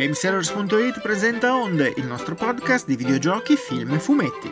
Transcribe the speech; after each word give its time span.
Gamesellers.it 0.00 1.02
presenta 1.02 1.54
Onde, 1.54 1.92
il 1.98 2.06
nostro 2.06 2.34
podcast 2.34 2.86
di 2.86 2.96
videogiochi, 2.96 3.54
film 3.54 3.92
e 3.92 3.98
fumetti. 3.98 4.50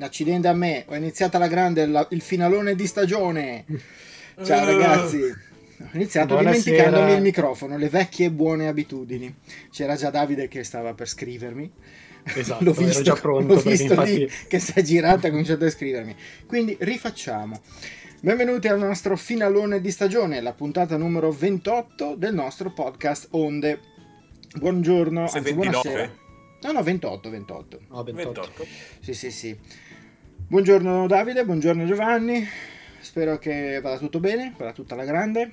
Accidente 0.00 0.48
a 0.48 0.54
me, 0.54 0.84
ho 0.88 0.94
iniziato 0.94 1.36
alla 1.36 1.46
grande 1.48 1.84
la- 1.86 2.06
il 2.10 2.22
finalone 2.22 2.74
di 2.74 2.86
stagione. 2.86 3.64
Ciao 4.42 4.64
ragazzi. 4.64 5.20
Ho 5.22 5.88
iniziato 5.92 6.34
Buonasera. 6.34 6.58
dimenticandomi 6.62 7.12
il 7.12 7.22
microfono, 7.22 7.76
le 7.76 7.88
vecchie 7.90 8.30
buone 8.30 8.68
abitudini. 8.68 9.34
C'era 9.70 9.96
già 9.96 10.08
Davide 10.10 10.48
che 10.48 10.64
stava 10.64 10.94
per 10.94 11.06
scrivermi. 11.08 11.70
Esatto, 12.22 12.64
l'ho 12.64 12.72
ero 12.72 12.82
visto, 12.82 13.02
già 13.02 13.14
pronto, 13.14 13.54
l'ho 13.54 13.60
visto 13.60 14.02
lì 14.02 14.22
infatti- 14.22 14.46
che 14.48 14.58
si 14.58 14.72
è 14.74 14.82
girato 14.82 15.26
e 15.26 15.28
ha 15.28 15.30
cominciato 15.32 15.64
a 15.66 15.70
scrivermi. 15.70 16.16
Quindi 16.46 16.76
rifacciamo. 16.80 17.60
Benvenuti 18.22 18.68
al 18.68 18.78
nostro 18.78 19.16
finalone 19.16 19.80
di 19.80 19.90
stagione, 19.90 20.42
la 20.42 20.52
puntata 20.52 20.98
numero 20.98 21.32
28 21.32 22.16
del 22.16 22.34
nostro 22.34 22.70
podcast 22.70 23.28
Onde. 23.30 23.80
Buongiorno, 24.58 25.22
anzi 25.22 25.40
29. 25.40 25.70
buonasera. 25.70 26.12
No, 26.60 26.72
no, 26.72 26.82
28, 26.82 27.30
28. 27.30 27.80
No, 27.88 28.02
28. 28.02 28.40
28. 28.42 28.66
Sì, 29.00 29.14
sì, 29.14 29.30
sì. 29.30 29.58
Buongiorno 30.36 31.06
Davide, 31.06 31.46
buongiorno 31.46 31.86
Giovanni. 31.86 32.46
Spero 33.00 33.38
che 33.38 33.80
vada 33.80 33.96
tutto 33.96 34.20
bene, 34.20 34.52
vada 34.54 34.74
tutta 34.74 34.94
la 34.94 35.04
grande. 35.04 35.50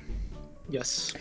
Yes. 0.70 1.16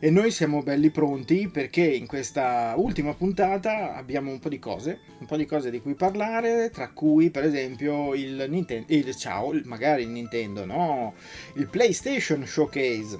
E 0.00 0.10
noi 0.10 0.30
siamo 0.30 0.62
belli 0.62 0.90
pronti 0.90 1.48
perché 1.48 1.82
in 1.82 2.06
questa 2.06 2.74
ultima 2.76 3.14
puntata 3.14 3.94
abbiamo 3.94 4.30
un 4.30 4.38
po' 4.38 4.50
di 4.50 4.58
cose, 4.58 5.00
un 5.18 5.26
po' 5.26 5.36
di 5.36 5.46
cose 5.46 5.70
di 5.70 5.80
cui 5.80 5.94
parlare, 5.94 6.68
tra 6.70 6.90
cui 6.90 7.30
per 7.30 7.44
esempio 7.44 8.12
il 8.12 8.44
Nintendo, 8.48 8.86
il, 8.92 9.16
ciao, 9.16 9.58
magari 9.64 10.02
il 10.02 10.10
Nintendo, 10.10 10.66
no, 10.66 11.14
il 11.54 11.68
PlayStation 11.68 12.44
Showcase. 12.46 13.18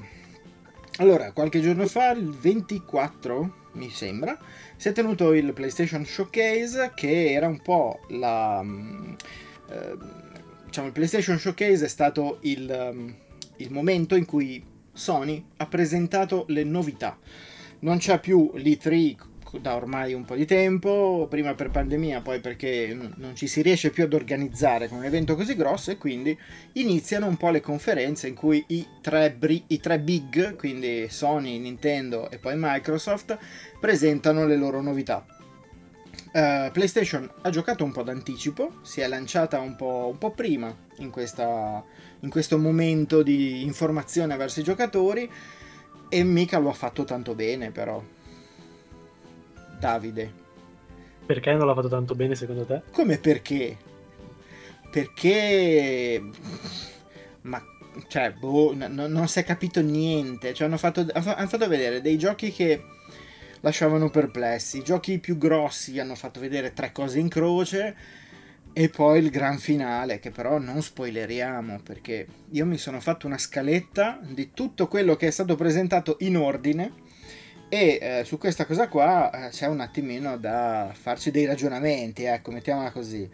Allora, 0.98 1.32
qualche 1.32 1.60
giorno 1.60 1.86
fa, 1.86 2.10
il 2.10 2.30
24, 2.30 3.54
mi 3.72 3.88
sembra, 3.88 4.38
si 4.76 4.88
è 4.88 4.92
tenuto 4.92 5.32
il 5.32 5.52
PlayStation 5.54 6.04
Showcase 6.04 6.92
che 6.94 7.32
era 7.32 7.46
un 7.46 7.62
po' 7.62 8.00
la... 8.08 8.62
eh, 9.70 9.96
diciamo, 10.66 10.88
il 10.88 10.92
PlayStation 10.92 11.38
Showcase 11.38 11.84
è 11.84 11.88
stato 11.88 12.38
il, 12.42 12.90
mm, 12.92 13.08
il 13.56 13.72
momento 13.72 14.16
in 14.16 14.26
cui 14.26 14.72
Sony 14.94 15.44
ha 15.58 15.66
presentato 15.66 16.46
le 16.48 16.64
novità. 16.64 17.18
Non 17.80 17.98
c'è 17.98 18.18
più 18.20 18.50
l'E3 18.54 19.16
da 19.60 19.74
ormai 19.76 20.14
un 20.14 20.24
po' 20.24 20.34
di 20.34 20.46
tempo, 20.46 21.26
prima 21.28 21.54
per 21.54 21.70
pandemia, 21.70 22.20
poi 22.20 22.40
perché 22.40 22.92
non 22.94 23.34
ci 23.34 23.46
si 23.46 23.62
riesce 23.62 23.90
più 23.90 24.04
ad 24.04 24.12
organizzare 24.12 24.88
con 24.88 24.98
un 24.98 25.04
evento 25.04 25.36
così 25.36 25.54
grosso 25.54 25.90
e 25.90 25.96
quindi 25.96 26.36
iniziano 26.72 27.26
un 27.26 27.36
po' 27.36 27.50
le 27.50 27.60
conferenze 27.60 28.28
in 28.28 28.34
cui 28.34 28.64
i 28.68 28.86
tre, 29.00 29.30
bri- 29.32 29.64
i 29.68 29.80
tre 29.80 30.00
big, 30.00 30.56
quindi 30.56 31.06
Sony, 31.08 31.58
Nintendo 31.58 32.30
e 32.30 32.38
poi 32.38 32.54
Microsoft, 32.56 33.38
presentano 33.78 34.46
le 34.46 34.56
loro 34.56 34.80
novità. 34.80 35.24
Eh, 36.32 36.70
PlayStation 36.72 37.30
ha 37.42 37.50
giocato 37.50 37.84
un 37.84 37.92
po' 37.92 38.02
d'anticipo, 38.02 38.80
si 38.82 39.00
è 39.00 39.06
lanciata 39.06 39.60
un 39.60 39.76
po', 39.76 40.08
un 40.10 40.18
po' 40.18 40.32
prima 40.32 40.74
in, 40.98 41.10
questa, 41.10 41.84
in 42.24 42.30
questo 42.30 42.58
momento 42.58 43.22
di 43.22 43.62
informazione 43.62 44.36
verso 44.36 44.60
i 44.60 44.64
giocatori 44.64 45.30
e 46.08 46.22
mica 46.24 46.58
lo 46.58 46.70
ha 46.70 46.72
fatto 46.72 47.04
tanto 47.04 47.34
bene 47.34 47.70
però. 47.70 48.02
Davide, 49.78 50.32
Perché 51.26 51.52
non 51.52 51.66
l'ha 51.66 51.74
fatto 51.74 51.88
tanto 51.88 52.14
bene 52.14 52.34
secondo 52.34 52.64
te? 52.64 52.82
come 52.90 53.18
perché? 53.18 53.76
Perché... 54.90 56.22
Ma... 57.42 57.62
Cioè, 58.08 58.32
boh, 58.32 58.72
n- 58.74 58.86
n- 58.90 59.06
non 59.12 59.28
si 59.28 59.38
è 59.38 59.44
capito 59.44 59.80
niente. 59.80 60.52
Cioè, 60.54 60.66
hanno 60.66 60.78
fatto, 60.78 61.06
hanno 61.12 61.48
fatto 61.48 61.68
vedere 61.68 62.00
dei 62.00 62.18
giochi 62.18 62.50
che 62.52 62.82
lasciavano 63.60 64.10
perplessi. 64.10 64.78
I 64.78 64.82
giochi 64.82 65.18
più 65.18 65.38
grossi 65.38 65.98
hanno 66.00 66.14
fatto 66.16 66.40
vedere 66.40 66.72
tre 66.72 66.90
cose 66.92 67.18
in 67.20 67.28
croce. 67.28 67.96
E 68.76 68.88
poi 68.88 69.20
il 69.20 69.30
gran 69.30 69.58
finale, 69.58 70.18
che 70.18 70.32
però 70.32 70.58
non 70.58 70.82
spoileriamo, 70.82 71.78
perché 71.84 72.26
io 72.50 72.66
mi 72.66 72.76
sono 72.76 72.98
fatto 72.98 73.28
una 73.28 73.38
scaletta 73.38 74.18
di 74.20 74.50
tutto 74.52 74.88
quello 74.88 75.14
che 75.14 75.28
è 75.28 75.30
stato 75.30 75.54
presentato 75.54 76.16
in 76.20 76.36
ordine. 76.36 76.92
E 77.68 77.98
eh, 78.00 78.24
su 78.24 78.36
questa 78.36 78.66
cosa 78.66 78.88
qua 78.88 79.46
eh, 79.46 79.50
c'è 79.50 79.66
un 79.68 79.78
attimino 79.78 80.36
da 80.38 80.90
farci 80.92 81.30
dei 81.30 81.46
ragionamenti, 81.46 82.24
ecco, 82.24 82.50
mettiamola 82.50 82.90
così. 82.90 83.30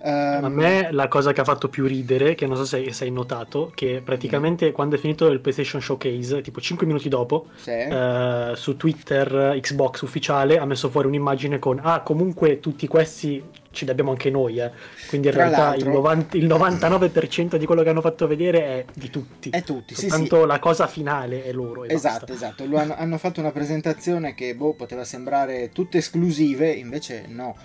Ehm, 0.00 0.44
A 0.44 0.48
me 0.48 0.88
la 0.92 1.08
cosa 1.08 1.32
che 1.32 1.40
ha 1.40 1.44
fatto 1.44 1.68
più 1.68 1.84
ridere, 1.86 2.34
che 2.36 2.46
non 2.46 2.56
so 2.56 2.64
se 2.64 2.92
se 2.92 3.04
hai 3.04 3.10
notato, 3.10 3.72
che 3.74 4.00
praticamente 4.04 4.70
quando 4.72 4.94
è 4.94 4.98
finito 4.98 5.26
il 5.26 5.40
PlayStation 5.40 5.80
Showcase, 5.80 6.40
tipo 6.40 6.60
5 6.60 6.86
minuti 6.86 7.08
dopo, 7.08 7.48
sì. 7.56 7.70
eh, 7.70 8.52
su 8.54 8.76
Twitter 8.76 9.58
Xbox 9.60 10.02
ufficiale 10.02 10.58
ha 10.58 10.64
messo 10.64 10.88
fuori 10.88 11.08
un'immagine 11.08 11.58
con 11.58 11.80
ah 11.82 12.00
comunque 12.02 12.60
tutti 12.60 12.86
questi 12.86 13.42
ce 13.78 13.84
li 13.84 13.90
abbiamo 13.90 14.10
anche 14.10 14.30
noi 14.30 14.58
eh. 14.58 14.70
quindi 15.08 15.28
in 15.28 15.32
Tra 15.32 15.44
realtà 15.48 15.74
il, 15.74 15.84
l'altro- 15.84 15.92
90 15.92 16.36
il 16.36 16.46
99% 16.46 17.56
di 17.56 17.66
quello 17.66 17.82
che 17.82 17.88
hanno 17.88 18.00
fatto 18.00 18.26
vedere 18.26 18.60
è 18.62 18.84
di 18.94 19.10
tutti 19.10 19.50
È 19.50 19.62
tutti, 19.62 19.94
sì, 19.94 20.02
sì. 20.02 20.08
soltanto 20.08 20.44
la 20.44 20.58
cosa 20.58 20.86
finale 20.86 21.44
è 21.44 21.52
loro 21.52 21.84
Esatto, 21.84 22.26
basta. 22.26 22.32
esatto. 22.32 22.76
Hanno, 22.76 22.94
hanno 22.96 23.18
fatto 23.18 23.40
una 23.40 23.52
presentazione 23.52 24.34
che 24.34 24.54
boh, 24.54 24.74
poteva 24.74 25.04
sembrare 25.04 25.70
tutte 25.72 25.98
esclusive, 25.98 26.70
invece 26.70 27.24
no. 27.28 27.56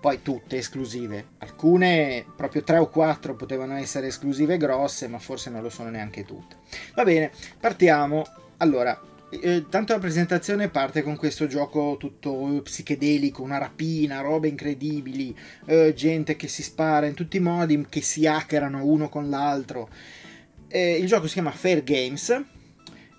Poi 0.00 0.22
tutte 0.22 0.56
esclusive. 0.56 1.26
Alcune, 1.38 2.24
proprio 2.34 2.62
tre 2.62 2.78
o 2.78 2.88
quattro, 2.88 3.34
potevano 3.34 3.76
essere 3.76 4.06
esclusive 4.06 4.56
grosse, 4.56 5.08
ma 5.08 5.18
forse 5.18 5.50
non 5.50 5.60
lo 5.62 5.68
sono 5.68 5.90
neanche 5.90 6.24
tutte. 6.24 6.56
Va 6.94 7.04
bene, 7.04 7.30
partiamo. 7.60 8.24
Allora, 8.58 8.98
eh, 9.30 9.66
tanto 9.68 9.92
la 9.92 9.98
presentazione 9.98 10.68
parte 10.68 11.02
con 11.02 11.16
questo 11.16 11.46
gioco 11.46 11.96
tutto 11.98 12.60
psichedelico, 12.62 13.42
una 13.42 13.58
rapina, 13.58 14.20
robe 14.20 14.48
incredibili, 14.48 15.36
eh, 15.66 15.94
gente 15.94 16.36
che 16.36 16.48
si 16.48 16.62
spara 16.62 17.06
in 17.06 17.14
tutti 17.14 17.36
i 17.36 17.40
modi, 17.40 17.86
che 17.88 18.02
si 18.02 18.26
hackerano 18.26 18.84
uno 18.84 19.08
con 19.08 19.30
l'altro. 19.30 19.88
Eh, 20.68 20.96
il 20.96 21.06
gioco 21.06 21.26
si 21.26 21.34
chiama 21.34 21.52
Fair 21.52 21.82
Games 21.84 22.28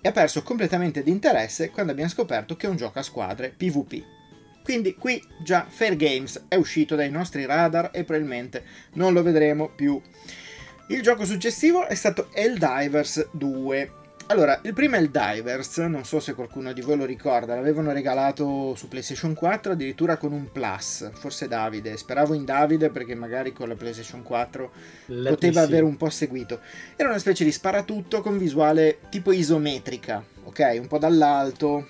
e 0.00 0.08
ha 0.08 0.12
perso 0.12 0.42
completamente 0.42 1.02
di 1.02 1.10
interesse 1.10 1.70
quando 1.70 1.92
abbiamo 1.92 2.10
scoperto 2.10 2.56
che 2.56 2.66
è 2.66 2.70
un 2.70 2.76
gioco 2.76 2.98
a 2.98 3.02
squadre 3.02 3.54
PvP. 3.56 4.04
Quindi 4.62 4.94
qui 4.94 5.22
già 5.42 5.66
Fair 5.68 5.96
Games 5.96 6.44
è 6.48 6.54
uscito 6.56 6.94
dai 6.94 7.10
nostri 7.10 7.44
radar 7.46 7.90
e 7.92 8.04
probabilmente 8.04 8.64
non 8.94 9.12
lo 9.12 9.22
vedremo 9.22 9.68
più. 9.68 10.00
Il 10.88 11.02
gioco 11.02 11.24
successivo 11.24 11.86
è 11.86 11.94
stato 11.94 12.28
Helldivers 12.32 13.28
2. 13.32 14.00
Allora, 14.32 14.58
il 14.62 14.72
primo 14.72 14.96
Helldivers, 14.96 15.76
non 15.76 16.06
so 16.06 16.18
se 16.18 16.32
qualcuno 16.32 16.72
di 16.72 16.80
voi 16.80 16.96
lo 16.96 17.04
ricorda, 17.04 17.54
l'avevano 17.54 17.92
regalato 17.92 18.74
su 18.74 18.88
PlayStation 18.88 19.34
4 19.34 19.72
addirittura 19.72 20.16
con 20.16 20.32
un 20.32 20.50
plus, 20.50 21.10
forse 21.12 21.48
Davide, 21.48 21.98
speravo 21.98 22.32
in 22.32 22.46
Davide 22.46 22.88
perché 22.88 23.14
magari 23.14 23.52
con 23.52 23.68
la 23.68 23.74
PlayStation 23.74 24.22
4 24.22 24.72
Let 25.08 25.22
me 25.22 25.28
poteva 25.28 25.60
avere 25.60 25.84
un 25.84 25.98
po' 25.98 26.08
seguito. 26.08 26.60
Era 26.96 27.10
una 27.10 27.18
specie 27.18 27.44
di 27.44 27.52
sparatutto 27.52 28.22
con 28.22 28.38
visuale 28.38 29.00
tipo 29.10 29.32
isometrica, 29.32 30.24
ok? 30.44 30.78
Un 30.80 30.86
po' 30.86 30.96
dall'alto. 30.96 31.86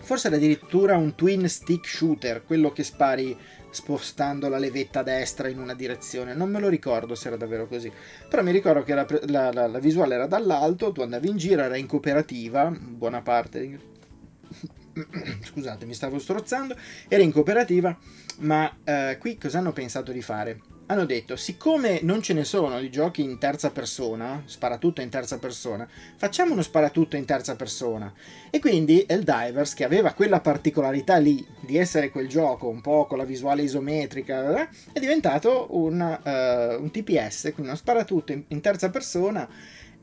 Forse 0.00 0.26
era 0.26 0.36
addirittura 0.36 0.96
un 0.96 1.14
twin 1.14 1.48
stick 1.48 1.86
shooter, 1.86 2.42
quello 2.44 2.72
che 2.72 2.82
spari 2.82 3.38
spostando 3.72 4.48
la 4.48 4.58
levetta 4.58 5.02
destra 5.02 5.48
in 5.48 5.58
una 5.58 5.74
direzione. 5.74 6.34
Non 6.34 6.50
me 6.50 6.60
lo 6.60 6.68
ricordo 6.68 7.14
se 7.16 7.26
era 7.28 7.36
davvero 7.36 7.66
così. 7.66 7.90
Però 8.28 8.42
mi 8.42 8.52
ricordo 8.52 8.84
che 8.84 8.94
la, 8.94 9.06
la- 9.26 9.52
la- 9.52 9.66
la 9.66 9.78
visuale 9.80 10.14
era 10.14 10.26
dall'alto, 10.26 10.92
tu 10.92 11.00
andavi 11.00 11.28
in 11.28 11.36
giro, 11.36 11.62
era 11.62 11.76
in 11.76 11.86
cooperativa, 11.86 12.70
buona 12.70 13.20
parte. 13.22 13.78
Scusate, 15.44 15.86
mi 15.86 15.94
stavo 15.94 16.18
strozzando. 16.18 16.76
Era 17.08 17.22
in 17.22 17.32
cooperativa, 17.32 17.96
ma 18.38 18.72
eh, 18.84 19.16
qui 19.18 19.38
cosa 19.38 19.58
hanno 19.58 19.72
pensato 19.72 20.12
di 20.12 20.22
fare? 20.22 20.60
Hanno 20.92 21.06
detto, 21.06 21.36
siccome 21.36 22.00
non 22.02 22.20
ce 22.20 22.34
ne 22.34 22.44
sono 22.44 22.78
di 22.78 22.90
giochi 22.90 23.22
in 23.22 23.38
terza 23.38 23.70
persona, 23.70 24.42
sparatutto 24.44 25.00
in 25.00 25.08
terza 25.08 25.38
persona, 25.38 25.88
facciamo 26.16 26.52
uno 26.52 26.60
sparatutto 26.60 27.16
in 27.16 27.24
terza 27.24 27.56
persona. 27.56 28.12
E 28.50 28.58
quindi 28.58 29.02
Helldivers, 29.08 29.72
che 29.72 29.84
aveva 29.84 30.12
quella 30.12 30.40
particolarità 30.40 31.16
lì 31.16 31.42
di 31.60 31.78
essere 31.78 32.10
quel 32.10 32.28
gioco 32.28 32.68
un 32.68 32.82
po' 32.82 33.06
con 33.06 33.16
la 33.16 33.24
visuale 33.24 33.62
isometrica, 33.62 34.68
è 34.92 35.00
diventato 35.00 35.68
un, 35.70 35.98
eh, 36.02 36.74
un 36.74 36.90
TPS, 36.90 37.52
quindi 37.54 37.68
uno 37.68 37.76
sparatutto 37.76 38.32
in, 38.32 38.44
in 38.48 38.60
terza 38.60 38.90
persona 38.90 39.48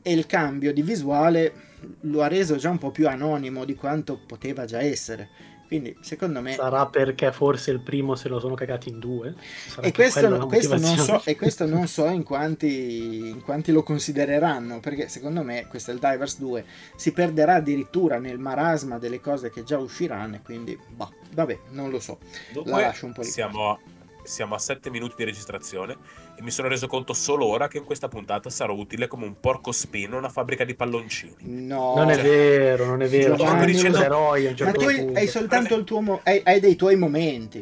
e 0.02 0.12
il 0.12 0.26
cambio 0.26 0.72
di 0.72 0.82
visuale 0.82 1.52
lo 2.00 2.22
ha 2.22 2.26
reso 2.26 2.56
già 2.56 2.70
un 2.70 2.78
po' 2.78 2.90
più 2.90 3.06
anonimo 3.06 3.64
di 3.64 3.76
quanto 3.76 4.18
poteva 4.18 4.64
già 4.64 4.80
essere. 4.80 5.28
Quindi 5.70 5.96
secondo 6.00 6.40
me... 6.40 6.54
sarà 6.54 6.86
perché 6.86 7.30
forse 7.30 7.70
il 7.70 7.78
primo 7.78 8.16
se 8.16 8.28
lo 8.28 8.40
sono 8.40 8.56
cagati 8.56 8.88
in 8.88 8.98
due 8.98 9.36
Sarà 9.68 9.86
E 9.86 9.92
questo, 9.92 10.28
la 10.28 10.44
questo 10.44 10.76
non 10.76 10.96
so, 10.96 11.22
e 11.24 11.36
questo 11.36 11.64
non 11.64 11.86
so 11.86 12.06
in 12.06 12.24
quanti, 12.24 13.28
in 13.28 13.40
quanti 13.40 13.70
lo 13.70 13.84
considereranno, 13.84 14.80
perché 14.80 15.08
secondo 15.08 15.44
me 15.44 15.68
questo 15.68 15.92
è 15.92 15.94
il 15.94 16.00
Divers 16.00 16.38
2 16.40 16.64
si 16.96 17.12
perderà 17.12 17.54
addirittura 17.54 18.18
nel 18.18 18.40
marasma 18.40 18.98
delle 18.98 19.20
cose 19.20 19.50
che 19.50 19.62
già 19.62 19.78
usciranno, 19.78 20.34
e 20.34 20.40
quindi, 20.42 20.76
boh, 20.88 21.12
vabbè, 21.34 21.58
non 21.70 21.90
lo 21.90 22.00
so. 22.00 22.18
La 22.20 22.52
Dunque, 22.52 22.80
lascio 22.82 23.06
un 23.06 23.12
po' 23.12 23.20
lì. 23.20 23.28
Siamo, 23.28 23.78
siamo 24.30 24.54
a 24.54 24.58
7 24.58 24.88
minuti 24.90 25.14
di 25.18 25.24
registrazione 25.24 25.96
e 26.36 26.42
mi 26.42 26.50
sono 26.50 26.68
reso 26.68 26.86
conto 26.86 27.12
solo 27.12 27.44
ora 27.46 27.68
che 27.68 27.78
in 27.78 27.84
questa 27.84 28.08
puntata 28.08 28.48
sarò 28.48 28.72
utile 28.72 29.06
come 29.08 29.26
un 29.26 29.38
porco 29.38 29.72
spino 29.72 30.14
a 30.14 30.18
una 30.18 30.28
fabbrica 30.30 30.64
di 30.64 30.74
palloncini. 30.74 31.34
No, 31.66 31.94
Non 31.96 32.08
è 32.10 32.14
Cioè- 32.14 32.22
vero, 32.22 32.84
non 32.86 33.02
è 33.02 33.08
vero. 33.08 33.34
Giovanni, 33.36 33.78
eroi 33.78 34.46
a 34.46 34.50
un 34.50 34.52
ma 34.52 34.56
certo 34.56 34.78
tu 34.80 34.86
hai, 34.86 34.96
punto. 34.96 35.18
hai 35.18 35.26
soltanto 35.26 35.74
il 35.74 35.84
tuo 35.84 36.00
mo- 36.00 36.20
hai, 36.24 36.40
hai 36.44 36.60
dei 36.60 36.76
tuoi 36.76 36.96
momenti. 36.96 37.58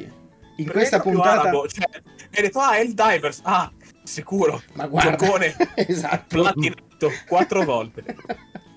In 0.58 0.64
Per 0.64 0.72
questa 0.74 0.96
è 0.96 1.00
puntata 1.00 1.40
arabo, 1.42 1.68
cioè, 1.68 1.84
hai 2.34 2.42
detto, 2.42 2.58
ah, 2.58 2.76
è 2.76 2.80
il 2.80 2.92
Divers. 2.94 3.40
Ah, 3.44 3.70
sicuro. 4.02 4.60
Ma 4.74 4.86
guarda, 4.86 5.16
Giocone. 5.16 5.54
esatto. 5.74 6.24
Platinato 6.42 7.10
quattro 7.28 7.62
volte. 7.64 8.04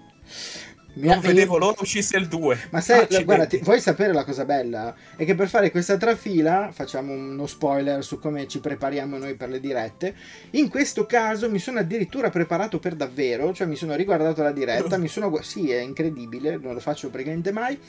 Mi 0.93 1.07
Non 1.07 1.17
ha- 1.17 1.21
vedevo 1.21 1.57
l'ora 1.57 1.77
uscisse 1.79 2.17
il 2.17 2.27
2. 2.27 2.67
Ma 2.71 2.81
sai, 2.81 3.07
guarda, 3.23 3.45
ti- 3.45 3.59
vuoi 3.59 3.79
sapere 3.79 4.11
la 4.11 4.25
cosa 4.25 4.43
bella? 4.43 4.93
È 5.15 5.23
che 5.23 5.35
per 5.35 5.47
fare 5.47 5.71
questa 5.71 5.95
trafila, 5.95 6.69
facciamo 6.73 7.13
uno 7.13 7.47
spoiler 7.47 8.03
su 8.03 8.19
come 8.19 8.45
ci 8.47 8.59
prepariamo 8.59 9.17
noi 9.17 9.35
per 9.35 9.47
le 9.49 9.61
dirette. 9.61 10.13
In 10.51 10.67
questo 10.69 11.05
caso 11.05 11.49
mi 11.49 11.59
sono 11.59 11.79
addirittura 11.79 12.29
preparato 12.29 12.77
per 12.79 12.95
davvero, 12.95 13.53
cioè 13.53 13.67
mi 13.67 13.77
sono 13.77 13.95
riguardato 13.95 14.43
la 14.43 14.51
diretta, 14.51 14.97
mi 14.97 15.07
sono 15.07 15.33
sì, 15.41 15.71
è 15.71 15.79
incredibile, 15.79 16.57
non 16.61 16.73
lo 16.73 16.79
faccio 16.81 17.09
praticamente 17.09 17.53
mai, 17.53 17.79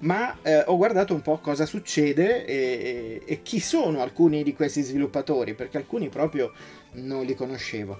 ma 0.00 0.38
eh, 0.40 0.62
ho 0.66 0.76
guardato 0.78 1.12
un 1.12 1.20
po' 1.20 1.38
cosa 1.38 1.66
succede 1.66 2.46
e, 2.46 3.20
e 3.24 3.42
chi 3.42 3.60
sono 3.60 4.00
alcuni 4.00 4.42
di 4.42 4.54
questi 4.54 4.80
sviluppatori, 4.80 5.52
perché 5.54 5.76
alcuni 5.76 6.08
proprio 6.08 6.52
non 6.92 7.26
li 7.26 7.34
conoscevo. 7.34 7.98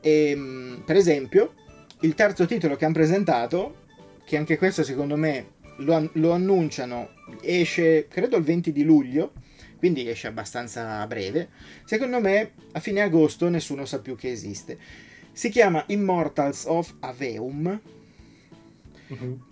E, 0.00 0.80
per 0.84 0.96
esempio, 0.96 1.54
il 2.00 2.14
terzo 2.14 2.46
titolo 2.46 2.74
che 2.74 2.84
hanno 2.84 2.94
presentato, 2.94 3.76
che 4.24 4.36
anche 4.36 4.56
questo 4.56 4.82
secondo 4.82 5.16
me 5.16 5.60
lo, 5.78 6.10
lo 6.14 6.32
annunciano, 6.32 7.10
esce 7.40 8.06
credo 8.08 8.36
il 8.36 8.44
20 8.44 8.72
di 8.72 8.82
luglio, 8.84 9.32
quindi 9.78 10.08
esce 10.08 10.28
abbastanza 10.28 11.00
a 11.00 11.06
breve. 11.06 11.48
Secondo 11.84 12.20
me 12.20 12.52
a 12.72 12.80
fine 12.80 13.00
agosto 13.00 13.48
nessuno 13.48 13.84
sa 13.84 14.00
più 14.00 14.16
che 14.16 14.30
esiste. 14.30 14.78
Si 15.32 15.48
chiama 15.48 15.84
Immortals 15.88 16.64
of 16.66 16.94
Aveum. 17.00 17.80
Mhm. 19.08 19.50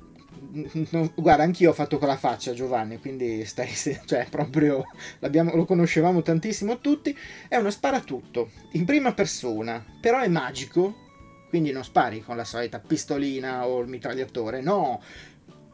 No, 0.91 1.13
guarda, 1.17 1.43
anch'io 1.43 1.71
ho 1.71 1.75
fatto 1.75 1.99
quella 1.99 2.17
faccia, 2.17 2.55
Giovanni, 2.55 2.99
quindi 2.99 3.45
stai, 3.45 3.69
cioè, 3.75 4.27
proprio 4.31 4.85
lo 5.19 5.65
conoscevamo 5.65 6.23
tantissimo 6.23 6.79
tutti. 6.79 7.17
È 7.47 7.57
uno 7.57 7.71
sparatutto 7.71 8.51
in 8.73 8.85
prima 8.85 9.13
persona, 9.13 9.85
però 10.01 10.21
è 10.21 10.29
magico, 10.29 11.10
quindi 11.51 11.73
non 11.73 11.85
spari 11.85 12.23
con 12.23 12.37
la 12.37 12.45
solita 12.45 12.79
pistolina 12.79 13.67
o 13.67 13.81
il 13.81 13.89
mitragliatore, 13.89 14.63
no, 14.63 15.03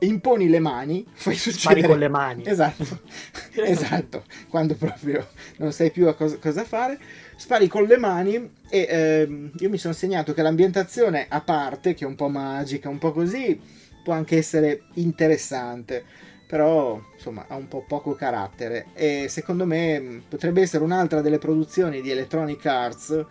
imponi 0.01 0.49
le 0.49 0.59
mani, 0.59 1.07
fai 1.13 1.37
Spari 1.37 1.53
succedere... 1.53 1.87
con 1.87 1.99
le 1.99 2.09
mani. 2.09 2.43
Esatto, 2.45 3.01
esatto, 3.55 4.25
quando 4.49 4.75
proprio 4.75 5.29
non 5.59 5.71
sai 5.73 5.91
più 5.91 6.09
a 6.09 6.15
cosa, 6.15 6.39
cosa 6.39 6.65
fare, 6.65 6.99
spari 7.37 7.69
con 7.69 7.85
le 7.85 7.99
mani 7.99 8.51
e 8.69 8.87
ehm, 8.89 9.51
io 9.59 9.69
mi 9.69 9.79
sono 9.79 9.95
segnato 9.95 10.35
che 10.35 10.43
l'ambientazione 10.43 11.27
a 11.29 11.41
parte, 11.43 11.95
che 11.95 12.05
è 12.05 12.09
un 12.09 12.17
po' 12.17 12.29
magica, 12.29 12.89
un 12.89 12.99
po' 12.99 13.13
così, 13.13 13.61
può 14.03 14.15
anche 14.15 14.39
essere 14.39 14.85
interessante, 14.95 16.05
però 16.47 17.01
insomma 17.15 17.45
ha 17.49 17.57
un 17.57 17.69
po' 17.69 17.85
poco 17.87 18.15
carattere. 18.15 18.87
E 18.95 19.27
secondo 19.29 19.67
me 19.67 20.23
potrebbe 20.27 20.63
essere 20.63 20.85
un'altra 20.85 21.21
delle 21.21 21.39
produzioni 21.39 22.01
di 22.01 22.11
Electronic 22.11 22.65
Arts 22.65 23.25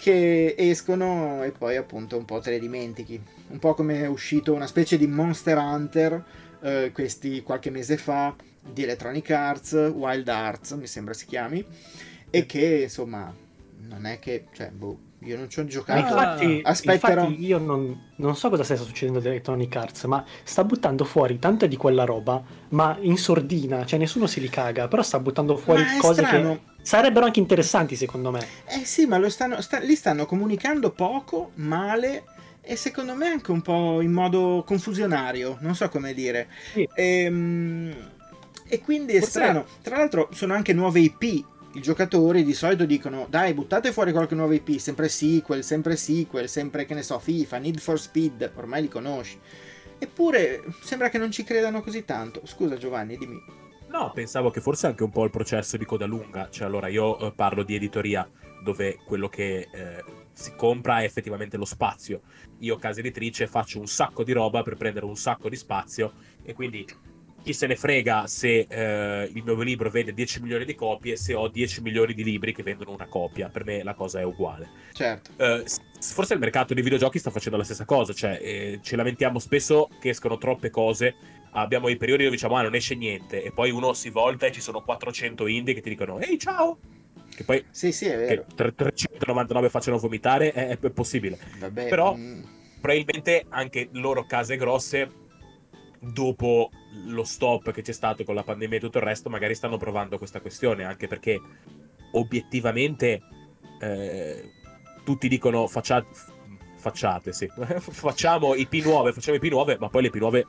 che 0.00 0.54
escono 0.56 1.42
e 1.44 1.50
poi 1.50 1.76
appunto 1.76 2.16
un 2.16 2.24
po' 2.24 2.40
te 2.40 2.52
le 2.52 2.58
dimentichi. 2.58 3.22
Un 3.48 3.58
po' 3.58 3.74
come 3.74 4.00
è 4.00 4.06
uscito 4.06 4.54
una 4.54 4.66
specie 4.66 4.96
di 4.96 5.06
Monster 5.06 5.58
Hunter 5.58 6.24
eh, 6.62 6.90
questi 6.94 7.42
qualche 7.42 7.68
mese 7.68 7.98
fa 7.98 8.34
di 8.62 8.82
Electronic 8.82 9.30
Arts, 9.30 9.72
Wild 9.72 10.26
Arts 10.26 10.70
mi 10.72 10.86
sembra 10.86 11.12
si 11.12 11.26
chiami, 11.26 11.62
e 12.30 12.46
che 12.46 12.80
insomma 12.84 13.30
non 13.88 14.06
è 14.06 14.18
che, 14.18 14.46
cioè, 14.52 14.70
boh, 14.70 14.98
io 15.24 15.36
non 15.36 15.50
ci 15.50 15.58
ho 15.60 15.62
Ma 15.62 15.68
giocato. 15.68 15.98
infatti, 16.00 16.60
Aspetterò. 16.64 17.24
infatti 17.24 17.44
io 17.44 17.58
non, 17.58 18.10
non 18.16 18.36
so 18.36 18.48
cosa 18.48 18.64
stia 18.64 18.76
succedendo 18.76 19.18
ad 19.20 19.26
Electronic 19.26 19.76
Arts, 19.76 20.04
ma 20.04 20.24
sta 20.42 20.64
buttando 20.64 21.04
fuori 21.04 21.38
tanta 21.38 21.66
di 21.66 21.76
quella 21.76 22.04
roba, 22.04 22.42
ma 22.70 22.96
in 23.00 23.16
sordina, 23.18 23.84
cioè 23.84 23.98
nessuno 23.98 24.26
se 24.26 24.40
li 24.40 24.48
caga, 24.48 24.88
però 24.88 25.02
sta 25.02 25.18
buttando 25.20 25.56
fuori 25.56 25.82
Ma 25.82 25.96
è 25.96 25.98
cose 25.98 26.24
strano. 26.24 26.52
che 26.54 26.60
sarebbero 26.82 27.26
anche 27.26 27.40
interessanti 27.40 27.96
secondo 27.96 28.30
me. 28.30 28.40
Eh 28.66 28.84
sì, 28.84 29.04
ma 29.06 29.18
lo 29.18 29.28
stanno, 29.28 29.60
sta- 29.60 29.78
li 29.80 29.94
stanno 29.94 30.24
comunicando 30.26 30.90
poco, 30.90 31.50
male 31.56 32.24
e 32.62 32.76
secondo 32.76 33.14
me 33.14 33.26
anche 33.28 33.50
un 33.50 33.60
po' 33.62 34.00
in 34.00 34.12
modo 34.12 34.62
confusionario, 34.66 35.58
non 35.60 35.74
so 35.74 35.88
come 35.90 36.14
dire. 36.14 36.48
Sì. 36.72 36.88
Ehm, 36.94 37.94
E, 38.72 38.78
quindi 38.80 39.14
è 39.14 39.18
Forse- 39.18 39.40
strano. 39.40 39.64
Tra 39.82 39.96
l'altro 39.96 40.28
sono 40.32 40.54
anche 40.54 40.72
nuove 40.72 41.00
IP. 41.00 41.44
I 41.72 41.80
giocatori 41.80 42.42
di 42.42 42.52
solito 42.52 42.84
dicono 42.84 43.26
dai 43.28 43.54
buttate 43.54 43.92
fuori 43.92 44.10
qualche 44.10 44.34
nuova 44.34 44.54
IP, 44.54 44.78
sempre 44.78 45.08
sequel, 45.08 45.62
sempre 45.62 45.94
sequel, 45.96 46.48
sempre 46.48 46.84
che 46.84 46.94
ne 46.94 47.02
so, 47.02 47.18
FIFA, 47.20 47.58
Need 47.58 47.78
for 47.78 48.00
Speed, 48.00 48.52
ormai 48.56 48.82
li 48.82 48.88
conosci. 48.88 49.38
Eppure 49.96 50.64
sembra 50.82 51.10
che 51.10 51.18
non 51.18 51.30
ci 51.30 51.44
credano 51.44 51.80
così 51.80 52.04
tanto. 52.04 52.40
Scusa 52.44 52.76
Giovanni, 52.76 53.16
dimmi. 53.16 53.40
No, 53.88 54.10
pensavo 54.12 54.50
che 54.50 54.60
forse 54.60 54.86
anche 54.86 55.04
un 55.04 55.10
po' 55.10 55.24
il 55.24 55.30
processo 55.30 55.76
di 55.76 55.84
coda 55.84 56.06
lunga, 56.06 56.48
cioè 56.50 56.66
allora 56.66 56.88
io 56.88 57.18
eh, 57.18 57.32
parlo 57.32 57.62
di 57.62 57.74
editoria 57.74 58.28
dove 58.62 58.98
quello 59.04 59.28
che 59.28 59.68
eh, 59.72 60.04
si 60.32 60.54
compra 60.56 61.00
è 61.00 61.04
effettivamente 61.04 61.56
lo 61.56 61.64
spazio. 61.64 62.22
Io 62.60 62.76
casa 62.76 63.00
editrice 63.00 63.46
faccio 63.46 63.78
un 63.78 63.86
sacco 63.86 64.24
di 64.24 64.32
roba 64.32 64.62
per 64.62 64.76
prendere 64.76 65.06
un 65.06 65.16
sacco 65.16 65.48
di 65.48 65.56
spazio 65.56 66.12
e 66.42 66.52
quindi 66.52 66.86
chi 67.42 67.52
se 67.52 67.66
ne 67.66 67.76
frega 67.76 68.26
se 68.26 68.66
eh, 68.68 69.30
il 69.32 69.42
mio 69.44 69.60
libro 69.62 69.88
vende 69.90 70.12
10 70.12 70.42
milioni 70.42 70.64
di 70.64 70.74
copie 70.74 71.16
se 71.16 71.34
ho 71.34 71.48
10 71.48 71.82
milioni 71.82 72.12
di 72.14 72.22
libri 72.24 72.52
che 72.52 72.62
vendono 72.62 72.92
una 72.92 73.06
copia. 73.06 73.48
Per 73.48 73.64
me 73.64 73.82
la 73.82 73.94
cosa 73.94 74.20
è 74.20 74.24
uguale. 74.24 74.68
Certo. 74.92 75.30
Eh, 75.36 75.64
forse 76.00 76.34
il 76.34 76.40
mercato 76.40 76.74
dei 76.74 76.82
videogiochi 76.82 77.18
sta 77.18 77.30
facendo 77.30 77.56
la 77.58 77.64
stessa 77.64 77.84
cosa, 77.84 78.12
cioè 78.12 78.38
eh, 78.40 78.80
ci 78.82 78.96
lamentiamo 78.96 79.38
spesso 79.38 79.88
che 80.00 80.10
escono 80.10 80.38
troppe 80.38 80.70
cose, 80.70 81.14
abbiamo 81.52 81.88
i 81.88 81.96
periodi 81.96 82.24
dove 82.24 82.36
diciamo 82.36 82.56
ah 82.56 82.62
non 82.62 82.74
esce 82.74 82.94
niente 82.94 83.42
e 83.42 83.52
poi 83.52 83.70
uno 83.70 83.92
si 83.92 84.10
volta 84.10 84.46
e 84.46 84.52
ci 84.52 84.60
sono 84.60 84.82
400 84.82 85.46
indie 85.46 85.74
che 85.74 85.80
ti 85.80 85.88
dicono 85.90 86.18
ehi 86.20 86.38
ciao, 86.38 86.78
che 87.34 87.44
poi 87.44 87.64
Sì, 87.70 87.90
sì, 87.92 88.06
è 88.06 88.16
vero. 88.16 88.44
tre- 88.54 88.74
399 88.74 89.68
facciano 89.68 89.98
vomitare 89.98 90.52
è, 90.52 90.78
è 90.78 90.90
possibile. 90.90 91.38
Vabbè, 91.58 91.88
però- 91.88 92.14
mm, 92.16 92.42
Probabilmente 92.80 93.44
anche 93.50 93.88
loro 93.92 94.24
case 94.24 94.56
grosse 94.56 95.10
dopo 96.00 96.70
lo 97.06 97.24
stop 97.24 97.70
che 97.70 97.82
c'è 97.82 97.92
stato 97.92 98.24
con 98.24 98.34
la 98.34 98.42
pandemia 98.42 98.78
e 98.78 98.80
tutto 98.80 98.98
il 98.98 99.04
resto 99.04 99.28
magari 99.30 99.54
stanno 99.54 99.76
provando 99.76 100.18
questa 100.18 100.40
questione 100.40 100.84
anche 100.84 101.06
perché 101.06 101.40
obiettivamente 102.12 103.20
eh, 103.80 104.50
tutti 105.04 105.28
dicono 105.28 105.66
faccia- 105.66 106.04
facciate 106.76 107.32
sì 107.32 107.48
facciamo 107.78 108.54
IP 108.54 108.84
nuove 108.84 109.12
facciamo 109.12 109.36
IP 109.36 109.44
nuove 109.50 109.76
ma 109.78 109.88
poi 109.88 110.02
le 110.02 110.08
IP 110.08 110.16
nuove 110.16 110.46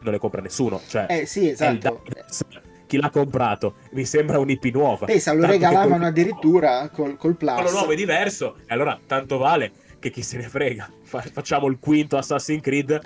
non 0.00 0.12
le 0.12 0.18
compra 0.18 0.40
nessuno 0.40 0.80
cioè 0.86 1.06
eh 1.08 1.26
sì, 1.26 1.50
esatto. 1.50 2.02
Chi 2.86 2.96
l'ha 2.96 3.10
comprato 3.10 3.74
mi 3.92 4.06
sembra 4.06 4.38
un 4.38 4.48
IP 4.48 4.64
nuova 4.72 5.04
Pensa, 5.04 5.32
lo 5.34 5.40
Tanto 5.40 5.52
regalavano 5.52 5.96
col- 5.98 6.06
addirittura 6.06 6.88
col, 6.88 7.16
col 7.18 7.36
Plus. 7.36 7.54
quello 7.54 7.70
nuovo 7.70 7.92
è 7.92 7.96
diverso 7.96 8.56
e 8.66 8.72
allora 8.72 8.98
tanto 9.06 9.36
vale 9.36 9.72
che 9.98 10.08
chi 10.10 10.22
se 10.22 10.38
ne 10.38 10.44
frega 10.48 10.90
Fa- 11.02 11.20
facciamo 11.20 11.66
il 11.66 11.78
quinto 11.78 12.16
Assassin's 12.16 12.62
Creed 12.62 12.98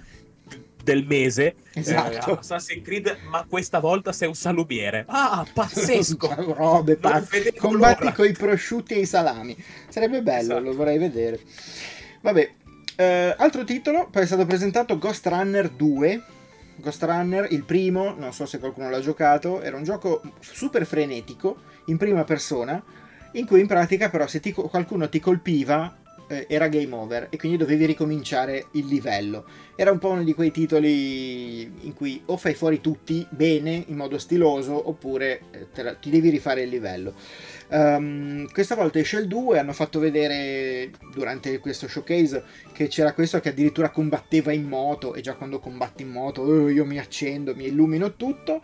del 0.83 1.07
mese 1.07 1.55
Esatto. 1.75 2.33
Eh, 2.33 2.39
Assassin's 2.39 2.83
Creed 2.85 3.17
ma 3.31 3.45
questa 3.49 3.79
volta 3.79 4.13
sei 4.13 4.29
un 4.29 4.35
salumiere 4.35 5.05
ah 5.09 5.47
pazzesco 5.53 6.35
Robe 6.55 6.97
pazze. 6.97 7.55
Combatti 7.55 8.13
con 8.13 8.27
i 8.27 8.33
prosciutti 8.33 8.95
e 8.95 9.01
i 9.01 9.07
salami. 9.07 9.57
Sarebbe 9.89 10.23
bello, 10.23 10.53
Esatto. 10.53 10.61
lo 10.61 10.75
vorrei 10.75 10.99
vedere. 10.99 11.41
Vabbè, 12.21 12.51
eh, 12.97 13.35
altro 13.37 13.65
titolo, 13.65 14.09
poi 14.11 14.23
è 14.23 14.27
stato 14.27 14.45
presentato 14.47 14.99
Ghost 14.99 15.27
Runner 15.27 15.69
2. 15.69 16.23
Ghost 16.77 17.03
Runner, 17.03 17.47
il 17.51 17.65
primo, 17.65 18.15
non 18.17 18.33
so 18.33 18.47
se 18.47 18.59
qualcuno 18.59 18.91
l'ha 18.91 19.01
giocato, 19.01 19.61
era 19.61 19.77
un 19.77 19.85
gioco 19.85 20.21
super 20.41 20.85
frenetico, 20.87 21.57
in 21.87 21.97
prima 21.97 22.25
persona, 22.25 22.83
in 23.33 23.47
cui 23.47 23.61
in 23.61 23.67
pratica 23.67 24.09
però 24.11 24.27
se 24.27 24.41
ti 24.41 24.53
qualcuno 24.53 25.09
ti 25.09 25.21
colpiva 25.21 25.97
eh, 26.33 26.47
era 26.49 26.69
game 26.69 26.95
over 26.95 27.29
e 27.31 27.37
quindi 27.37 27.59
dovevi 27.59 27.85
ricominciare 27.87 28.67
il 28.73 28.87
livello. 28.87 29.45
Era 29.77 29.91
un 29.91 29.99
po' 29.99 30.11
uno 30.11 30.23
di 30.25 30.35
quei 30.35 30.51
titoli 30.51 31.63
in 31.63 31.93
cui 31.95 32.23
o 32.27 32.37
fai 32.37 32.55
fuori 32.55 32.81
tutti 32.81 33.27
bene, 33.31 33.85
in 33.87 33.97
modo 33.97 34.19
stiloso, 34.19 34.89
oppure 34.89 35.41
eh, 35.51 35.83
la- 35.83 35.95
ti 35.95 36.11
devi 36.11 36.31
rifare 36.31 36.63
il 36.63 36.69
livello. 36.69 37.15
Ehm, 37.69 38.51
questa 38.53 38.75
volta 38.75 38.99
esce 38.99 39.19
il 39.19 39.27
2, 39.29 39.59
hanno 39.59 39.73
fatto 39.73 39.99
vedere 39.99 40.91
durante 41.15 41.59
questo 41.59 41.89
showcase 41.89 42.43
che 42.73 42.89
c'era 42.89 43.13
questo 43.13 43.41
che 43.41 43.51
addirittura 43.51 43.91
combatteva 43.91 44.53
in 44.53 44.65
moto 44.65 45.15
e 45.15 45.21
già 45.21 45.35
quando 45.35 45.59
combatti 45.59 46.03
in 46.03 46.11
moto 46.11 46.69
eh, 46.69 46.73
io 46.73 46.85
mi 46.85 46.99
accendo, 46.99 47.55
mi 47.55 47.67
illumino 47.67 48.15
tutto. 48.15 48.61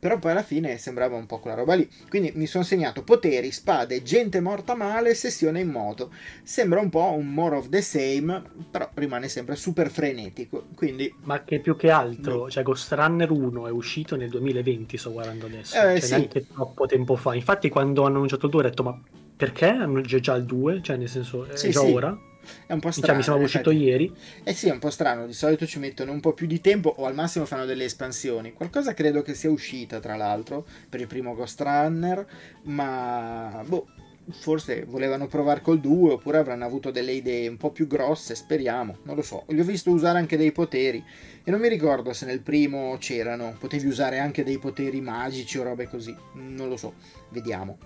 Però 0.00 0.18
poi 0.18 0.30
alla 0.30 0.42
fine 0.42 0.78
sembrava 0.78 1.16
un 1.16 1.26
po' 1.26 1.38
quella 1.38 1.56
roba 1.56 1.74
lì. 1.74 1.88
Quindi 2.08 2.32
mi 2.34 2.46
sono 2.46 2.64
segnato 2.64 3.02
poteri, 3.02 3.52
spade, 3.52 4.02
gente 4.02 4.40
morta 4.40 4.74
male, 4.74 5.14
sessione 5.14 5.60
in 5.60 5.68
moto. 5.68 6.10
Sembra 6.42 6.80
un 6.80 6.88
po' 6.88 7.12
un 7.12 7.28
more 7.28 7.56
of 7.56 7.68
the 7.68 7.82
same, 7.82 8.42
però 8.70 8.88
rimane 8.94 9.28
sempre 9.28 9.56
super 9.56 9.90
frenetico. 9.90 10.68
Quindi... 10.74 11.14
Ma 11.24 11.44
che 11.44 11.60
più 11.60 11.76
che 11.76 11.90
altro, 11.90 12.44
no. 12.44 12.50
cioè 12.50 12.62
Ghost 12.62 12.90
Runner 12.92 13.30
1 13.30 13.66
è 13.66 13.70
uscito 13.70 14.16
nel 14.16 14.30
2020, 14.30 14.96
sto 14.96 15.12
guardando 15.12 15.46
adesso, 15.46 15.76
eh, 15.76 15.80
cioè 15.80 16.00
sì. 16.00 16.10
neanche 16.12 16.46
troppo 16.46 16.86
tempo 16.86 17.16
fa. 17.16 17.34
Infatti 17.34 17.68
quando 17.68 18.04
hanno 18.04 18.16
annunciato 18.16 18.46
il 18.46 18.52
2 18.52 18.60
ho 18.60 18.68
detto 18.68 18.82
ma 18.82 18.98
perché 19.36 19.66
hanno 19.66 20.00
già 20.00 20.34
il 20.34 20.44
2? 20.44 20.80
Cioè 20.82 20.96
nel 20.96 21.08
senso, 21.08 21.46
è 21.46 21.56
sì, 21.56 21.70
già 21.70 21.80
sì. 21.80 21.92
ora? 21.92 22.18
È 22.66 22.72
un 22.72 22.80
po' 22.80 22.90
strano. 22.90 23.06
Cioè, 23.06 23.16
mi 23.16 23.22
sembra 23.22 23.44
uscito 23.44 23.70
ieri. 23.70 24.12
Eh 24.42 24.52
sì, 24.52 24.68
è 24.68 24.72
un 24.72 24.78
po' 24.78 24.90
strano. 24.90 25.26
Di 25.26 25.32
solito 25.32 25.66
ci 25.66 25.78
mettono 25.78 26.12
un 26.12 26.20
po' 26.20 26.32
più 26.32 26.46
di 26.46 26.60
tempo 26.60 26.92
o 26.96 27.06
al 27.06 27.14
massimo 27.14 27.44
fanno 27.44 27.64
delle 27.64 27.84
espansioni. 27.84 28.52
Qualcosa 28.52 28.94
credo 28.94 29.22
che 29.22 29.34
sia 29.34 29.50
uscita, 29.50 30.00
tra 30.00 30.16
l'altro, 30.16 30.66
per 30.88 31.00
il 31.00 31.06
primo 31.06 31.34
Ghost 31.34 31.60
Runner, 31.60 32.26
ma 32.62 33.62
boh, 33.66 33.86
forse 34.30 34.84
volevano 34.84 35.26
provare 35.26 35.60
col 35.60 35.80
2 35.80 36.12
oppure 36.12 36.38
avranno 36.38 36.64
avuto 36.64 36.90
delle 36.90 37.12
idee 37.12 37.48
un 37.48 37.56
po' 37.56 37.70
più 37.70 37.86
grosse, 37.86 38.34
speriamo, 38.34 38.98
non 39.04 39.16
lo 39.16 39.22
so. 39.22 39.44
Li 39.48 39.60
ho 39.60 39.64
visto 39.64 39.90
usare 39.90 40.18
anche 40.18 40.36
dei 40.36 40.52
poteri 40.52 41.02
e 41.42 41.50
non 41.50 41.60
mi 41.60 41.68
ricordo 41.68 42.12
se 42.12 42.26
nel 42.26 42.40
primo 42.40 42.96
c'erano, 42.98 43.56
potevi 43.58 43.86
usare 43.86 44.18
anche 44.18 44.44
dei 44.44 44.58
poteri 44.58 45.00
magici 45.00 45.58
o 45.58 45.62
robe 45.62 45.88
così, 45.88 46.14
non 46.34 46.68
lo 46.68 46.76
so, 46.76 46.94
vediamo. 47.30 47.78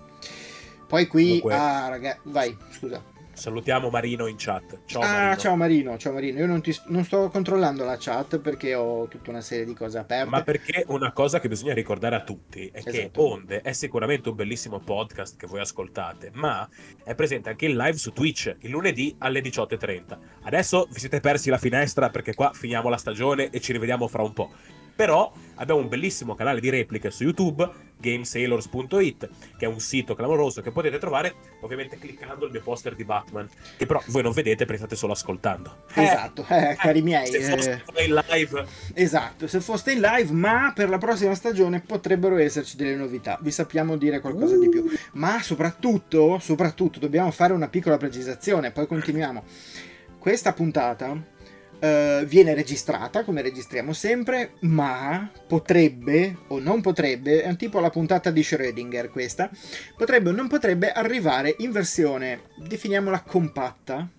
Poi 0.87 1.07
qui, 1.07 1.39
Comunque... 1.39 1.53
ah 1.53 1.89
ragazzi, 1.89 2.19
vai, 2.23 2.55
scusa. 2.69 3.13
Salutiamo 3.35 3.89
Marino 3.89 4.27
in 4.27 4.35
chat. 4.37 4.79
Ciao 4.85 5.01
ah, 5.01 5.07
Marino. 5.07 5.35
ciao 5.37 5.55
Marino, 5.55 5.97
ciao 5.97 6.13
Marino. 6.13 6.39
Io 6.39 6.45
non, 6.47 6.61
ti, 6.61 6.75
non, 6.87 7.03
sto 7.03 7.29
controllando 7.29 7.83
la 7.83 7.97
chat 7.99 8.39
perché 8.39 8.73
ho 8.73 9.07
tutta 9.07 9.29
una 9.29 9.41
serie 9.41 9.65
di 9.65 9.73
cose 9.73 9.97
aperte. 9.97 10.29
Ma 10.29 10.41
perché 10.41 10.85
una 10.87 11.11
cosa 11.11 11.39
che 11.39 11.49
bisogna 11.49 11.73
ricordare 11.73 12.15
a 12.15 12.23
tutti 12.23 12.67
è 12.67 12.77
esatto. 12.77 12.91
che 12.91 13.11
Onde 13.15 13.61
è 13.61 13.73
sicuramente 13.73 14.29
un 14.29 14.35
bellissimo 14.35 14.79
podcast 14.79 15.37
che 15.37 15.47
voi 15.47 15.59
ascoltate, 15.59 16.31
ma 16.33 16.67
è 17.03 17.13
presente 17.13 17.49
anche 17.49 17.65
in 17.65 17.75
live 17.75 17.97
su 17.97 18.13
Twitch 18.13 18.55
il 18.59 18.69
lunedì 18.69 19.13
alle 19.19 19.41
18.30. 19.41 20.17
Adesso 20.43 20.87
vi 20.89 20.99
siete 20.99 21.19
persi 21.19 21.49
la 21.49 21.57
finestra 21.57 22.09
perché 22.09 22.33
qua 22.33 22.51
finiamo 22.53 22.87
la 22.87 22.97
stagione 22.97 23.49
e 23.49 23.59
ci 23.59 23.73
rivediamo 23.73 24.07
fra 24.07 24.23
un 24.23 24.33
po'. 24.33 24.51
Però 24.95 25.31
abbiamo 25.55 25.81
un 25.81 25.89
bellissimo 25.89 26.35
canale 26.35 26.59
di 26.59 26.69
repliche 26.69 27.11
su 27.11 27.23
YouTube, 27.23 27.69
gamesailors.it, 27.97 29.29
che 29.57 29.65
è 29.65 29.67
un 29.67 29.79
sito 29.79 30.15
clamoroso 30.15 30.61
che 30.61 30.71
potete 30.71 30.97
trovare 30.97 31.33
ovviamente 31.61 31.97
cliccando 31.97 32.45
il 32.45 32.51
mio 32.51 32.61
poster 32.61 32.95
di 32.95 33.03
Batman, 33.03 33.49
che 33.77 33.85
però 33.85 34.01
voi 34.07 34.23
non 34.23 34.31
vedete 34.31 34.63
perché 34.65 34.79
state 34.79 34.95
solo 34.95 35.13
ascoltando. 35.13 35.83
Esatto, 35.93 36.45
eh, 36.49 36.71
eh, 36.71 36.75
cari 36.75 37.01
miei. 37.01 37.27
Se 37.27 37.41
foste 37.41 37.83
eh, 37.93 38.05
in 38.05 38.23
live. 38.27 38.65
Esatto, 38.93 39.47
se 39.47 39.59
foste 39.59 39.91
in 39.91 39.99
live, 39.99 40.31
ma 40.31 40.71
per 40.73 40.89
la 40.89 40.97
prossima 40.97 41.35
stagione 41.35 41.81
potrebbero 41.81 42.37
esserci 42.37 42.77
delle 42.77 42.95
novità, 42.95 43.37
vi 43.41 43.51
sappiamo 43.51 43.97
dire 43.97 44.19
qualcosa 44.19 44.55
uh. 44.55 44.59
di 44.59 44.69
più. 44.69 44.83
Uh. 44.83 44.91
Ma 45.13 45.41
soprattutto, 45.41 46.39
soprattutto 46.39 46.99
dobbiamo 46.99 47.31
fare 47.31 47.53
una 47.53 47.67
piccola 47.67 47.97
precisazione, 47.97 48.71
poi 48.71 48.87
continuiamo. 48.87 49.43
Questa 50.19 50.53
puntata 50.53 51.33
Uh, 51.85 52.25
viene 52.25 52.55
registrata 52.55 53.23
come 53.23 53.43
registriamo 53.43 53.93
sempre, 53.93 54.53
ma 54.61 55.29
potrebbe 55.45 56.37
o 56.47 56.59
non 56.59 56.81
potrebbe, 56.81 57.43
è 57.43 57.47
un 57.47 57.57
tipo 57.57 57.79
la 57.79 57.91
puntata 57.91 58.31
di 58.31 58.41
Schrödinger 58.41 59.09
questa, 59.09 59.51
potrebbe 59.95 60.29
o 60.29 60.31
non 60.31 60.47
potrebbe 60.47 60.91
arrivare 60.91 61.53
in 61.59 61.71
versione, 61.71 62.43
definiamola 62.57 63.21
compatta, 63.21 64.09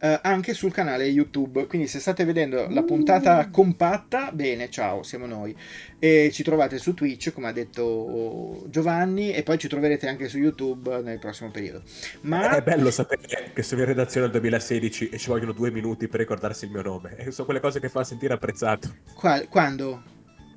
eh, 0.00 0.20
anche 0.22 0.54
sul 0.54 0.72
canale 0.72 1.04
YouTube. 1.04 1.66
Quindi 1.66 1.88
se 1.88 1.98
state 1.98 2.24
vedendo 2.24 2.66
la 2.68 2.82
puntata 2.82 3.46
mm. 3.46 3.52
compatta, 3.52 4.30
bene, 4.32 4.70
ciao, 4.70 5.02
siamo 5.02 5.26
noi. 5.26 5.56
E 5.98 6.30
ci 6.32 6.42
trovate 6.42 6.78
su 6.78 6.94
Twitch, 6.94 7.32
come 7.32 7.48
ha 7.48 7.52
detto 7.52 8.64
Giovanni, 8.68 9.32
e 9.32 9.42
poi 9.42 9.58
ci 9.58 9.68
troverete 9.68 10.08
anche 10.08 10.28
su 10.28 10.38
YouTube 10.38 11.00
nel 11.02 11.18
prossimo 11.18 11.50
periodo. 11.50 11.82
Ma... 12.22 12.56
È 12.56 12.62
bello 12.62 12.90
sapere 12.90 13.50
che 13.52 13.62
sono 13.62 13.80
in 13.80 13.86
redazione 13.88 14.26
nel 14.26 14.40
2016 14.40 15.08
e 15.08 15.18
ci 15.18 15.28
vogliono 15.28 15.52
due 15.52 15.70
minuti 15.70 16.08
per 16.08 16.20
ricordarsi 16.20 16.66
il 16.66 16.70
mio 16.70 16.82
nome. 16.82 17.16
E 17.16 17.30
sono 17.30 17.46
quelle 17.46 17.60
cose 17.60 17.80
che 17.80 17.88
fa 17.88 18.04
sentire 18.04 18.34
apprezzato. 18.34 18.94
Qual- 19.14 19.48
quando? 19.48 20.02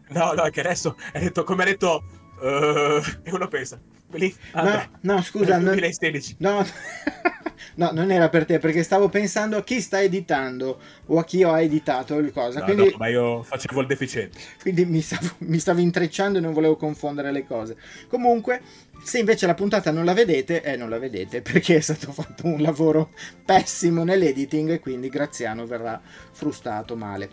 No, 0.10 0.34
no, 0.34 0.44
che 0.50 0.60
adesso 0.60 0.98
hai 1.14 1.22
detto, 1.22 1.44
come 1.44 1.64
ha 1.64 1.66
detto, 1.66 2.04
uh, 2.42 3.02
e 3.24 3.32
uno 3.32 3.48
pensa, 3.48 3.80
lì, 4.14 4.36
no, 4.54 4.90
no, 5.02 5.22
scusa, 5.22 5.58
2016. 5.58 6.36
Non... 6.40 6.58
No, 6.58 6.66
No, 7.76 7.92
non 7.94 8.12
era 8.12 8.30
per 8.30 8.46
te, 8.46 8.60
perché 8.60 8.84
stavo 8.84 9.08
pensando 9.08 9.58
a 9.58 9.64
chi 9.64 9.80
sta 9.80 10.02
editando 10.02 10.80
o 11.06 11.18
a 11.18 11.24
chi 11.24 11.44
ho 11.44 11.58
editato 11.58 12.18
il 12.18 12.32
cosa. 12.34 12.60
No, 12.60 12.66
quindi... 12.66 12.90
no, 12.92 12.98
ma 12.98 13.08
io 13.08 13.44
facevo 13.44 13.82
il 13.82 13.88
deficiente. 13.88 14.38
Quindi 14.62 14.86
mi 14.86 15.02
stavo, 15.02 15.30
mi 15.40 15.60
stavo 15.60 15.80
intrecciando 15.80 16.38
e 16.38 16.42
non 16.42 16.54
volevo 16.54 16.76
confondere 16.76 17.32
le 17.32 17.46
cose. 17.46 17.78
Comunque, 18.08 18.62
se 19.04 19.20
invece 19.20 19.46
la 19.46 19.54
puntata 19.54 19.92
non 19.92 20.04
la 20.04 20.14
vedete, 20.14 20.62
eh, 20.64 20.76
non 20.76 20.90
la 20.90 21.00
vedete 21.00 21.42
perché 21.42 21.78
è 21.78 21.82
stato 21.82 22.12
fatto 22.12 22.46
un 22.46 22.62
lavoro 22.62 23.12
pessimo 23.46 24.04
nell'editing 24.04 24.72
e 24.72 24.80
quindi 24.80 25.10
Graziano 25.10 25.66
verrà 25.66 26.00
frustato 26.32 26.96
male. 26.96 27.30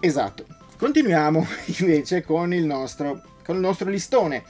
Esatto. 0.00 0.44
Continuiamo 0.76 1.46
invece 1.78 2.22
con 2.22 2.52
il 2.52 2.64
nostro, 2.64 3.22
con 3.44 3.54
il 3.54 3.60
nostro 3.60 3.88
listone. 3.88 4.44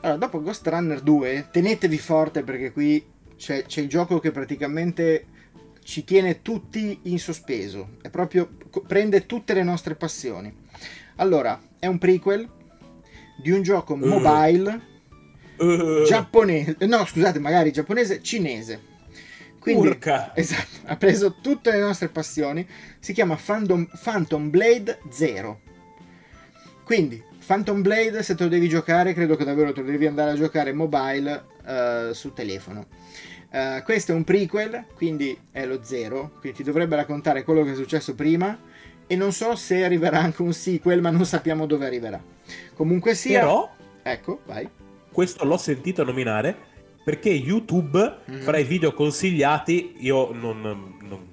Allora, 0.00 0.18
dopo 0.18 0.42
Ghost 0.42 0.66
Runner 0.66 1.00
2, 1.00 1.48
tenetevi 1.50 1.98
forte 1.98 2.42
perché 2.42 2.72
qui 2.72 3.04
c'è, 3.36 3.64
c'è 3.64 3.80
il 3.80 3.88
gioco 3.88 4.18
che 4.18 4.30
praticamente 4.30 5.26
ci 5.82 6.04
tiene 6.04 6.42
tutti 6.42 6.98
in 7.02 7.18
sospeso, 7.18 7.96
è 8.02 8.10
proprio 8.10 8.48
prende 8.86 9.26
tutte 9.26 9.54
le 9.54 9.62
nostre 9.62 9.94
passioni. 9.94 10.52
Allora, 11.16 11.60
è 11.78 11.86
un 11.86 11.98
prequel 11.98 12.48
di 13.40 13.50
un 13.50 13.62
gioco 13.62 13.94
uh. 13.94 13.96
mobile 13.96 14.80
uh. 15.58 16.02
giapponese, 16.04 16.76
no, 16.86 17.04
scusate, 17.04 17.38
magari 17.38 17.70
giapponese, 17.72 18.22
cinese. 18.22 18.94
Quindi, 19.60 19.88
Urca. 19.88 20.34
esatto, 20.36 20.80
ha 20.86 20.96
preso 20.96 21.36
tutte 21.40 21.70
le 21.70 21.80
nostre 21.80 22.08
passioni, 22.08 22.66
si 22.98 23.12
chiama 23.12 23.36
Phantom, 23.36 23.88
Phantom 24.02 24.50
Blade 24.50 25.00
0. 25.08 25.60
Quindi, 26.84 27.22
Phantom 27.46 27.80
Blade, 27.80 28.24
se 28.24 28.34
te 28.34 28.42
lo 28.42 28.48
devi 28.48 28.68
giocare, 28.68 29.14
credo 29.14 29.36
che 29.36 29.44
davvero 29.44 29.72
te 29.72 29.80
lo 29.80 29.86
devi 29.86 30.06
andare 30.06 30.32
a 30.32 30.34
giocare 30.34 30.72
mobile 30.72 31.44
uh, 31.64 32.12
su 32.12 32.32
telefono. 32.32 32.86
Uh, 33.52 33.84
questo 33.84 34.10
è 34.10 34.14
un 34.16 34.24
prequel, 34.24 34.84
quindi 34.94 35.38
è 35.52 35.64
lo 35.64 35.78
zero, 35.82 36.32
quindi 36.40 36.58
ti 36.58 36.64
dovrebbe 36.64 36.96
raccontare 36.96 37.44
quello 37.44 37.62
che 37.62 37.70
è 37.70 37.74
successo 37.76 38.16
prima 38.16 38.58
e 39.06 39.14
non 39.14 39.30
so 39.30 39.54
se 39.54 39.84
arriverà 39.84 40.18
anche 40.18 40.42
un 40.42 40.52
sequel, 40.52 41.00
ma 41.00 41.10
non 41.10 41.24
sappiamo 41.24 41.66
dove 41.66 41.86
arriverà. 41.86 42.20
Comunque 42.74 43.14
sia... 43.14 43.40
Però... 43.40 43.72
Ecco, 44.02 44.40
vai. 44.44 44.68
Questo 45.12 45.44
l'ho 45.44 45.56
sentito 45.56 46.02
nominare 46.02 46.56
perché 47.04 47.30
YouTube, 47.30 48.22
mm-hmm. 48.28 48.40
fra 48.40 48.58
i 48.58 48.64
video 48.64 48.92
consigliati, 48.92 49.94
io 49.98 50.32
non, 50.32 50.60
non, 50.60 51.28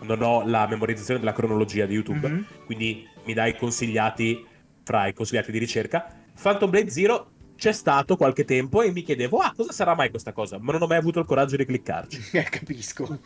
non, 0.00 0.22
ho 0.22 0.44
la 0.44 0.66
memorizzazione 0.66 1.20
della 1.20 1.32
cronologia 1.32 1.86
di 1.86 1.94
YouTube, 1.94 2.28
mm-hmm. 2.28 2.42
quindi 2.66 3.06
mi 3.24 3.32
dai 3.32 3.56
consigliati 3.56 4.50
fra 4.82 5.06
i 5.06 5.12
consigliati 5.12 5.52
di 5.52 5.58
ricerca. 5.58 6.06
Phantom 6.40 6.70
Blade 6.70 6.90
Zero 6.90 7.31
c'è 7.62 7.70
stato 7.70 8.16
qualche 8.16 8.44
tempo 8.44 8.82
e 8.82 8.90
mi 8.90 9.04
chiedevo, 9.04 9.38
ah, 9.38 9.52
cosa 9.54 9.70
sarà 9.70 9.94
mai 9.94 10.10
questa 10.10 10.32
cosa? 10.32 10.58
Ma 10.58 10.72
non 10.72 10.82
ho 10.82 10.88
mai 10.88 10.98
avuto 10.98 11.20
il 11.20 11.26
coraggio 11.26 11.54
di 11.54 11.64
cliccarci. 11.64 12.30
Eh, 12.42 12.42
capisco. 12.44 13.20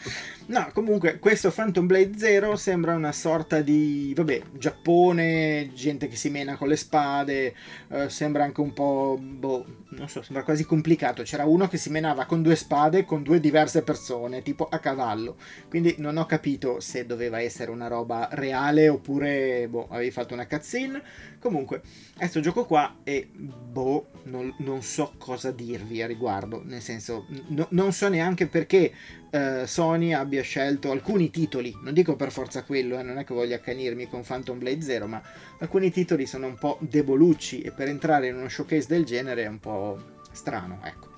No, 0.47 0.69
comunque, 0.75 1.19
questo 1.19 1.51
Phantom 1.51 1.87
Blade 1.87 2.19
Zero 2.19 2.57
sembra 2.57 2.95
una 2.95 3.13
sorta 3.13 3.63
di, 3.63 4.13
vabbè, 4.15 4.43
Giappone, 4.59 5.71
gente 5.73 6.09
che 6.09 6.17
si 6.17 6.29
mena 6.29 6.57
con 6.57 6.69
le 6.69 6.77
spade, 6.77 7.55
eh, 7.89 8.11
sembra 8.11 8.45
anche 8.45 8.61
un 8.61 8.75
po', 8.75 9.19
boh, 9.19 9.65
non 9.91 10.09
so, 10.09 10.21
sembra 10.21 10.45
quasi 10.45 10.67
complicato. 10.67 11.23
C'era 11.23 11.47
uno 11.47 11.67
che 11.67 11.79
si 11.79 11.89
menava 11.89 12.27
con 12.27 12.43
due 12.43 12.57
spade 12.57 13.07
con 13.07 13.23
due 13.23 13.41
diverse 13.41 13.83
persone, 13.83 14.43
tipo 14.43 14.69
a 14.69 14.79
cavallo. 14.81 15.37
Quindi 15.71 15.95
non 15.99 16.19
ho 16.19 16.27
capito 16.27 16.81
se 16.81 17.07
doveva 17.07 17.41
essere 17.41 17.71
una 17.71 17.87
roba 17.87 18.29
reale 18.33 18.89
oppure, 18.91 19.67
boh, 19.69 19.89
avevi 19.89 20.11
fatto 20.11 20.35
una 20.35 20.47
cutscene. 20.47 21.03
Comunque, 21.39 21.81
questo 22.17 22.41
gioco 22.41 22.67
qua 22.67 22.97
è, 23.03 23.25
boh, 23.25 24.09
non, 24.27 24.55
non, 24.59 24.83
so 24.83 25.15
cosa 25.19 25.51
dirvi 25.51 26.03
a 26.03 26.07
riguardo, 26.07 26.63
nel 26.65 26.81
senso, 26.81 27.27
no, 27.49 27.67
non 27.71 27.93
so 27.93 28.09
neanche 28.09 28.47
perché 28.47 28.93
eh, 29.31 29.67
Sony 29.67 30.13
abbia 30.13 30.43
scelto 30.43 30.91
alcuni 30.91 31.31
titoli, 31.31 31.77
non 31.83 31.95
dico 31.95 32.17
per 32.17 32.31
forza 32.31 32.63
quello, 32.65 32.99
eh, 32.99 33.03
non 33.03 33.19
è 33.19 33.25
che 33.25 33.35
voglio 33.35 33.55
accanirmi 33.55 34.09
con 34.09 34.23
Phantom 34.23 34.59
Blade 34.59 34.83
Zero, 34.83 35.07
ma 35.07 35.23
alcuni 35.59 35.91
titoli 35.91 36.27
sono 36.27 36.47
un 36.47 36.57
po' 36.57 36.79
debolucci 36.81 37.63
e 37.63 37.71
per 37.73 37.89
entrare 37.89 38.29
in 38.29 38.37
uno 38.37 38.49
showcase 38.49 38.87
del 38.89 39.05
genere 39.05 39.45
è 39.45 39.49
un 39.49 39.61
po' 39.61 39.99
strano, 40.33 40.81
ecco. 40.85 41.15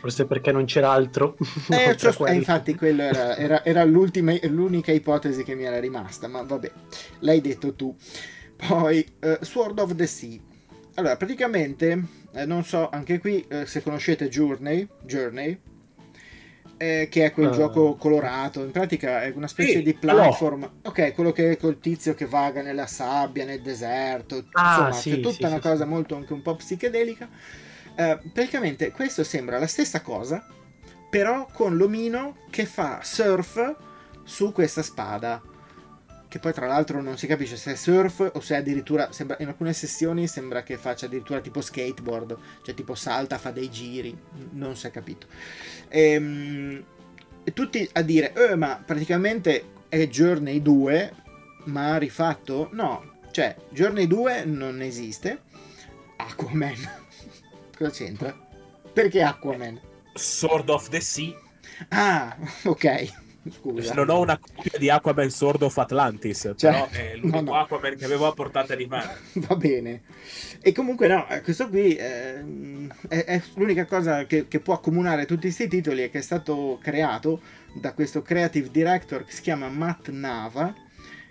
Forse 0.00 0.26
perché 0.26 0.52
non 0.52 0.64
c'era 0.64 0.90
altro. 0.90 1.36
Eh, 1.68 1.96
cioè, 1.96 2.30
eh 2.30 2.34
infatti, 2.34 2.74
quella 2.74 3.04
era, 3.04 3.36
era, 3.36 3.64
era 3.64 3.84
l'unica 3.84 4.92
ipotesi 4.92 5.42
che 5.42 5.54
mi 5.54 5.64
era 5.64 5.78
rimasta, 5.80 6.28
ma 6.28 6.42
vabbè, 6.42 6.70
l'hai 7.20 7.40
detto 7.40 7.74
tu. 7.74 7.94
Poi, 8.56 9.06
uh, 9.20 9.44
Sword 9.44 9.78
of 9.78 9.94
the 9.94 10.06
Sea. 10.06 10.38
Allora, 10.94 11.16
praticamente, 11.16 12.02
eh, 12.32 12.46
non 12.46 12.64
so, 12.64 12.88
anche 12.90 13.18
qui, 13.18 13.44
eh, 13.48 13.66
se 13.66 13.82
conoscete 13.82 14.28
Journey, 14.28 14.88
Journey 15.02 15.60
eh, 16.78 17.08
che 17.10 17.26
è 17.26 17.32
quel 17.32 17.48
uh. 17.48 17.52
gioco 17.52 17.96
colorato. 17.96 18.62
In 18.62 18.70
pratica 18.70 19.22
è 19.22 19.32
una 19.34 19.48
specie 19.48 19.78
sì, 19.78 19.82
di 19.82 19.94
platform. 19.94 20.60
No. 20.60 20.72
Ok, 20.84 21.12
quello 21.12 21.32
che 21.32 21.50
è 21.50 21.56
col 21.58 21.78
tizio 21.78 22.14
che 22.14 22.24
vaga 22.24 22.62
nella 22.62 22.86
sabbia, 22.86 23.44
nel 23.44 23.60
deserto. 23.60 24.46
Ah, 24.52 24.70
insomma, 24.70 24.92
sì, 24.92 25.10
c'è 25.10 25.20
tutta 25.20 25.46
sì, 25.48 25.52
una 25.52 25.60
cosa 25.60 25.84
molto 25.84 26.16
anche 26.16 26.32
un 26.32 26.40
po' 26.40 26.56
psichedelica. 26.56 27.28
Eh, 27.94 28.18
praticamente 28.32 28.92
questo 28.92 29.24
sembra 29.24 29.58
la 29.58 29.66
stessa 29.66 30.00
cosa, 30.00 30.46
però 31.10 31.48
con 31.52 31.76
l'omino 31.76 32.36
che 32.48 32.64
fa 32.64 33.00
surf 33.02 33.76
su 34.22 34.52
questa 34.52 34.82
spada 34.82 35.42
che 36.28 36.38
poi 36.38 36.52
tra 36.52 36.66
l'altro 36.66 37.00
non 37.00 37.16
si 37.16 37.26
capisce 37.26 37.56
se 37.56 37.72
è 37.72 37.74
surf 37.74 38.30
o 38.34 38.40
se 38.40 38.54
addirittura 38.54 39.10
sembra, 39.12 39.36
in 39.40 39.48
alcune 39.48 39.72
sessioni 39.72 40.26
sembra 40.26 40.62
che 40.62 40.76
faccia 40.76 41.06
addirittura 41.06 41.40
tipo 41.40 41.60
skateboard, 41.60 42.36
cioè 42.62 42.74
tipo 42.74 42.94
salta, 42.94 43.38
fa 43.38 43.50
dei 43.50 43.70
giri, 43.70 44.16
non 44.52 44.76
si 44.76 44.86
è 44.86 44.90
capito. 44.90 45.26
E, 45.88 46.00
ehm, 46.12 46.84
e 47.44 47.52
tutti 47.54 47.88
a 47.92 48.02
dire, 48.02 48.34
eh, 48.34 48.56
ma 48.56 48.82
praticamente 48.84 49.76
è 49.88 50.06
Journey 50.06 50.60
2, 50.60 51.12
ma 51.64 51.96
rifatto? 51.96 52.68
No, 52.72 53.20
cioè 53.30 53.56
Journey 53.70 54.06
2 54.06 54.44
non 54.44 54.82
esiste. 54.82 55.42
Aquaman, 56.16 56.76
cosa 57.76 57.90
c'entra? 57.90 58.36
Perché 58.92 59.22
Aquaman? 59.22 59.80
Sword 60.14 60.68
of 60.68 60.88
the 60.90 61.00
Sea. 61.00 61.34
Ah, 61.88 62.36
ok. 62.64 63.27
Scusa. 63.50 63.94
Non 63.94 64.10
ho 64.10 64.20
una 64.20 64.38
copia 64.38 64.78
di 64.78 64.90
Aquaman 64.90 65.30
Sword 65.30 65.62
of 65.62 65.76
Atlantis, 65.78 66.52
cioè, 66.56 66.70
però 66.72 66.88
è 66.92 67.16
l'unico 67.16 67.40
no, 67.40 67.50
no. 67.50 67.54
Aquaman 67.54 67.96
che 67.96 68.04
avevo 68.04 68.26
a 68.26 68.32
portata 68.32 68.74
di 68.74 68.86
mano. 68.86 69.10
Va 69.34 69.56
bene. 69.56 70.02
E 70.60 70.72
comunque 70.72 71.06
no, 71.06 71.28
eh, 71.28 71.40
questo 71.40 71.68
qui 71.68 71.94
è, 71.94 72.42
è, 73.08 73.24
è 73.24 73.42
l'unica 73.54 73.86
cosa 73.86 74.26
che, 74.26 74.48
che, 74.48 74.60
può 74.60 74.74
accomunare 74.74 75.24
tutti 75.24 75.42
questi 75.42 75.68
titoli 75.68 76.02
e 76.02 76.10
che 76.10 76.18
è 76.18 76.22
stato 76.22 76.78
creato 76.82 77.40
da 77.72 77.92
questo 77.92 78.22
creative 78.22 78.70
director 78.70 79.24
che 79.24 79.32
si 79.32 79.42
chiama 79.42 79.68
Matt 79.68 80.08
Nava, 80.08 80.74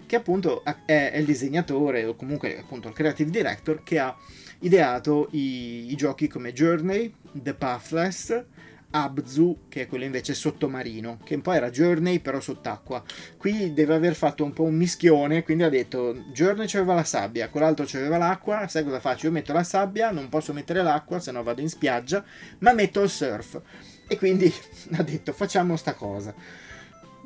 che 0.06 0.16
appunto 0.16 0.64
è, 0.64 1.12
è 1.12 1.18
il 1.18 1.26
disegnatore 1.26 2.06
o 2.06 2.16
comunque 2.16 2.58
appunto 2.58 2.88
il 2.88 2.94
creative 2.94 3.30
director 3.30 3.84
che 3.84 4.00
ha 4.00 4.16
ideato 4.60 5.28
i, 5.32 5.92
i 5.92 5.96
giochi 5.96 6.28
come 6.28 6.54
Journey, 6.54 7.14
The 7.32 7.54
Pathless, 7.54 8.46
Abzu, 8.90 9.66
che 9.68 9.82
è 9.82 9.88
quello 9.88 10.06
invece 10.06 10.34
sottomarino, 10.34 11.20
che 11.24 11.36
un 11.36 11.42
po' 11.42 11.52
era 11.52 11.70
Journey 11.70 12.20
però 12.20 12.40
sott'acqua. 12.40 13.04
Qui 13.38 13.74
deve 13.74 13.94
aver 13.94 14.16
fatto 14.16 14.44
un 14.44 14.54
po' 14.54 14.64
un 14.64 14.76
mischione, 14.76 15.44
quindi 15.44 15.64
ha 15.64 15.70
detto 15.70 16.14
Journey 16.32 16.68
c'aveva 16.68 16.94
la 16.94 17.04
sabbia, 17.04 17.50
quell'altro 17.50 17.86
c'aveva 17.88 18.18
l'acqua, 18.18 18.68
sai 18.68 18.84
cosa 18.84 19.00
faccio? 19.00 19.26
Io 19.28 19.32
metto 19.32 19.54
la 19.54 19.64
sabbia, 19.64 20.12
non 20.12 20.30
posso 20.30 20.54
mettere 20.54 20.82
l'acqua, 20.84 21.20
se 21.20 21.32
no 21.32 21.44
vado 21.44 21.62
in 21.62 21.70
spiaggia, 21.70 22.24
ma 22.60 22.74
metto 22.74 23.02
il 23.02 23.10
surf. 23.10 23.62
E 24.08 24.18
quindi 24.18 24.52
ha 24.96 25.04
detto 25.04 25.34
facciamo 25.34 25.76
sta 25.76 25.94
cosa. 25.94 26.34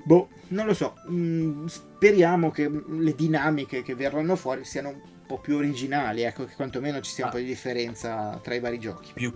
Boh, 0.04 0.30
non 0.50 0.66
lo 0.66 0.74
so, 0.74 0.96
mm, 1.10 1.68
speriamo 1.68 2.50
che 2.50 2.70
le 2.70 3.14
dinamiche 3.14 3.84
che 3.84 3.94
verranno 3.94 4.36
fuori 4.36 4.66
siano 4.66 4.90
un 4.90 5.02
po' 5.28 5.38
più 5.40 5.56
originali, 5.56 6.24
ecco, 6.24 6.46
che 6.46 6.56
quantomeno 6.56 7.00
ci 7.02 7.12
sia 7.12 7.26
un 7.26 7.32
po' 7.32 7.38
di 7.38 7.46
differenza 7.46 8.40
tra 8.42 8.56
i 8.56 8.60
vari 8.60 8.80
giochi. 8.80 9.12
Più, 9.14 9.32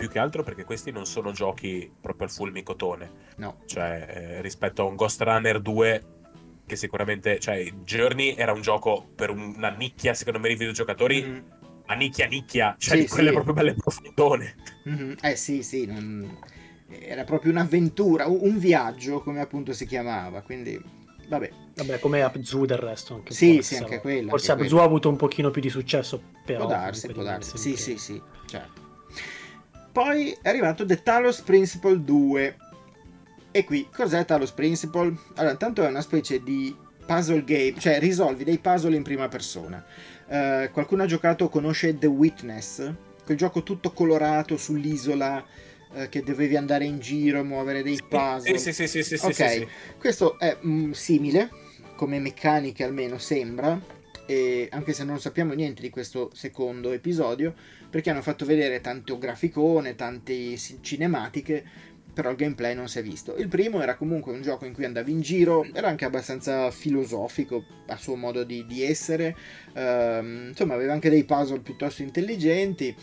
più 0.00 0.08
che 0.08 0.18
altro 0.18 0.42
perché 0.42 0.64
questi 0.64 0.90
non 0.90 1.04
sono 1.04 1.30
giochi 1.30 1.92
proprio 2.00 2.26
al 2.26 2.32
fulmicotone. 2.32 3.10
No. 3.36 3.58
Cioè, 3.66 4.06
eh, 4.08 4.40
rispetto 4.40 4.80
a 4.80 4.86
un 4.86 4.96
Ghost 4.96 5.20
Runner 5.20 5.60
2 5.60 6.04
che 6.64 6.76
sicuramente, 6.76 7.38
cioè, 7.38 7.62
Journey 7.84 8.34
era 8.34 8.52
un 8.52 8.62
gioco 8.62 9.10
per 9.14 9.28
una 9.28 9.68
nicchia, 9.68 10.14
secondo 10.14 10.38
me, 10.38 10.48
di 10.48 10.54
videogiocatori, 10.54 11.22
mm-hmm. 11.22 11.40
a 11.86 11.94
nicchia 11.94 12.26
nicchia, 12.26 12.76
cioè 12.78 12.96
sì, 12.96 13.02
di 13.02 13.08
quelle 13.08 13.28
sì. 13.28 13.34
proprio 13.34 13.54
belle 13.54 13.74
profondone. 13.74 14.54
Mm-hmm. 14.88 15.12
Eh 15.20 15.36
sì, 15.36 15.62
sì, 15.62 15.84
non... 15.84 16.38
era 16.88 17.24
proprio 17.24 17.52
un'avventura, 17.52 18.26
un 18.26 18.56
viaggio, 18.56 19.20
come 19.20 19.40
appunto 19.40 19.74
si 19.74 19.84
chiamava, 19.84 20.40
quindi 20.40 20.80
vabbè. 21.28 21.50
Vabbè, 21.74 21.98
come 21.98 22.22
Abzu 22.22 22.66
del 22.66 22.78
resto. 22.78 23.14
Anche 23.14 23.34
sì, 23.34 23.62
sì, 23.62 23.76
anche 23.76 24.00
quello. 24.00 24.30
Forse 24.30 24.52
Abzu 24.52 24.76
ha 24.76 24.84
avuto 24.84 25.08
un 25.08 25.16
pochino 25.16 25.50
più 25.50 25.60
di 25.60 25.70
successo, 25.70 26.22
però... 26.44 26.60
Può 26.60 26.68
darsi, 26.68 27.08
può 27.08 27.22
darsi. 27.22 27.58
Sì, 27.58 27.76
sì, 27.76 27.98
sì, 27.98 28.22
certo. 28.46 28.79
Poi 29.92 30.36
è 30.40 30.48
arrivato 30.48 30.84
The 30.84 31.02
Talos 31.02 31.40
Principle 31.40 32.02
2. 32.02 32.56
E 33.50 33.64
qui, 33.64 33.88
cos'è 33.92 34.24
Talos 34.24 34.52
Principle? 34.52 35.16
Allora, 35.34 35.52
intanto 35.52 35.84
è 35.84 35.88
una 35.88 36.00
specie 36.00 36.42
di 36.42 36.74
puzzle 37.04 37.42
game, 37.42 37.74
cioè 37.78 37.98
risolvi 37.98 38.44
dei 38.44 38.58
puzzle 38.58 38.94
in 38.94 39.02
prima 39.02 39.26
persona. 39.26 39.84
Uh, 40.26 40.70
qualcuno 40.70 41.02
ha 41.02 41.06
giocato, 41.06 41.48
conosce 41.48 41.98
The 41.98 42.06
Witness? 42.06 42.92
Quel 43.24 43.36
gioco 43.36 43.64
tutto 43.64 43.90
colorato 43.90 44.56
sull'isola 44.56 45.44
uh, 45.92 46.08
che 46.08 46.22
dovevi 46.22 46.56
andare 46.56 46.84
in 46.84 47.00
giro, 47.00 47.42
muovere 47.42 47.82
dei 47.82 48.00
puzzle. 48.08 48.56
Sì, 48.58 48.72
sì, 48.72 48.86
sì, 48.86 49.02
sì, 49.02 49.14
Ok, 49.14 49.34
sì, 49.34 49.48
sì. 49.48 49.68
questo 49.98 50.38
è 50.38 50.56
mm, 50.64 50.92
simile, 50.92 51.50
come 51.96 52.20
meccaniche 52.20 52.84
almeno 52.84 53.18
sembra, 53.18 53.78
e 54.26 54.68
anche 54.70 54.92
se 54.92 55.02
non 55.02 55.18
sappiamo 55.18 55.52
niente 55.54 55.82
di 55.82 55.90
questo 55.90 56.30
secondo 56.32 56.92
episodio, 56.92 57.54
perché 57.90 58.10
hanno 58.10 58.22
fatto 58.22 58.46
vedere 58.46 58.80
tanto 58.80 59.18
graficone, 59.18 59.96
tante 59.96 60.56
cinematiche, 60.80 61.64
però 62.12 62.30
il 62.30 62.36
gameplay 62.36 62.74
non 62.74 62.88
si 62.88 62.98
è 62.98 63.02
visto. 63.02 63.36
Il 63.36 63.48
primo 63.48 63.82
era 63.82 63.96
comunque 63.96 64.32
un 64.32 64.42
gioco 64.42 64.64
in 64.64 64.72
cui 64.72 64.84
andavi 64.84 65.10
in 65.10 65.20
giro, 65.20 65.64
era 65.72 65.88
anche 65.88 66.04
abbastanza 66.04 66.70
filosofico 66.70 67.64
a 67.86 67.96
suo 67.96 68.16
modo 68.16 68.44
di, 68.44 68.64
di 68.66 68.82
essere, 68.82 69.36
uh, 69.74 70.48
insomma 70.48 70.74
aveva 70.74 70.92
anche 70.92 71.10
dei 71.10 71.24
puzzle 71.24 71.60
piuttosto 71.60 72.02
intelligenti 72.02 72.94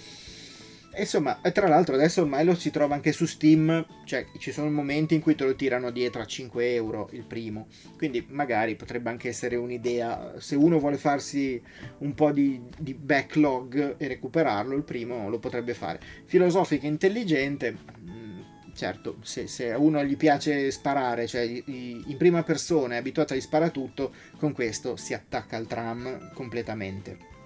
insomma, 1.00 1.40
tra 1.54 1.68
l'altro 1.68 1.96
adesso 1.96 2.22
ormai 2.22 2.44
lo 2.44 2.56
si 2.56 2.72
trova 2.72 2.96
anche 2.96 3.12
su 3.12 3.26
Steam, 3.26 3.86
cioè 4.06 4.26
ci 4.40 4.52
sono 4.52 4.70
momenti 4.70 5.16
in 5.16 5.22
cui 5.22 5.36
te 5.36 5.44
lo 5.44 5.56
tirano 5.56 5.92
dietro 5.92 6.22
a 6.22 6.26
5 6.26 6.74
euro 6.74 7.10
il 7.12 7.24
primo, 7.24 7.68
quindi 7.98 8.26
magari 8.30 8.76
potrebbe 8.76 9.10
anche 9.10 9.30
essere 9.30 9.56
un'idea, 9.56 10.34
se 10.40 10.56
uno 10.56 10.80
vuole 10.80 10.98
farsi 10.98 11.62
un 12.00 12.14
po' 12.14 12.32
di, 12.32 12.62
di 12.78 12.94
backlog 12.94 13.96
e 13.98 14.08
recuperarlo, 14.08 14.76
il 14.76 14.84
primo 14.84 15.30
lo 15.30 15.40
potrebbe 15.40 15.74
fare. 15.74 16.00
Filosofica 16.26 16.88
intelligente, 16.88 17.78
mm, 18.00 18.40
certo, 18.74 19.18
se, 19.22 19.48
se, 19.48 19.72
a 19.72 19.78
uno 19.78 20.04
gli 20.04 20.18
piace 20.18 20.72
sparare, 20.72 21.28
cioè 21.28 21.42
in 21.42 22.16
prima 22.18 22.44
persona 22.44 22.96
è 22.96 22.98
abituato 22.98 23.34
a 23.34 23.40
sparare 23.40 23.72
tutto, 23.72 24.14
con 24.38 24.54
questo 24.54 24.96
si 24.96 25.14
attacca 25.14 25.58
al 25.58 25.68
tram 25.68 26.32
completamente. 26.34 27.37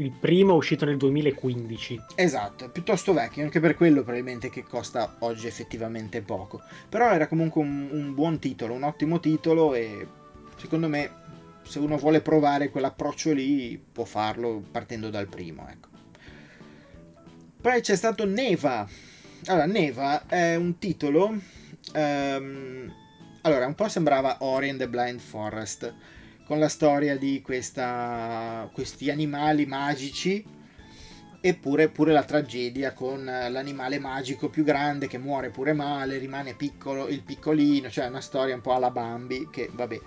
Il 0.00 0.12
primo 0.12 0.54
è 0.54 0.56
uscito 0.56 0.86
nel 0.86 0.96
2015. 0.96 2.00
Esatto, 2.14 2.64
è 2.64 2.70
piuttosto 2.70 3.12
vecchio, 3.12 3.42
anche 3.42 3.60
per 3.60 3.76
quello 3.76 4.00
probabilmente 4.02 4.48
che 4.48 4.62
costa 4.62 5.16
oggi 5.18 5.46
effettivamente 5.46 6.22
poco. 6.22 6.62
Però 6.88 7.10
era 7.10 7.28
comunque 7.28 7.60
un, 7.60 7.86
un 7.90 8.14
buon 8.14 8.38
titolo, 8.38 8.72
un 8.72 8.82
ottimo 8.82 9.20
titolo 9.20 9.74
e 9.74 10.06
secondo 10.56 10.88
me 10.88 11.10
se 11.64 11.80
uno 11.80 11.98
vuole 11.98 12.22
provare 12.22 12.70
quell'approccio 12.70 13.34
lì 13.34 13.76
può 13.76 14.06
farlo 14.06 14.62
partendo 14.70 15.10
dal 15.10 15.28
primo, 15.28 15.68
ecco. 15.68 15.88
Poi 17.60 17.82
c'è 17.82 17.94
stato 17.94 18.24
Neva. 18.24 18.88
Allora, 19.48 19.66
Neva 19.66 20.26
è 20.26 20.54
un 20.54 20.78
titolo... 20.78 21.38
Um, 21.94 22.94
allora, 23.42 23.66
un 23.66 23.74
po' 23.74 23.88
sembrava 23.88 24.38
Ori 24.40 24.70
and 24.70 24.78
the 24.78 24.88
Blind 24.88 25.20
Forest 25.20 25.92
con 26.50 26.58
la 26.58 26.68
storia 26.68 27.16
di 27.16 27.42
questa, 27.42 28.68
questi 28.72 29.08
animali 29.08 29.66
magici 29.66 30.44
eppure 31.40 31.90
pure 31.90 32.12
la 32.12 32.24
tragedia 32.24 32.92
con 32.92 33.24
l'animale 33.24 34.00
magico 34.00 34.48
più 34.48 34.64
grande 34.64 35.06
che 35.06 35.16
muore 35.16 35.50
pure 35.50 35.74
male, 35.74 36.18
rimane 36.18 36.54
piccolo 36.54 37.06
il 37.06 37.22
piccolino, 37.22 37.88
cioè 37.88 38.08
una 38.08 38.20
storia 38.20 38.56
un 38.56 38.62
po' 38.62 38.74
alla 38.74 38.90
Bambi 38.90 39.46
che 39.48 39.70
vabbè. 39.72 40.00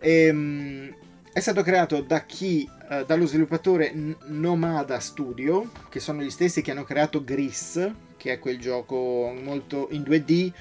Ehm, 0.00 0.92
è 1.32 1.38
stato 1.38 1.62
creato 1.62 2.00
da 2.00 2.24
chi? 2.24 2.68
Eh, 2.90 3.04
dallo 3.06 3.24
sviluppatore 3.24 3.94
Nomada 4.26 4.98
Studio, 4.98 5.70
che 5.88 6.00
sono 6.00 6.20
gli 6.20 6.30
stessi 6.30 6.62
che 6.62 6.72
hanno 6.72 6.82
creato 6.82 7.22
Gris, 7.22 7.92
che 8.16 8.32
è 8.32 8.38
quel 8.40 8.58
gioco 8.58 9.32
molto 9.40 9.86
in 9.92 10.02
2D 10.02 10.52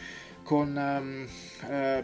con 0.44 0.76
um, 0.76 1.28
eh, 1.68 2.04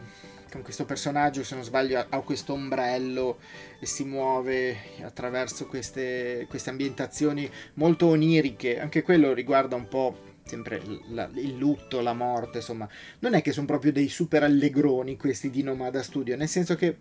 con 0.51 0.61
questo 0.61 0.85
personaggio, 0.85 1.43
se 1.43 1.55
non 1.55 1.63
sbaglio, 1.63 2.05
ha 2.07 2.19
questo 2.21 2.53
ombrello 2.53 3.39
e 3.79 3.85
si 3.85 4.03
muove 4.03 4.77
attraverso 5.01 5.65
queste, 5.65 6.45
queste 6.49 6.69
ambientazioni 6.69 7.49
molto 7.75 8.07
oniriche. 8.07 8.79
Anche 8.79 9.01
quello 9.01 9.33
riguarda 9.33 9.75
un 9.75 9.87
po' 9.87 10.29
sempre 10.43 10.81
la, 11.09 11.29
il 11.35 11.55
lutto, 11.55 12.01
la 12.01 12.13
morte, 12.13 12.57
insomma, 12.57 12.87
non 13.19 13.33
è 13.33 13.41
che 13.41 13.53
sono 13.53 13.65
proprio 13.65 13.93
dei 13.93 14.09
super 14.09 14.43
allegroni 14.43 15.15
questi 15.15 15.49
di 15.49 15.63
Nomada 15.63 16.03
Studio, 16.03 16.35
nel 16.35 16.49
senso 16.49 16.75
che 16.75 16.97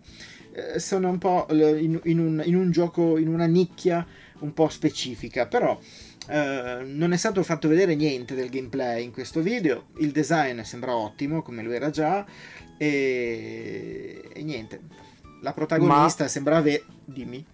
eh, 0.53 0.79
sono 0.79 1.09
un 1.09 1.17
po' 1.17 1.47
in, 1.49 1.99
in, 2.05 2.19
un, 2.19 2.41
in, 2.45 2.55
un, 2.55 2.71
gioco, 2.71 3.17
in 3.17 3.27
una 3.27 3.47
nicchia 3.47 4.07
un 4.39 4.53
po' 4.53 4.69
specifica, 4.69 5.47
però 5.47 5.77
eh, 6.29 6.81
non 6.85 7.11
è 7.11 7.17
stato 7.17 7.43
fatto 7.43 7.67
vedere 7.67 7.95
niente 7.95 8.33
del 8.33 8.49
gameplay 8.49 9.03
in 9.03 9.11
questo 9.11 9.41
video, 9.41 9.87
il 9.97 10.11
design 10.11 10.61
sembra 10.61 10.95
ottimo 10.95 11.41
come 11.41 11.61
lo 11.61 11.71
era 11.71 11.89
già, 11.89 12.25
e, 12.81 14.23
e 14.33 14.41
niente. 14.41 14.81
La 15.41 15.53
protagonista 15.53 16.23
Ma... 16.23 16.29
sembra 16.29 16.57
avere. 16.57 16.83
Dimmi. 17.05 17.45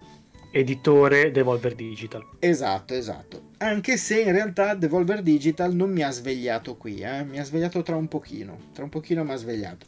editore 0.50 1.30
Devolver 1.30 1.74
Digital. 1.74 2.24
Esatto, 2.38 2.94
esatto. 2.94 3.50
Anche 3.58 3.98
se 3.98 4.22
in 4.22 4.32
realtà 4.32 4.74
Devolver 4.74 5.20
Digital 5.20 5.74
non 5.74 5.90
mi 5.90 6.02
ha 6.02 6.10
svegliato 6.10 6.76
qui, 6.76 7.00
eh? 7.00 7.24
mi 7.24 7.38
ha 7.38 7.44
svegliato 7.44 7.82
tra 7.82 7.96
un 7.96 8.08
pochino, 8.08 8.56
tra 8.72 8.84
un 8.84 8.88
pochino 8.88 9.22
mi 9.22 9.32
ha 9.32 9.36
svegliato. 9.36 9.84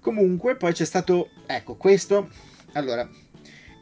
Comunque 0.00 0.56
poi 0.56 0.74
c'è 0.74 0.84
stato, 0.84 1.30
ecco, 1.46 1.76
questo, 1.76 2.28
allora, 2.72 3.08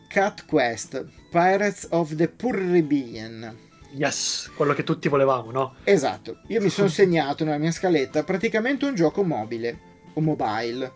Cat 0.09 0.47
Quest, 0.47 1.05
Pirates 1.31 1.89
of 1.91 2.15
the 2.15 2.37
Caribbean. 2.37 3.59
Yes, 3.97 4.51
quello 4.57 4.75
che 4.75 4.85
tutti 4.85 5.09
volevamo, 5.09 5.51
no? 5.51 5.75
Esatto, 5.83 6.41
io 6.47 6.61
mi 6.61 6.69
sono 6.69 6.87
segnato 6.89 7.43
nella 7.45 7.59
mia 7.59 7.73
scaletta 7.73 8.23
praticamente 8.23 8.85
un 8.85 8.95
gioco 8.95 9.25
mobile 9.25 9.93
o 10.15 10.21
mobile. 10.21 10.91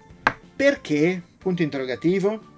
Perché? 0.57 1.23
Punto 1.39 1.63
interrogativo 1.63 2.57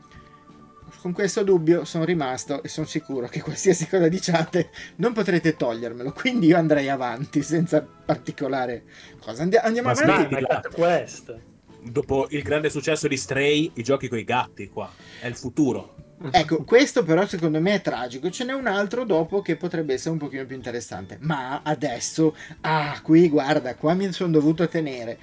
con 1.00 1.12
questo 1.12 1.42
dubbio 1.42 1.84
sono 1.84 2.04
rimasto 2.04 2.62
e 2.62 2.68
sono 2.68 2.86
sicuro 2.86 3.26
che 3.26 3.40
qualsiasi 3.40 3.88
cosa 3.88 4.08
diciate 4.08 4.70
non 4.96 5.12
potrete 5.12 5.56
togliermelo. 5.56 6.12
Quindi 6.12 6.48
io 6.48 6.56
andrei 6.56 6.88
avanti 6.88 7.42
senza 7.42 7.80
particolare 7.80 8.84
cosa. 9.20 9.42
Andi- 9.42 9.56
andiamo 9.56 9.90
ma 9.92 9.98
avanti. 9.98 10.34
Ma 10.34 10.60
quest. 10.72 11.38
Dopo 11.82 12.26
il 12.30 12.42
grande 12.42 12.68
successo 12.68 13.08
di 13.08 13.16
Stray, 13.16 13.70
i 13.74 13.82
giochi 13.82 14.08
con 14.08 14.18
i 14.18 14.24
gatti 14.24 14.68
qua. 14.68 14.90
È 15.20 15.26
il 15.26 15.36
futuro. 15.36 15.96
Ecco, 16.30 16.64
questo 16.64 17.02
però 17.02 17.26
secondo 17.26 17.60
me 17.62 17.74
è 17.74 17.80
tragico. 17.80 18.28
Ce 18.28 18.44
n'è 18.44 18.52
un 18.52 18.66
altro 18.66 19.04
dopo 19.04 19.40
che 19.40 19.56
potrebbe 19.56 19.94
essere 19.94 20.10
un 20.10 20.18
pochino 20.18 20.44
più 20.44 20.54
interessante. 20.54 21.16
Ma 21.20 21.62
adesso, 21.62 22.36
ah, 22.60 23.00
qui 23.02 23.30
guarda, 23.30 23.74
qua 23.74 23.94
mi 23.94 24.12
sono 24.12 24.32
dovuto 24.32 24.68
tenere. 24.68 25.18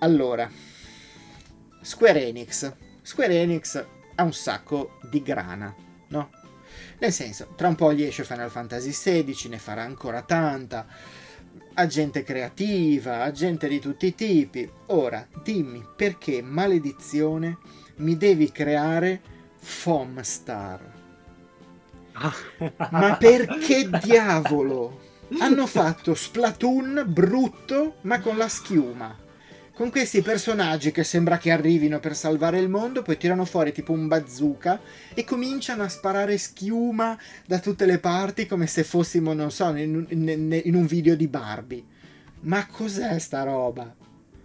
Allora, 0.00 0.50
Square 1.84 2.26
Enix. 2.26 2.72
Square 3.02 3.40
Enix 3.40 3.84
ha 4.14 4.22
un 4.22 4.32
sacco 4.32 4.98
di 5.10 5.22
grana, 5.22 5.74
no? 6.08 6.30
Nel 6.98 7.12
senso, 7.12 7.52
tra 7.56 7.68
un 7.68 7.74
po' 7.74 7.92
gli 7.92 8.02
esce 8.02 8.24
Final 8.24 8.50
Fantasy 8.50 8.90
XVI, 8.90 9.48
ne 9.50 9.58
farà 9.58 9.82
ancora 9.82 10.22
tanta, 10.22 10.86
ha 11.74 11.86
gente 11.86 12.22
creativa, 12.22 13.22
ha 13.22 13.30
gente 13.32 13.68
di 13.68 13.78
tutti 13.80 14.06
i 14.06 14.14
tipi. 14.14 14.70
Ora, 14.86 15.26
dimmi 15.42 15.86
perché, 15.94 16.40
maledizione, 16.40 17.58
mi 17.96 18.16
devi 18.16 18.50
creare 18.50 19.20
Fomstar? 19.58 20.92
Ma 22.90 23.16
perché 23.16 23.90
diavolo? 24.02 25.00
Hanno 25.38 25.66
fatto 25.66 26.14
Splatoon 26.14 27.04
brutto, 27.08 27.96
ma 28.02 28.20
con 28.20 28.36
la 28.36 28.48
schiuma 28.48 29.22
con 29.74 29.90
questi 29.90 30.22
personaggi 30.22 30.92
che 30.92 31.02
sembra 31.02 31.36
che 31.36 31.50
arrivino 31.50 31.98
per 31.98 32.14
salvare 32.14 32.60
il 32.60 32.68
mondo, 32.68 33.02
poi 33.02 33.16
tirano 33.16 33.44
fuori 33.44 33.72
tipo 33.72 33.92
un 33.92 34.06
bazooka 34.06 34.80
e 35.12 35.24
cominciano 35.24 35.82
a 35.82 35.88
sparare 35.88 36.38
schiuma 36.38 37.18
da 37.44 37.58
tutte 37.58 37.84
le 37.84 37.98
parti 37.98 38.46
come 38.46 38.68
se 38.68 38.84
fossimo, 38.84 39.32
non 39.32 39.50
so, 39.50 39.74
in, 39.74 40.06
in, 40.08 40.60
in 40.62 40.74
un 40.76 40.86
video 40.86 41.16
di 41.16 41.26
Barbie. 41.26 41.84
Ma 42.42 42.64
cos'è 42.68 43.18
sta 43.18 43.42
roba? 43.42 43.92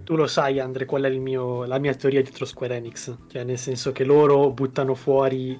Tu 0.03 0.15
lo 0.15 0.25
sai, 0.25 0.59
Andre, 0.59 0.85
qual 0.85 1.03
è 1.03 1.09
mio, 1.11 1.65
la 1.65 1.77
mia 1.77 1.93
teoria 1.93 2.23
dietro 2.23 2.45
Square 2.45 2.77
Enix? 2.77 3.15
Cioè, 3.27 3.43
nel 3.43 3.59
senso 3.59 3.91
che 3.91 4.03
loro 4.03 4.49
buttano 4.49 4.95
fuori 4.95 5.59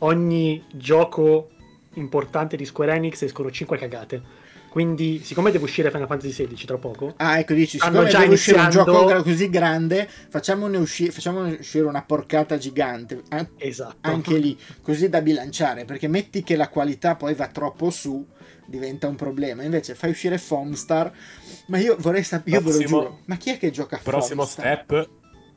ogni 0.00 0.62
gioco 0.74 1.48
importante 1.94 2.56
di 2.56 2.66
Square 2.66 2.92
Enix 2.92 3.22
escono 3.22 3.50
5 3.50 3.78
cagate 3.78 4.22
quindi, 4.68 5.20
siccome 5.24 5.50
deve 5.50 5.64
uscire 5.64 5.90
Final 5.90 6.06
Fantasy 6.06 6.46
XVI 6.46 6.64
tra 6.66 6.78
poco, 6.78 7.14
ah, 7.16 7.38
ecco, 7.38 7.54
dici, 7.54 7.78
siccome 7.78 8.06
già 8.08 8.18
deve 8.18 8.26
iniziando... 8.26 8.34
uscire 8.34 8.60
un 8.60 9.06
gioco 9.06 9.22
così 9.22 9.48
grande, 9.48 10.08
facciamone, 10.28 10.76
usci- 10.76 11.10
facciamone 11.10 11.56
uscire 11.60 11.84
una 11.86 12.02
porcata 12.02 12.58
gigante. 12.58 13.22
An- 13.30 13.48
esatto. 13.56 13.96
Anche 14.02 14.36
lì, 14.36 14.56
così 14.82 15.08
da 15.08 15.22
bilanciare, 15.22 15.84
perché 15.84 16.08
metti 16.08 16.42
che 16.42 16.56
la 16.56 16.68
qualità 16.68 17.16
poi 17.16 17.34
va 17.34 17.48
troppo 17.48 17.90
su, 17.90 18.24
diventa 18.66 19.08
un 19.08 19.16
problema. 19.16 19.62
Invece 19.62 19.94
fai 19.94 20.10
uscire 20.10 20.38
Foamstar, 20.38 21.12
ma 21.66 21.78
io 21.78 21.96
vorrei 21.98 22.22
sapere, 22.22 22.56
io 22.56 22.62
ve 22.62 22.72
lo 22.72 22.84
giuro, 22.84 23.20
ma 23.24 23.36
chi 23.36 23.50
è 23.50 23.58
che 23.58 23.70
gioca 23.70 23.96
a 23.96 24.00
Prossimo 24.02 24.44
Foamstar? 24.44 24.84
step, 24.84 25.10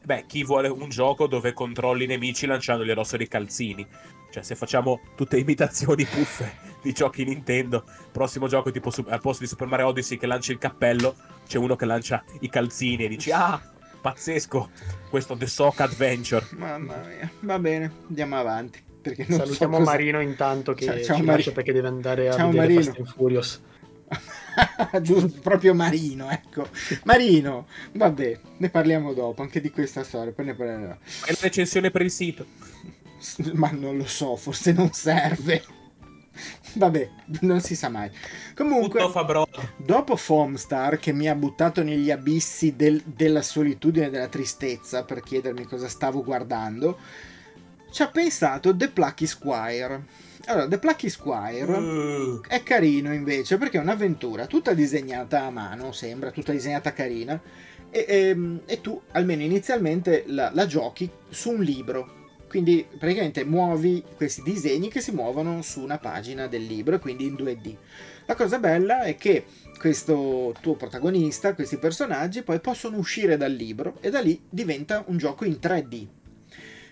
beh, 0.04 0.26
chi 0.28 0.44
vuole 0.44 0.70
un 0.70 0.90
gioco 0.90 1.28
dove 1.28 1.54
controlli 1.54 2.06
i 2.06 2.08
nemici 2.08 2.46
lanciandogli 2.46 2.92
addosso 2.92 3.18
dei 3.18 3.28
calzini. 3.28 3.86
Cioè, 4.32 4.44
se 4.44 4.56
facciamo 4.56 5.02
tutte 5.16 5.38
imitazioni 5.38 6.06
puffe 6.06 6.70
di 6.82 6.94
giochi 6.94 7.26
Nintendo, 7.26 7.84
prossimo 8.12 8.48
gioco 8.48 8.72
tipo 8.72 8.92
al 9.08 9.22
posto 9.22 9.44
di 9.44 9.50
Super 9.50 9.68
Mario 9.68 9.88
Odyssey 9.88 10.18
che 10.18 10.26
lancia 10.26 10.54
il 10.54 10.58
cappello, 10.58 11.16
c'è 11.46 11.58
uno 11.58 11.76
che 11.76 11.86
lancia 11.86 12.24
i 12.40 12.50
calzini 12.50 13.04
e 13.04 13.08
dici 13.10 13.30
ah, 13.32 13.62
pazzesco, 14.02 14.70
questo 15.10 15.36
The 15.36 15.48
Sock 15.48 15.82
Adventure. 15.82 16.48
Mamma 16.58 16.96
mia, 17.06 17.30
va 17.42 17.60
bene, 17.60 17.92
andiamo 18.08 18.38
avanti. 18.38 18.82
Salutiamo 19.04 19.48
so 19.54 19.68
cosa... 19.68 19.84
Marino 19.84 20.22
intanto 20.22 20.74
che 20.74 20.86
ciao, 20.86 21.02
ciao 21.02 21.24
Mari... 21.24 21.52
perché 21.52 21.74
deve 21.74 21.88
andare 21.88 22.30
a 22.30 22.34
ciao, 22.34 22.52
vedere 22.52 22.74
Marino. 22.74 22.84
Fast 22.84 22.98
and 23.00 23.08
Furious. 23.08 23.62
Giusto, 25.02 25.40
proprio 25.42 25.74
Marino, 25.74 26.30
ecco. 26.30 26.68
Marino, 27.04 27.68
vabbè, 27.94 28.40
ne 28.58 28.70
parliamo 28.70 29.14
dopo 29.14 29.42
anche 29.42 29.60
di 29.60 29.72
questa 29.72 30.04
storia, 30.04 30.32
poi 30.32 30.46
ne 30.46 30.54
parlerò. 30.56 30.94
È 31.26 31.32
la 31.32 31.38
recensione 31.42 31.92
per 31.92 32.02
il 32.02 32.12
sito. 32.12 32.46
ma 33.54 33.70
non 33.72 33.98
lo 33.98 34.06
so, 34.06 34.36
forse 34.36 34.72
non 34.72 34.92
serve. 34.92 35.80
Vabbè, 36.74 37.10
non 37.42 37.60
si 37.60 37.76
sa 37.76 37.90
mai. 37.90 38.10
Comunque, 38.56 39.02
dopo 39.78 40.16
Foamstar 40.16 40.98
che 40.98 41.12
mi 41.12 41.28
ha 41.28 41.36
buttato 41.36 41.84
negli 41.84 42.10
abissi 42.10 42.76
del, 42.76 43.02
della 43.06 43.42
solitudine 43.42 44.08
e 44.08 44.10
della 44.10 44.28
tristezza 44.28 45.04
per 45.04 45.22
chiedermi 45.22 45.66
cosa 45.66 45.90
stavo 45.90 46.24
guardando, 46.24 46.98
ci 47.92 48.02
ha 48.02 48.08
pensato 48.08 48.76
The 48.76 48.90
Plucky 48.90 49.28
Squire. 49.28 50.20
Allora, 50.46 50.68
The 50.68 50.80
Plucky 50.80 51.10
Squire 51.10 51.72
uh. 51.72 52.42
è 52.48 52.64
carino 52.64 53.14
invece 53.14 53.58
perché 53.58 53.78
è 53.78 53.82
un'avventura 53.82 54.48
tutta 54.48 54.74
disegnata 54.74 55.44
a 55.44 55.52
mano, 55.52 55.92
sembra 55.92 56.32
tutta 56.32 56.54
disegnata 56.54 56.94
carina. 56.94 57.40
E, 57.90 58.06
e, 58.08 58.18
ehm, 58.30 58.62
e 58.66 58.80
tu, 58.80 59.00
almeno 59.12 59.44
inizialmente, 59.44 60.24
la, 60.28 60.50
la 60.54 60.66
giochi 60.66 61.12
su 61.30 61.52
un 61.52 61.62
libro 61.62 62.21
quindi 62.52 62.86
praticamente 62.86 63.46
muovi 63.46 64.04
questi 64.18 64.42
disegni 64.42 64.90
che 64.90 65.00
si 65.00 65.14
muovono 65.14 65.62
su 65.62 65.80
una 65.80 66.00
pagina 66.00 66.48
del 66.48 66.66
libro, 66.66 67.00
quindi 67.00 67.26
in 67.26 67.36
2D. 67.36 67.78
La 68.26 68.36
cosa 68.36 68.60
bella 68.60 69.04
è 69.04 69.16
che 69.16 69.46
questo 69.80 70.54
tuo 70.60 70.76
protagonista, 70.76 71.56
questi 71.56 71.78
personaggi, 71.78 72.44
poi 72.44 72.60
possono 72.60 72.98
uscire 72.98 73.38
dal 73.38 73.54
libro 73.54 74.00
e 74.02 74.10
da 74.10 74.20
lì 74.20 74.38
diventa 74.50 75.02
un 75.08 75.16
gioco 75.16 75.46
in 75.46 75.60
3D. 75.62 76.08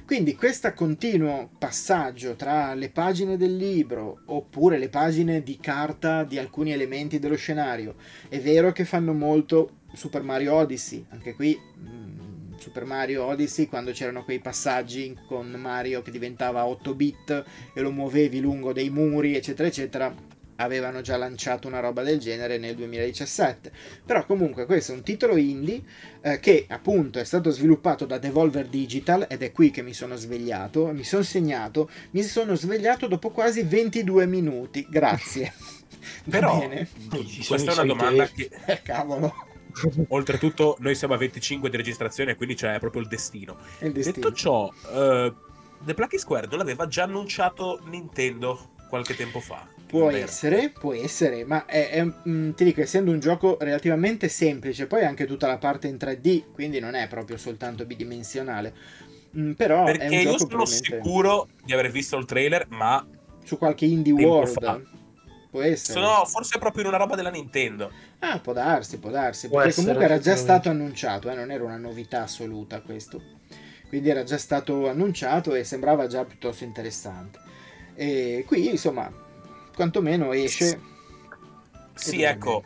Quindi 0.05 0.33
questo 0.33 0.71
continuo 0.73 1.49
passaggio 1.57 2.37
tra 2.37 2.73
le 2.73 2.89
pagine 2.89 3.35
del 3.35 3.57
libro 3.57 4.21
oppure 4.27 4.77
le 4.77 4.87
pagine 4.87 5.43
di 5.43 5.57
carta 5.59 6.23
di 6.23 6.37
alcuni 6.37 6.71
elementi 6.71 7.19
dello 7.19 7.35
scenario, 7.35 7.95
è 8.29 8.39
vero 8.39 8.71
che 8.71 8.85
fanno 8.85 9.11
molto 9.11 9.79
Super 9.91 10.23
Mario 10.23 10.53
Odyssey, 10.53 11.05
anche 11.09 11.33
qui 11.33 11.59
mm, 11.79 12.28
Super 12.59 12.85
Mario 12.85 13.23
Odyssey 13.25 13.67
quando 13.67 13.91
c'erano 13.91 14.23
quei 14.23 14.39
passaggi 14.39 15.17
con 15.27 15.49
Mario 15.51 16.01
che 16.01 16.11
diventava 16.11 16.65
8 16.65 16.93
bit 16.93 17.43
e 17.73 17.81
lo 17.81 17.91
muovevi 17.91 18.39
lungo 18.39 18.73
dei 18.73 18.89
muri 18.89 19.35
eccetera 19.35 19.67
eccetera 19.67 20.13
avevano 20.57 21.01
già 21.01 21.15
lanciato 21.15 21.67
una 21.67 21.79
roba 21.79 22.03
del 22.03 22.19
genere 22.19 22.57
nel 22.57 22.75
2017 22.75 23.71
però 24.05 24.25
comunque 24.25 24.65
questo 24.65 24.91
è 24.91 24.95
un 24.95 25.03
titolo 25.03 25.37
indie 25.37 25.81
eh, 26.21 26.39
che 26.39 26.65
appunto 26.67 27.19
è 27.19 27.23
stato 27.23 27.49
sviluppato 27.49 28.05
da 28.05 28.17
Devolver 28.17 28.67
Digital 28.67 29.25
ed 29.29 29.41
è 29.41 29.51
qui 29.51 29.71
che 29.71 29.81
mi 29.81 29.93
sono 29.93 30.15
svegliato 30.15 30.87
mi 30.87 31.03
sono 31.03 31.23
segnato 31.23 31.89
mi 32.11 32.23
sono 32.23 32.55
svegliato 32.55 33.07
dopo 33.07 33.29
quasi 33.29 33.63
22 33.63 34.25
minuti. 34.25 34.85
Grazie. 34.89 35.53
Però 36.29 36.59
bene. 36.59 36.87
questa 37.47 37.71
è 37.71 37.73
una 37.73 37.85
domanda 37.85 38.27
che 38.27 38.49
eh, 38.65 38.81
cavolo 38.81 39.47
Oltretutto, 40.09 40.77
noi 40.79 40.95
siamo 40.95 41.13
a 41.13 41.17
25 41.17 41.69
di 41.69 41.77
registrazione, 41.77 42.35
quindi 42.35 42.55
c'è 42.55 42.79
proprio 42.79 43.01
il 43.01 43.07
destino. 43.07 43.57
il 43.81 43.91
destino. 43.91 44.15
Detto 44.15 44.33
ciò, 44.33 44.65
uh, 44.65 45.33
The 45.83 45.93
Plucky 45.93 46.17
Square 46.17 46.47
non 46.47 46.57
l'aveva 46.59 46.87
già 46.87 47.03
annunciato 47.03 47.81
Nintendo 47.85 48.71
qualche 48.89 49.15
tempo 49.15 49.39
fa. 49.39 49.67
Può 49.85 50.09
essere, 50.09 50.69
può 50.69 50.93
essere, 50.93 51.45
ma 51.45 51.65
è, 51.65 51.89
è, 51.89 52.05
mm, 52.05 52.51
ti 52.51 52.63
dico, 52.63 52.81
essendo 52.81 53.11
un 53.11 53.19
gioco 53.19 53.57
relativamente 53.59 54.27
semplice, 54.27 54.85
poi 54.85 55.03
anche 55.03 55.25
tutta 55.25 55.47
la 55.47 55.57
parte 55.57 55.87
in 55.87 55.95
3D, 55.95 56.51
quindi 56.51 56.79
non 56.79 56.93
è 56.93 57.07
proprio 57.07 57.37
soltanto 57.37 57.85
bidimensionale. 57.85 58.73
Mm, 59.37 59.53
però 59.53 59.85
Perché 59.85 60.03
è 60.03 60.07
un 60.07 60.13
io 60.13 60.37
sono 60.37 60.47
probabilmente... 60.47 60.95
sicuro 60.95 61.47
di 61.63 61.73
aver 61.73 61.89
visto 61.89 62.17
il 62.17 62.25
trailer, 62.25 62.67
ma 62.69 63.05
su 63.43 63.57
qualche 63.57 63.85
indie 63.85 64.13
world. 64.13 64.61
Fa. 64.61 64.79
Può 65.49 65.61
essere. 65.61 65.99
No, 65.99 66.25
forse 66.25 66.59
proprio 66.59 66.83
in 66.83 66.89
una 66.89 66.97
roba 66.97 67.15
della 67.15 67.31
Nintendo. 67.31 67.91
Ah, 68.19 68.39
può 68.39 68.53
darsi, 68.53 68.99
può 68.99 69.09
darsi. 69.09 69.47
Può 69.47 69.59
perché 69.59 69.75
comunque 69.75 70.03
era 70.03 70.19
già 70.19 70.35
stato 70.35 70.69
annunciato, 70.69 71.29
eh, 71.29 71.35
non 71.35 71.49
era 71.49 71.63
una 71.63 71.77
novità 71.77 72.23
assoluta 72.23 72.81
questo. 72.81 73.21
Quindi 73.87 74.09
era 74.09 74.23
già 74.23 74.37
stato 74.37 74.87
annunciato 74.87 75.55
e 75.55 75.63
sembrava 75.63 76.05
già 76.05 76.23
piuttosto 76.23 76.63
interessante. 76.63 77.39
E 77.95 78.43
qui, 78.45 78.69
insomma, 78.69 79.11
quantomeno 79.73 80.31
esce. 80.33 80.79
Sì, 81.95 82.21
ecco. 82.21 82.63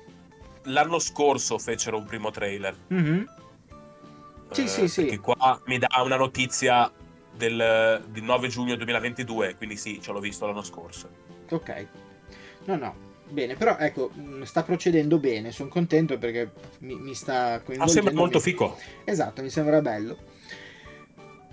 L'anno 0.63 1.00
scorso 1.00 1.58
fecero 1.58 1.98
un 1.98 2.06
primo 2.06 2.32
trailer. 2.32 2.76
Mm-hmm. 2.93 3.24
Sì, 4.52 4.63
eh, 4.63 4.67
sì, 4.67 4.88
sì. 4.89 5.06
Che 5.06 5.19
qua 5.19 5.60
mi 5.65 5.78
dà 5.78 5.88
una 6.04 6.17
notizia 6.17 6.91
del, 7.34 8.04
del 8.10 8.24
9 8.24 8.48
giugno 8.50 8.76
2022, 8.76 9.56
quindi 9.56 9.78
sì, 9.78 10.02
ce 10.02 10.12
l'ho 10.12 10.19
visto 10.19 10.46
l'anno 10.46 10.63
scorso. 10.63 11.10
Ok. 11.50 11.88
No, 12.65 12.76
no, 12.76 12.95
bene, 13.30 13.56
però 13.56 13.78
ecco, 13.78 14.12
mm, 14.17 14.43
sta 14.43 14.63
procedendo 14.63 15.19
bene, 15.19 15.52
sono 15.52 15.69
contento 15.69 16.17
perché 16.17 16.52
mi, 16.80 16.95
mi 16.95 17.13
sta 17.13 17.62
coinvolgendo. 17.63 17.84
Ah, 17.84 17.88
sembra 17.88 18.13
molto 18.13 18.39
fico. 18.39 18.78
Esatto, 19.04 19.41
mi 19.41 19.49
sembra 19.49 19.82
bello. 19.82 20.17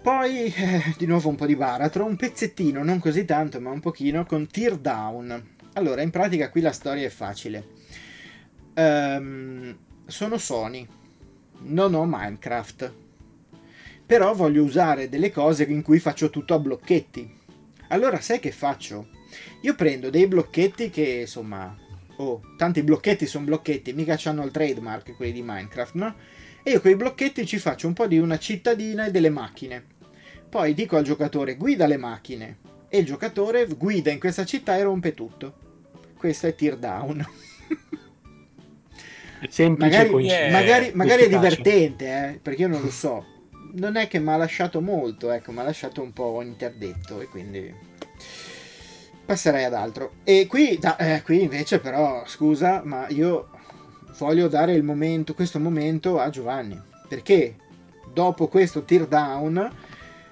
Poi, 0.02 0.46
eh, 0.46 0.94
di 0.96 1.06
nuovo 1.06 1.28
un 1.28 1.36
po' 1.36 1.46
di 1.46 1.56
baratro, 1.56 2.06
un 2.06 2.16
pezzettino, 2.16 2.82
non 2.82 2.98
così 3.00 3.24
tanto, 3.24 3.60
ma 3.60 3.70
un 3.70 3.80
pochino, 3.80 4.24
con 4.24 4.46
Teardown. 4.46 5.48
Allora, 5.74 6.00
in 6.00 6.10
pratica 6.10 6.50
qui 6.50 6.62
la 6.62 6.72
storia 6.72 7.06
è 7.06 7.10
facile. 7.10 7.66
Um, 8.74 9.76
sono 10.06 10.38
Sony, 10.38 10.86
non 11.64 11.94
ho 11.94 12.06
Minecraft, 12.06 12.92
però 14.06 14.34
voglio 14.34 14.62
usare 14.62 15.08
delle 15.08 15.30
cose 15.30 15.64
in 15.64 15.82
cui 15.82 15.98
faccio 15.98 16.30
tutto 16.30 16.54
a 16.54 16.58
blocchetti. 16.58 17.38
Allora, 17.88 18.20
sai 18.20 18.40
che 18.40 18.52
faccio? 18.52 19.08
Io 19.62 19.74
prendo 19.74 20.10
dei 20.10 20.26
blocchetti 20.26 20.90
che, 20.90 21.20
insomma, 21.20 21.76
oh, 22.16 22.40
tanti 22.56 22.82
blocchetti 22.82 23.26
sono 23.26 23.44
blocchetti, 23.44 23.92
mica 23.92 24.18
hanno 24.24 24.44
il 24.44 24.50
trademark 24.50 25.14
quelli 25.16 25.32
di 25.32 25.42
Minecraft, 25.42 25.94
no? 25.94 26.14
E 26.62 26.72
io 26.72 26.80
con 26.80 26.90
i 26.90 26.96
blocchetti 26.96 27.46
ci 27.46 27.58
faccio 27.58 27.86
un 27.86 27.94
po' 27.94 28.06
di 28.06 28.18
una 28.18 28.38
cittadina 28.38 29.06
e 29.06 29.10
delle 29.10 29.30
macchine. 29.30 29.98
Poi 30.48 30.74
dico 30.74 30.96
al 30.96 31.04
giocatore 31.04 31.56
guida 31.56 31.86
le 31.86 31.96
macchine 31.96 32.58
e 32.88 32.98
il 32.98 33.06
giocatore 33.06 33.66
guida 33.66 34.10
in 34.10 34.18
questa 34.18 34.44
città 34.44 34.76
e 34.76 34.82
rompe 34.82 35.14
tutto. 35.14 35.54
Questo 36.16 36.48
è 36.48 36.54
Teardown. 36.54 37.26
Semplice 39.48 40.10
magari, 40.10 40.28
è 40.28 40.50
magari, 40.50 40.90
magari 40.92 41.22
è 41.22 41.28
divertente, 41.28 42.04
eh, 42.04 42.38
perché 42.42 42.62
io 42.62 42.68
non 42.68 42.82
lo 42.82 42.90
so. 42.90 43.24
Non 43.72 43.96
è 43.96 44.08
che 44.08 44.18
mi 44.18 44.28
ha 44.28 44.36
lasciato 44.36 44.82
molto, 44.82 45.30
ecco, 45.30 45.52
mi 45.52 45.60
ha 45.60 45.62
lasciato 45.62 46.02
un 46.02 46.12
po' 46.12 46.42
interdetto 46.42 47.20
e 47.20 47.26
quindi 47.26 47.72
passerei 49.30 49.62
ad 49.62 49.74
altro. 49.74 50.14
E 50.24 50.48
qui, 50.48 50.76
da, 50.80 50.96
eh, 50.96 51.22
qui 51.22 51.42
invece 51.42 51.78
però, 51.78 52.24
scusa, 52.26 52.82
ma 52.84 53.06
io 53.10 53.50
voglio 54.18 54.48
dare 54.48 54.72
il 54.72 54.82
momento, 54.82 55.34
questo 55.34 55.60
momento 55.60 56.18
a 56.18 56.30
Giovanni, 56.30 56.76
perché 57.06 57.54
dopo 58.12 58.48
questo 58.48 58.82
teardown 58.82 59.70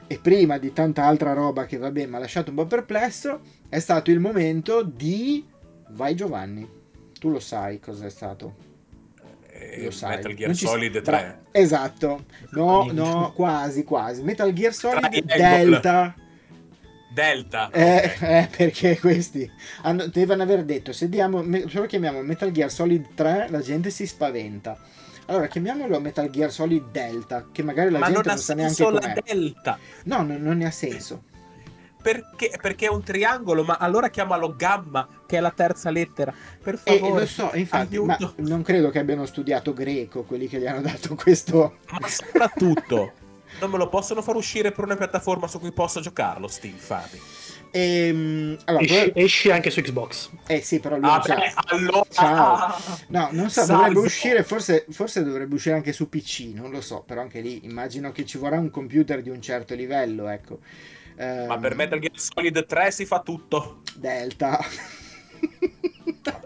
e 0.08 0.18
prima 0.18 0.58
di 0.58 0.72
tanta 0.72 1.04
altra 1.04 1.32
roba 1.32 1.64
che 1.64 1.76
vabbè 1.76 2.06
mi 2.06 2.16
ha 2.16 2.18
lasciato 2.18 2.50
un 2.50 2.56
po' 2.56 2.66
perplesso, 2.66 3.40
è 3.68 3.78
stato 3.78 4.10
il 4.10 4.18
momento 4.18 4.82
di... 4.82 5.46
Vai 5.90 6.16
Giovanni, 6.16 6.68
tu 7.20 7.30
lo 7.30 7.38
sai 7.38 7.78
cosa 7.78 8.04
è 8.04 8.10
stato. 8.10 8.56
Eh, 9.48 9.84
lo 9.84 9.92
sai. 9.92 10.16
Metal 10.16 10.34
Gear 10.34 10.54
Solid 10.56 10.92
3. 10.92 11.02
Bra- 11.02 11.38
esatto. 11.52 12.24
No, 12.50 12.90
no, 12.90 13.32
quasi, 13.32 13.84
quasi. 13.84 14.24
Metal 14.24 14.52
Gear 14.52 14.74
Solid 14.74 15.24
Delta. 15.24 16.14
Delta. 17.18 17.68
Eh, 17.72 18.12
okay. 18.14 18.42
eh, 18.42 18.48
perché 18.56 19.00
questi 19.00 19.50
hanno, 19.82 20.06
devono 20.06 20.44
aver 20.44 20.64
detto 20.64 20.92
se, 20.92 21.08
diamo, 21.08 21.42
se 21.42 21.78
lo 21.80 21.86
chiamiamo 21.86 22.22
Metal 22.22 22.52
Gear 22.52 22.70
Solid 22.70 23.14
3 23.14 23.48
la 23.50 23.60
gente 23.60 23.90
si 23.90 24.06
spaventa. 24.06 24.78
Allora 25.26 25.48
chiamiamolo 25.48 26.00
Metal 26.00 26.30
Gear 26.30 26.52
Solid 26.52 26.92
Delta, 26.92 27.48
che 27.50 27.64
magari 27.64 27.90
la 27.90 27.98
Ma 27.98 28.06
gente 28.06 28.22
non, 28.22 28.34
non 28.34 28.42
sa 28.42 28.54
neanche 28.54 28.84
com'è. 28.84 29.00
la 29.00 29.20
Delta. 29.24 29.78
No, 30.04 30.22
non, 30.22 30.40
non 30.40 30.58
ne 30.58 30.66
ha 30.66 30.70
senso. 30.70 31.24
Perché, 32.00 32.56
perché, 32.62 32.86
è 32.86 32.88
un 32.88 33.02
triangolo, 33.02 33.64
ma 33.64 33.76
allora 33.78 34.08
chiamalo 34.08 34.54
gamma, 34.56 35.06
che 35.26 35.36
è 35.36 35.40
la 35.40 35.50
terza 35.50 35.90
lettera. 35.90 36.32
Per 36.62 36.78
favore. 36.78 37.16
Eh, 37.16 37.20
lo 37.20 37.26
so, 37.26 37.50
infatti, 37.54 37.98
ma 37.98 38.16
non 38.36 38.62
credo 38.62 38.90
che 38.90 39.00
abbiano 39.00 39.26
studiato 39.26 39.72
greco 39.72 40.22
quelli 40.22 40.46
che 40.46 40.60
gli 40.60 40.66
hanno 40.66 40.80
dato 40.80 41.16
questo. 41.16 41.78
Ma 41.90 42.06
soprattutto, 42.06 43.12
non 43.60 43.70
me 43.70 43.78
lo 43.78 43.88
possono 43.88 44.22
far 44.22 44.36
uscire 44.36 44.72
per 44.72 44.84
una 44.84 44.96
piattaforma 44.96 45.46
su 45.46 45.58
cui 45.58 45.72
posso 45.72 46.00
giocarlo, 46.00 46.48
Steve 46.48 46.76
Fabi. 46.76 47.20
Ehm, 47.70 48.56
allora, 48.64 48.84
esci, 48.84 49.12
esci, 49.14 49.50
anche 49.50 49.70
su 49.70 49.80
Xbox. 49.80 50.30
Eh 50.46 50.62
sì, 50.62 50.80
però 50.80 50.96
lui 50.96 51.08
ah, 51.08 51.20
già... 51.24 51.34
beh, 51.34 51.52
allora... 51.66 52.02
Ciao. 52.10 52.76
No, 53.08 53.28
non 53.32 53.50
so, 53.50 53.64
Salve. 53.64 53.72
dovrebbe 53.74 53.98
uscire, 54.06 54.42
forse, 54.42 54.86
forse 54.90 55.22
dovrebbe 55.22 55.54
uscire 55.54 55.74
anche 55.74 55.92
su 55.92 56.08
PC, 56.08 56.52
non 56.54 56.70
lo 56.70 56.80
so, 56.80 57.02
però 57.06 57.20
anche 57.20 57.40
lì 57.40 57.64
immagino 57.64 58.10
che 58.12 58.24
ci 58.24 58.38
vorrà 58.38 58.58
un 58.58 58.70
computer 58.70 59.20
di 59.22 59.30
un 59.30 59.42
certo 59.42 59.74
livello, 59.74 60.28
ecco. 60.28 60.60
Ehm... 61.16 61.46
Ma 61.46 61.58
per 61.58 61.74
Metal 61.74 61.98
Gear 61.98 62.18
Solid 62.18 62.64
3 62.64 62.90
si 62.90 63.04
fa 63.04 63.20
tutto. 63.20 63.82
Delta. 63.94 64.58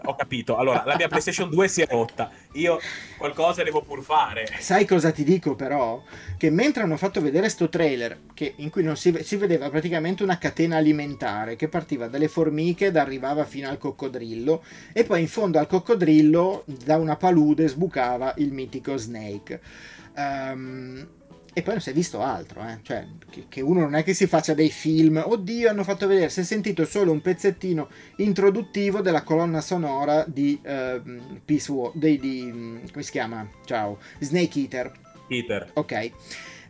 Ho 0.05 0.15
capito. 0.15 0.57
Allora, 0.57 0.83
la 0.85 0.95
mia 0.97 1.07
PlayStation 1.07 1.49
2 1.49 1.67
si 1.67 1.81
è 1.81 1.87
rotta. 1.87 2.29
Io 2.53 2.79
qualcosa 3.17 3.63
devo 3.63 3.81
pur 3.81 4.03
fare. 4.03 4.45
Sai 4.59 4.85
cosa 4.85 5.11
ti 5.11 5.23
dico 5.23 5.55
però? 5.55 6.03
Che 6.37 6.49
mentre 6.49 6.83
hanno 6.83 6.97
fatto 6.97 7.21
vedere 7.21 7.47
sto 7.47 7.69
trailer, 7.69 8.19
che, 8.33 8.53
in 8.57 8.69
cui 8.69 8.83
si, 8.95 9.17
si, 9.23 9.35
vedeva 9.37 9.69
praticamente 9.69 10.21
una 10.23 10.37
catena 10.37 10.75
alimentare 10.75 11.55
che 11.55 11.69
partiva 11.69 12.07
dalle 12.07 12.27
formiche 12.27 12.87
ed 12.87 12.97
arrivava 12.97 13.45
fino 13.45 13.69
al 13.69 13.77
coccodrillo, 13.77 14.63
e 14.91 15.05
poi 15.05 15.21
in 15.21 15.29
fondo 15.29 15.57
al 15.57 15.67
coccodrillo, 15.67 16.63
da 16.65 16.97
una 16.97 17.15
palude, 17.15 17.67
sbucava 17.67 18.33
il 18.37 18.51
mitico 18.51 18.97
Snake. 18.97 19.61
Um, 20.15 21.07
e 21.53 21.61
poi 21.61 21.73
non 21.73 21.81
si 21.81 21.91
è 21.91 21.93
visto 21.93 22.21
altro, 22.21 22.61
eh? 22.61 22.79
cioè 22.81 23.05
che, 23.47 23.61
uno 23.61 23.81
non 23.81 23.95
è 23.95 24.03
che 24.03 24.13
si 24.13 24.25
faccia 24.25 24.53
dei 24.53 24.69
film, 24.69 25.21
oddio 25.23 25.69
hanno 25.69 25.83
fatto 25.83 26.07
vedere, 26.07 26.29
si 26.29 26.39
è 26.39 26.43
sentito 26.43 26.85
solo 26.85 27.11
un 27.11 27.21
pezzettino 27.21 27.89
introduttivo 28.17 29.01
della 29.01 29.21
colonna 29.21 29.61
sonora 29.61 30.25
di 30.27 30.59
uh, 30.63 31.39
Peace 31.45 31.71
War, 31.71 31.91
di, 31.93 32.19
di, 32.19 32.81
come 32.91 33.03
si 33.03 33.11
chiama? 33.11 33.47
Ciao, 33.65 33.99
Snake 34.19 34.59
Eater. 34.59 34.91
Eater. 35.27 35.69
Ok. 35.73 36.11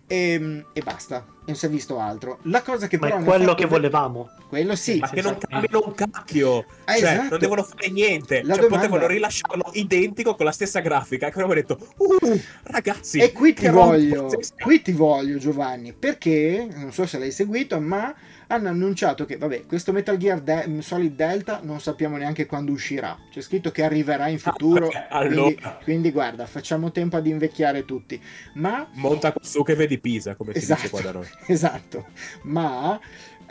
E, 0.08 0.34
ehm, 0.34 0.66
e, 0.74 0.82
basta, 0.82 1.26
non 1.46 1.56
si 1.56 1.66
è 1.66 1.70
visto 1.70 2.00
altro. 2.00 2.40
La 2.44 2.62
cosa 2.62 2.88
che 2.88 2.98
Ma 2.98 3.08
però 3.08 3.20
è 3.20 3.24
quello 3.24 3.54
che 3.54 3.66
volevamo. 3.66 4.30
Quello 4.48 4.76
sì. 4.76 5.00
Ma 5.00 5.10
che 5.10 5.22
non 5.22 5.38
cambiano 5.38 5.84
un 5.86 5.94
cacchio. 5.94 6.66
Ah, 6.86 6.96
cioè, 6.96 7.12
esatto. 7.12 7.30
non 7.30 7.40
devono 7.40 7.64
fare 7.64 7.90
niente. 7.90 8.44
La 8.44 8.54
cioè, 8.54 8.64
domanda... 8.64 8.88
potevano 8.88 9.08
rilasciarlo 9.08 9.72
identico 9.74 10.36
con 10.36 10.46
la 10.46 10.52
stessa 10.52 10.80
grafica. 10.82 11.28
E 11.28 11.30
abbiamo 11.30 11.54
detto, 11.54 11.78
uh, 11.98 12.40
ragazzi. 12.64 13.20
E 13.20 13.32
qui 13.32 13.54
ti 13.54 13.68
voglio, 13.68 14.30
qui 14.62 14.82
ti 14.82 14.92
voglio, 14.92 15.38
Giovanni, 15.38 15.94
perché 15.94 16.68
non 16.72 16.92
so 16.92 17.06
se 17.06 17.18
l'hai 17.18 17.32
seguito, 17.32 17.80
ma 17.80 18.14
hanno 18.48 18.70
annunciato 18.70 19.26
che, 19.26 19.38
vabbè, 19.38 19.66
questo 19.66 19.92
Metal 19.92 20.18
Gear 20.18 20.42
De- 20.42 20.82
Solid 20.82 21.16
Delta 21.16 21.60
non 21.64 21.80
sappiamo 21.80 22.18
neanche 22.18 22.46
quando 22.46 22.72
uscirà. 22.72 23.18
C'è 23.32 23.42
scritto 23.42 23.72
che 23.72 23.84
arriverà 23.84 24.28
in 24.28 24.40
futuro. 24.40 24.90
Ah, 24.90 25.08
allora. 25.10 25.44
quindi, 25.44 25.62
quindi, 25.84 26.12
guarda, 26.12 26.46
facciamo 26.46 26.92
tempo 26.92 27.18
ad 27.18 27.28
invecchiare 27.28 27.86
tutti. 27.86 28.22
Ma... 28.56 28.88
Monta 28.94 29.34
su 29.42 29.64
che 29.64 29.76
vedi 29.76 30.00
Pisa, 30.00 30.36
come 30.36 30.54
esatto, 30.54 30.80
si 30.82 30.88
dice 30.88 30.90
qua 30.90 31.02
da 31.02 31.18
noi. 31.18 31.28
Esatto. 31.54 32.06
Ma 32.44 33.00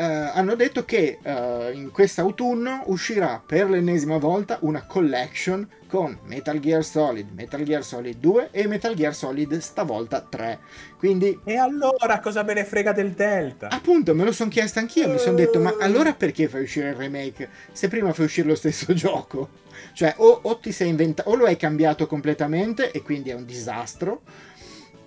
Uh, 0.03 0.31
hanno 0.33 0.57
detto 0.57 0.85
che 0.85 1.21
uh, 1.23 1.73
in 1.73 1.93
quest'autunno 1.93 2.83
uscirà 2.87 3.41
per 3.45 3.71
l'ennesima 3.71 4.17
volta 4.17 4.59
una 4.63 4.85
collection 4.85 5.65
con 5.87 6.19
Metal 6.25 6.59
Gear 6.59 6.83
Solid, 6.83 7.29
Metal 7.33 7.63
Gear 7.63 7.85
Solid 7.85 8.19
2 8.19 8.49
e 8.51 8.67
Metal 8.67 8.97
Gear 8.97 9.15
Solid 9.15 9.57
stavolta 9.59 10.21
3. 10.21 10.59
Quindi... 10.99 11.39
E 11.45 11.57
allora 11.57 12.19
cosa 12.19 12.43
me 12.43 12.55
ne 12.55 12.65
frega 12.65 12.91
del 12.91 13.13
Delta? 13.13 13.69
Appunto, 13.69 14.13
me 14.13 14.25
lo 14.25 14.33
sono 14.33 14.51
chiesto 14.51 14.81
anch'io, 14.81 15.09
mi 15.09 15.19
sono 15.21 15.37
detto, 15.37 15.61
ma 15.61 15.77
allora 15.79 16.15
perché 16.15 16.49
fai 16.49 16.63
uscire 16.63 16.89
il 16.89 16.97
remake 16.97 17.49
se 17.71 17.87
prima 17.87 18.13
fai 18.13 18.25
uscire 18.25 18.49
lo 18.49 18.57
stesso 18.57 18.93
gioco? 18.95 19.51
Cioè, 19.93 20.15
o, 20.17 20.41
o 20.43 20.59
ti 20.59 20.73
sei 20.73 20.89
inventato, 20.89 21.31
o 21.31 21.37
lo 21.37 21.45
hai 21.45 21.57
cambiato 21.57 22.09
completamente 22.09 22.91
e 22.91 23.03
quindi 23.03 23.31
è 23.31 23.35
un 23.35 23.45
disastro, 23.45 24.23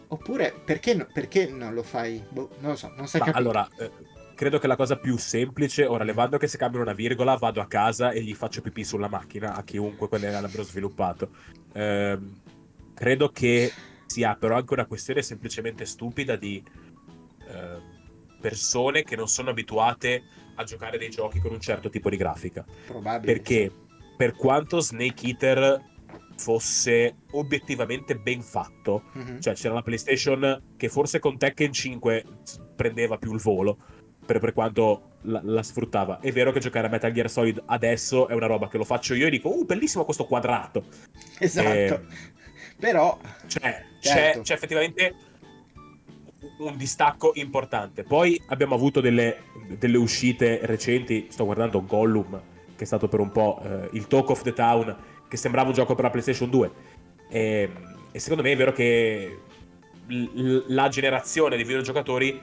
oppure 0.08 0.53
perché, 0.63 0.93
no, 0.93 1.05
perché 1.12 1.47
non 1.47 1.73
lo 1.73 1.84
fai? 1.84 2.23
Boh, 2.29 2.51
non 2.60 2.71
lo 2.71 2.77
so, 2.77 2.93
non 2.95 3.10
sai 3.10 3.19
capire. 3.19 3.38
Allora... 3.38 3.67
Eh 3.77 4.13
credo 4.35 4.59
che 4.59 4.67
la 4.67 4.75
cosa 4.75 4.97
più 4.97 5.17
semplice, 5.17 5.85
ora 5.85 6.03
levando 6.03 6.37
che 6.37 6.47
se 6.47 6.57
cambiano 6.57 6.85
una 6.85 6.93
virgola, 6.93 7.35
vado 7.35 7.61
a 7.61 7.67
casa 7.67 8.11
e 8.11 8.21
gli 8.21 8.35
faccio 8.35 8.61
pipì 8.61 8.83
sulla 8.83 9.07
macchina 9.07 9.55
a 9.55 9.63
chiunque 9.63 10.07
quelle 10.07 10.29
l'abbiano 10.29 10.63
sviluppato. 10.63 11.29
Eh, 11.73 12.19
credo 12.93 13.29
che 13.29 13.71
sia 14.05 14.35
però 14.35 14.55
anche 14.55 14.73
una 14.73 14.85
questione 14.85 15.21
semplicemente 15.21 15.85
stupida 15.85 16.35
di 16.35 16.63
eh, 17.47 17.93
persone 18.39 19.03
che 19.03 19.15
non 19.15 19.27
sono 19.27 19.49
abituate 19.49 20.23
a 20.55 20.63
giocare 20.63 20.97
dei 20.97 21.09
giochi 21.09 21.39
con 21.39 21.51
un 21.51 21.59
certo 21.59 21.89
tipo 21.89 22.09
di 22.09 22.17
grafica. 22.17 22.63
Probabile. 22.85 23.33
Perché 23.33 23.71
per 24.15 24.35
quanto 24.35 24.79
Snake 24.79 25.27
Eater 25.27 25.93
fosse 26.37 27.15
obiettivamente 27.31 28.17
ben 28.17 28.41
fatto, 28.41 29.03
mm-hmm. 29.17 29.39
cioè 29.39 29.53
c'era 29.53 29.73
la 29.73 29.81
PlayStation 29.81 30.73
che 30.77 30.89
forse 30.89 31.19
con 31.19 31.37
Tekken 31.37 31.71
5 31.71 32.25
prendeva 32.75 33.17
più 33.17 33.33
il 33.33 33.39
volo, 33.39 33.77
per, 34.25 34.39
per 34.39 34.53
quanto 34.53 35.17
la, 35.21 35.39
la, 35.43 35.63
sfruttava. 35.63 36.19
È 36.19 36.31
vero 36.31 36.51
che 36.51 36.59
giocare 36.59 36.88
a 36.88 36.89
Metal 36.89 37.11
Gear 37.11 37.29
Solid 37.29 37.61
adesso 37.65 38.27
è 38.27 38.33
una 38.33 38.47
roba 38.47 38.67
che 38.67 38.77
lo 38.77 38.83
faccio 38.83 39.13
io 39.13 39.27
e 39.27 39.29
dico, 39.29 39.49
uh, 39.49 39.65
bellissimo 39.65 40.03
questo 40.03 40.25
quadrato. 40.25 40.83
Esatto. 41.39 41.67
Eh, 41.67 42.01
Però... 42.79 43.17
Cioè, 43.47 43.83
certo. 43.99 44.39
c'è, 44.39 44.41
c'è, 44.41 44.53
effettivamente 44.53 45.15
un 46.59 46.75
distacco 46.75 47.31
importante. 47.35 48.03
Poi 48.03 48.41
abbiamo 48.47 48.75
avuto 48.75 49.01
delle, 49.01 49.43
delle, 49.77 49.97
uscite 49.97 50.59
recenti, 50.63 51.27
sto 51.29 51.45
guardando 51.45 51.83
Gollum, 51.83 52.41
che 52.75 52.83
è 52.83 52.88
stato 52.88 53.07
per 53.07 53.19
un 53.19 53.31
po' 53.31 53.61
eh, 53.63 53.89
il 53.93 54.07
Talk 54.07 54.29
of 54.29 54.41
the 54.41 54.53
Town, 54.53 54.95
che 55.27 55.38
sembrava 55.38 55.69
un 55.69 55.73
gioco 55.73 55.95
per 55.95 56.05
la 56.05 56.09
PlayStation 56.09 56.49
2. 56.49 56.71
E, 57.29 57.69
e 58.11 58.19
secondo 58.19 58.43
me 58.43 58.51
è 58.51 58.55
vero 58.55 58.71
che 58.71 59.39
l- 60.07 60.63
la 60.67 60.88
generazione 60.88 61.57
di 61.57 61.63
videogiocatori 61.63 62.39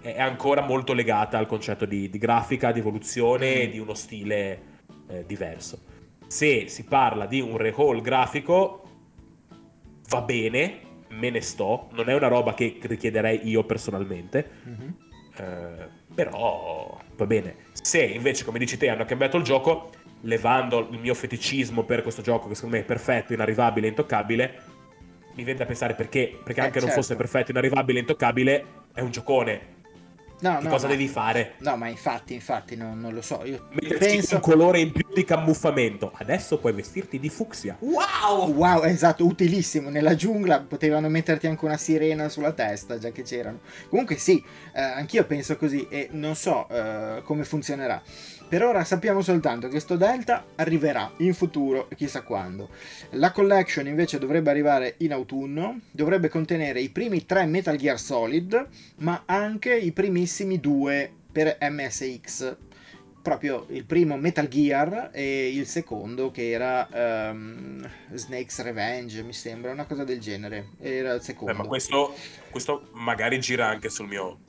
è 0.00 0.20
ancora 0.20 0.62
molto 0.62 0.92
legata 0.92 1.38
al 1.38 1.46
concetto 1.46 1.84
di, 1.84 2.08
di 2.08 2.18
grafica, 2.18 2.72
di 2.72 2.78
evoluzione 2.78 3.62
e 3.62 3.70
di 3.70 3.78
uno 3.78 3.94
stile 3.94 4.62
eh, 5.08 5.24
diverso. 5.26 5.78
Se 6.26 6.68
si 6.68 6.84
parla 6.84 7.26
di 7.26 7.40
un 7.40 7.56
rehaul 7.56 8.00
grafico, 8.00 8.82
va 10.08 10.22
bene, 10.22 10.80
me 11.10 11.30
ne 11.30 11.40
sto, 11.40 11.88
non 11.92 12.08
è 12.08 12.14
una 12.14 12.28
roba 12.28 12.54
che 12.54 12.78
richiederei 12.80 13.48
io 13.48 13.64
personalmente, 13.64 14.50
mm-hmm. 14.68 14.88
eh, 15.36 15.88
però 16.14 16.98
va 17.16 17.26
bene. 17.26 17.56
Se 17.72 18.02
invece, 18.02 18.44
come 18.44 18.58
dici 18.58 18.76
te, 18.76 18.88
hanno 18.88 19.04
cambiato 19.04 19.36
il 19.36 19.42
gioco, 19.42 19.90
levando 20.22 20.88
il 20.90 20.98
mio 20.98 21.14
feticismo 21.14 21.82
per 21.82 22.02
questo 22.02 22.22
gioco 22.22 22.48
che 22.48 22.54
secondo 22.54 22.76
me 22.76 22.82
è 22.82 22.86
perfetto, 22.86 23.32
inarrivabile, 23.32 23.88
intoccabile, 23.88 24.62
mi 25.34 25.44
viene 25.44 25.58
da 25.58 25.66
pensare 25.66 25.94
perché, 25.94 26.38
perché 26.42 26.60
eh, 26.60 26.64
anche 26.64 26.80
certo. 26.80 26.86
non 26.86 26.94
fosse 26.94 27.16
perfetto, 27.16 27.50
inarrivabile, 27.50 27.98
intoccabile, 27.98 28.64
è 28.94 29.00
un 29.00 29.10
giocone 29.10 29.78
No, 30.40 30.58
che 30.58 30.64
no, 30.64 30.70
cosa 30.70 30.86
ma... 30.86 30.92
devi 30.92 31.08
fare? 31.08 31.54
No, 31.58 31.76
ma 31.76 31.88
infatti, 31.88 32.34
infatti, 32.34 32.76
no, 32.76 32.94
non 32.94 33.12
lo 33.12 33.22
so. 33.22 33.42
Io 33.44 33.68
Metterci 33.72 33.98
penso... 33.98 34.34
un 34.36 34.40
colore 34.40 34.80
in 34.80 34.92
più 34.92 35.06
di 35.12 35.24
camuffamento. 35.24 36.12
Adesso 36.14 36.58
puoi 36.58 36.72
vestirti 36.72 37.18
di 37.18 37.28
fucsia. 37.28 37.76
Wow! 37.80 38.52
Wow, 38.52 38.84
esatto, 38.84 39.24
utilissimo. 39.24 39.90
Nella 39.90 40.14
giungla 40.14 40.60
potevano 40.60 41.08
metterti 41.08 41.46
anche 41.46 41.64
una 41.64 41.76
sirena 41.76 42.28
sulla 42.28 42.52
testa, 42.52 42.98
già 42.98 43.10
che 43.10 43.22
c'erano. 43.22 43.60
Comunque 43.88 44.16
sì, 44.16 44.42
eh, 44.74 44.80
anch'io 44.80 45.24
penso 45.24 45.56
così 45.56 45.86
e 45.90 46.08
non 46.12 46.34
so 46.34 46.68
eh, 46.68 47.22
come 47.24 47.44
funzionerà. 47.44 48.02
Per 48.50 48.64
ora 48.64 48.82
sappiamo 48.82 49.22
soltanto 49.22 49.68
che 49.68 49.78
sto 49.78 49.94
Delta 49.94 50.44
arriverà 50.56 51.12
in 51.18 51.34
futuro, 51.34 51.86
chissà 51.94 52.22
quando. 52.22 52.70
La 53.10 53.30
collection 53.30 53.86
invece 53.86 54.18
dovrebbe 54.18 54.50
arrivare 54.50 54.96
in 54.98 55.12
autunno, 55.12 55.82
dovrebbe 55.92 56.28
contenere 56.28 56.80
i 56.80 56.88
primi 56.88 57.24
tre 57.24 57.46
Metal 57.46 57.76
Gear 57.76 57.96
Solid, 57.96 58.66
ma 58.96 59.22
anche 59.24 59.72
i 59.76 59.92
primissimi 59.92 60.58
due 60.58 61.08
per 61.30 61.58
MSX. 61.60 62.56
Proprio 63.22 63.66
il 63.68 63.84
primo 63.84 64.16
Metal 64.16 64.48
Gear 64.48 65.10
e 65.12 65.54
il 65.54 65.66
secondo 65.66 66.32
che 66.32 66.50
era 66.50 66.88
um, 67.30 67.88
Snake's 68.14 68.62
Revenge, 68.62 69.22
mi 69.22 69.32
sembra, 69.32 69.70
una 69.70 69.86
cosa 69.86 70.02
del 70.02 70.18
genere. 70.18 70.70
Era 70.80 71.12
il 71.12 71.20
secondo. 71.20 71.52
Beh, 71.52 71.58
ma 71.58 71.68
questo, 71.68 72.12
questo 72.50 72.88
magari 72.94 73.38
gira 73.38 73.68
anche 73.68 73.88
sul 73.90 74.08
mio 74.08 74.40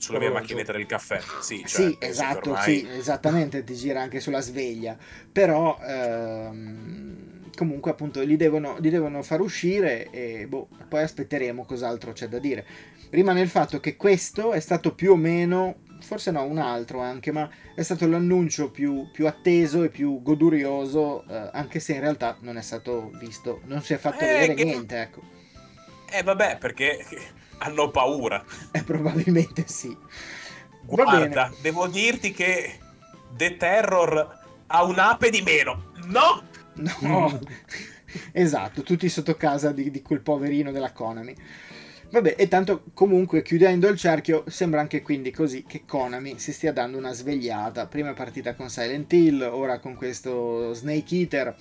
sulla 0.00 0.18
mia 0.18 0.30
macchinetta 0.30 0.72
del 0.72 0.86
caffè. 0.86 1.20
Sì, 1.40 1.58
cioè, 1.66 1.68
sì 1.68 1.96
esatto, 2.00 2.50
ormai... 2.50 2.78
sì, 2.78 2.88
esattamente, 2.90 3.62
ti 3.64 3.74
gira 3.74 4.00
anche 4.00 4.20
sulla 4.20 4.40
sveglia. 4.40 4.96
Però 5.30 5.78
ehm, 5.80 7.50
comunque 7.54 7.90
appunto 7.90 8.22
li 8.22 8.36
devono, 8.36 8.76
li 8.78 8.90
devono, 8.90 9.22
far 9.22 9.40
uscire 9.40 10.10
e 10.10 10.46
boh, 10.46 10.68
poi 10.88 11.02
aspetteremo 11.02 11.64
cos'altro 11.64 12.12
c'è 12.12 12.28
da 12.28 12.38
dire. 12.38 12.64
Rimane 13.10 13.40
il 13.40 13.48
fatto 13.48 13.80
che 13.80 13.96
questo 13.96 14.52
è 14.52 14.60
stato 14.60 14.94
più 14.94 15.12
o 15.12 15.16
meno, 15.16 15.80
forse 16.00 16.30
no, 16.30 16.44
un 16.44 16.58
altro 16.58 17.00
anche, 17.00 17.32
ma 17.32 17.50
è 17.74 17.82
stato 17.82 18.06
l'annuncio 18.06 18.70
più, 18.70 19.10
più 19.10 19.26
atteso 19.26 19.82
e 19.82 19.88
più 19.88 20.22
godurioso, 20.22 21.24
eh, 21.28 21.50
anche 21.52 21.80
se 21.80 21.94
in 21.94 22.00
realtà 22.00 22.36
non 22.40 22.56
è 22.56 22.62
stato 22.62 23.10
visto, 23.18 23.60
non 23.64 23.82
si 23.82 23.94
è 23.94 23.96
fatto 23.96 24.24
eh, 24.24 24.26
vedere 24.26 24.54
che... 24.54 24.64
niente, 24.64 25.00
ecco. 25.00 25.22
Eh 26.08 26.22
vabbè, 26.22 26.58
perché 26.58 27.04
hanno 27.60 27.90
paura. 27.90 28.44
Eh, 28.72 28.82
probabilmente 28.82 29.64
sì. 29.66 29.96
Guarda, 30.82 31.52
devo 31.60 31.86
dirti 31.88 32.32
che 32.32 32.78
The 33.36 33.56
Terror 33.56 34.38
ha 34.66 34.84
un'ape 34.84 35.30
di 35.30 35.42
meno. 35.42 35.92
No! 36.06 36.42
No! 36.74 37.40
esatto, 38.32 38.82
tutti 38.82 39.08
sotto 39.08 39.34
casa 39.36 39.72
di, 39.72 39.90
di 39.90 40.02
quel 40.02 40.20
poverino 40.20 40.70
della 40.70 40.92
Konami. 40.92 41.34
Vabbè, 42.10 42.34
e 42.36 42.48
tanto 42.48 42.84
comunque 42.92 43.42
chiudendo 43.42 43.86
il 43.86 43.96
cerchio, 43.96 44.44
sembra 44.48 44.80
anche 44.80 45.00
quindi 45.00 45.30
così 45.30 45.64
che 45.64 45.84
Konami 45.86 46.38
si 46.38 46.52
stia 46.52 46.72
dando 46.72 46.98
una 46.98 47.12
svegliata. 47.12 47.86
Prima 47.86 48.12
partita 48.12 48.54
con 48.54 48.68
Silent 48.68 49.12
Hill, 49.12 49.42
ora 49.42 49.78
con 49.78 49.94
questo 49.94 50.72
Snake 50.74 51.14
Eater 51.14 51.56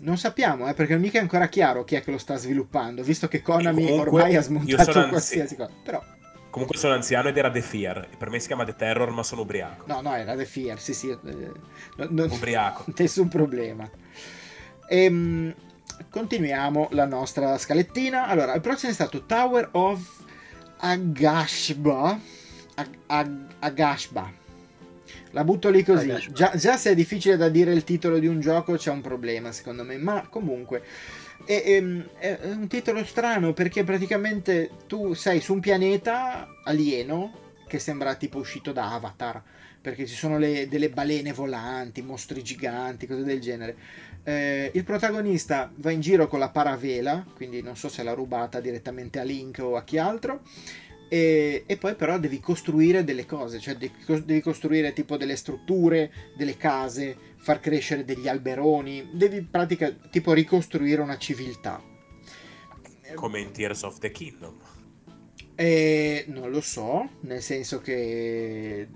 non 0.00 0.18
sappiamo, 0.18 0.68
eh, 0.68 0.74
perché 0.74 0.92
non 0.92 1.02
mica 1.02 1.18
è 1.18 1.20
ancora 1.22 1.48
chiaro 1.48 1.84
chi 1.84 1.94
è 1.94 2.02
che 2.02 2.10
lo 2.10 2.18
sta 2.18 2.36
sviluppando, 2.36 3.02
visto 3.02 3.28
che 3.28 3.42
Konami 3.42 3.90
ormai 3.90 4.36
ha 4.36 4.42
smontato 4.42 5.08
qualsiasi 5.08 5.56
cosa. 5.56 5.70
Però... 5.82 6.02
Comunque 6.50 6.76
sono 6.76 6.94
anziano 6.94 7.28
ed 7.28 7.36
era 7.36 7.50
The 7.50 7.60
Fear. 7.60 8.08
Per 8.18 8.28
me 8.28 8.40
si 8.40 8.48
chiama 8.48 8.64
The 8.64 8.74
Terror, 8.74 9.10
ma 9.10 9.22
sono 9.22 9.42
ubriaco. 9.42 9.84
No, 9.86 10.00
no, 10.00 10.14
era 10.14 10.34
The 10.34 10.44
Fear, 10.44 10.80
sì, 10.80 10.94
sì. 10.94 11.10
Eh, 11.10 11.18
non, 12.08 12.28
ubriaco. 12.28 12.84
Nessun 12.96 13.28
problema. 13.28 13.88
Ehm, 14.88 15.54
continuiamo 16.10 16.88
la 16.90 17.04
nostra 17.04 17.56
scalettina. 17.56 18.26
Allora, 18.26 18.54
il 18.54 18.60
prossimo 18.60 18.90
è 18.90 18.94
stato 18.94 19.26
Tower 19.26 19.68
of 19.72 20.24
Agashba. 20.78 22.18
Ag- 22.74 22.98
Ag- 23.06 23.54
Agashba. 23.60 24.38
La 25.32 25.44
butto 25.44 25.70
lì 25.70 25.84
così. 25.84 26.12
Già, 26.32 26.52
già, 26.56 26.76
se 26.76 26.90
è 26.90 26.94
difficile 26.94 27.36
da 27.36 27.48
dire 27.48 27.72
il 27.72 27.84
titolo 27.84 28.18
di 28.18 28.26
un 28.26 28.40
gioco 28.40 28.74
c'è 28.74 28.90
un 28.90 29.00
problema 29.00 29.52
secondo 29.52 29.84
me, 29.84 29.96
ma 29.96 30.26
comunque 30.28 30.82
è, 31.44 31.62
è, 31.62 32.38
è 32.38 32.50
un 32.50 32.66
titolo 32.68 33.04
strano 33.04 33.52
perché 33.52 33.84
praticamente 33.84 34.70
tu 34.86 35.14
sei 35.14 35.40
su 35.40 35.54
un 35.54 35.60
pianeta 35.60 36.48
alieno 36.64 37.48
che 37.66 37.78
sembra 37.78 38.14
tipo 38.16 38.38
uscito 38.38 38.72
da 38.72 38.92
Avatar 38.92 39.42
perché 39.80 40.06
ci 40.06 40.14
sono 40.14 40.38
le, 40.38 40.68
delle 40.68 40.90
balene 40.90 41.32
volanti, 41.32 42.02
mostri 42.02 42.42
giganti, 42.42 43.06
cose 43.06 43.22
del 43.22 43.40
genere. 43.40 43.76
Eh, 44.22 44.70
il 44.74 44.84
protagonista 44.84 45.70
va 45.76 45.90
in 45.90 46.00
giro 46.00 46.28
con 46.28 46.38
la 46.38 46.50
paravela, 46.50 47.24
quindi 47.34 47.62
non 47.62 47.76
so 47.76 47.88
se 47.88 48.02
l'ha 48.02 48.12
rubata 48.12 48.60
direttamente 48.60 49.18
a 49.18 49.22
Link 49.22 49.58
o 49.60 49.76
a 49.76 49.82
chi 49.82 49.96
altro, 49.96 50.42
e, 51.12 51.64
e, 51.66 51.76
poi 51.76 51.96
però 51.96 52.20
devi 52.20 52.38
costruire 52.38 53.02
delle 53.02 53.26
cose, 53.26 53.58
cioè 53.58 53.74
devi 53.76 54.40
costruire 54.40 54.92
tipo 54.92 55.16
delle 55.16 55.34
strutture, 55.34 56.12
delle 56.36 56.56
case, 56.56 57.16
far 57.36 57.58
crescere 57.58 58.04
degli 58.04 58.28
alberoni, 58.28 59.10
devi 59.12 59.42
pratica 59.42 59.90
tipo 59.90 60.32
ricostruire 60.32 61.02
una 61.02 61.18
civiltà. 61.18 61.82
Come 63.16 63.40
in 63.40 63.50
Tears 63.50 63.82
of 63.82 63.98
the 63.98 64.12
Kingdom. 64.12 64.56
E 65.56 66.26
non 66.28 66.48
lo 66.48 66.60
so, 66.60 67.08
nel 67.22 67.42
senso 67.42 67.80
che 67.80 68.86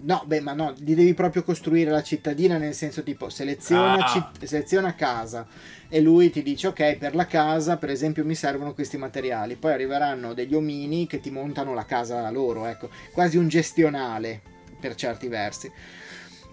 no, 0.00 0.22
beh, 0.26 0.40
ma 0.40 0.52
no, 0.52 0.74
li 0.78 0.94
devi 0.94 1.14
proprio 1.14 1.42
costruire 1.42 1.90
la 1.90 2.02
cittadina 2.02 2.58
nel 2.58 2.74
senso 2.74 3.02
tipo 3.02 3.28
seleziona, 3.28 4.04
ah. 4.04 4.08
citt- 4.08 4.44
seleziona 4.44 4.94
casa 4.94 5.46
e 5.88 6.00
lui 6.00 6.30
ti 6.30 6.42
dice 6.42 6.68
ok 6.68 6.96
per 6.96 7.14
la 7.14 7.26
casa 7.26 7.76
per 7.76 7.90
esempio 7.90 8.24
mi 8.24 8.34
servono 8.34 8.74
questi 8.74 8.96
materiali. 8.96 9.56
Poi 9.56 9.72
arriveranno 9.72 10.34
degli 10.34 10.54
omini 10.54 11.06
che 11.06 11.20
ti 11.20 11.30
montano 11.30 11.74
la 11.74 11.84
casa 11.84 12.28
loro 12.30 12.66
ecco 12.66 12.88
quasi 13.12 13.36
un 13.36 13.48
gestionale 13.48 14.40
per 14.80 14.94
certi 14.94 15.28
versi. 15.28 15.70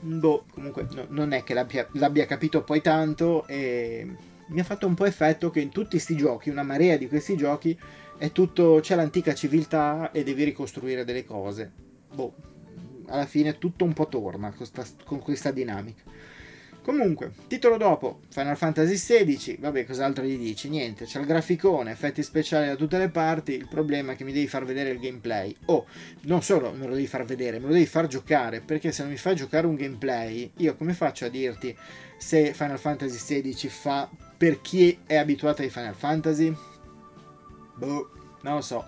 Boh 0.02 0.46
comunque 0.52 0.88
no, 0.92 1.06
non 1.10 1.32
è 1.32 1.44
che 1.44 1.54
l'abbia, 1.54 1.88
l'abbia 1.94 2.26
capito 2.26 2.64
poi 2.64 2.82
tanto 2.82 3.48
e 3.48 4.08
mi 4.48 4.60
ha 4.60 4.64
fatto 4.64 4.86
un 4.86 4.96
po' 4.96 5.06
effetto 5.06 5.50
che 5.50 5.60
in 5.60 5.70
tutti 5.70 5.92
questi 5.92 6.16
giochi 6.16 6.50
una 6.50 6.64
marea 6.64 6.98
di 6.98 7.08
questi 7.08 7.36
giochi 7.36 7.78
è 8.18 8.32
tutto 8.32 8.80
c'è 8.82 8.96
l'antica 8.96 9.34
civiltà 9.34 10.12
e 10.12 10.24
devi 10.24 10.44
ricostruire 10.44 11.04
delle 11.04 11.26
cose. 11.26 11.72
Boh 12.14 12.34
alla 13.12 13.26
fine 13.26 13.58
tutto 13.58 13.84
un 13.84 13.94
po' 13.94 14.08
torna 14.08 14.48
con 14.50 14.58
questa, 14.58 14.86
con 15.06 15.20
questa 15.20 15.52
dinamica 15.52 16.04
Comunque, 16.84 17.32
titolo 17.46 17.78
dopo, 17.78 18.22
Final 18.30 18.58
Fantasy 18.58 18.96
XVI, 18.96 19.58
vabbè, 19.60 19.86
cos'altro 19.86 20.24
gli 20.24 20.36
dici? 20.36 20.68
Niente, 20.68 21.06
c'è 21.06 21.20
il 21.20 21.28
graficone, 21.28 21.92
effetti 21.92 22.24
speciali 22.24 22.66
da 22.66 22.76
tutte 22.76 22.98
le 22.98 23.10
parti, 23.10 23.54
il 23.54 23.68
problema 23.68 24.14
è 24.14 24.16
che 24.16 24.24
mi 24.24 24.34
devi 24.34 24.48
far 24.48 24.66
vedere 24.66 24.90
il 24.90 25.00
gameplay. 25.00 25.56
O, 25.66 25.76
oh, 25.76 25.86
non 26.22 26.42
solo 26.42 26.72
me 26.72 26.88
lo 26.88 26.96
devi 26.96 27.06
far 27.06 27.24
vedere, 27.24 27.60
me 27.60 27.68
lo 27.68 27.74
devi 27.74 27.86
far 27.86 28.08
giocare, 28.08 28.62
perché 28.62 28.92
se 28.92 29.04
non 29.04 29.12
mi 29.12 29.18
fai 29.18 29.36
giocare 29.36 29.68
un 29.68 29.76
gameplay, 29.76 30.54
io 30.58 30.76
come 30.76 30.94
faccio 30.94 31.26
a 31.26 31.30
dirti 31.30 31.76
se 32.18 32.52
Final 32.56 32.80
Fantasy 32.80 33.42
XVI 33.42 33.70
fa 33.70 34.10
per 34.36 34.60
chi 34.62 35.02
è 35.06 35.18
abituato 35.18 35.62
ai 35.62 35.70
Final 35.70 35.94
Fantasy? 35.94 36.52
Boh, 37.76 38.10
non 38.42 38.56
lo 38.56 38.62
so. 38.62 38.84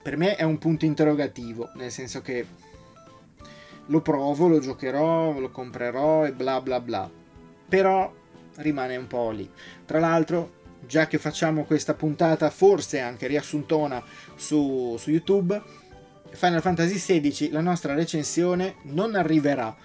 Per 0.00 0.16
me 0.16 0.36
è 0.36 0.44
un 0.44 0.58
punto 0.58 0.84
interrogativo, 0.84 1.70
nel 1.74 1.90
senso 1.90 2.22
che 2.22 2.46
lo 3.88 4.00
provo, 4.00 4.48
lo 4.48 4.58
giocherò, 4.58 5.38
lo 5.38 5.50
comprerò 5.50 6.24
e 6.24 6.32
bla 6.32 6.60
bla 6.60 6.80
bla. 6.80 7.10
Però 7.68 8.12
rimane 8.56 8.96
un 8.96 9.06
po' 9.06 9.30
lì. 9.30 9.48
Tra 9.84 9.98
l'altro, 9.98 10.56
già 10.86 11.06
che 11.06 11.18
facciamo 11.18 11.64
questa 11.64 11.94
puntata, 11.94 12.50
forse 12.50 13.00
anche 13.00 13.26
riassuntona 13.26 14.02
su, 14.34 14.96
su 14.98 15.10
YouTube, 15.10 15.60
Final 16.30 16.60
Fantasy 16.60 16.96
XVI, 16.96 17.50
la 17.50 17.60
nostra 17.60 17.94
recensione 17.94 18.76
non 18.82 19.14
arriverà 19.14 19.76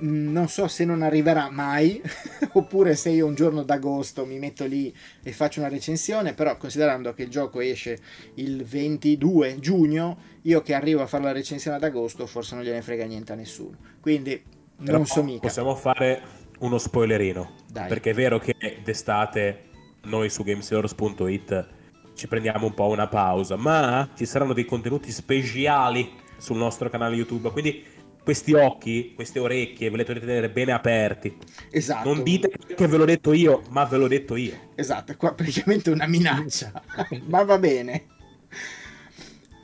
non 0.00 0.48
so 0.48 0.68
se 0.68 0.84
non 0.84 1.02
arriverà 1.02 1.50
mai, 1.50 2.00
oppure 2.52 2.94
se 2.94 3.10
io 3.10 3.26
un 3.26 3.34
giorno 3.34 3.62
d'agosto 3.62 4.24
mi 4.26 4.38
metto 4.38 4.64
lì 4.64 4.94
e 5.22 5.32
faccio 5.32 5.60
una 5.60 5.68
recensione, 5.68 6.34
però 6.34 6.56
considerando 6.56 7.12
che 7.14 7.22
il 7.22 7.30
gioco 7.30 7.60
esce 7.60 7.98
il 8.34 8.64
22 8.64 9.58
giugno, 9.58 10.18
io 10.48 10.62
che 10.62 10.74
arrivo 10.74 11.02
a 11.02 11.06
fare 11.06 11.24
la 11.24 11.32
recensione 11.32 11.76
ad 11.76 11.84
agosto 11.84 12.26
forse 12.26 12.54
non 12.54 12.64
gliene 12.64 12.80
frega 12.80 13.04
niente 13.04 13.32
a 13.32 13.34
nessuno. 13.36 13.76
Quindi 14.00 14.42
non 14.78 15.04
so 15.04 15.22
mica. 15.22 15.40
Possiamo 15.40 15.74
fare 15.74 16.22
uno 16.60 16.78
spoilerino, 16.78 17.54
Dai. 17.70 17.88
perché 17.88 18.10
è 18.10 18.14
vero 18.14 18.38
che 18.38 18.54
d'estate 18.82 19.66
noi 20.04 20.30
su 20.30 20.42
gameseors.it 20.42 21.68
ci 22.14 22.26
prendiamo 22.26 22.66
un 22.66 22.74
po' 22.74 22.88
una 22.88 23.06
pausa, 23.06 23.56
ma 23.56 24.08
ci 24.16 24.24
saranno 24.24 24.52
dei 24.52 24.64
contenuti 24.64 25.12
speciali 25.12 26.10
sul 26.38 26.56
nostro 26.56 26.88
canale 26.88 27.14
YouTube, 27.14 27.50
quindi 27.50 27.84
questi 28.24 28.52
occhi, 28.54 29.12
queste 29.14 29.38
orecchie, 29.38 29.90
ve 29.90 29.98
le 29.98 30.04
dovete 30.04 30.26
tenere 30.26 30.50
bene 30.50 30.72
aperti. 30.72 31.36
Esatto. 31.70 32.12
Non 32.12 32.22
dite 32.22 32.50
che 32.74 32.86
ve 32.86 32.96
l'ho 32.96 33.04
detto 33.04 33.32
io, 33.32 33.62
ma 33.70 33.84
ve 33.84 33.96
l'ho 33.98 34.08
detto 34.08 34.34
io. 34.34 34.70
Esatto, 34.74 35.16
qua 35.16 35.32
praticamente 35.34 35.90
una 35.90 36.06
minaccia, 36.06 36.72
ma 37.26 37.42
va 37.44 37.58
bene. 37.58 38.06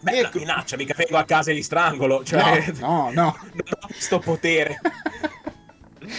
Beh, 0.04 0.20
ecco. 0.20 0.38
minaccia, 0.38 0.76
mica 0.76 0.92
vengo 0.94 1.16
a 1.16 1.24
casa 1.24 1.50
e 1.50 1.54
li 1.54 1.62
strangolo, 1.62 2.22
cioè... 2.22 2.72
No, 2.78 3.08
no, 3.10 3.10
no. 3.10 3.36
non 3.52 3.78
ho 3.80 3.86
questo 3.86 4.18
potere. 4.18 4.78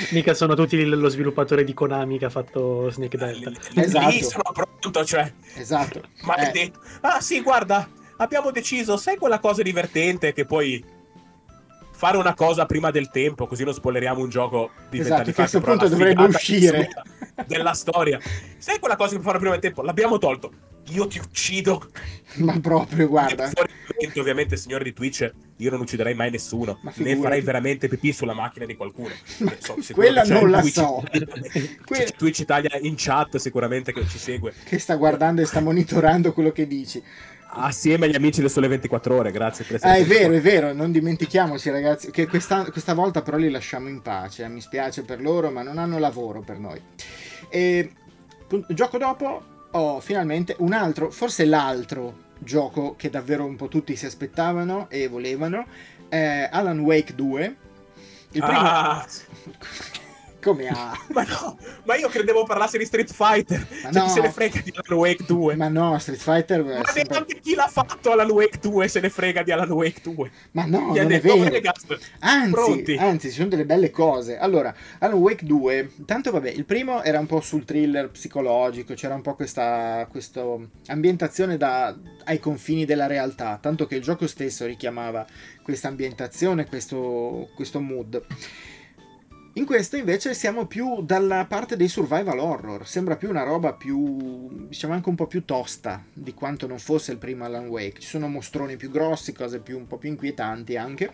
Mica 0.10 0.34
sono 0.34 0.56
tutti 0.56 0.84
lo 0.84 1.08
sviluppatore 1.10 1.64
di 1.64 1.76
Konami 1.76 2.18
che 2.18 2.26
ha 2.26 2.30
fatto 2.32 2.90
Snake 2.90 3.18
Delta. 3.18 3.52
Esatto. 3.76 4.10
Lì 4.10 4.24
sono 4.24 4.52
pronto, 4.52 5.06
cioè. 5.06 5.32
Esatto. 5.54 6.02
Maledetto. 6.24 6.80
Eh. 6.82 6.98
Ah 7.02 7.22
sì, 7.22 7.42
guarda, 7.42 7.88
abbiamo 8.18 8.50
deciso, 8.50 8.98
sai 8.98 9.18
quella 9.18 9.38
cosa 9.38 9.62
divertente 9.62 10.34
che 10.34 10.46
poi 10.46 10.84
fare 12.06 12.18
una 12.18 12.36
cosa 12.36 12.68
prima 12.68 12.92
del 12.92 13.10
tempo, 13.10 13.48
così 13.48 13.64
non 13.64 13.74
spoileriamo 13.74 14.22
un 14.22 14.30
gioco 14.30 14.70
di 14.92 15.00
esatto, 15.00 15.24
che 15.24 15.32
a 15.32 15.34
questo 15.34 15.60
punto 15.60 15.88
dovrebbe 15.88 16.24
uscire 16.24 16.90
della 17.48 17.74
storia. 17.74 18.20
Sai 18.60 18.78
quella 18.78 18.96
cosa 18.96 19.16
che 19.16 19.24
fare 19.24 19.40
prima 19.40 19.54
del 19.54 19.62
tempo? 19.62 19.82
L'abbiamo 19.82 20.20
tolto. 20.20 20.74
Io 20.90 21.08
ti 21.08 21.18
uccido. 21.18 21.90
Ma 22.36 22.60
proprio, 22.60 23.08
guarda. 23.08 23.50
Fuori, 23.50 23.72
ovviamente, 24.20 24.56
signore 24.56 24.84
di 24.84 24.94
Twitch, 24.94 25.28
io 25.58 25.72
non 25.72 25.80
ucciderei 25.80 26.14
mai 26.14 26.30
nessuno. 26.30 26.80
Ne 26.98 27.16
farei 27.16 27.42
veramente 27.42 27.88
pipì 27.88 28.14
sulla 28.14 28.36
macchina 28.36 28.68
di 28.68 28.76
qualcuno. 28.76 29.10
So, 29.58 29.76
Quella 29.92 30.22
non 30.26 30.52
la 30.52 30.60
Twitch, 30.60 30.74
so. 30.76 31.04
C'è 31.90 32.06
Twitch 32.16 32.38
Italia 32.38 32.78
in 32.82 32.94
chat 32.96 33.38
sicuramente 33.38 33.94
che 33.94 34.06
ci 34.08 34.20
segue. 34.20 34.54
Che 34.64 34.78
sta 34.78 34.96
guardando 34.96 35.42
e 35.42 35.46
sta 35.46 35.60
monitorando 35.60 36.34
quello 36.34 36.52
che 36.52 36.68
dici 36.68 37.02
assieme 37.56 38.06
agli 38.06 38.16
amici 38.16 38.42
del 38.42 38.50
Sole 38.50 38.68
24 38.68 39.16
Ore. 39.16 39.32
Grazie 39.32 39.66
per 39.66 39.76
essere 39.76 39.92
ah, 39.92 39.96
È 39.96 40.06
vero, 40.06 40.34
è 40.34 40.42
vero, 40.42 40.74
non 40.74 40.92
dimentichiamoci, 40.92 41.70
ragazzi, 41.70 42.12
che 42.12 42.28
questa, 42.28 42.64
questa, 42.72 42.94
volta 42.94 43.22
però 43.22 43.38
li 43.38 43.50
lasciamo 43.50 43.88
in 43.88 44.02
pace. 44.02 44.48
Mi 44.48 44.62
spiace 44.62 45.04
per 45.04 45.22
loro, 45.22 45.52
ma 45.52 45.62
non 45.62 45.78
hanno 45.78 45.98
lavoro 45.98 46.42
per 46.42 46.60
noi. 46.60 46.82
E 47.50 47.92
gioco 48.70 48.98
dopo 48.98 49.44
ho 49.72 50.00
finalmente 50.00 50.56
un 50.60 50.74
altro, 50.74 51.12
forse 51.12 51.46
l'altro 51.46 52.24
gioco 52.40 52.96
che 52.98 53.10
davvero 53.10 53.46
un 53.46 53.56
po' 53.56 53.68
tutti 53.68 53.96
si 53.96 54.06
aspettavano 54.06 54.88
e 54.90 55.08
volevano. 55.08 55.66
È 56.08 56.50
Alan 56.52 56.80
Wake 56.80 57.16
2. 57.16 57.56
Il 58.32 58.42
primo. 58.42 58.60
Ah. 58.60 59.06
Come 60.46 60.68
ha? 60.70 60.96
ma 61.10 61.24
no, 61.24 61.58
ma 61.86 61.96
io 61.96 62.08
credevo 62.08 62.44
parlasse 62.44 62.78
di 62.78 62.86
Street 62.86 63.12
Fighter. 63.12 63.66
Ma 63.82 63.92
cioè, 63.92 64.02
no. 64.04 64.10
se 64.10 64.22
ne 64.22 64.32
frega 64.32 64.62
di 64.64 64.72
Alan 64.76 65.00
Wake 65.00 65.24
2? 65.26 65.56
Ma 65.56 65.70
no, 65.70 65.98
Street 65.98 66.20
Fighter. 66.20 66.64
Ma 66.64 66.84
sempre... 66.86 67.16
neanche 67.16 67.40
chi 67.40 67.56
l'ha 67.56 67.68
fatto 67.68 68.12
Alan 68.12 68.30
Wake 68.30 68.60
2 68.62 68.88
se 68.88 69.00
ne 69.00 69.10
frega 69.10 69.42
di 69.42 69.52
Alan 69.52 69.72
Wake 69.72 70.02
2. 70.04 70.32
Ma 70.52 70.66
no, 70.66 70.92
Gli 70.94 71.00
non 71.00 71.12
è 71.12 71.20
vero. 71.20 71.72
Anzi, 72.20 72.96
anzi, 72.96 73.30
ci 73.30 73.38
sono 73.38 73.48
delle 73.48 73.66
belle 73.66 73.90
cose. 73.90 74.38
Allora, 74.38 74.72
Alan 75.00 75.18
Wake 75.18 75.46
2, 75.46 75.94
tanto 76.06 76.30
vabbè, 76.30 76.52
il 76.52 76.66
primo 76.66 77.02
era 77.02 77.18
un 77.18 77.26
po' 77.26 77.42
sul 77.42 77.66
thriller 77.66 78.12
psicologico, 78.12 78.94
c'era 78.94 79.16
un 79.16 79.22
po' 79.22 79.34
questa, 79.34 80.06
questa 80.12 80.44
ambientazione 80.88 81.58
da, 81.58 81.96
ai 82.26 82.38
confini 82.38 82.86
della 82.86 83.08
realtà, 83.08 83.58
tanto 83.60 83.88
che 83.88 83.96
il 83.96 84.04
gioco 84.04 84.28
stesso 84.28 84.68
richiamava 84.68 85.26
questa 85.64 85.88
ambientazione, 85.88 86.68
questo, 86.68 87.50
questo 87.56 87.80
mood. 87.80 88.24
In 89.58 89.66
questo 89.66 89.96
invece 89.96 90.34
siamo 90.34 90.66
più 90.66 91.02
dalla 91.02 91.46
parte 91.46 91.78
dei 91.78 91.88
survival 91.88 92.40
horror, 92.40 92.86
sembra 92.86 93.16
più 93.16 93.30
una 93.30 93.44
roba 93.44 93.72
più, 93.72 94.68
diciamo 94.68 94.94
anche 94.94 95.08
un 95.08 95.16
po' 95.16 95.28
più 95.28 95.46
tosta 95.46 96.04
di 96.12 96.34
quanto 96.34 96.68
non 96.68 96.78
fosse 96.78 97.14
il 97.14 97.18
primo 97.18 97.46
Alan 97.46 97.68
Wake. 97.68 98.02
Ci 98.02 98.08
sono 98.10 98.28
mostroni 98.28 98.76
più 98.76 98.92
grossi, 98.92 99.32
cose 99.32 99.62
più, 99.62 99.78
un 99.78 99.88
po' 99.88 99.98
più 99.98 100.10
inquietanti 100.10 100.76
anche. 100.76 101.14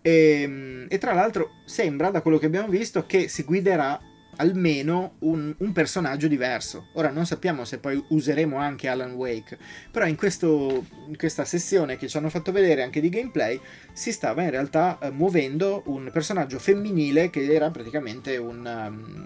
E, 0.00 0.40
ehm, 0.40 0.86
e 0.88 0.96
tra 0.96 1.12
l'altro 1.12 1.50
sembra, 1.66 2.08
da 2.08 2.22
quello 2.22 2.38
che 2.38 2.46
abbiamo 2.46 2.68
visto, 2.68 3.04
che 3.04 3.28
si 3.28 3.42
guiderà 3.42 4.00
almeno 4.36 5.14
un, 5.20 5.54
un, 5.56 5.72
personaggio 5.72 6.28
diverso. 6.28 6.88
Ora 6.94 7.10
non 7.10 7.26
sappiamo 7.26 7.64
se 7.64 7.78
poi 7.78 8.02
useremo 8.08 8.56
anche 8.56 8.88
Alan 8.88 9.12
Wake, 9.12 9.58
però 9.90 10.06
in, 10.06 10.16
questo, 10.16 10.84
in 11.06 11.16
questa 11.16 11.44
sessione 11.44 11.96
che 11.96 12.08
ci 12.08 12.16
hanno 12.16 12.28
fatto 12.28 12.52
vedere 12.52 12.82
anche 12.82 13.00
di 13.00 13.08
gameplay 13.08 13.60
si 13.92 14.12
stava 14.12 14.42
in 14.42 14.50
realtà 14.50 14.98
uh, 15.00 15.08
muovendo 15.12 15.82
un 15.86 16.10
personaggio 16.12 16.58
femminile 16.58 17.30
che 17.30 17.52
era 17.52 17.70
praticamente 17.70 18.36
un... 18.36 18.58
Um, 18.88 19.24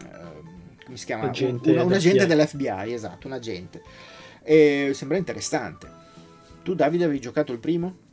come 0.84 0.96
si 0.96 1.06
chiama? 1.06 1.28
Agente 1.28 1.70
un, 1.70 1.78
un, 1.78 1.84
un 1.86 1.92
agente 1.92 2.26
dell'FBI, 2.26 2.92
esatto, 2.92 3.26
un 3.26 3.32
agente. 3.34 3.82
E 4.42 4.90
sembra 4.94 5.18
interessante. 5.18 5.98
Tu 6.62 6.74
Davide 6.74 7.04
avevi 7.04 7.20
giocato 7.20 7.52
il 7.52 7.58
primo? 7.58 8.08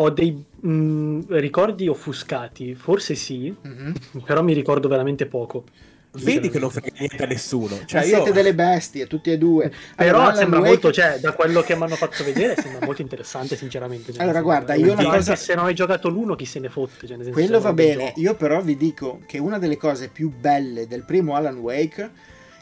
ho 0.00 0.10
dei 0.10 0.44
mh, 0.60 0.70
mm, 0.70 1.20
ricordi 1.28 1.88
offuscati, 1.88 2.74
forse 2.74 3.14
sì, 3.14 3.54
mm-hmm. 3.66 3.92
però 4.24 4.42
mi 4.42 4.52
ricordo 4.52 4.88
veramente 4.88 5.26
poco. 5.26 5.64
Vedi 6.10 6.48
che 6.48 6.58
non 6.58 6.70
frega 6.70 6.88
niente 6.98 7.22
a 7.22 7.26
nessuno. 7.26 7.78
Cioè, 7.84 8.00
io... 8.00 8.16
Siete 8.16 8.32
delle 8.32 8.54
bestie, 8.54 9.06
tutti 9.06 9.30
e 9.30 9.38
due. 9.38 9.70
Però 9.94 10.20
allora, 10.20 10.34
sembra 10.34 10.58
Wake... 10.58 10.70
molto, 10.70 10.92
cioè, 10.92 11.18
da 11.20 11.32
quello 11.32 11.60
che 11.60 11.76
mi 11.76 11.82
hanno 11.82 11.96
fatto 11.96 12.24
vedere, 12.24 12.56
sembra 12.56 12.84
molto 12.84 13.02
interessante, 13.02 13.56
sinceramente. 13.56 14.12
Cioè, 14.12 14.22
allora, 14.22 14.40
guarda, 14.40 14.74
io 14.74 14.92
una 14.92 15.04
cosa... 15.04 15.36
Se 15.36 15.54
non 15.54 15.66
hai 15.66 15.74
giocato 15.74 16.08
l'uno, 16.08 16.34
chi 16.34 16.46
se 16.46 16.60
ne 16.60 16.70
fotte? 16.70 17.06
Cioè, 17.06 17.16
senso, 17.16 17.30
Quello 17.30 17.60
va 17.60 17.72
bene. 17.72 18.06
Gioco. 18.08 18.20
Io 18.20 18.34
però 18.34 18.62
vi 18.62 18.76
dico 18.76 19.20
che 19.26 19.38
una 19.38 19.58
delle 19.58 19.76
cose 19.76 20.08
più 20.08 20.32
belle 20.34 20.86
del 20.86 21.04
primo 21.04 21.34
Alan 21.34 21.58
Wake 21.58 22.10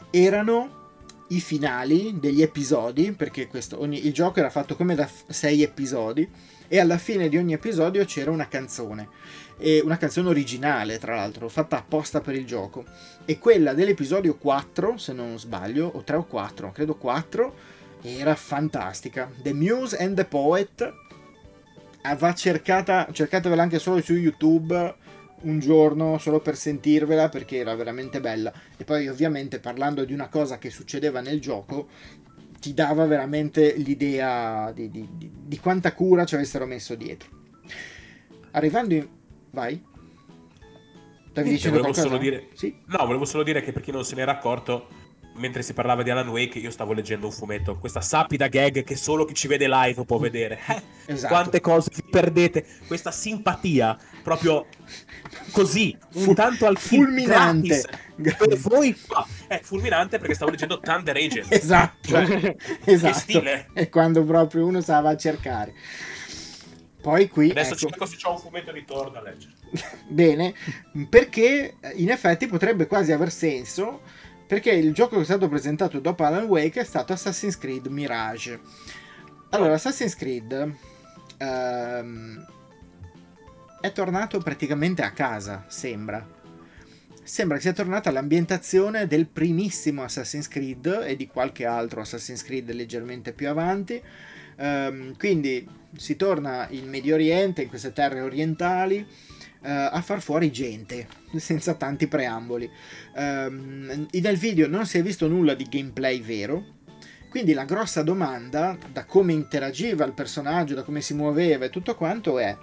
erano 0.09 0.76
i 1.27 1.39
finali 1.39 2.19
degli 2.19 2.41
episodi, 2.41 3.11
perché 3.11 3.47
questo, 3.47 3.81
ogni, 3.81 4.05
il 4.05 4.13
gioco 4.13 4.39
era 4.39 4.49
fatto 4.49 4.75
come 4.75 4.95
da 4.95 5.09
sei 5.27 5.63
episodi 5.63 6.27
e 6.67 6.79
alla 6.79 6.97
fine 6.97 7.29
di 7.29 7.37
ogni 7.37 7.53
episodio 7.53 8.05
c'era 8.05 8.31
una 8.31 8.47
canzone, 8.47 9.09
e 9.57 9.81
una 9.83 9.97
canzone 9.97 10.29
originale 10.29 10.99
tra 10.99 11.15
l'altro, 11.15 11.49
fatta 11.49 11.77
apposta 11.77 12.21
per 12.21 12.35
il 12.35 12.45
gioco. 12.45 12.85
E 13.25 13.39
quella 13.39 13.73
dell'episodio 13.73 14.35
4, 14.35 14.97
se 14.97 15.13
non 15.13 15.37
sbaglio, 15.37 15.87
o 15.87 16.03
3 16.03 16.17
o 16.17 16.25
4, 16.25 16.71
credo 16.71 16.95
4, 16.95 17.55
era 18.01 18.35
fantastica. 18.35 19.29
The 19.41 19.53
Muse 19.53 19.97
and 19.97 20.15
the 20.15 20.25
Poet 20.25 20.93
ah, 22.01 22.15
va 22.15 22.33
cercata, 22.33 23.07
cercatevela 23.11 23.61
anche 23.61 23.79
solo 23.79 24.01
su 24.01 24.13
YouTube 24.13 24.95
un 25.41 25.59
giorno 25.59 26.17
solo 26.17 26.39
per 26.39 26.55
sentirvela 26.55 27.29
perché 27.29 27.57
era 27.57 27.75
veramente 27.75 28.19
bella 28.19 28.51
e 28.75 28.83
poi 28.83 29.07
ovviamente 29.07 29.59
parlando 29.59 30.03
di 30.03 30.13
una 30.13 30.29
cosa 30.29 30.57
che 30.57 30.69
succedeva 30.69 31.21
nel 31.21 31.39
gioco 31.39 31.87
ti 32.59 32.73
dava 32.73 33.05
veramente 33.05 33.75
l'idea 33.75 34.71
di, 34.71 34.89
di, 34.89 35.07
di, 35.11 35.31
di 35.45 35.59
quanta 35.59 35.93
cura 35.93 36.25
ci 36.25 36.35
avessero 36.35 36.65
messo 36.65 36.95
dietro. 36.95 37.29
Arrivando 38.51 38.93
in... 38.95 39.07
Vai. 39.51 39.81
Stavi 41.29 41.49
dicendo 41.49 41.77
volevo 41.77 41.93
qualcosa? 41.93 42.07
Solo 42.07 42.17
dire... 42.17 42.47
sì? 42.53 42.75
No, 42.87 43.05
volevo 43.05 43.25
solo 43.25 43.43
dire 43.43 43.61
che 43.61 43.71
per 43.71 43.83
chi 43.83 43.91
non 43.91 44.03
se 44.03 44.15
n'era 44.15 44.31
accorto, 44.31 44.87
mentre 45.37 45.61
si 45.61 45.73
parlava 45.73 46.03
di 46.03 46.09
Alan 46.09 46.27
Wake, 46.29 46.59
io 46.59 46.71
stavo 46.71 46.93
leggendo 46.93 47.27
un 47.27 47.31
fumetto, 47.31 47.77
questa 47.77 48.01
sapida 48.01 48.47
gag 48.47 48.83
che 48.83 48.95
solo 48.95 49.25
chi 49.25 49.33
ci 49.33 49.47
vede 49.47 49.67
live 49.67 50.05
può 50.05 50.17
vedere. 50.17 50.59
Esatto. 51.09 51.33
Quante 51.33 51.61
cose 51.61 51.89
vi 51.95 52.03
perdete, 52.03 52.65
questa 52.85 53.11
simpatia 53.11 53.97
proprio 54.21 54.65
così, 55.51 55.97
un 56.13 56.33
tanto 56.33 56.65
al 56.65 56.77
fulminante. 56.77 57.83
Per 58.15 58.57
voi 58.57 58.95
è 59.47 59.59
fulminante 59.61 60.17
perché 60.17 60.33
stavo 60.33 60.51
leggendo 60.51 60.79
Thunder 60.79 61.15
Agent. 61.15 61.51
Esatto. 61.51 62.07
Cioè, 62.07 62.55
esatto. 62.85 63.43
E 63.73 63.89
quando 63.89 64.23
proprio 64.23 64.65
uno 64.65 64.81
stava 64.81 65.09
a 65.09 65.17
cercare. 65.17 65.73
Poi 67.01 67.29
qui 67.29 67.51
adesso 67.51 67.73
ecco... 67.73 67.87
cerco 67.87 68.05
se 68.05 68.15
c'è 68.17 68.27
un 68.27 68.37
fumetto 68.37 68.71
ritorno 68.71 69.17
a 69.17 69.21
leggere. 69.21 69.53
Bene, 70.07 70.53
perché 71.09 71.75
in 71.95 72.09
effetti 72.09 72.47
potrebbe 72.47 72.87
quasi 72.87 73.11
aver 73.11 73.31
senso 73.31 74.01
perché 74.47 74.71
il 74.71 74.93
gioco 74.93 75.15
che 75.15 75.21
è 75.21 75.25
stato 75.25 75.49
presentato 75.49 75.99
dopo 75.99 76.23
Alan 76.23 76.45
Wake 76.45 76.79
è 76.79 76.83
stato 76.85 77.11
Assassin's 77.13 77.57
Creed 77.57 77.87
Mirage. 77.87 78.59
Allora, 79.49 79.73
Assassin's 79.73 80.15
Creed 80.15 80.75
ehm, 81.37 82.45
è 83.87 83.91
tornato 83.91 84.39
praticamente 84.39 85.01
a 85.01 85.11
casa, 85.11 85.65
sembra. 85.67 86.35
Sembra 87.23 87.57
che 87.57 87.63
sia 87.63 87.73
tornata 87.73 88.09
all'ambientazione 88.09 89.07
del 89.07 89.27
primissimo 89.27 90.03
Assassin's 90.03 90.47
Creed 90.47 91.03
e 91.05 91.15
di 91.15 91.27
qualche 91.27 91.65
altro 91.65 92.01
Assassin's 92.01 92.43
Creed 92.43 92.71
leggermente 92.71 93.33
più 93.33 93.49
avanti. 93.49 94.01
Um, 94.57 95.15
quindi 95.17 95.67
si 95.95 96.15
torna 96.15 96.67
in 96.69 96.89
Medio 96.89 97.15
Oriente, 97.15 97.63
in 97.63 97.69
queste 97.69 97.93
terre 97.93 98.21
orientali, 98.21 98.99
uh, 98.99 99.05
a 99.61 100.01
far 100.01 100.21
fuori 100.21 100.51
gente, 100.51 101.07
senza 101.35 101.73
tanti 101.73 102.07
preamboli. 102.07 102.69
Um, 103.15 104.07
nel 104.11 104.37
video 104.37 104.67
non 104.67 104.85
si 104.85 104.97
è 104.97 105.01
visto 105.01 105.27
nulla 105.27 105.53
di 105.53 105.67
gameplay 105.69 106.21
vero, 106.21 106.75
quindi 107.29 107.53
la 107.53 107.65
grossa 107.65 108.03
domanda, 108.03 108.77
da 108.91 109.05
come 109.05 109.33
interagiva 109.33 110.05
il 110.05 110.13
personaggio, 110.13 110.75
da 110.75 110.83
come 110.83 111.01
si 111.01 111.13
muoveva 111.13 111.65
e 111.65 111.69
tutto 111.69 111.95
quanto 111.95 112.39
è 112.39 112.55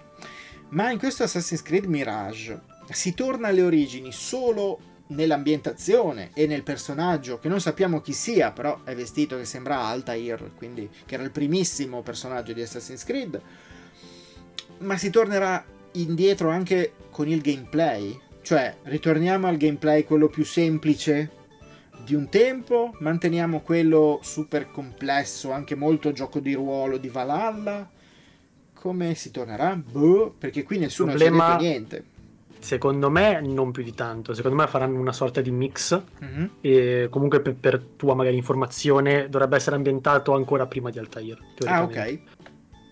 ma 0.75 0.91
in 0.91 0.99
questo 0.99 1.23
Assassin's 1.23 1.63
Creed 1.63 1.85
Mirage 1.85 2.61
si 2.91 3.15
torna 3.15 3.49
alle 3.49 3.63
origini 3.63 4.13
solo 4.13 4.93
nell'ambientazione 5.09 6.31
e 6.35 6.47
nel 6.47 6.63
personaggio, 6.63 7.39
che 7.39 7.49
non 7.49 7.61
sappiamo 7.61 8.01
chi 8.01 8.13
sia, 8.13 8.51
però 8.51 8.83
è 8.85 8.95
vestito 8.95 9.37
che 9.37 9.45
sembra 9.45 9.85
Altair, 9.85 10.51
quindi 10.57 10.89
che 11.07 11.15
era 11.15 11.23
il 11.23 11.31
primissimo 11.31 12.03
personaggio 12.03 12.53
di 12.53 12.63
Assassin's 12.63 13.05
Creed, 13.05 13.41
ma 14.79 14.97
si 14.97 15.11
tornerà 15.11 15.65
indietro 15.93 16.51
anche 16.51 16.95
con 17.11 17.29
il 17.29 17.41
gameplay, 17.41 18.19
cioè 18.43 18.77
ritorniamo 18.83 19.47
al 19.47 19.57
gameplay 19.57 20.05
quello 20.05 20.29
più 20.29 20.45
semplice 20.45 21.43
di 22.03 22.15
un 22.15 22.29
tempo, 22.29 22.95
manteniamo 22.99 23.61
quello 23.61 24.19
super 24.23 24.71
complesso, 24.73 25.53
anche 25.53 25.77
molto 25.77 26.13
gioco 26.13 26.41
di 26.41 26.53
ruolo 26.53 26.99
di 26.99 27.09
Valhalla. 27.09 27.91
Come 28.85 29.15
si 29.15 29.31
tornerà? 29.31 29.75
Boh, 29.77 30.35
perché 30.37 30.63
qui 30.63 30.77
nessuno 30.77 31.13
Problema... 31.13 31.47
ha 31.47 31.51
detto 31.53 31.63
niente. 31.63 32.05
Secondo 32.59 33.09
me 33.09 33.41
non 33.41 33.71
più 33.71 33.83
di 33.83 33.95
tanto, 33.95 34.35
secondo 34.35 34.59
me 34.59 34.67
faranno 34.67 35.01
una 35.01 35.15
sorta 35.15 35.41
di 35.41 35.51
mix 35.51 35.99
mm-hmm. 36.23 36.47
e 36.61 37.07
comunque 37.09 37.41
per, 37.41 37.55
per, 37.55 37.83
tua 37.97 38.15
magari 38.15 38.37
informazione 38.37 39.31
dovrebbe 39.31 39.57
essere 39.57 39.77
ambientato 39.77 40.35
ancora 40.35 40.67
prima 40.67 40.91
di 40.91 40.99
Altair. 40.99 41.39
Ah 41.65 41.83
ok. 41.83 42.19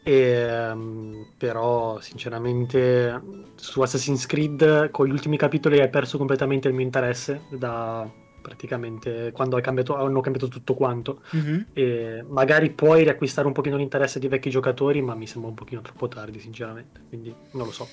E, 0.03 0.71
um, 0.71 1.27
però 1.37 2.01
sinceramente 2.01 3.21
su 3.55 3.83
Assassin's 3.83 4.25
Creed 4.25 4.91
con 4.91 5.07
gli 5.07 5.13
ultimi 5.13 5.37
capitoli 5.37 5.79
hai 5.79 5.91
perso 5.91 6.17
completamente 6.17 6.69
il 6.69 6.75
mio 6.75 6.85
interesse 6.85 7.43
da 7.51 8.11
praticamente 8.43 9.31
quando 9.33 9.59
cambiato, 9.61 9.97
hanno 9.97 10.21
cambiato 10.21 10.49
tutto 10.49 10.75
quanto 10.75 11.23
mm-hmm. 11.35 11.61
e 11.73 12.25
magari 12.29 12.71
puoi 12.71 13.05
riacquistare 13.05 13.47
un 13.47 13.53
pochino 13.53 13.77
l'interesse 13.77 14.19
dei 14.19 14.29
vecchi 14.29 14.51
giocatori 14.51 15.01
ma 15.01 15.15
mi 15.15 15.27
sembra 15.27 15.49
un 15.49 15.57
pochino 15.57 15.81
troppo 15.81 16.09
tardi 16.09 16.39
sinceramente 16.39 17.01
quindi 17.09 17.35
non 17.53 17.67
lo 17.67 17.73
so 17.73 17.89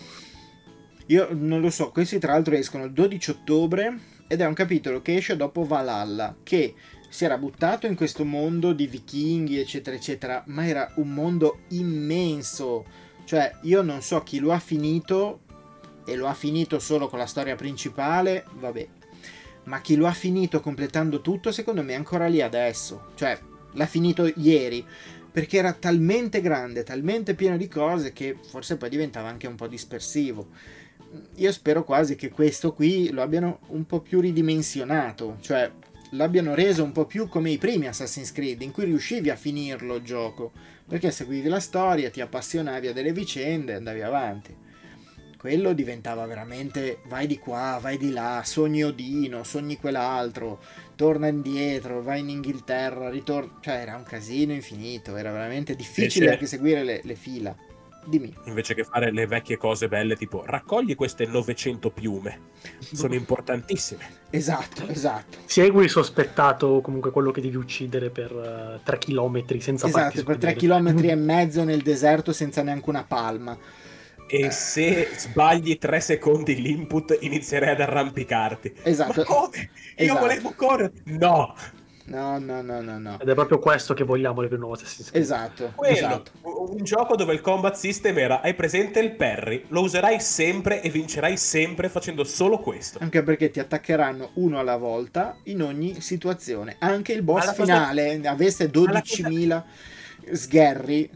io 1.10 1.28
non 1.32 1.60
lo 1.60 1.72
so, 1.72 1.90
questi 1.90 2.20
tra 2.20 2.34
l'altro 2.34 2.54
escono 2.54 2.84
il 2.84 2.92
12 2.92 3.32
ottobre 3.32 4.00
ed 4.28 4.42
è 4.42 4.46
un 4.46 4.54
capitolo 4.54 5.02
che 5.02 5.16
esce 5.16 5.36
dopo 5.36 5.66
Valhalla, 5.66 6.36
che 6.44 6.76
si 7.10 7.26
era 7.26 7.40
buttato 7.40 7.88
in 7.88 7.96
questo 7.96 8.24
mondo 8.24 8.74
di 8.74 8.86
vichinghi, 8.86 9.58
eccetera, 9.58 9.96
eccetera, 9.96 10.44
ma 10.46 10.68
era 10.68 10.92
un 10.98 11.12
mondo 11.12 11.62
immenso. 11.70 12.86
Cioè, 13.26 13.56
io 13.64 13.82
non 13.82 14.04
so 14.04 14.22
chi 14.22 14.38
lo 14.38 14.52
ha 14.52 14.60
finito, 14.60 15.40
e 16.06 16.16
lo 16.16 16.28
ha 16.28 16.36
finito 16.36 16.78
solo 16.78 17.08
con 17.08 17.18
la 17.18 17.26
storia 17.26 17.56
principale, 17.56 18.46
vabbè. 18.60 18.88
Ma 19.70 19.82
chi 19.82 19.96
lo 19.96 20.08
ha 20.08 20.14
finito 20.14 20.60
completando 20.60 21.22
tutto, 21.22 21.52
secondo 21.52 21.84
me 21.84 21.94
è 21.94 21.96
ancora 21.96 22.28
lì 22.28 22.42
adesso. 22.42 23.12
Cioè, 23.16 23.40
l'ha 23.74 23.86
finito 23.86 24.32
ieri 24.36 24.86
perché 25.32 25.58
era 25.58 25.74
talmente 25.74 26.42
grande, 26.42 26.84
talmente 26.84 27.36
pieno 27.36 27.56
di 27.56 27.68
cose 27.68 28.12
che 28.12 28.36
forse 28.42 28.78
poi 28.78 28.90
diventava 28.90 29.30
anche 29.30 29.48
un 29.48 29.56
po' 29.56 29.68
dispersivo 29.68 30.48
io 31.36 31.52
spero 31.52 31.84
quasi 31.84 32.16
che 32.16 32.30
questo 32.30 32.74
qui 32.74 33.10
lo 33.12 33.22
abbiano 33.22 33.60
un 33.68 33.86
po' 33.86 34.00
più 34.00 34.20
ridimensionato, 34.20 35.38
cioè 35.42 35.72
l'abbiano 36.12 36.54
reso 36.54 36.84
un 36.84 36.92
po' 36.92 37.06
più 37.06 37.28
come 37.28 37.52
i 37.52 37.58
primi 37.58 37.88
Assassin's 37.88 38.32
Creed, 38.32 38.62
in 38.62 38.72
cui 38.72 38.86
riuscivi 38.86 39.30
a 39.30 39.36
finirlo 39.36 39.96
il 39.96 40.04
gioco, 40.04 40.52
perché 40.88 41.12
seguivi 41.12 41.48
la 41.48 41.60
storia, 41.60 42.10
ti 42.10 42.22
appassionavi 42.22 42.88
a 42.88 42.94
delle 42.94 43.14
vicende 43.14 43.74
e 43.74 43.76
andavi 43.76 44.02
avanti. 44.02 44.56
Quello 45.40 45.72
diventava 45.72 46.26
veramente 46.26 47.00
vai 47.06 47.26
di 47.26 47.40
qua, 47.40 47.80
vai 47.82 47.98
di 47.98 48.12
là, 48.12 48.42
sogni 48.44 48.84
Odino, 48.84 49.46
sogni 49.46 49.78
quell'altro, 49.78 50.60
torna 50.98 51.30
indietro, 51.30 52.02
vai 52.02 52.20
in 52.20 52.28
Inghilterra, 52.28 53.10
ritorna... 53.10 53.58
Cioè 53.62 53.76
era 53.76 53.96
un 53.96 54.04
casino 54.04 54.52
infinito, 54.52 55.16
era 55.16 55.32
veramente 55.32 55.78
difficile 55.78 56.32
anche 56.32 56.46
seguire 56.46 56.84
le, 56.84 57.00
le 57.06 57.16
fila. 57.16 57.56
Dimmi. 58.06 58.34
Invece 58.46 58.74
che 58.74 58.84
fare 58.84 59.12
le 59.12 59.28
vecchie 59.28 59.56
cose 59.56 59.88
belle, 59.88 60.18
tipo 60.18 60.44
raccogli 60.46 60.94
queste 60.96 61.26
900 61.26 61.90
piume, 61.90 62.40
sono 62.82 63.14
importantissime. 63.14 64.04
Esatto, 64.30 64.88
esatto. 64.88 65.38
Segui 65.46 65.86
il 65.86 65.90
sospettato, 65.90 66.82
comunque 66.82 67.12
quello 67.12 67.32
che 67.32 67.40
devi 67.40 67.56
uccidere 67.56 68.10
per 68.10 68.34
uh, 68.34 68.76
eh, 68.76 68.80
3 68.84 68.98
km 68.98 69.58
senza 69.60 69.88
esatto, 69.88 70.22
per 70.24 70.38
3 70.38 70.56
km 70.56 71.02
e 71.02 71.16
mezzo 71.16 71.64
nel 71.64 71.82
deserto 71.82 72.34
senza 72.34 72.62
neanche 72.62 72.90
una 72.90 73.04
palma. 73.04 73.58
E 74.30 74.52
se 74.52 75.10
sbagli 75.16 75.78
3 75.78 76.00
secondi 76.00 76.62
l'input, 76.62 77.18
inizierei 77.20 77.72
ad 77.72 77.82
arrampicarti. 77.82 78.76
Esatto. 78.84 79.14
Ma 79.22 79.26
come? 79.26 79.58
Io 79.58 80.06
esatto. 80.06 80.20
volevo 80.20 80.54
correre. 80.56 80.94
No, 81.06 81.56
No, 82.10 82.40
no, 82.40 82.62
no, 82.62 82.82
no, 82.82 82.98
no. 82.98 83.20
Ed 83.20 83.30
è 83.30 83.34
proprio 83.36 83.60
questo 83.60 83.94
che 83.94 84.04
vogliamo 84.04 84.42
le 84.42 84.50
nuove 84.58 84.76
Assassin's 84.76 85.10
Creed. 85.10 85.24
Esatto, 85.24 85.72
Quello, 85.76 85.96
esatto. 85.96 86.32
Un 86.42 86.84
gioco 86.84 87.16
dove 87.16 87.34
il 87.34 87.42
combat 87.42 87.76
system 87.76 88.18
era 88.18 88.42
hai 88.42 88.56
presente 88.56 89.00
il 89.00 89.12
parry, 89.12 89.66
lo 89.68 89.82
userai 89.82 90.20
sempre 90.20 90.82
e 90.82 90.90
vincerai 90.90 91.38
sempre 91.38 91.88
facendo 91.88 92.24
solo 92.24 92.58
questo. 92.58 92.98
Anche 93.00 93.22
perché 93.22 93.52
ti 93.52 93.60
attaccheranno 93.60 94.32
uno 94.36 94.60
alla 94.60 94.78
volta 94.78 95.38
in 95.44 95.62
ogni 95.62 96.02
situazione. 96.02 96.78
Anche 96.80 97.14
il 97.14 97.22
boss 97.22 97.54
finale, 97.54 98.18
cosa... 98.18 98.32
avesse 98.32 98.72
12.000 98.72 99.48
cosa... 99.48 99.66
sgherri, 100.34 101.10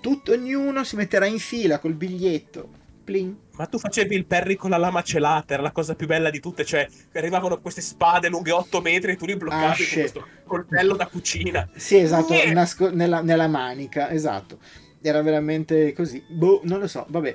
tutto, 0.00 0.32
ognuno 0.32 0.84
si 0.84 0.96
metterà 0.96 1.26
in 1.26 1.38
fila 1.38 1.78
col 1.78 1.94
biglietto. 1.94 2.78
Pling 3.04 3.34
ma 3.60 3.66
tu 3.66 3.78
facevi 3.78 4.14
il 4.14 4.24
perry 4.24 4.54
con 4.54 4.70
la 4.70 4.78
lama 4.78 5.02
celata, 5.02 5.52
era 5.52 5.62
la 5.62 5.70
cosa 5.70 5.94
più 5.94 6.06
bella 6.06 6.30
di 6.30 6.40
tutte, 6.40 6.64
cioè 6.64 6.88
arrivavano 7.12 7.60
queste 7.60 7.82
spade 7.82 8.30
lunghe 8.30 8.52
8 8.52 8.80
metri 8.80 9.12
e 9.12 9.16
tu 9.16 9.26
li 9.26 9.36
bloccavi 9.36 9.82
ah, 9.82 9.86
con 9.86 10.00
questo 10.00 10.26
coltello 10.46 10.96
da 10.96 11.06
cucina. 11.06 11.68
Sì, 11.76 11.98
esatto, 11.98 12.32
nasco- 12.54 12.88
nella, 12.90 13.20
nella 13.20 13.48
manica, 13.48 14.08
esatto 14.08 14.58
era 15.02 15.22
veramente 15.22 15.92
così. 15.92 16.22
Boh, 16.28 16.60
non 16.64 16.78
lo 16.78 16.86
so, 16.86 17.06
vabbè. 17.08 17.34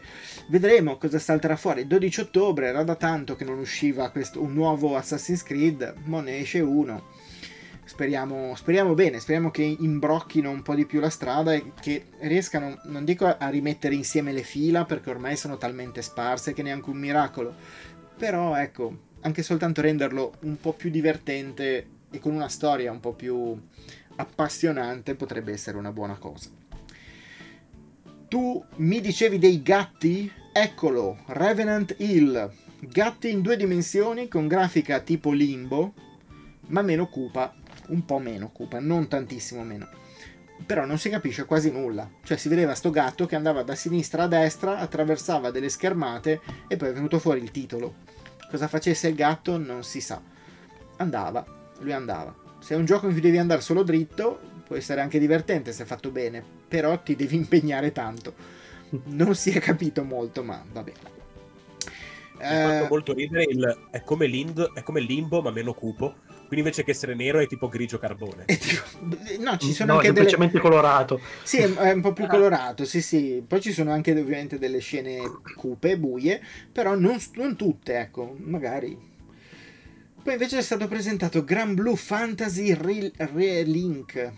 Vedremo 0.50 0.98
cosa 0.98 1.20
salterà 1.20 1.56
fuori. 1.56 1.82
Il 1.82 1.88
12 1.88 2.22
ottobre 2.22 2.68
era 2.68 2.84
da 2.84 2.96
tanto 2.96 3.36
che 3.36 3.44
non 3.44 3.60
usciva 3.60 4.10
questo, 4.10 4.42
un 4.42 4.54
nuovo 4.54 4.96
Assassin's 4.96 5.44
Creed, 5.44 5.96
mo 6.06 6.22
ne 6.22 6.40
esce 6.40 6.60
uno. 6.60 7.10
Speriamo, 7.86 8.56
speriamo 8.56 8.96
bene, 8.96 9.20
speriamo 9.20 9.52
che 9.52 9.62
imbrocchino 9.62 10.50
un 10.50 10.64
po' 10.64 10.74
di 10.74 10.88
più 10.88 11.00
la 11.00 11.12
strada 11.12 11.54
e 11.54 11.72
che 11.80 12.08
riescano, 12.22 12.80
non 12.86 13.06
dico 13.06 13.26
a 13.26 13.48
rimettere 13.50 13.94
insieme 13.94 14.32
le 14.32 14.42
fila 14.42 14.86
perché 14.86 15.12
ormai 15.12 15.38
sono 15.38 15.58
talmente 15.58 16.02
sparse 16.02 16.54
che 16.54 16.64
neanche 16.64 16.90
un 16.90 16.98
miracolo, 16.98 17.54
però 18.18 18.56
ecco, 18.56 18.98
anche 19.22 19.44
soltanto 19.44 19.82
renderlo 19.82 20.34
un 20.42 20.60
po' 20.60 20.74
più 20.74 20.90
divertente 20.90 21.88
e 22.10 22.20
con 22.20 22.34
una 22.34 22.50
storia 22.50 22.92
un 22.92 23.00
po' 23.00 23.14
più 23.14 23.56
appassionante 24.16 25.14
potrebbe 25.14 25.52
essere 25.52 25.78
una 25.78 25.92
buona 25.92 26.18
cosa. 26.18 26.50
Tu 28.28 28.66
mi 28.78 29.00
dicevi 29.00 29.38
dei 29.38 29.62
gatti? 29.62 30.32
Eccolo, 30.52 31.20
Revenant 31.28 31.94
Hill. 32.00 32.52
Gatti 32.80 33.30
in 33.30 33.42
due 33.42 33.58
dimensioni 33.58 34.28
con 34.28 34.48
grafica 34.48 35.00
tipo 35.02 35.32
limbo, 35.32 35.94
ma 36.68 36.82
meno 36.82 37.08
cupa 37.08 37.54
un 37.88 38.06
po' 38.06 38.20
meno 38.20 38.50
cupa, 38.52 38.80
non 38.80 39.08
tantissimo 39.08 39.64
meno. 39.64 39.88
Però 40.66 40.86
non 40.86 40.98
si 40.98 41.10
capisce 41.10 41.46
quasi 41.46 41.72
nulla. 41.72 42.10
Cioè 42.24 42.38
si 42.38 42.50
vedeva 42.50 42.76
sto 42.76 42.90
gatto 42.90 43.26
che 43.26 43.36
andava 43.36 43.64
da 43.64 43.76
sinistra 43.76 44.24
a 44.24 44.28
destra, 44.28 44.80
attraversava 44.80 45.52
delle 45.52 45.70
schermate 45.70 46.42
e 46.68 46.78
poi 46.78 46.90
è 46.90 46.94
venuto 46.94 47.20
fuori 47.20 47.42
il 47.42 47.52
titolo. 47.52 47.96
Cosa 48.50 48.68
facesse 48.68 49.08
il 49.08 49.16
gatto 49.16 49.58
non 49.58 49.84
si 49.84 50.02
sa. 50.02 50.22
Andava, 50.98 51.46
lui 51.80 51.92
andava. 51.92 52.34
Se 52.60 52.74
è 52.74 52.78
un 52.78 52.86
gioco 52.86 53.08
in 53.08 53.12
cui 53.12 53.22
devi 53.22 53.38
andare 53.38 53.62
solo 53.62 53.84
dritto, 53.84 54.40
può 54.66 54.76
essere 54.76 55.02
anche 55.02 55.20
divertente 55.20 55.72
se 55.72 55.86
fatto 55.86 56.10
bene, 56.10 56.44
però 56.68 56.98
ti 57.02 57.16
devi 57.16 57.36
impegnare 57.38 57.92
tanto. 57.92 58.34
Non 59.06 59.36
si 59.36 59.52
è 59.52 59.60
capito 59.60 60.04
molto, 60.04 60.42
ma 60.42 60.64
vabbè. 60.72 60.94
Mi 62.38 62.44
ha 62.44 62.70
fatto 62.70 62.86
eh, 62.86 62.88
molto 62.90 63.14
ridere 63.14 63.44
il, 63.44 63.88
è 63.92 64.02
come, 64.02 64.26
Lind, 64.26 64.74
è 64.74 64.84
come 64.84 65.00
Limbo 65.00 65.42
ma 65.42 65.52
meno 65.52 65.74
cupo 65.74 66.16
quindi 66.48 66.60
invece 66.60 66.84
che 66.84 66.92
essere 66.92 67.16
nero 67.16 67.40
è 67.40 67.48
tipo 67.48 67.68
grigio 67.68 67.98
carbone. 67.98 68.46
no, 69.40 69.58
ci 69.58 69.74
sono 69.74 69.94
no, 69.94 69.98
anche 69.98 70.14
semplicemente 70.14 70.58
delle... 70.58 70.70
colorato. 70.70 71.20
Sì, 71.44 71.58
è 71.58 71.92
un 71.92 72.02
po' 72.02 72.14
più 72.14 72.26
ah. 72.26 72.28
colorato, 72.28 72.86
sì, 72.86 73.02
sì. 73.02 73.44
Poi 73.46 73.62
ci 73.62 73.72
sono 73.72 73.92
anche 73.92 74.12
ovviamente 74.12 74.58
delle 74.58 74.80
scene 74.80 75.20
cupe, 75.56 75.98
buie, 75.98 76.42
però 76.72 76.96
non, 76.96 77.18
non 77.36 77.56
tutte, 77.56 77.98
ecco, 78.00 78.36
magari. 78.40 79.14
Poi 80.24 80.34
invece 80.34 80.58
è 80.58 80.62
stato 80.62 80.88
presentato 80.88 81.44
Gran 81.44 81.76
Blue 81.76 81.96
Fantasy 81.96 82.74
Relink. 82.74 84.34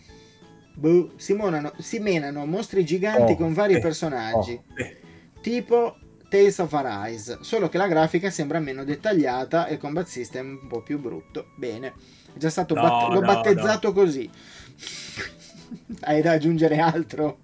Boh, 0.74 1.14
si, 1.16 1.34
monano, 1.34 1.74
si 1.80 2.00
menano 2.00 2.46
mostri 2.46 2.86
giganti 2.86 3.32
oh, 3.32 3.36
con 3.36 3.54
vari 3.54 3.76
eh, 3.76 3.80
personaggi. 3.80 4.54
Oh, 4.54 4.82
eh. 4.82 4.98
Tipo 5.42 5.98
Tales 6.30 6.58
of 6.60 6.74
Arise, 6.74 7.38
solo 7.42 7.70
che 7.70 7.78
la 7.78 7.88
grafica 7.88 8.30
sembra 8.30 8.60
meno 8.60 8.84
dettagliata 8.84 9.68
e 9.68 9.74
il 9.74 9.80
combat 9.80 10.08
system 10.08 10.60
un 10.62 10.68
po' 10.68 10.82
più 10.82 11.00
brutto. 11.00 11.48
Bene, 11.56 11.94
è 12.34 12.38
già 12.38 12.50
stato 12.50 12.74
no, 12.76 12.82
bat- 12.82 13.10
l'ho 13.10 13.20
no, 13.20 13.26
battezzato 13.26 13.88
no. 13.88 13.94
così. 13.94 14.30
Hai 16.02 16.22
da 16.22 16.34
aggiungere 16.34 16.80
altro? 16.80 17.40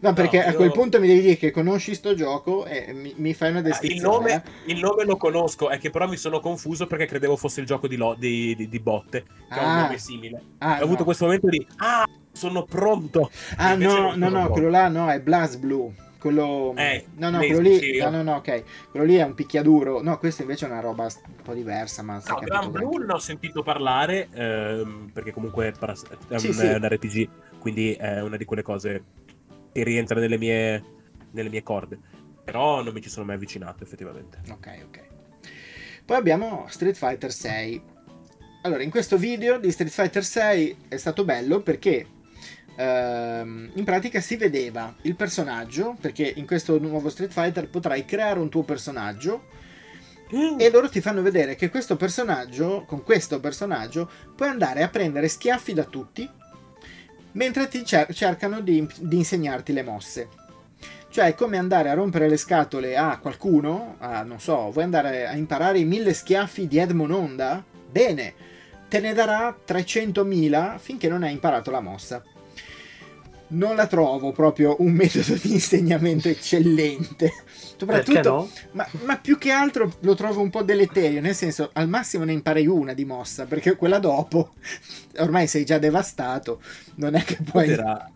No, 0.00 0.12
perché 0.12 0.44
a 0.44 0.54
quel 0.54 0.70
punto 0.70 1.00
mi 1.00 1.08
devi 1.08 1.22
dire 1.22 1.36
che 1.36 1.50
conosci 1.50 1.92
sto 1.94 2.14
gioco 2.14 2.66
e 2.66 2.92
mi, 2.92 3.14
mi 3.16 3.34
fai 3.34 3.50
una 3.50 3.62
descrizione. 3.62 3.96
Il 3.96 4.02
nome, 4.02 4.34
eh? 4.34 4.72
il 4.72 4.78
nome, 4.78 5.04
lo 5.04 5.16
conosco, 5.16 5.70
è 5.70 5.78
che 5.78 5.90
però 5.90 6.06
mi 6.06 6.16
sono 6.16 6.38
confuso 6.38 6.86
perché 6.86 7.06
credevo 7.06 7.36
fosse 7.36 7.60
il 7.60 7.66
gioco 7.66 7.88
di, 7.88 7.96
lo, 7.96 8.14
di, 8.16 8.54
di, 8.54 8.68
di 8.68 8.78
botte, 8.78 9.24
che 9.48 9.58
ah. 9.58 9.60
ha 9.60 9.74
un 9.74 9.82
nome 9.82 9.98
simile. 9.98 10.42
Ah, 10.58 10.78
Ho 10.80 10.84
avuto 10.84 11.02
questo 11.02 11.24
momento 11.24 11.48
di... 11.48 11.66
Ah, 11.78 12.06
sono 12.30 12.62
pronto! 12.62 13.28
Ah, 13.56 13.74
no, 13.74 14.14
no, 14.14 14.28
no, 14.28 14.48
quello 14.50 14.68
là 14.68 14.88
no, 14.88 15.10
è 15.10 15.20
Blast 15.20 15.58
Blue 15.58 15.92
Quello... 16.18 16.74
Eh, 16.76 17.06
no, 17.16 17.30
no, 17.30 17.38
quello 17.38 17.60
lì... 17.60 17.78
Sì, 17.78 17.98
no, 17.98 18.10
no, 18.10 18.22
no, 18.22 18.36
ok. 18.36 18.90
Quello 18.90 19.06
lì 19.06 19.16
è 19.16 19.22
un 19.22 19.34
picchiaduro. 19.34 20.02
No, 20.02 20.18
questo 20.18 20.42
invece 20.42 20.66
è 20.66 20.70
una 20.70 20.80
roba 20.80 21.04
un 21.04 21.42
po' 21.42 21.54
diversa, 21.54 22.02
ma... 22.02 22.20
No, 22.26 22.38
Grand 22.40 22.70
Blue 22.70 23.04
ne 23.04 23.12
ho 23.12 23.18
sentito 23.18 23.62
parlare, 23.62 24.28
ehm, 24.32 25.10
perché 25.12 25.32
comunque 25.32 25.72
è 25.72 25.72
un, 25.80 26.38
sì, 26.38 26.52
sì. 26.52 26.66
un 26.66 26.86
RPG, 26.86 27.28
quindi 27.58 27.92
è 27.92 28.20
una 28.20 28.36
di 28.36 28.44
quelle 28.44 28.62
cose 28.62 29.04
che 29.72 29.84
rientra 29.84 30.18
nelle 30.18 30.38
mie, 30.38 30.82
nelle 31.30 31.48
mie 31.48 31.62
corde. 31.62 31.98
Però 32.44 32.82
non 32.82 32.92
mi 32.92 33.00
ci 33.00 33.10
sono 33.10 33.26
mai 33.26 33.36
avvicinato, 33.36 33.84
effettivamente. 33.84 34.40
Ok, 34.50 34.80
ok. 34.86 35.06
Poi 36.04 36.16
abbiamo 36.16 36.64
Street 36.68 36.96
Fighter 36.96 37.30
6. 37.30 37.82
Allora, 38.62 38.82
in 38.82 38.90
questo 38.90 39.16
video 39.18 39.58
di 39.58 39.70
Street 39.70 39.92
Fighter 39.92 40.24
6 40.24 40.76
è 40.88 40.96
stato 40.96 41.24
bello 41.24 41.60
perché 41.60 42.06
ehm, 42.78 43.70
in 43.74 43.84
pratica 43.84 44.20
si 44.20 44.36
vedeva 44.36 44.94
il 45.02 45.16
personaggio, 45.16 45.96
perché 46.00 46.32
in 46.36 46.46
questo 46.46 46.78
nuovo 46.78 47.08
Street 47.10 47.32
Fighter 47.32 47.68
potrai 47.68 48.04
creare 48.04 48.38
un 48.38 48.48
tuo 48.48 48.62
personaggio 48.62 49.48
mm. 50.34 50.58
e 50.58 50.70
loro 50.70 50.88
ti 50.88 51.00
fanno 51.00 51.20
vedere 51.20 51.56
che 51.56 51.70
questo 51.70 51.96
personaggio, 51.96 52.84
con 52.86 53.02
questo 53.02 53.40
personaggio, 53.40 54.08
puoi 54.34 54.48
andare 54.48 54.82
a 54.82 54.88
prendere 54.88 55.28
schiaffi 55.28 55.74
da 55.74 55.84
tutti 55.84 56.28
mentre 57.32 57.68
ti 57.68 57.84
cer- 57.84 58.12
cercano 58.12 58.60
di, 58.60 58.88
di 59.00 59.16
insegnarti 59.16 59.72
le 59.72 59.82
mosse. 59.82 60.28
Cioè 61.10 61.26
è 61.26 61.34
come 61.34 61.56
andare 61.56 61.88
a 61.88 61.94
rompere 61.94 62.28
le 62.28 62.36
scatole 62.36 62.96
a 62.96 63.18
qualcuno, 63.18 63.96
a, 63.98 64.22
non 64.22 64.40
so, 64.40 64.70
vuoi 64.70 64.84
andare 64.84 65.26
a 65.26 65.34
imparare 65.34 65.78
i 65.78 65.84
mille 65.84 66.12
schiaffi 66.12 66.68
di 66.68 66.78
Edmond 66.78 67.10
Honda? 67.10 67.64
Bene, 67.90 68.34
te 68.88 69.00
ne 69.00 69.14
darà 69.14 69.56
300.000 69.66 70.78
finché 70.78 71.08
non 71.08 71.22
hai 71.22 71.32
imparato 71.32 71.70
la 71.70 71.80
mossa 71.80 72.22
non 73.48 73.76
la 73.76 73.86
trovo 73.86 74.32
proprio 74.32 74.76
un 74.80 74.92
metodo 74.92 75.34
di 75.34 75.52
insegnamento 75.52 76.28
eccellente. 76.28 77.32
Soprattutto, 77.76 78.30
no? 78.30 78.50
ma, 78.72 78.86
ma, 79.04 79.16
più 79.18 79.38
che 79.38 79.50
altro 79.50 79.92
lo 80.00 80.14
trovo 80.14 80.40
un 80.40 80.50
po' 80.50 80.62
deleterio, 80.62 81.20
nel 81.20 81.34
senso 81.34 81.70
al 81.72 81.88
massimo 81.88 82.24
ne 82.24 82.32
impari 82.32 82.66
una 82.66 82.92
di 82.92 83.04
mossa, 83.04 83.44
perché 83.44 83.76
quella 83.76 83.98
dopo 83.98 84.54
ormai 85.18 85.46
sei 85.46 85.64
già 85.64 85.78
devastato, 85.78 86.60
non 86.96 87.14
è 87.14 87.22
che 87.22 87.38
puoi... 87.42 87.70
Era 87.70 88.10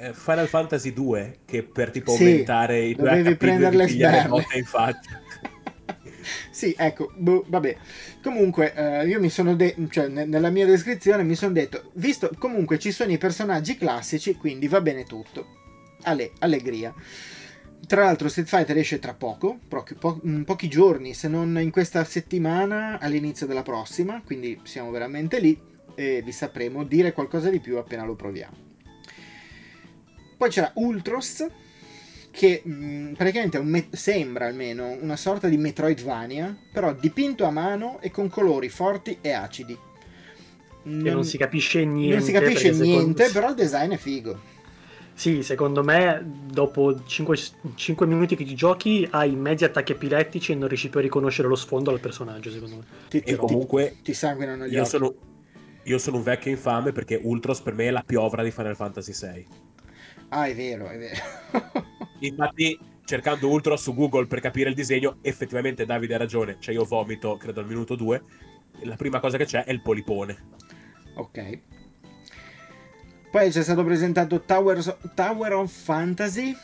eh, 0.00 0.14
Final 0.14 0.48
Fantasy 0.48 0.92
2 0.92 1.40
che 1.44 1.62
per 1.62 1.90
tipo 1.90 2.12
sì, 2.12 2.24
aumentare 2.24 2.80
i 2.80 2.96
tuoi 2.96 3.22
HP 3.22 3.36
prendere 3.36 3.76
le 3.76 3.90
in 3.90 4.64
faccia. 4.64 5.20
Sì, 6.50 6.74
ecco, 6.76 7.12
boh, 7.16 7.44
vabbè. 7.46 7.76
Comunque, 8.22 8.74
eh, 8.74 9.06
io 9.06 9.20
mi 9.20 9.30
sono 9.30 9.54
detto, 9.54 9.88
cioè, 9.88 10.08
ne- 10.08 10.24
nella 10.24 10.50
mia 10.50 10.66
descrizione 10.66 11.22
mi 11.22 11.34
sono 11.34 11.52
detto, 11.52 11.90
visto 11.94 12.30
comunque 12.38 12.78
ci 12.78 12.92
sono 12.92 13.12
i 13.12 13.18
personaggi 13.18 13.76
classici, 13.76 14.34
quindi 14.34 14.68
va 14.68 14.80
bene 14.80 15.04
tutto. 15.04 15.58
Ale, 16.02 16.32
allegria. 16.38 16.94
Tra 17.86 18.04
l'altro 18.04 18.28
Street 18.28 18.48
Fighter 18.48 18.76
esce 18.76 18.98
tra 18.98 19.14
poco, 19.14 19.58
po- 19.98 20.20
in 20.24 20.44
pochi 20.44 20.68
giorni, 20.68 21.14
se 21.14 21.28
non 21.28 21.58
in 21.60 21.70
questa 21.70 22.04
settimana, 22.04 22.98
all'inizio 23.00 23.46
della 23.46 23.62
prossima, 23.62 24.22
quindi 24.24 24.60
siamo 24.64 24.90
veramente 24.90 25.40
lì 25.40 25.58
e 25.94 26.22
vi 26.22 26.32
sapremo 26.32 26.84
dire 26.84 27.12
qualcosa 27.12 27.50
di 27.50 27.58
più 27.58 27.76
appena 27.78 28.04
lo 28.04 28.14
proviamo. 28.14 28.68
Poi 30.36 30.48
c'era 30.48 30.70
Ultros, 30.76 31.46
che 32.30 32.62
mh, 32.64 32.72
mm, 32.72 33.12
praticamente 33.14 33.60
me- 33.62 33.88
sembra 33.90 34.46
almeno 34.46 34.96
una 35.00 35.16
sorta 35.16 35.48
di 35.48 35.56
Metroidvania, 35.56 36.56
però 36.72 36.92
dipinto 36.92 37.44
a 37.44 37.50
mano 37.50 37.98
e 38.00 38.10
con 38.10 38.28
colori 38.28 38.68
forti 38.68 39.18
e 39.20 39.32
acidi. 39.32 39.76
Non, 40.82 41.06
e 41.06 41.10
non 41.10 41.24
si 41.24 41.36
capisce 41.36 41.84
niente. 41.84 42.16
Non 42.16 42.24
si 42.24 42.32
capisce 42.32 42.70
niente, 42.70 43.24
secondo... 43.24 43.32
però 43.32 43.48
il 43.50 43.54
design 43.54 43.92
è 43.92 43.96
figo. 43.96 44.48
Sì, 45.12 45.42
secondo 45.42 45.84
me 45.84 46.24
dopo 46.50 47.04
5, 47.04 47.38
5 47.74 48.06
minuti 48.06 48.36
che 48.36 48.44
ti 48.44 48.54
giochi 48.54 49.06
hai 49.10 49.36
mezzi 49.36 49.64
attacchi 49.64 49.92
epilettici 49.92 50.52
e 50.52 50.54
non 50.54 50.66
riesci 50.66 50.88
più 50.88 50.98
a 50.98 51.02
riconoscere 51.02 51.46
lo 51.46 51.56
sfondo 51.56 51.90
al 51.90 52.00
personaggio, 52.00 52.50
secondo 52.50 52.76
me. 52.76 52.84
Ti, 53.10 53.18
e 53.18 53.36
comunque 53.36 53.96
ti, 53.96 54.02
ti 54.04 54.14
sanguinano 54.14 54.66
gli 54.66 54.72
io 54.72 54.80
occhi. 54.80 54.88
Sono, 54.88 55.14
io 55.82 55.98
sono 55.98 56.16
un 56.16 56.22
vecchio 56.22 56.50
infame 56.50 56.92
perché 56.92 57.20
Ultros 57.22 57.60
per 57.60 57.74
me 57.74 57.88
è 57.88 57.90
la 57.90 58.02
piovra 58.02 58.42
di 58.42 58.50
Final 58.50 58.74
Fantasy 58.74 59.12
VI. 59.12 59.46
Ah, 60.30 60.46
è 60.46 60.54
vero, 60.54 60.88
è 60.88 60.98
vero. 60.98 61.20
Infatti, 62.20 62.78
cercando 63.04 63.48
Ultra 63.48 63.76
su 63.76 63.94
Google 63.94 64.26
per 64.26 64.40
capire 64.40 64.68
il 64.68 64.74
disegno, 64.74 65.18
effettivamente 65.22 65.84
Davide 65.84 66.14
ha 66.14 66.18
ragione. 66.18 66.56
Cioè, 66.58 66.74
io 66.74 66.84
vomito, 66.84 67.36
credo 67.36 67.60
al 67.60 67.66
minuto 67.66 67.94
2. 67.94 68.22
La 68.82 68.96
prima 68.96 69.20
cosa 69.20 69.36
che 69.36 69.44
c'è 69.44 69.64
è 69.64 69.72
il 69.72 69.82
polipone. 69.82 70.48
Ok. 71.14 71.58
Poi 73.30 73.50
c'è 73.50 73.62
stato 73.62 73.84
presentato 73.84 74.42
Towers, 74.42 74.96
Tower 75.14 75.52
of 75.54 75.72
Fantasy 75.72 76.56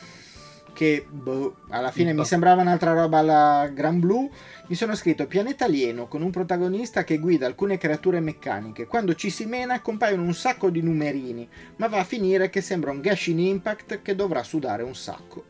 che 0.77 1.07
boh, 1.09 1.55
alla 1.69 1.89
fine 1.89 2.13
mi 2.13 2.23
sembrava 2.23 2.61
un'altra 2.61 2.93
roba 2.93 3.17
alla 3.17 3.67
Gran 3.73 3.99
Blue. 3.99 4.29
Mi 4.67 4.75
sono 4.75 4.93
scritto 4.93 5.25
pianeta 5.25 5.65
alieno 5.65 6.07
con 6.07 6.21
un 6.21 6.29
protagonista 6.29 7.03
che 7.03 7.17
guida 7.17 7.47
alcune 7.47 7.79
creature 7.79 8.19
meccaniche. 8.19 8.85
Quando 8.85 9.15
ci 9.15 9.31
si 9.31 9.45
mena 9.45 9.81
compaiono 9.81 10.21
un 10.21 10.35
sacco 10.35 10.69
di 10.69 10.83
numerini, 10.83 11.49
ma 11.77 11.87
va 11.87 11.97
a 11.97 12.03
finire 12.03 12.51
che 12.51 12.61
sembra 12.61 12.91
un 12.91 13.01
Gashing 13.01 13.39
Impact 13.39 14.03
che 14.03 14.13
dovrà 14.13 14.43
sudare 14.43 14.83
un 14.83 14.93
sacco. 14.93 15.45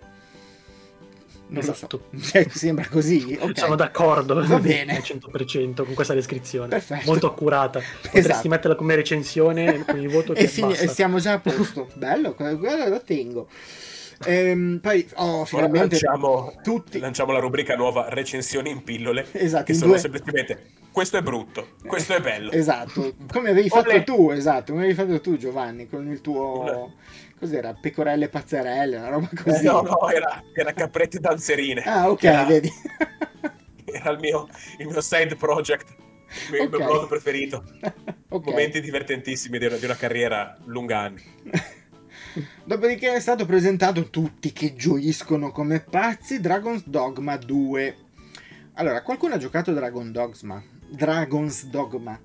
Non 1.50 1.62
esatto. 1.62 2.04
lo 2.14 2.20
so, 2.20 2.24
cioè, 2.32 2.48
sembra 2.50 2.88
così. 2.88 3.38
Okay. 3.48 3.54
Sono 3.56 3.76
d'accordo, 3.76 4.46
va 4.48 4.60
bene. 4.60 4.96
Al 4.96 5.04
100% 5.04 5.84
con 5.84 5.94
questa 5.94 6.14
descrizione. 6.14 6.70
Perfetto. 6.70 7.04
Molto 7.06 7.28
accurata. 7.28 7.82
Potresti 8.02 8.18
esatto. 8.32 8.48
metterla 8.48 8.76
come 8.78 8.96
recensione 8.96 9.84
con 9.84 10.00
il 10.00 10.08
voto 10.08 10.32
che 10.32 10.40
e, 10.40 10.44
e 10.44 10.88
siamo 10.88 11.20
già 11.20 11.34
a 11.34 11.40
posto. 11.40 11.90
Bello, 11.96 12.34
quello 12.34 12.88
lo 12.88 13.02
tengo. 13.02 13.50
Ehm, 14.26 14.80
poi, 14.82 15.08
oh, 15.16 15.46
finalmente 15.46 16.00
lanciamo, 16.02 16.54
tutti... 16.64 17.00
lanciamo 17.00 17.32
la 17.32 17.40
rubrica 17.40 17.76
nuova 17.76 18.08
recensioni 18.10 18.70
in 18.70 18.84
pillole. 18.84 19.26
Esatto, 19.48 19.66
che 19.66 19.74
sono 19.74 19.92
due... 19.92 20.00
semplicemente 20.00 20.72
questo 20.92 21.18
è 21.18 21.22
brutto, 21.22 21.76
questo 21.86 22.16
è 22.16 22.22
bello. 22.22 22.52
Esatto, 22.52 23.14
come 23.32 23.52
avevi 23.52 23.70
fatto 23.70 23.90
Olè. 23.90 24.04
tu, 24.04 24.32
esatto, 24.32 24.72
come 24.72 24.86
avevi 24.86 24.98
fatto 24.98 25.22
tu 25.22 25.38
Giovanni 25.38 25.88
con 25.88 26.10
il 26.10 26.22
tuo... 26.22 26.62
Olè. 26.62 26.86
Cos'era? 27.38 27.76
Pecorelle 27.80 28.30
pazzerelle, 28.30 28.98
una 28.98 29.10
roba 29.10 29.30
così. 29.44 29.60
Eh, 29.60 29.70
no, 29.70 29.82
no, 29.82 30.10
era, 30.10 30.42
era 30.56 30.74
caprette 30.74 31.20
danzerine. 31.20 31.84
Ah, 31.84 32.10
ok, 32.10 32.24
era, 32.24 32.46
vedi. 32.46 32.72
era 33.86 34.10
il 34.10 34.18
mio, 34.20 34.48
il 34.80 34.88
mio 34.88 35.02
side 35.02 35.36
project, 35.36 35.96
il 36.50 36.54
mio, 36.54 36.64
okay. 36.64 36.84
blog 36.84 37.08
preferito. 37.08 37.64
okay. 38.30 38.52
Momenti 38.52 38.82
divertentissimi 38.82 39.60
di 39.60 39.66
una, 39.68 39.76
di 39.76 39.86
una 39.86 39.96
carriera 39.96 40.58
lunga 40.66 40.98
anni. 40.98 41.22
Dopodiché 42.64 43.14
è 43.14 43.20
stato 43.20 43.46
presentato 43.46 44.10
tutti 44.10 44.52
che 44.52 44.76
gioiscono 44.76 45.52
come 45.52 45.80
pazzi 45.80 46.40
Dragon's 46.40 46.86
Dogma 46.86 47.38
2. 47.38 47.98
Allora, 48.74 49.02
qualcuno 49.02 49.36
ha 49.36 49.38
giocato 49.38 49.74
Dragon 49.74 50.12
Dogma? 50.12 50.62
Dragon's 50.90 51.66
Dogma? 51.66 52.20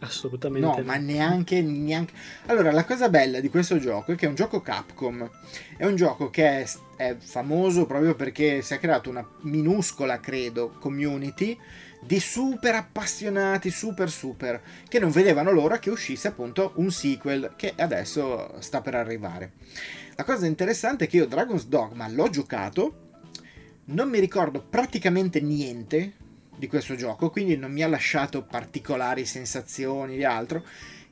Assolutamente. 0.00 0.66
No, 0.66 0.82
ma 0.84 0.96
neanche, 0.96 1.60
neanche. 1.60 2.14
Allora, 2.46 2.72
la 2.72 2.84
cosa 2.84 3.08
bella 3.08 3.40
di 3.40 3.50
questo 3.50 3.78
gioco 3.78 4.12
è 4.12 4.14
che 4.14 4.26
è 4.26 4.28
un 4.28 4.34
gioco 4.34 4.60
Capcom. 4.60 5.28
È 5.76 5.84
un 5.84 5.96
gioco 5.96 6.30
che 6.30 6.62
è, 6.62 6.70
è 6.96 7.16
famoso 7.18 7.86
proprio 7.86 8.14
perché 8.14 8.62
si 8.62 8.74
è 8.74 8.78
creato 8.78 9.10
una 9.10 9.26
minuscola, 9.42 10.20
credo, 10.20 10.70
community 10.78 11.58
di 12.00 12.18
super 12.18 12.74
appassionati, 12.74 13.70
super 13.70 14.10
super, 14.10 14.62
che 14.88 14.98
non 14.98 15.10
vedevano 15.10 15.50
l'ora 15.50 15.78
che 15.78 15.90
uscisse 15.90 16.28
appunto 16.28 16.72
un 16.76 16.90
sequel 16.90 17.52
che 17.56 17.74
adesso 17.76 18.60
sta 18.60 18.80
per 18.80 18.94
arrivare. 18.94 19.52
La 20.16 20.24
cosa 20.24 20.46
interessante 20.46 21.04
è 21.04 21.08
che 21.08 21.18
io 21.18 21.26
Dragon's 21.26 21.66
Dogma 21.66 22.08
l'ho 22.08 22.28
giocato, 22.30 23.08
non 23.86 24.08
mi 24.08 24.18
ricordo 24.18 24.62
praticamente 24.62 25.40
niente 25.40 26.14
di 26.56 26.66
questo 26.66 26.94
gioco, 26.94 27.30
quindi 27.30 27.56
non 27.56 27.72
mi 27.72 27.82
ha 27.82 27.88
lasciato 27.88 28.42
particolari 28.42 29.24
sensazioni 29.24 30.16
di 30.16 30.24
altro, 30.24 30.64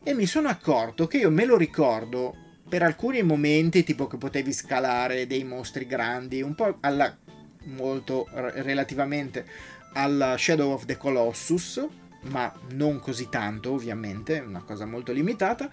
e 0.03 0.14
mi 0.14 0.26
sono 0.26 0.49
accorto 0.49 1.07
che 1.07 1.18
io 1.18 1.30
me 1.30 1.45
lo 1.45 1.57
ricordo 1.57 2.34
per 2.68 2.82
alcuni 2.82 3.22
momenti, 3.22 3.82
tipo 3.82 4.07
che 4.07 4.18
potevi 4.18 4.53
scalare 4.53 5.26
dei 5.26 5.45
mostri 5.45 5.86
grandi, 5.86 6.43
un 6.43 6.55
po' 6.55 6.76
alla 6.80 7.16
molto 7.64 8.26
relativamente 8.30 9.47
alla 9.93 10.36
Shadow 10.36 10.72
of 10.72 10.84
the 10.84 10.97
Colossus, 10.97 11.86
ma 12.22 12.53
non 12.72 13.01
così 13.01 13.28
tanto 13.28 13.72
ovviamente, 13.72 14.39
una 14.39 14.62
cosa 14.62 14.86
molto 14.86 15.12
limitata, 15.12 15.70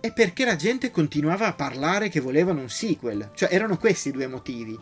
e 0.00 0.12
perché 0.12 0.44
la 0.44 0.56
gente 0.56 0.90
continuava 0.90 1.46
a 1.46 1.54
parlare 1.54 2.08
che 2.08 2.20
volevano 2.20 2.60
un 2.60 2.70
sequel, 2.70 3.30
cioè 3.34 3.52
erano 3.52 3.76
questi 3.76 4.08
i 4.08 4.12
due 4.12 4.26
motivi. 4.26 4.78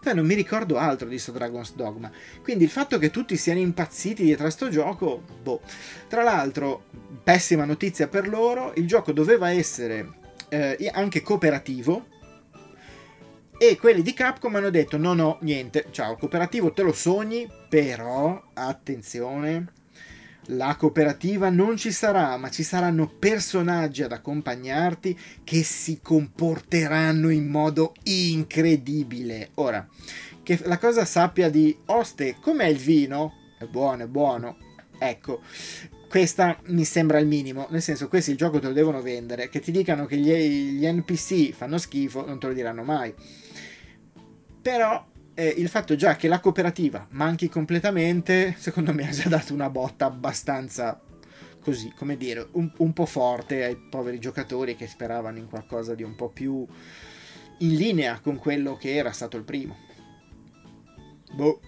Poi 0.00 0.14
non 0.14 0.24
mi 0.24 0.34
ricordo 0.34 0.78
altro 0.78 1.08
di 1.08 1.18
sto 1.18 1.32
Dragon's 1.32 1.74
Dogma. 1.74 2.10
Quindi 2.42 2.62
il 2.62 2.70
fatto 2.70 2.96
che 2.96 3.10
tutti 3.10 3.36
siano 3.36 3.58
impazziti 3.58 4.22
dietro 4.22 4.46
a 4.46 4.50
sto 4.50 4.68
gioco, 4.68 5.20
boh. 5.42 5.60
Tra 6.06 6.22
l'altro, 6.22 6.84
pessima 7.24 7.64
notizia 7.64 8.06
per 8.06 8.28
loro, 8.28 8.72
il 8.76 8.86
gioco 8.86 9.10
doveva 9.12 9.50
essere 9.50 10.12
eh, 10.48 10.90
anche 10.92 11.22
cooperativo, 11.22 12.06
e 13.58 13.76
quelli 13.78 14.02
di 14.02 14.12
Capcom 14.12 14.54
hanno 14.56 14.70
detto: 14.70 14.96
no, 14.96 15.14
no, 15.14 15.38
niente, 15.42 15.86
ciao, 15.90 16.12
il 16.12 16.18
cooperativo 16.18 16.72
te 16.72 16.82
lo 16.82 16.92
sogni, 16.92 17.48
però 17.68 18.50
attenzione, 18.54 19.72
La 20.50 20.76
cooperativa 20.76 21.48
non 21.50 21.76
ci 21.76 21.90
sarà, 21.90 22.36
ma 22.36 22.50
ci 22.50 22.62
saranno 22.62 23.08
personaggi 23.08 24.04
ad 24.04 24.12
accompagnarti 24.12 25.18
che 25.42 25.64
si 25.64 25.98
comporteranno 26.00 27.30
in 27.30 27.48
modo 27.48 27.94
incredibile. 28.04 29.50
Ora, 29.54 29.84
che 30.44 30.60
la 30.64 30.78
cosa 30.78 31.04
sappia 31.04 31.50
di 31.50 31.76
oste, 31.86 32.36
com'è 32.40 32.66
il 32.66 32.76
vino? 32.78 33.32
È 33.58 33.64
buono, 33.64 34.04
è 34.04 34.06
buono. 34.06 34.56
Ecco, 34.98 35.40
questa 36.08 36.56
mi 36.66 36.84
sembra 36.84 37.18
il 37.18 37.26
minimo, 37.26 37.66
nel 37.70 37.82
senso 37.82 38.06
questi 38.06 38.30
il 38.30 38.36
gioco 38.36 38.60
te 38.60 38.68
lo 38.68 38.72
devono 38.72 39.02
vendere, 39.02 39.48
che 39.48 39.58
ti 39.58 39.72
dicano 39.72 40.06
che 40.06 40.16
gli, 40.16 40.32
gli 40.32 40.86
NPC 40.86 41.52
fanno 41.54 41.76
schifo, 41.76 42.24
non 42.24 42.38
te 42.38 42.46
lo 42.46 42.52
diranno 42.52 42.84
mai. 42.84 43.12
Però 44.66 45.06
eh, 45.34 45.54
il 45.58 45.68
fatto 45.68 45.94
già 45.94 46.16
che 46.16 46.26
la 46.26 46.40
cooperativa 46.40 47.06
manchi 47.10 47.48
completamente, 47.48 48.56
secondo 48.58 48.92
me 48.92 49.06
ha 49.06 49.12
già 49.12 49.28
dato 49.28 49.54
una 49.54 49.70
botta 49.70 50.06
abbastanza 50.06 51.00
così, 51.60 51.92
come 51.96 52.16
dire, 52.16 52.48
un, 52.52 52.68
un 52.78 52.92
po' 52.92 53.06
forte 53.06 53.62
ai 53.62 53.76
poveri 53.76 54.18
giocatori 54.18 54.74
che 54.74 54.88
speravano 54.88 55.38
in 55.38 55.48
qualcosa 55.48 55.94
di 55.94 56.02
un 56.02 56.16
po' 56.16 56.30
più 56.30 56.66
in 57.58 57.74
linea 57.76 58.18
con 58.18 58.38
quello 58.38 58.76
che 58.76 58.96
era 58.96 59.12
stato 59.12 59.36
il 59.36 59.44
primo. 59.44 59.76
Boh. 61.32 61.60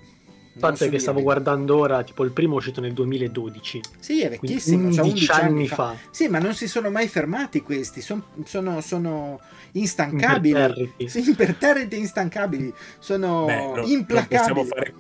Fatto 0.57 0.83
è 0.83 0.91
che 0.91 0.99
stavo 0.99 1.23
guardando 1.23 1.77
ora, 1.77 2.03
tipo 2.03 2.25
il 2.25 2.33
primo 2.33 2.55
è 2.55 2.57
uscito 2.57 2.81
nel 2.81 2.95
2012. 2.95 3.81
Sì, 4.01 4.23
è 4.23 4.29
vecchissimo, 4.29 4.87
11, 4.87 5.01
11 5.01 5.31
anni 5.31 5.69
fa. 5.69 5.77
fa. 5.77 5.97
Sì, 6.11 6.27
ma 6.27 6.41
non 6.41 6.53
si 6.53 6.67
sono 6.67 6.91
mai 6.91 7.07
fermati 7.07 7.63
questi, 7.63 8.01
Son, 8.01 8.21
sono, 8.45 8.81
sono 8.81 9.41
instancabili. 9.73 10.59
Imperterriti. 10.59 11.09
Sì, 11.09 11.29
imperterriti 11.29 11.95
e 11.95 11.99
instancabili. 11.99 12.75
Sono 12.99 13.45
Beh, 13.45 13.67
no, 13.75 13.87
implacabili. 13.87 14.55
Non 14.55 14.65
possiamo 14.65 14.65
fare 14.65 14.95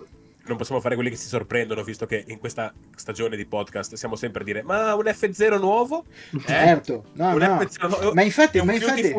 non 0.49 0.57
possiamo 0.57 0.81
fare 0.81 0.95
quelli 0.95 1.11
che 1.11 1.16
si 1.16 1.29
sorprendono, 1.29 1.83
visto 1.85 2.07
che 2.07 2.25
in 2.27 2.39
questa 2.39 2.73
stagione 2.97 3.37
di 3.37 3.45
podcast 3.47 3.95
siamo 3.95 4.16
sempre 4.16 4.43
a 4.43 4.45
dire: 4.45 4.62
Ma 4.62 4.95
un 4.95 5.05
F0 5.05 5.61
nuovo? 5.61 6.05
Eh? 6.33 6.41
Certo, 6.41 7.05
no, 7.14 7.33
un 7.33 7.39
no. 7.39 7.59
F0 7.59 7.89
nuovo. 7.89 8.14
Ma 8.14 8.23
infatti, 8.23 8.61
ma 8.62 8.73
infatti... 8.73 9.14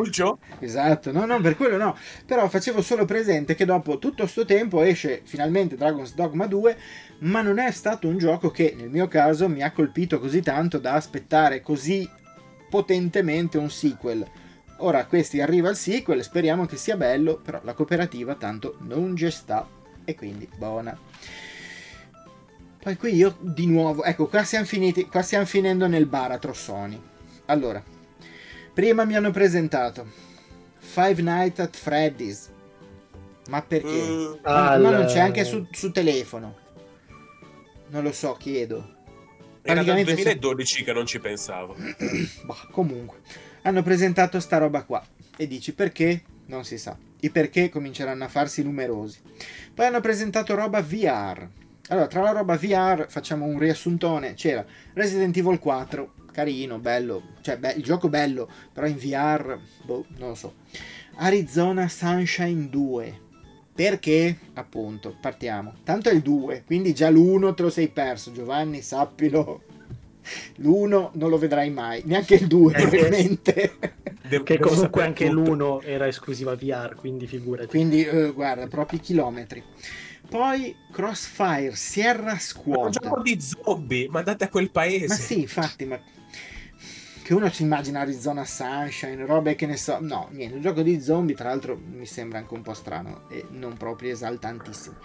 Esatto, 0.58 1.12
no, 1.12 1.24
no, 1.24 1.40
per 1.40 1.56
quello 1.56 1.76
no. 1.76 1.96
Però 2.26 2.48
facevo 2.48 2.82
solo 2.82 3.04
presente 3.04 3.54
che 3.54 3.64
dopo 3.64 3.98
tutto 3.98 4.24
questo 4.24 4.44
tempo 4.44 4.82
esce 4.82 5.22
finalmente 5.24 5.76
Dragon's 5.76 6.14
Dogma 6.14 6.46
2, 6.46 6.76
ma 7.20 7.42
non 7.42 7.58
è 7.58 7.70
stato 7.70 8.08
un 8.08 8.18
gioco 8.18 8.50
che 8.50 8.74
nel 8.76 8.90
mio 8.90 9.08
caso 9.08 9.48
mi 9.48 9.62
ha 9.62 9.70
colpito 9.70 10.18
così 10.18 10.42
tanto 10.42 10.78
da 10.78 10.94
aspettare 10.94 11.60
così 11.62 12.08
potentemente 12.68 13.56
un 13.56 13.70
sequel. 13.70 14.26
Ora 14.82 15.04
questi 15.06 15.40
arriva 15.40 15.68
il 15.70 15.76
sequel, 15.76 16.22
speriamo 16.22 16.66
che 16.66 16.76
sia 16.76 16.96
bello, 16.96 17.36
però 17.36 17.60
la 17.64 17.74
cooperativa 17.74 18.34
tanto 18.34 18.76
non 18.80 19.14
c'è 19.14 19.30
sta 19.30 19.66
e 20.04 20.14
quindi 20.14 20.48
buona. 20.56 20.98
Poi 22.82 22.96
qui 22.96 23.14
io 23.14 23.36
di 23.40 23.66
nuovo, 23.66 24.04
ecco, 24.04 24.26
qua 24.26 24.42
siamo 24.42 24.64
finiti, 24.64 25.04
qua 25.06 25.20
stiamo 25.20 25.44
finendo 25.44 25.86
nel 25.86 26.06
baratro 26.06 26.54
Sony. 26.54 26.98
Allora, 27.46 27.82
prima 28.72 29.04
mi 29.04 29.16
hanno 29.16 29.30
presentato 29.30 30.06
Five 30.78 31.20
Nights 31.20 31.58
at 31.60 31.76
Freddy's. 31.76 32.50
Ma 33.50 33.60
perché? 33.60 33.88
Mm, 33.88 34.32
ma, 34.42 34.78
ma, 34.78 34.90
non 34.90 35.06
c'è 35.06 35.18
anche 35.18 35.44
su, 35.44 35.66
su, 35.70 35.90
telefono. 35.90 36.56
Non 37.88 38.02
lo 38.02 38.12
so, 38.12 38.34
chiedo. 38.34 38.96
Era 39.62 39.82
dal 39.82 40.02
2012 40.02 40.76
se... 40.78 40.84
che 40.84 40.92
non 40.92 41.04
ci 41.04 41.20
pensavo. 41.20 41.76
bah, 42.44 42.68
comunque, 42.70 43.18
hanno 43.62 43.82
presentato 43.82 44.40
sta 44.40 44.58
roba 44.58 44.84
qua. 44.84 45.04
E 45.36 45.46
dici 45.46 45.74
perché? 45.74 46.22
Non 46.46 46.64
si 46.64 46.78
sa. 46.78 46.96
I 47.20 47.30
perché 47.30 47.68
cominceranno 47.68 48.24
a 48.24 48.28
farsi 48.28 48.62
numerosi. 48.62 49.20
Poi 49.74 49.86
hanno 49.86 50.00
presentato 50.00 50.54
roba 50.54 50.80
VR. 50.80 51.48
Allora, 51.88 52.06
tra 52.06 52.22
la 52.22 52.30
roba 52.30 52.56
VR 52.56 53.06
facciamo 53.08 53.46
un 53.46 53.58
riassuntone. 53.58 54.34
C'era 54.34 54.64
Resident 54.94 55.36
Evil 55.36 55.58
4, 55.58 56.12
carino, 56.30 56.78
bello, 56.78 57.22
cioè 57.40 57.58
be- 57.58 57.74
il 57.76 57.82
gioco 57.82 58.08
bello, 58.08 58.48
però 58.72 58.86
in 58.86 58.96
VR, 58.96 59.58
boh, 59.84 60.06
non 60.18 60.28
lo 60.28 60.34
so. 60.34 60.54
Arizona 61.16 61.88
Sunshine 61.88 62.68
2. 62.68 63.20
Perché? 63.74 64.38
Appunto, 64.54 65.16
partiamo. 65.20 65.74
Tanto 65.84 66.10
è 66.10 66.12
il 66.12 66.20
2, 66.20 66.64
quindi 66.64 66.94
già 66.94 67.10
l'1 67.10 67.54
te 67.54 67.62
lo 67.62 67.70
sei 67.70 67.88
perso, 67.88 68.32
Giovanni, 68.32 68.82
sappilo. 68.82 69.62
L'1 70.56 71.10
non 71.12 71.30
lo 71.30 71.38
vedrai 71.38 71.70
mai, 71.70 72.02
neanche 72.04 72.34
il 72.34 72.46
2 72.46 72.74
eh, 72.76 72.84
ovviamente. 72.84 73.78
che 74.44 74.58
comunque 74.58 75.02
anche 75.02 75.28
l'1 75.28 75.84
era 75.84 76.06
esclusiva 76.06 76.54
VR, 76.54 76.94
quindi 76.94 77.26
figurati. 77.26 77.68
Quindi 77.68 78.04
eh, 78.04 78.32
guarda, 78.32 78.66
propri 78.66 79.00
chilometri. 79.00 79.62
Poi 80.28 80.74
Crossfire, 80.92 81.74
Sierra 81.74 82.38
Squad. 82.38 82.84
un 82.84 82.90
gioco 82.90 83.22
di 83.22 83.40
zombie, 83.40 84.08
mandate 84.08 84.44
a 84.44 84.48
quel 84.48 84.70
paese. 84.70 85.08
Ma 85.08 85.14
sì, 85.14 85.40
infatti, 85.40 85.84
ma 85.84 86.00
che 87.30 87.36
uno 87.36 87.48
si 87.48 87.62
immagina 87.62 88.00
Arizona 88.00 88.44
Sunshine, 88.44 89.24
robe 89.24 89.54
che 89.54 89.64
ne 89.64 89.76
so. 89.76 89.98
No, 90.00 90.28
niente, 90.32 90.56
un 90.56 90.62
gioco 90.62 90.82
di 90.82 91.00
zombie, 91.00 91.36
tra 91.36 91.50
l'altro 91.50 91.80
mi 91.80 92.04
sembra 92.04 92.38
anche 92.38 92.54
un 92.54 92.62
po' 92.62 92.74
strano 92.74 93.28
e 93.30 93.46
non 93.50 93.76
proprio 93.76 94.10
esaltantissimo. 94.10 94.96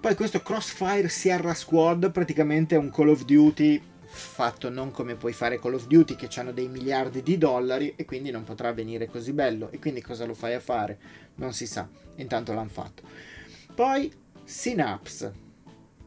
Poi 0.00 0.14
questo 0.14 0.40
Crossfire 0.40 1.08
Sierra 1.08 1.52
Squad 1.52 2.12
praticamente 2.12 2.76
è 2.76 2.78
un 2.78 2.90
Call 2.90 3.08
of 3.08 3.24
Duty 3.24 3.82
fatto 4.14 4.70
non 4.70 4.90
come 4.90 5.16
puoi 5.16 5.32
fare 5.32 5.58
Call 5.58 5.74
of 5.74 5.86
Duty 5.86 6.14
che 6.16 6.28
hanno 6.38 6.52
dei 6.52 6.68
miliardi 6.68 7.22
di 7.22 7.36
dollari 7.36 7.94
e 7.96 8.04
quindi 8.04 8.30
non 8.30 8.44
potrà 8.44 8.72
venire 8.72 9.06
così 9.06 9.32
bello 9.32 9.70
e 9.70 9.78
quindi 9.78 10.00
cosa 10.00 10.24
lo 10.24 10.34
fai 10.34 10.54
a 10.54 10.60
fare? 10.60 10.98
Non 11.36 11.52
si 11.52 11.66
sa, 11.66 11.88
intanto 12.16 12.52
l'hanno 12.52 12.68
fatto. 12.68 13.02
Poi 13.74 14.12
Synapse. 14.44 15.42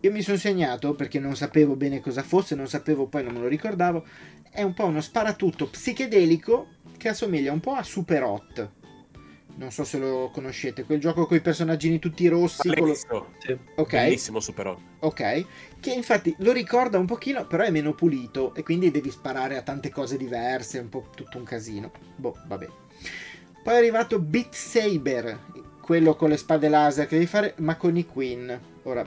Io 0.02 0.12
mi 0.12 0.22
sono 0.22 0.38
segnato 0.38 0.94
perché 0.94 1.20
non 1.20 1.36
sapevo 1.36 1.76
bene 1.76 2.00
cosa 2.00 2.22
fosse, 2.24 2.56
non 2.56 2.68
sapevo 2.68 3.08
poi 3.08 3.24
non 3.24 3.34
me 3.34 3.40
lo 3.40 3.48
ricordavo. 3.48 4.06
È 4.50 4.62
un 4.62 4.74
po' 4.74 4.86
uno 4.86 5.02
sparatutto 5.02 5.68
psichedelico 5.68 6.76
che 6.98 7.10
assomiglia 7.10 7.52
un 7.52 7.60
po' 7.60 7.74
a 7.74 7.84
Super 7.84 8.24
Hot 8.24 8.72
non 9.58 9.72
so 9.72 9.84
se 9.84 9.98
lo 9.98 10.30
conoscete, 10.32 10.84
quel 10.84 11.00
gioco 11.00 11.26
con 11.26 11.38
i 11.38 11.42
personaggini 11.42 12.00
tutti 12.00 12.28
rossi. 12.28 12.74
Con 12.74 12.88
lo... 12.88 12.94
sì. 12.94 13.58
Ok. 13.76 13.92
Bellissimo 13.92 14.40
Super 14.40 14.68
8. 14.68 14.82
Ok. 15.00 15.46
Che 15.80 15.92
infatti 15.92 16.36
lo 16.40 16.52
ricorda 16.52 16.98
un 16.98 17.06
pochino, 17.06 17.46
però 17.46 17.64
è 17.64 17.72
meno 17.72 17.94
pulito 17.94 18.54
e 18.54 18.64
quindi 18.64 18.92
devi 18.92 19.10
sparare 19.12 19.58
a 19.58 19.62
tante 19.62 19.90
cose 19.90 20.18
diverse, 20.18 20.78
è 20.78 20.82
un 20.82 20.90
po' 20.90 21.10
tutto 21.16 21.38
un 21.38 21.44
casino. 21.44 21.92
Boh, 22.16 22.36
vabbè. 22.46 22.68
Poi 23.64 23.74
è 23.74 23.78
arrivato 23.78 24.20
Beat 24.20 24.54
Saber, 24.54 25.40
quello 25.82 26.16
con 26.16 26.30
le 26.30 26.38
spade 26.38 26.70
laser 26.70 27.08
che 27.08 27.16
devi 27.16 27.28
fare, 27.28 27.54
ma 27.58 27.76
con 27.76 27.98
i 27.98 28.06
Queen. 28.06 28.60
Ora, 28.84 29.06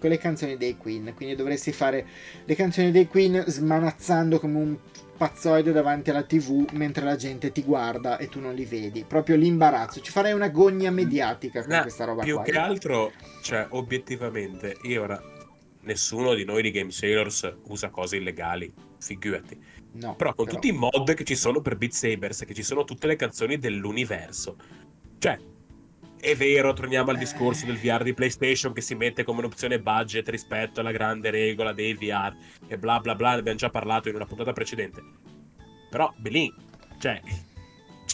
con 0.00 0.08
le 0.08 0.18
canzoni 0.18 0.56
dei 0.56 0.78
Queen, 0.78 1.12
quindi 1.14 1.36
dovresti 1.36 1.72
fare 1.72 2.06
le 2.44 2.54
canzoni 2.54 2.90
dei 2.90 3.06
Queen 3.06 3.44
smanazzando 3.46 4.40
come 4.40 4.58
un 4.58 4.76
pazzoide 5.20 5.70
davanti 5.70 6.08
alla 6.08 6.22
tv 6.22 6.70
mentre 6.72 7.04
la 7.04 7.14
gente 7.14 7.52
ti 7.52 7.62
guarda 7.62 8.16
e 8.16 8.28
tu 8.30 8.40
non 8.40 8.54
li 8.54 8.64
vedi. 8.64 9.04
Proprio 9.06 9.36
l'imbarazzo. 9.36 10.00
Ci 10.00 10.10
farei 10.10 10.32
una 10.32 10.48
gogna 10.48 10.90
mediatica 10.90 11.62
con 11.62 11.74
no, 11.74 11.82
questa 11.82 12.06
roba 12.06 12.22
più 12.22 12.36
qua. 12.36 12.42
Più 12.42 12.52
che 12.54 12.58
altro, 12.58 13.12
cioè, 13.42 13.66
obiettivamente, 13.68 14.78
io 14.84 15.02
ora 15.02 15.22
nessuno 15.82 16.32
di 16.32 16.46
noi 16.46 16.62
di 16.62 16.70
Game 16.70 16.90
Sailors 16.90 17.54
usa 17.64 17.90
cose 17.90 18.16
illegali, 18.16 18.72
figurati. 18.98 19.62
No, 19.92 20.16
però 20.16 20.32
con 20.32 20.46
però... 20.46 20.56
tutti 20.56 20.68
i 20.68 20.76
mod 20.76 21.12
che 21.12 21.24
ci 21.24 21.36
sono 21.36 21.60
per 21.60 21.76
Beat 21.76 21.92
Sabers, 21.92 22.44
che 22.46 22.54
ci 22.54 22.62
sono 22.62 22.84
tutte 22.84 23.06
le 23.06 23.16
canzoni 23.16 23.58
dell'universo. 23.58 24.56
Cioè, 25.18 25.38
è 26.20 26.36
vero, 26.36 26.72
torniamo 26.74 27.10
al 27.10 27.16
discorso 27.16 27.64
del 27.64 27.78
VR 27.78 28.02
di 28.02 28.12
PlayStation 28.12 28.72
che 28.72 28.82
si 28.82 28.94
mette 28.94 29.24
come 29.24 29.38
un'opzione 29.38 29.80
budget 29.80 30.28
rispetto 30.28 30.80
alla 30.80 30.92
grande 30.92 31.30
regola 31.30 31.72
dei 31.72 31.94
VR 31.94 32.34
e 32.68 32.78
bla 32.78 33.00
bla 33.00 33.14
bla, 33.14 33.32
ne 33.32 33.38
abbiamo 33.38 33.58
già 33.58 33.70
parlato 33.70 34.08
in 34.08 34.14
una 34.14 34.26
puntata 34.26 34.52
precedente. 34.52 35.02
Però, 35.88 36.12
Belin, 36.16 36.54
cioè, 36.98 37.20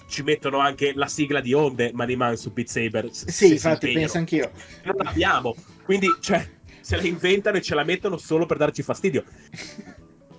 ci 0.09 0.23
mettono 0.23 0.59
anche 0.59 0.93
la 0.95 1.09
sigla 1.09 1.41
di 1.41 1.53
onde 1.53 1.91
Maniman 1.93 2.37
su 2.37 2.53
Beat 2.53 2.69
Saber. 2.69 3.09
Sì, 3.11 3.51
infatti, 3.51 3.93
penso 3.93 4.19
anch'io. 4.19 4.53
Non 4.85 4.95
l'abbiamo, 4.99 5.55
quindi, 5.85 6.09
cioè, 6.21 6.49
se 6.81 6.97
la 6.97 7.03
inventano 7.03 7.57
e 7.57 7.63
ce 7.63 7.75
la 7.75 7.85
mettono 7.85 8.17
solo 8.17 8.47
per 8.47 8.57
darci 8.57 8.83
fastidio 8.83 9.25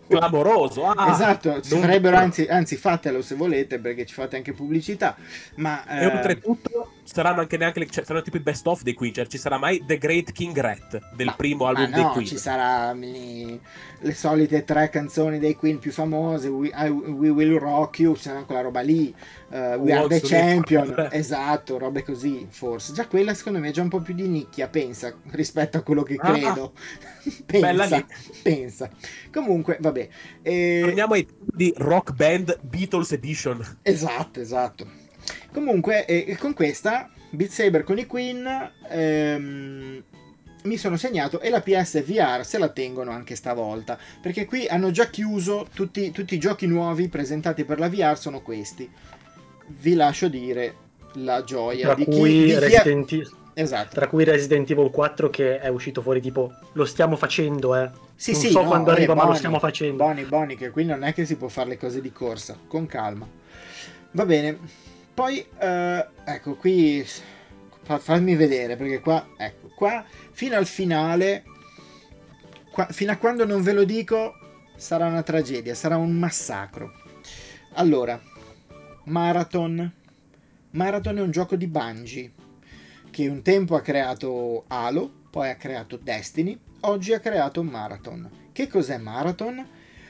clamoroso. 0.08 0.86
Ah, 0.86 1.12
esatto, 1.12 1.62
ci 1.62 1.78
farebbero, 1.78 2.16
anzi, 2.16 2.46
anzi, 2.46 2.78
fatelo 2.78 3.22
se 3.22 3.36
volete 3.36 3.80
perché 3.80 4.06
ci 4.06 4.14
fate 4.14 4.38
anche 4.38 4.54
pubblicità. 4.54 5.16
Ma, 5.56 5.86
e 5.86 6.04
eh... 6.04 6.06
oltretutto 6.06 6.92
saranno 7.08 7.40
anche 7.40 7.58
neanche 7.58 7.80
le, 7.80 7.90
cioè, 7.90 8.04
saranno 8.04 8.24
tipo 8.24 8.38
i 8.38 8.42
best 8.42 8.68
of 8.68 8.82
dei 8.82 8.94
Queen, 8.94 9.14
cioè 9.14 9.28
ci 9.28 9.38
sarà 9.38 9.58
mai 9.58 9.84
The 9.86 9.98
Great 9.98 10.32
King 10.34 10.58
Rat 10.60 11.00
del 11.16 11.28
ma, 11.28 11.36
primo 11.36 11.66
album 11.66 11.92
dei 11.92 12.04
no, 12.04 12.12
Queen. 12.12 12.28
ci 12.28 12.38
saranno 12.38 13.06
le 14.00 14.14
solite 14.14 14.64
tre 14.66 14.90
canzoni 14.90 15.40
dei 15.40 15.56
Queen 15.56 15.80
più 15.80 15.92
famose, 15.92 16.50
We, 16.50 16.68
I, 16.68 16.90
We 16.90 17.30
Will 17.30 17.58
Rock 17.58 18.00
You, 18.00 18.14
c'è 18.14 18.46
quella 18.46 18.62
roba 18.62 18.82
lì, 18.82 19.14
uh, 19.50 19.56
We 19.56 19.94
Are 19.94 20.08
the 20.08 20.20
Champion, 20.22 21.08
esatto, 21.12 21.78
robe 21.78 22.04
così, 22.04 22.46
forse. 22.50 22.94
Già 22.94 23.08
quella 23.08 23.34
secondo 23.34 23.60
me 23.60 23.70
è 23.70 23.72
già 23.72 23.82
un 23.82 23.90
po' 23.90 24.02
più 24.02 24.14
di 24.14 24.28
nicchia, 24.28 24.68
pensa, 24.68 25.14
rispetto 25.32 25.78
a 25.78 25.82
quello 25.82 26.04
che 26.04 26.16
ah, 26.20 26.32
credo. 26.32 26.74
Ah, 26.76 27.32
pensa, 27.46 28.06
pensa. 28.44 28.90
Comunque, 29.32 29.78
vabbè. 29.80 30.10
Eh... 30.42 30.80
Torniamo 30.84 31.14
ai 31.14 31.28
di 31.40 31.74
Rock 31.78 32.14
Band 32.14 32.60
Beatles 32.62 33.14
Edition. 33.14 33.80
Esatto, 33.82 34.42
esatto. 34.42 35.06
Comunque, 35.52 36.06
eh, 36.06 36.36
con 36.38 36.54
questa, 36.54 37.10
Beat 37.30 37.50
Saber 37.50 37.84
con 37.84 37.98
i 37.98 38.06
Queen, 38.06 38.72
ehm, 38.90 40.04
mi 40.64 40.78
sono 40.78 40.98
segnato 40.98 41.40
e 41.40 41.50
la 41.50 41.62
PS 41.62 42.04
VR 42.04 42.46
se 42.46 42.58
la 42.58 42.70
tengono 42.70 43.12
anche 43.12 43.36
stavolta, 43.36 43.98
perché 44.22 44.46
qui 44.46 44.68
hanno 44.68 44.92
già 44.92 45.08
chiuso 45.08 45.68
tutti, 45.74 46.12
tutti 46.12 46.36
i 46.36 46.40
giochi 46.40 46.68
nuovi 46.68 47.08
presentati 47.08 47.64
per 47.64 47.80
la 47.80 47.90
VR 47.90 48.18
sono 48.18 48.42
questi. 48.42 48.90
Vi 49.68 49.94
lascio 49.94 50.28
dire 50.28 50.86
la 51.16 51.44
gioia 51.44 51.88
tra 51.88 51.96
di 51.96 52.06
cui 52.06 52.14
chi, 52.14 52.40
di 52.40 52.46
chi 52.46 52.60
Resident, 52.60 53.16
è... 53.54 53.62
esatto. 53.62 53.96
tra 53.96 54.08
cui 54.08 54.24
Resident 54.24 54.70
Evil 54.70 54.90
4 54.92 55.30
che 55.30 55.60
è 55.60 55.68
uscito 55.68 56.02
fuori 56.02 56.22
tipo 56.22 56.54
lo 56.74 56.86
stiamo 56.86 57.16
facendo 57.16 57.76
eh 57.76 57.90
sì, 58.16 58.32
non 58.32 58.42
sì, 58.42 58.50
so 58.50 58.62
no, 58.62 58.68
quando 58.68 58.90
eh, 58.90 58.94
arriva 58.94 59.14
ma 59.14 59.26
lo 59.26 59.34
stiamo 59.34 59.60
facendo 59.60 60.04
Boni, 60.04 60.24
Boni, 60.24 60.56
che 60.56 60.70
qui 60.70 60.86
non 60.86 61.04
è 61.04 61.14
che 61.14 61.26
si 61.26 61.36
può 61.36 61.48
fare 61.48 61.70
le 61.70 61.78
cose 61.78 62.02
di 62.02 62.12
corsa, 62.12 62.58
con 62.68 62.86
calma. 62.88 63.28
Va 64.12 64.26
bene, 64.26 64.58
poi, 65.18 65.44
eh, 65.58 66.08
ecco, 66.26 66.54
qui 66.58 67.04
fa- 67.82 67.98
fammi 67.98 68.36
vedere, 68.36 68.76
perché 68.76 69.00
qua, 69.00 69.30
ecco, 69.36 69.72
qua 69.76 70.06
fino 70.32 70.56
al 70.56 70.68
finale, 70.68 71.44
qua- 72.72 72.86
fino 72.92 73.12
a 73.12 73.18
quando 73.18 73.44
non 73.44 73.64
ve 73.64 73.74
lo 73.74 73.84
dico, 73.84 74.36
sarà 74.76 75.08
una 75.08 75.24
tragedia, 75.24 75.74
sarà 75.74 75.98
un 75.98 76.12
massacro. 76.12 76.94
Allora, 77.74 78.22
Marathon. 79.06 79.92
Marathon 80.70 81.18
è 81.18 81.22
un 81.22 81.32
gioco 81.32 81.56
di 81.56 81.66
Bungie, 81.66 82.32
che 83.10 83.28
un 83.28 83.42
tempo 83.42 83.76
ha 83.76 83.82
creato 83.82 84.66
Halo, 84.68 85.12
poi 85.32 85.50
ha 85.50 85.56
creato 85.56 85.98
Destiny, 85.98 86.56
oggi 86.82 87.14
ha 87.14 87.20
creato 87.20 87.64
Marathon. 87.64 88.30
Che 88.52 88.68
cos'è 88.68 89.00
Marathon? 89.00 89.68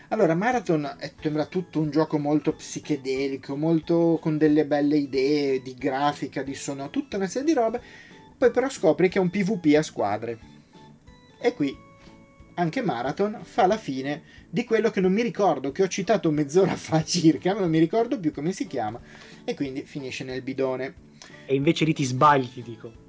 Allora, 0.09 0.35
Marathon 0.35 0.95
è, 0.97 1.11
sembra 1.19 1.45
tutto 1.45 1.81
un 1.81 1.89
gioco 1.89 2.17
molto 2.17 2.53
psichedelico, 2.53 3.57
molto 3.57 4.17
con 4.21 4.37
delle 4.37 4.65
belle 4.65 4.97
idee 4.97 5.61
di 5.61 5.75
grafica, 5.75 6.43
di 6.43 6.55
suono, 6.55 6.89
tutta 6.89 7.17
una 7.17 7.27
serie 7.27 7.47
di 7.47 7.53
robe. 7.53 7.81
Poi 8.37 8.51
però 8.51 8.69
scopri 8.69 9.09
che 9.09 9.17
è 9.17 9.21
un 9.21 9.29
PvP 9.29 9.75
a 9.75 9.81
squadre. 9.81 10.39
E 11.39 11.53
qui 11.53 11.75
anche 12.55 12.81
Marathon 12.81 13.39
fa 13.43 13.67
la 13.67 13.77
fine 13.77 14.23
di 14.49 14.63
quello 14.63 14.89
che 14.89 15.01
non 15.01 15.11
mi 15.11 15.21
ricordo, 15.21 15.71
che 15.71 15.83
ho 15.83 15.87
citato 15.87 16.31
mezz'ora 16.31 16.75
fa 16.75 17.03
circa, 17.05 17.53
ma 17.53 17.59
non 17.59 17.69
mi 17.69 17.79
ricordo 17.79 18.19
più 18.19 18.31
come 18.31 18.51
si 18.51 18.65
chiama, 18.65 18.99
e 19.43 19.53
quindi 19.55 19.83
finisce 19.83 20.23
nel 20.23 20.41
bidone. 20.41 20.93
e 21.45 21.53
invece 21.53 21.85
lì 21.85 21.93
ti 21.93 22.03
sbagli 22.03 22.47
ti 22.47 22.61
dico 22.63 23.05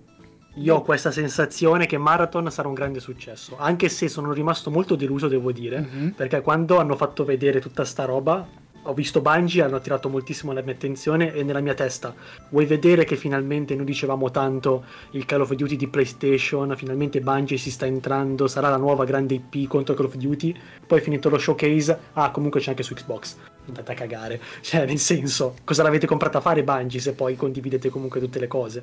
io 0.58 0.76
ho 0.76 0.82
questa 0.82 1.10
sensazione 1.10 1.86
che 1.86 1.98
Marathon 1.98 2.50
sarà 2.50 2.68
un 2.68 2.74
grande 2.74 3.00
successo 3.00 3.56
anche 3.58 3.88
se 3.88 4.08
sono 4.08 4.32
rimasto 4.32 4.70
molto 4.70 4.96
deluso 4.96 5.28
devo 5.28 5.52
dire 5.52 5.80
Mhm. 5.80 6.10
perché 6.16 6.40
quando 6.40 6.78
hanno 6.78 6.96
fatto 6.96 7.24
vedere 7.24 7.60
tutta 7.60 7.84
sta 7.84 8.04
roba 8.04 8.46
ho 8.82 8.94
visto 8.94 9.20
Bungie 9.20 9.62
hanno 9.62 9.76
attirato 9.76 10.08
moltissimo 10.08 10.52
la 10.52 10.62
mia 10.62 10.72
attenzione 10.72 11.34
e 11.34 11.42
nella 11.42 11.60
mia 11.60 11.74
testa. 11.74 12.14
Vuoi 12.48 12.64
vedere 12.64 13.04
che 13.04 13.16
finalmente 13.16 13.74
noi 13.74 13.84
dicevamo 13.84 14.30
tanto 14.30 14.84
il 15.10 15.26
Call 15.26 15.42
of 15.42 15.52
Duty 15.52 15.76
di 15.76 15.88
PlayStation 15.88 16.74
finalmente 16.74 17.20
Bungie 17.20 17.58
si 17.58 17.70
sta 17.70 17.84
entrando 17.84 18.46
sarà 18.46 18.70
la 18.70 18.78
nuova 18.78 19.04
grande 19.04 19.34
IP 19.34 19.68
contro 19.68 19.94
Call 19.94 20.06
of 20.06 20.14
Duty 20.14 20.54
poi 20.86 21.00
finito 21.02 21.28
lo 21.28 21.36
showcase 21.38 21.98
ah 22.14 22.30
comunque 22.30 22.60
c'è 22.60 22.70
anche 22.70 22.82
su 22.82 22.94
Xbox. 22.94 23.36
Andate 23.66 23.92
a 23.92 23.94
cagare. 23.94 24.40
Cioè 24.62 24.86
nel 24.86 24.98
senso 24.98 25.56
cosa 25.64 25.82
l'avete 25.82 26.06
comprata 26.06 26.38
a 26.38 26.40
fare 26.40 26.62
Bungie 26.64 27.00
se 27.00 27.12
poi 27.12 27.36
condividete 27.36 27.90
comunque 27.90 28.20
tutte 28.20 28.38
le 28.38 28.46
cose 28.46 28.82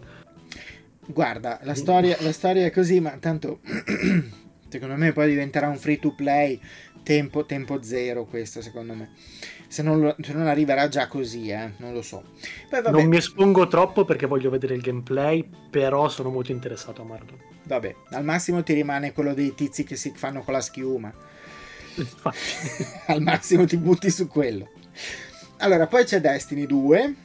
Guarda, 1.08 1.60
la 1.64 1.76
storia, 1.76 2.18
la 2.22 2.32
storia 2.32 2.66
è 2.66 2.72
così, 2.72 3.00
ma 3.00 3.12
tanto 3.20 3.60
secondo 4.70 4.96
me 4.96 5.14
poi 5.14 5.30
diventerà 5.30 5.68
un 5.68 5.78
free 5.78 6.00
to 6.00 6.14
play 6.14 6.60
tempo, 7.04 7.46
tempo 7.46 7.82
zero 7.84 8.26
questo 8.26 8.62
secondo 8.62 8.94
me. 8.94 9.12
Se 9.68 9.82
non, 9.84 10.00
lo- 10.00 10.16
se 10.22 10.34
non 10.34 10.48
arriverà 10.48 10.88
già 10.88 11.08
così, 11.08 11.50
eh, 11.50 11.74
non 11.78 11.94
lo 11.94 12.02
so. 12.02 12.24
Poi 12.70 12.82
non 12.92 13.06
mi 13.06 13.18
espongo 13.18 13.68
troppo 13.68 14.06
perché 14.06 14.26
voglio 14.26 14.50
vedere 14.50 14.76
il 14.76 14.82
gameplay 14.82 15.48
però 15.70 16.08
sono 16.10 16.30
molto 16.30 16.52
interessato 16.52 17.02
a 17.02 17.06
Marathon 17.06 17.54
vabbè, 17.66 17.96
al 18.12 18.24
massimo 18.24 18.64
ti 18.64 18.74
rimane 18.74 19.14
quello 19.14 19.34
dei 19.34 19.54
tizi 19.54 19.84
che 19.84 19.96
si 19.96 20.14
fanno 20.16 20.42
con 20.42 20.54
la 20.54 20.62
schiuma. 20.62 21.14
al 23.08 23.22
massimo 23.22 23.66
ti 23.66 23.78
butti 23.78 24.10
su 24.10 24.28
quello. 24.28 24.70
Allora, 25.58 25.88
poi 25.88 26.04
c'è 26.06 26.20
Destiny 26.20 26.66
2. 26.66 27.16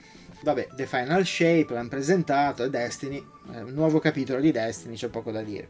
Vabbè, 0.43 0.69
The 0.75 0.87
Final 0.87 1.27
Shape 1.27 1.67
l'hanno 1.69 1.89
presentato, 1.89 2.65
è 2.65 2.71
Destiny, 2.71 3.23
eh, 3.55 3.61
un 3.63 3.73
nuovo 3.73 3.99
capitolo 3.99 4.41
di 4.41 4.51
Destiny, 4.53 4.95
c'è 4.97 5.09
poco 5.09 5.31
da 5.31 5.43
dire. 5.43 5.69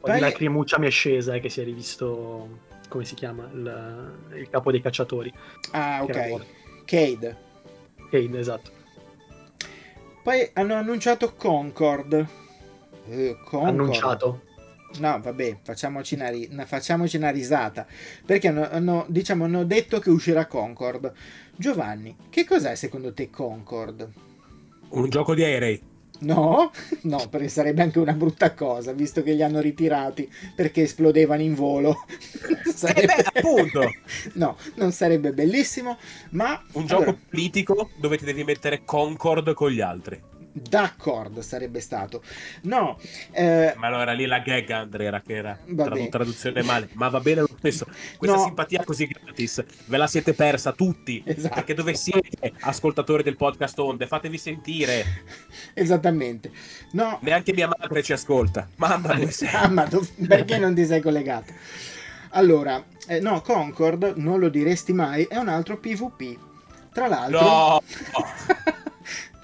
Poi 0.00 0.10
Poi- 0.12 0.20
lacrimuccia 0.20 0.78
mi 0.78 0.86
è 0.86 0.90
scesa 0.90 1.34
eh, 1.34 1.40
che 1.40 1.48
si 1.48 1.60
è 1.60 1.64
rivisto 1.64 2.58
come 2.88 3.04
si 3.04 3.14
chiama 3.14 3.48
il, 3.52 4.14
il 4.36 4.48
capo 4.48 4.70
dei 4.70 4.80
cacciatori 4.80 5.32
Ah, 5.72 6.02
ok. 6.04 6.44
Cade. 6.84 7.36
Cade, 8.10 8.38
esatto 8.38 8.70
Poi 10.22 10.50
hanno 10.52 10.74
annunciato 10.74 11.32
Concord. 11.34 12.26
Eh, 13.08 13.36
Concord. 13.44 13.68
annunciato 13.68 14.40
No, 14.98 15.20
vabbè, 15.20 15.58
facciamoci 15.62 16.14
una, 16.14 16.30
ri- 16.30 16.48
una- 16.50 16.64
facciamoci 16.64 17.16
una 17.16 17.30
risata. 17.30 17.86
Perché 18.24 18.48
hanno, 18.48 18.68
hanno- 18.70 19.04
diciamo, 19.08 19.44
hanno 19.44 19.64
detto 19.64 19.98
che 19.98 20.08
uscirà 20.10 20.46
Concord. 20.46 21.12
Giovanni, 21.56 22.16
che 22.30 22.44
cos'è 22.44 22.74
secondo 22.76 23.12
te 23.12 23.28
Concord? 23.28 24.08
Un 24.90 25.08
gioco 25.10 25.34
di 25.34 25.42
aerei. 25.42 25.82
No? 26.20 26.70
No, 27.06 27.28
perché 27.28 27.48
sarebbe 27.48 27.82
anche 27.82 28.00
una 28.00 28.12
brutta 28.12 28.52
cosa, 28.52 28.92
visto 28.92 29.22
che 29.22 29.32
li 29.32 29.42
hanno 29.42 29.60
ritirati 29.60 30.28
perché 30.54 30.82
esplodevano 30.82 31.42
in 31.42 31.54
volo. 31.54 32.04
Eh 32.94 33.04
beh, 33.06 33.24
appunto. 33.32 33.90
No, 34.34 34.56
non 34.74 34.92
sarebbe 34.92 35.32
bellissimo, 35.32 35.96
ma... 36.30 36.60
Un 36.72 36.86
gioco 36.86 37.02
allora, 37.02 37.18
politico 37.28 37.90
dove 37.96 38.18
ti 38.18 38.24
devi 38.24 38.42
mettere 38.44 38.82
Concord 38.84 39.54
con 39.54 39.70
gli 39.70 39.80
altri. 39.80 40.20
D'accordo 40.58 41.42
sarebbe 41.42 41.80
stato. 41.80 42.22
No, 42.62 42.98
eh, 43.32 43.74
Ma 43.76 43.88
allora 43.88 44.12
lì 44.12 44.24
la 44.24 44.38
gag, 44.38 44.70
Andrea, 44.70 45.08
era 45.08 45.20
che 45.20 45.34
era 45.34 45.58
bene. 45.66 46.08
traduzione 46.08 46.62
male. 46.62 46.88
Ma 46.92 47.08
va 47.10 47.20
bene 47.20 47.42
lo 47.42 47.48
stesso. 47.58 47.84
Questa 48.16 48.36
No. 48.38 48.42
simpatia 48.44 48.82
così 48.82 49.06
gratis 49.06 49.62
ve 49.84 49.96
la 49.98 50.06
siete 50.06 50.32
persa 50.32 50.72
tutti. 50.72 51.22
Esatto. 51.26 51.54
Perché 51.56 51.74
dove 51.74 51.92
siete, 51.94 52.52
ascoltatori 52.60 53.22
del 53.22 53.36
podcast 53.36 53.78
Onde? 53.80 54.06
Fatevi 54.06 54.38
sentire. 54.38 55.04
esattamente. 55.74 56.50
No, 56.92 57.18
Neanche 57.20 57.52
mia 57.52 57.68
madre 57.68 58.02
ci 58.02 58.14
ascolta. 58.14 58.66
Mamma 58.76 59.12
dove 59.12 59.30
sei? 59.30 59.48
Ah, 59.56 59.68
ma 59.68 59.84
dov- 59.84 60.26
perché 60.26 60.56
non 60.56 60.74
ti 60.74 60.86
sei 60.86 61.02
collegato? 61.02 61.52
Allora, 62.30 62.82
eh, 63.08 63.20
no, 63.20 63.42
Concord, 63.42 64.14
non 64.16 64.38
lo 64.40 64.48
diresti 64.48 64.92
mai, 64.94 65.24
è 65.24 65.36
un 65.36 65.48
altro 65.48 65.76
PvP. 65.78 66.38
Tra 66.94 67.08
l'altro... 67.08 67.40
No! 67.40 67.82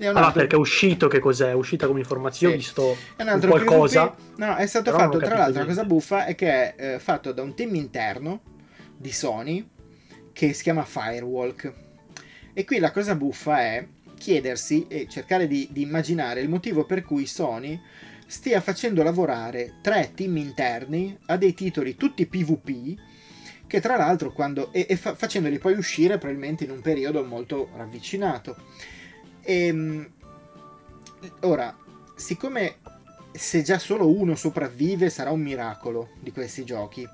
è 0.05 0.09
Ah, 0.09 0.27
altro- 0.27 0.33
perché 0.33 0.57
è 0.57 0.59
uscito 0.59 1.09
che 1.09 1.19
cos'è? 1.19 1.49
È 1.51 1.55
uscita 1.55 1.87
come 1.87 2.01
informazione, 2.01 2.55
Sì. 2.55 2.59
ho 2.59 2.63
visto 2.63 2.83
È 3.17 3.23
un 3.23 3.29
un 3.29 3.29
altro 3.29 3.51
qualcosa. 3.51 4.09
PvP. 4.09 4.39
No, 4.39 4.57
è 4.57 4.67
stato 4.67 4.91
fatto 4.93 5.19
tra 5.19 5.37
l'altro. 5.37 5.61
La 5.61 5.67
cosa 5.67 5.85
buffa 5.85 6.25
è 6.27 6.35
che 6.35 6.75
è 6.75 6.95
eh, 6.95 6.99
fatto 6.99 7.33
da 7.33 7.43
un 7.43 7.55
team 7.55 7.75
interno 7.75 8.41
di 8.97 9.13
Sony 9.13 9.69
che 10.33 10.53
si 10.53 10.63
chiama 10.63 10.85
Firewalk. 10.85 11.73
E 12.55 12.65
qui 12.65 12.79
la 12.79 12.91
cosa 12.91 13.15
buffa 13.15 13.61
è 13.61 13.87
chiedersi 14.17 14.87
e 14.89 15.07
cercare 15.09 15.47
di, 15.49 15.69
di 15.73 15.83
immaginare 15.83 16.41
il 16.41 16.49
motivo 16.49 16.85
per 16.85 17.03
cui 17.03 17.27
Sony 17.27 17.81
stia 18.27 18.61
facendo 18.61 19.03
lavorare 19.03 19.75
tre 19.83 20.13
team 20.15 20.37
interni 20.37 21.19
a 21.27 21.37
dei 21.37 21.53
titoli 21.55 21.97
tutti 21.97 22.25
PvP 22.27 22.99
che 23.67 23.81
tra 23.81 23.97
l'altro 23.97 24.33
quando 24.33 24.73
e, 24.73 24.87
e 24.89 24.97
fa- 24.97 25.15
facendoli 25.15 25.59
poi 25.59 25.73
uscire 25.75 26.19
probabilmente 26.19 26.65
in 26.65 26.71
un 26.71 26.81
periodo 26.81 27.25
molto 27.25 27.71
ravvicinato. 27.75 28.57
Ehm, 29.43 30.11
ora, 31.41 31.77
siccome 32.15 32.77
se 33.33 33.63
già 33.63 33.79
solo 33.79 34.09
uno 34.09 34.35
sopravvive 34.35 35.11
sarà 35.11 35.31
un 35.31 35.41
miracolo 35.41 36.11
di 36.21 36.33
questi 36.33 36.65
giochi. 36.65 37.09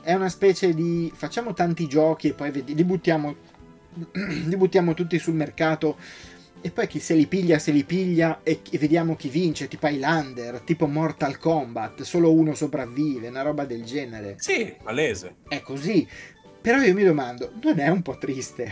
È 0.00 0.14
una 0.14 0.28
specie 0.28 0.74
di 0.74 1.10
facciamo 1.14 1.52
tanti 1.54 1.86
giochi 1.86 2.28
e 2.28 2.32
poi 2.34 2.50
vedi- 2.50 2.74
li 2.74 2.84
buttiamo 2.84 3.34
li 4.12 4.56
buttiamo 4.56 4.94
tutti 4.94 5.18
sul 5.18 5.34
mercato 5.34 5.96
e 6.60 6.70
poi 6.70 6.86
chi 6.86 6.98
se 6.98 7.14
li 7.14 7.26
piglia 7.26 7.58
se 7.58 7.70
li 7.70 7.84
piglia 7.84 8.40
e, 8.42 8.60
vediamo 8.72 9.16
chi 9.16 9.28
vince, 9.28 9.68
tipo 9.68 9.86
Highlander, 9.86 10.60
tipo 10.60 10.86
Mortal 10.86 11.38
Kombat, 11.38 12.02
solo 12.02 12.32
uno 12.32 12.54
sopravvive, 12.54 13.28
una 13.28 13.42
roba 13.42 13.64
del 13.64 13.84
genere. 13.84 14.36
Sì, 14.38 14.74
malese. 14.82 15.36
È 15.48 15.60
così. 15.60 16.06
Però 16.60 16.80
io 16.80 16.92
mi 16.92 17.04
domando, 17.04 17.52
non 17.62 17.78
è 17.78 17.88
un 17.88 18.02
po' 18.02 18.18
triste? 18.18 18.70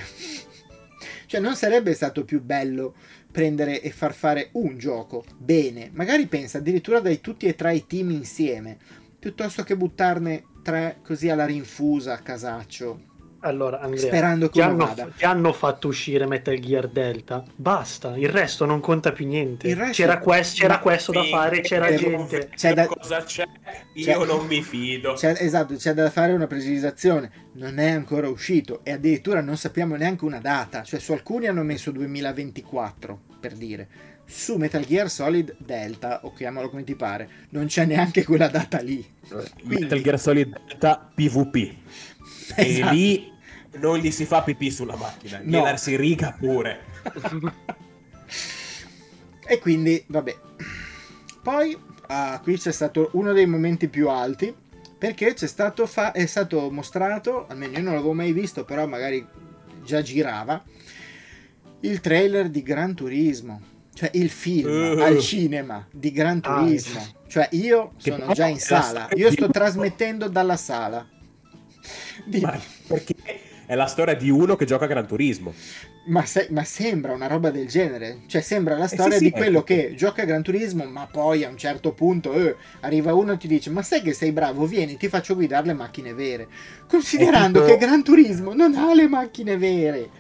Cioè, 1.27 1.41
non 1.41 1.57
sarebbe 1.57 1.93
stato 1.93 2.25
più 2.25 2.43
bello 2.43 2.95
prendere 3.31 3.83
e 3.83 3.91
far 3.91 4.15
fare 4.15 4.51
un 4.53 4.79
gioco 4.79 5.25
bene? 5.37 5.91
Magari 5.93 6.27
pensa 6.27 6.59
addirittura 6.59 7.01
dai 7.01 7.21
tutti 7.21 7.47
e 7.47 7.55
tre 7.55 7.75
i 7.75 7.87
team 7.87 8.11
insieme, 8.11 8.79
piuttosto 9.19 9.63
che 9.63 9.77
buttarne 9.77 10.45
tre 10.63 10.99
così 11.03 11.29
alla 11.29 11.47
rinfusa 11.47 12.15
a 12.15 12.19
casaccio, 12.19 13.15
Allora, 13.41 13.81
Andrea, 13.81 14.07
sperando 14.07 14.49
che 14.49 14.63
hanno, 14.63 14.87
vada. 14.87 15.09
ti 15.17 15.25
hanno 15.25 15.53
fatto 15.53 15.89
uscire 15.89 16.27
Metal 16.27 16.59
Gear 16.59 16.89
Delta? 16.89 17.45
Basta, 17.55 18.17
il 18.17 18.29
resto 18.29 18.65
non 18.65 18.81
conta 18.81 19.13
più 19.13 19.27
niente. 19.27 19.73
Resto- 19.75 19.93
C'era, 19.93 20.19
quest- 20.19 20.59
c'era 20.59 20.79
questo 20.79 21.13
da 21.13 21.23
fare, 21.25 21.61
c'era 21.61 21.87
Eh, 21.89 21.97
gente. 21.97 22.49
C'è 22.55 22.75
da- 22.75 22.87
Cosa 22.87 23.23
c'è? 23.23 23.45
Io 23.95 24.05
C'è- 24.05 24.27
non 24.27 24.47
mi 24.47 24.63
fido. 24.63 25.13
C'è- 25.13 25.37
esatto, 25.39 25.75
c'è 25.77 25.93
da 25.95 26.11
fare 26.11 26.33
una 26.33 26.47
precisazione. 26.47 27.31
Non 27.53 27.79
è 27.79 27.91
ancora 27.91 28.29
uscito 28.29 28.81
e 28.83 28.93
addirittura 28.93 29.41
non 29.41 29.57
sappiamo 29.57 29.97
neanche 29.97 30.25
una 30.25 30.41
data. 30.41 30.83
Cioè, 30.83 30.99
su 30.99 31.13
alcuni 31.13 31.47
hanno 31.47 31.63
messo 31.63 31.91
2024 31.91 33.21
per 33.41 33.53
dire. 33.55 33.89
su 34.29 34.57
Metal 34.57 34.85
Gear 34.85 35.09
Solid 35.09 35.55
Delta, 35.57 36.19
o 36.25 36.33
chiamalo 36.33 36.69
come 36.69 36.83
ti 36.83 36.97
pare, 36.97 37.29
non 37.51 37.67
c'è 37.67 37.85
neanche 37.85 38.25
quella 38.25 38.49
data 38.49 38.81
lì. 38.81 39.09
Quindi... 39.29 39.83
Metal 39.85 40.01
Gear 40.03 40.19
Solid 40.19 40.61
Delta 40.67 41.09
PvP. 41.15 41.75
Esatto. 42.55 42.91
E 42.91 42.95
lì 42.95 43.33
non 43.79 43.99
gli 43.99 44.11
si 44.11 44.25
fa 44.25 44.43
pipì 44.43 44.71
sulla 44.71 44.97
macchina, 44.97 45.39
no. 45.43 45.45
gliela 45.45 45.77
si 45.77 45.97
riga 45.97 46.35
pure. 46.39 46.85
e 49.47 49.59
quindi, 49.59 50.03
vabbè. 50.07 50.37
Poi, 51.43 51.77
ah, 52.09 52.41
qui 52.43 52.57
c'è 52.57 52.73
stato 52.73 53.11
uno 53.13 53.33
dei 53.33 53.47
momenti 53.47 53.89
più 53.89 54.09
alti, 54.09 54.55
perché 54.97 55.35
c'è 55.35 55.47
stato 55.47 55.87
fa- 55.87 56.13
è 56.13 56.27
stato 56.27 56.71
mostrato, 56.71 57.47
almeno 57.49 57.73
io 57.73 57.83
non 57.83 57.95
l'avevo 57.95 58.13
mai 58.13 58.33
visto, 58.33 58.65
però 58.65 58.87
magari 58.87 59.25
già 59.85 60.01
girava, 60.03 60.63
il 61.81 62.01
trailer 62.01 62.49
di 62.49 62.63
Gran 62.63 62.95
Turismo 62.95 63.75
cioè 63.97 64.11
il 64.13 64.29
film 64.29 64.99
uh. 64.99 65.01
al 65.01 65.19
cinema 65.21 65.87
di 65.91 66.13
Gran 66.13 66.41
ah, 66.43 66.59
Turismo. 66.59 67.01
Ah, 67.01 67.29
cioè 67.29 67.49
io 67.53 67.95
sono 67.97 68.31
già 68.35 68.47
in 68.47 68.59
sala, 68.59 69.09
io 69.15 69.31
sto 69.31 69.49
trasmettendo 69.49 70.29
dalla 70.29 70.59
sala. 70.59 71.09
Perché 72.87 73.15
è 73.67 73.75
la 73.75 73.87
storia 73.87 74.15
di 74.15 74.31
uno 74.31 74.55
che 74.55 74.65
gioca 74.65 74.85
a 74.85 74.89
Gran 74.89 75.07
Turismo. 75.07 75.53
Ma, 76.07 76.25
se, 76.25 76.47
ma, 76.51 76.63
sembra 76.63 77.13
una 77.13 77.27
roba 77.27 77.51
del 77.51 77.67
genere. 77.67 78.21
Cioè, 78.27 78.41
sembra 78.41 78.79
la 78.79 78.87
storia 78.87 79.17
eh 79.17 79.19
sì, 79.19 79.25
sì, 79.25 79.25
di 79.25 79.31
quello 79.33 79.59
ecco. 79.59 79.67
che 79.67 79.95
gioca 79.97 80.23
a 80.23 80.25
Gran 80.25 80.43
Turismo, 80.43 80.85
ma 80.85 81.09
poi 81.11 81.43
a 81.43 81.49
un 81.49 81.59
certo 81.59 81.93
punto 81.93 82.33
eh, 82.33 82.55
arriva 82.81 83.13
uno 83.13 83.33
e 83.33 83.37
ti 83.37 83.49
dice: 83.49 83.71
Ma 83.71 83.83
sai 83.83 84.03
che 84.03 84.13
sei 84.13 84.31
bravo? 84.31 84.67
Vieni, 84.67 84.97
ti 84.97 85.09
faccio 85.09 85.35
guidare 85.35 85.67
le 85.67 85.73
macchine 85.73 86.15
vere. 86.15 86.47
Considerando 86.87 87.65
tipo... 87.65 87.73
che 87.73 87.85
Gran 87.85 88.05
Turismo 88.05 88.55
non 88.55 88.77
ha 88.77 88.95
le 88.95 89.09
macchine 89.09 89.57
vere. 89.57 90.11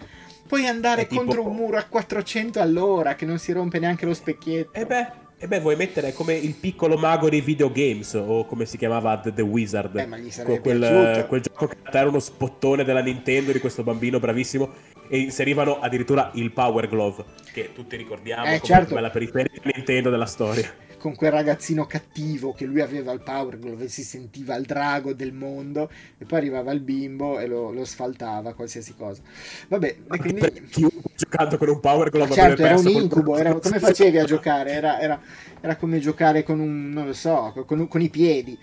Puoi 0.47 0.67
andare 0.67 1.07
tipo... 1.07 1.23
contro 1.23 1.47
un 1.47 1.55
muro 1.55 1.77
a 1.77 1.85
400 1.85 2.61
all'ora 2.61 3.15
che 3.15 3.27
non 3.27 3.39
si 3.39 3.53
rompe 3.53 3.79
neanche 3.79 4.07
lo 4.07 4.15
specchietto. 4.15 4.73
E 4.73 4.81
eh 4.81 4.87
beh, 4.87 5.09
e 5.39 5.47
beh, 5.47 5.61
vuoi 5.61 5.77
mettere 5.77 6.13
come 6.13 6.35
il 6.35 6.55
piccolo 6.55 6.97
mago 6.97 7.29
dei 7.29 7.43
videogames, 7.43 8.15
o 8.15 8.47
come 8.47 8.65
si 8.65 8.79
chiamava 8.79 9.19
The, 9.19 9.43
Wizard. 9.43 9.97
Eh, 9.97 10.07
ma 10.07 10.17
gli 10.17 10.31
quel, 10.61 11.27
quel 11.29 11.41
gioco 11.43 11.67
che 11.67 11.77
era 11.91 12.09
uno 12.09 12.21
spottone 12.21 12.85
della 12.85 13.03
Nintendo 13.03 13.53
di 13.53 13.59
questo 13.59 13.83
bambino 13.83 14.19
bravissimo. 14.19 14.95
E 15.09 15.19
inserivano 15.19 15.79
addirittura 15.79 16.31
il 16.35 16.51
Power 16.51 16.89
Glove, 16.89 17.25
che 17.53 17.73
tutti 17.73 17.97
ricordiamo 17.97 18.47
eh, 18.47 18.59
come 18.59 18.75
certo. 18.75 18.99
la 18.99 19.11
periferia 19.11 19.61
Nintendo 19.63 20.11
della 20.11 20.27
storia 20.27 20.69
con 21.07 21.15
quel 21.15 21.31
ragazzino 21.31 21.87
cattivo 21.87 22.53
che 22.53 22.65
lui 22.65 22.81
aveva 22.81 23.13
il 23.13 23.21
power 23.21 23.61
glove 23.61 23.85
e 23.85 23.89
si 23.89 24.03
sentiva 24.03 24.57
il 24.57 24.67
drago 24.67 25.13
del 25.13 25.33
mondo 25.33 25.89
e 26.19 26.25
poi 26.25 26.39
arrivava 26.39 26.73
il 26.73 26.81
bimbo 26.81 27.39
e 27.39 27.47
lo, 27.47 27.71
lo 27.71 27.85
sfaltava 27.85 28.55
qualsiasi 28.55 28.97
cosa. 28.97 29.23
Vabbè 29.69 29.97
e 30.11 30.19
quindi 30.19 30.67
chiunque 30.69 31.13
giocando 31.15 31.59
con 31.59 31.69
un 31.69 31.79
power 31.79 32.11
glove 32.11 32.35
certo 32.35 32.65
era 32.65 32.77
un 32.77 32.89
incubo 32.89 33.37
era, 33.37 33.55
come 33.55 33.79
facevi 33.79 34.19
a 34.19 34.25
giocare? 34.25 34.73
Era, 34.73 34.99
era, 34.99 35.21
era, 35.61 35.77
come 35.77 36.01
giocare 36.01 36.43
con 36.43 36.59
un 36.59 36.91
non 36.91 37.07
lo 37.07 37.13
so 37.13 37.53
con, 37.65 37.87
con 37.87 38.01
i 38.01 38.11
piedi. 38.11 38.59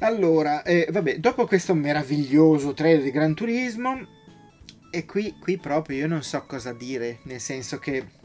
Allora 0.00 0.64
eh, 0.64 0.88
vabbè 0.90 1.18
dopo 1.18 1.46
questo 1.46 1.74
meraviglioso 1.74 2.74
trailer 2.74 3.04
di 3.04 3.12
Gran 3.12 3.34
Turismo 3.34 4.04
e 4.90 5.04
qui, 5.04 5.36
qui 5.38 5.58
proprio 5.58 5.98
io 5.98 6.08
non 6.08 6.24
so 6.24 6.42
cosa 6.44 6.72
dire 6.72 7.20
nel 7.22 7.38
senso 7.38 7.78
che 7.78 8.18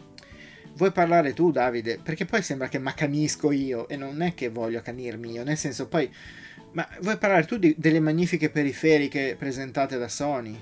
Vuoi 0.76 0.92
parlare 0.92 1.34
tu, 1.34 1.52
Davide? 1.52 2.00
Perché 2.04 2.26
poi 2.26 2.42
sembra 2.42 2.68
che 2.68 2.80
m'accanisco 2.80 3.52
io 3.52 3.88
e 3.88 3.96
non 3.96 4.22
è 4.22 4.34
che 4.34 4.50
voglio 4.50 4.80
accanirmi 4.80 5.32
io, 5.32 5.44
nel 5.44 5.58
senso 5.58 5.88
poi... 5.88 6.12
Ma 6.74 6.86
vuoi 7.00 7.18
parlare 7.18 7.46
tu 7.46 7.58
di, 7.58 7.74
delle 7.78 8.02
magnifiche 8.02 8.50
periferiche 8.50 9.38
presentate 9.40 9.98
da 9.98 10.10
Sony? 10.10 10.60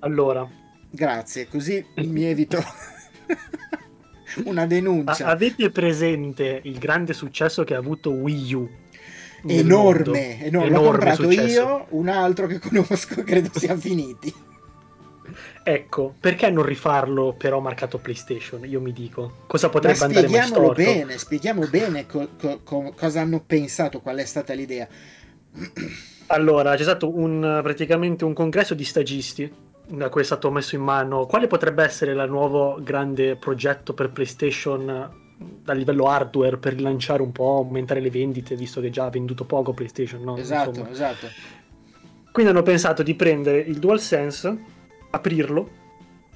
Allora. 0.00 0.46
Grazie, 0.90 1.48
così 1.48 1.82
mi 1.96 2.24
evito 2.24 2.62
una 4.44 4.66
denuncia. 4.66 5.26
A- 5.26 5.30
avete 5.30 5.70
presente 5.70 6.60
il 6.64 6.78
grande 6.78 7.14
successo 7.14 7.64
che 7.64 7.74
ha 7.74 7.78
avuto 7.78 8.10
Wii 8.10 8.54
U? 8.54 8.68
Enorme, 9.46 10.44
enorme, 10.44 10.70
L'ho 10.70 10.82
comprato 10.82 11.22
successo. 11.22 11.60
io, 11.60 11.86
un 11.90 12.08
altro 12.08 12.46
che 12.46 12.58
conosco, 12.58 13.22
credo 13.22 13.48
sia 13.54 13.74
finiti. 13.74 14.30
Ecco, 15.62 16.14
perché 16.18 16.50
non 16.50 16.64
rifarlo 16.64 17.34
però 17.36 17.60
marcato 17.60 17.98
PlayStation? 17.98 18.64
Io 18.64 18.80
mi 18.80 18.92
dico, 18.92 19.42
cosa 19.46 19.68
potrebbe 19.68 20.04
andare 20.04 20.28
mai 20.28 20.42
storto? 20.42 20.82
bene, 20.82 21.18
spieghiamo 21.18 21.66
bene 21.66 22.06
co- 22.06 22.28
co- 22.38 22.60
co- 22.64 22.94
cosa 22.96 23.20
hanno 23.20 23.42
pensato, 23.44 24.00
qual 24.00 24.16
è 24.16 24.24
stata 24.24 24.52
l'idea. 24.54 24.88
Allora, 26.32 26.76
c'è 26.76 26.82
stato 26.82 27.12
un, 27.12 27.58
praticamente 27.60 28.24
un 28.24 28.34
congresso 28.34 28.74
di 28.74 28.84
stagisti 28.84 29.52
da 29.88 30.08
cui 30.08 30.20
è 30.20 30.24
stato 30.24 30.48
messo 30.52 30.76
in 30.76 30.82
mano 30.82 31.26
quale 31.26 31.48
potrebbe 31.48 31.82
essere 31.82 32.12
il 32.12 32.24
nuovo 32.28 32.78
grande 32.80 33.34
progetto 33.34 33.94
per 33.94 34.12
PlayStation 34.12 34.88
a 35.64 35.72
livello 35.72 36.06
hardware 36.06 36.58
per 36.58 36.74
rilanciare 36.74 37.22
un 37.22 37.32
po', 37.32 37.56
aumentare 37.56 37.98
le 37.98 38.10
vendite, 38.10 38.54
visto 38.54 38.80
che 38.80 38.90
già 38.90 39.06
ha 39.06 39.10
venduto 39.10 39.44
poco 39.44 39.72
PlayStation, 39.72 40.22
no? 40.22 40.36
Esatto, 40.36 40.68
Insomma. 40.68 40.90
esatto. 40.90 41.26
Quindi 42.30 42.52
hanno 42.52 42.62
pensato 42.62 43.02
di 43.02 43.14
prendere 43.14 43.58
il 43.58 43.78
DualSense 43.78 44.58
aprirlo, 45.10 45.68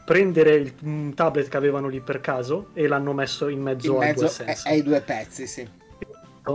prendere 0.05 0.55
il 0.55 0.75
un 0.83 1.13
tablet 1.15 1.49
che 1.49 1.57
avevano 1.57 1.89
lì 1.89 2.01
per 2.01 2.21
caso 2.21 2.69
e 2.75 2.87
l'hanno 2.87 3.13
messo 3.13 3.49
in 3.49 3.61
mezzo, 3.61 3.93
in 3.93 3.99
mezzo 3.99 4.27
ai, 4.27 4.45
due 4.45 4.57
ai 4.65 4.83
due 4.83 5.01
pezzi, 5.01 5.47
sì. 5.47 5.69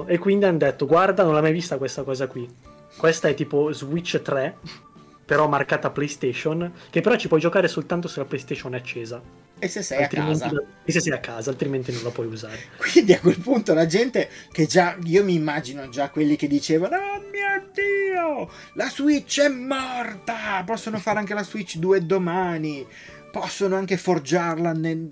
E 0.05 0.17
quindi 0.19 0.45
hanno 0.45 0.59
detto, 0.59 0.85
guarda, 0.85 1.23
non 1.23 1.33
l'hai 1.33 1.41
mai 1.41 1.51
vista 1.51 1.77
questa 1.77 2.03
cosa 2.03 2.27
qui. 2.27 2.47
Questa 2.95 3.27
è 3.27 3.33
tipo 3.33 3.71
Switch 3.71 4.21
3, 4.21 4.57
però 5.25 5.47
marcata 5.47 5.89
PlayStation, 5.89 6.71
che 6.89 7.01
però 7.01 7.15
ci 7.15 7.27
puoi 7.27 7.39
giocare 7.39 7.67
soltanto 7.67 8.07
se 8.07 8.19
la 8.19 8.25
PlayStation 8.25 8.73
è 8.73 8.77
accesa. 8.77 9.21
E 9.59 9.67
se 9.67 9.81
sei 9.81 10.03
altrimenti, 10.03 10.43
a 10.43 10.47
casa. 10.47 10.63
E 10.85 10.91
se 10.91 11.01
sei 11.01 11.13
a 11.13 11.19
casa, 11.19 11.49
altrimenti 11.49 11.91
non 11.91 12.03
la 12.03 12.09
puoi 12.09 12.27
usare. 12.27 12.57
Quindi 12.79 13.13
a 13.13 13.19
quel 13.19 13.39
punto 13.39 13.73
la 13.73 13.85
gente 13.85 14.29
che 14.51 14.65
già, 14.65 14.97
io 15.03 15.23
mi 15.23 15.35
immagino 15.35 15.87
già 15.89 16.09
quelli 16.09 16.35
che 16.35 16.47
dicevano, 16.47 16.95
oh 16.95 17.19
mio 17.19 17.69
Dio, 17.73 18.49
la 18.73 18.89
Switch 18.89 19.41
è 19.41 19.49
morta, 19.49 20.63
possono 20.65 20.97
fare 20.97 21.19
anche 21.19 21.33
la 21.33 21.43
Switch 21.43 21.75
2 21.75 22.05
domani, 22.05 22.87
possono 23.31 23.75
anche 23.75 23.97
forgiarla 23.97 24.71
nel, 24.71 25.07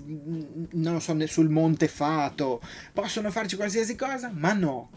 non 0.72 1.02
so, 1.02 1.16
sul 1.28 1.50
Monte 1.50 1.88
Fato, 1.88 2.62
possono 2.94 3.30
farci 3.30 3.56
qualsiasi 3.56 3.96
cosa, 3.96 4.32
ma 4.34 4.54
no. 4.54 4.90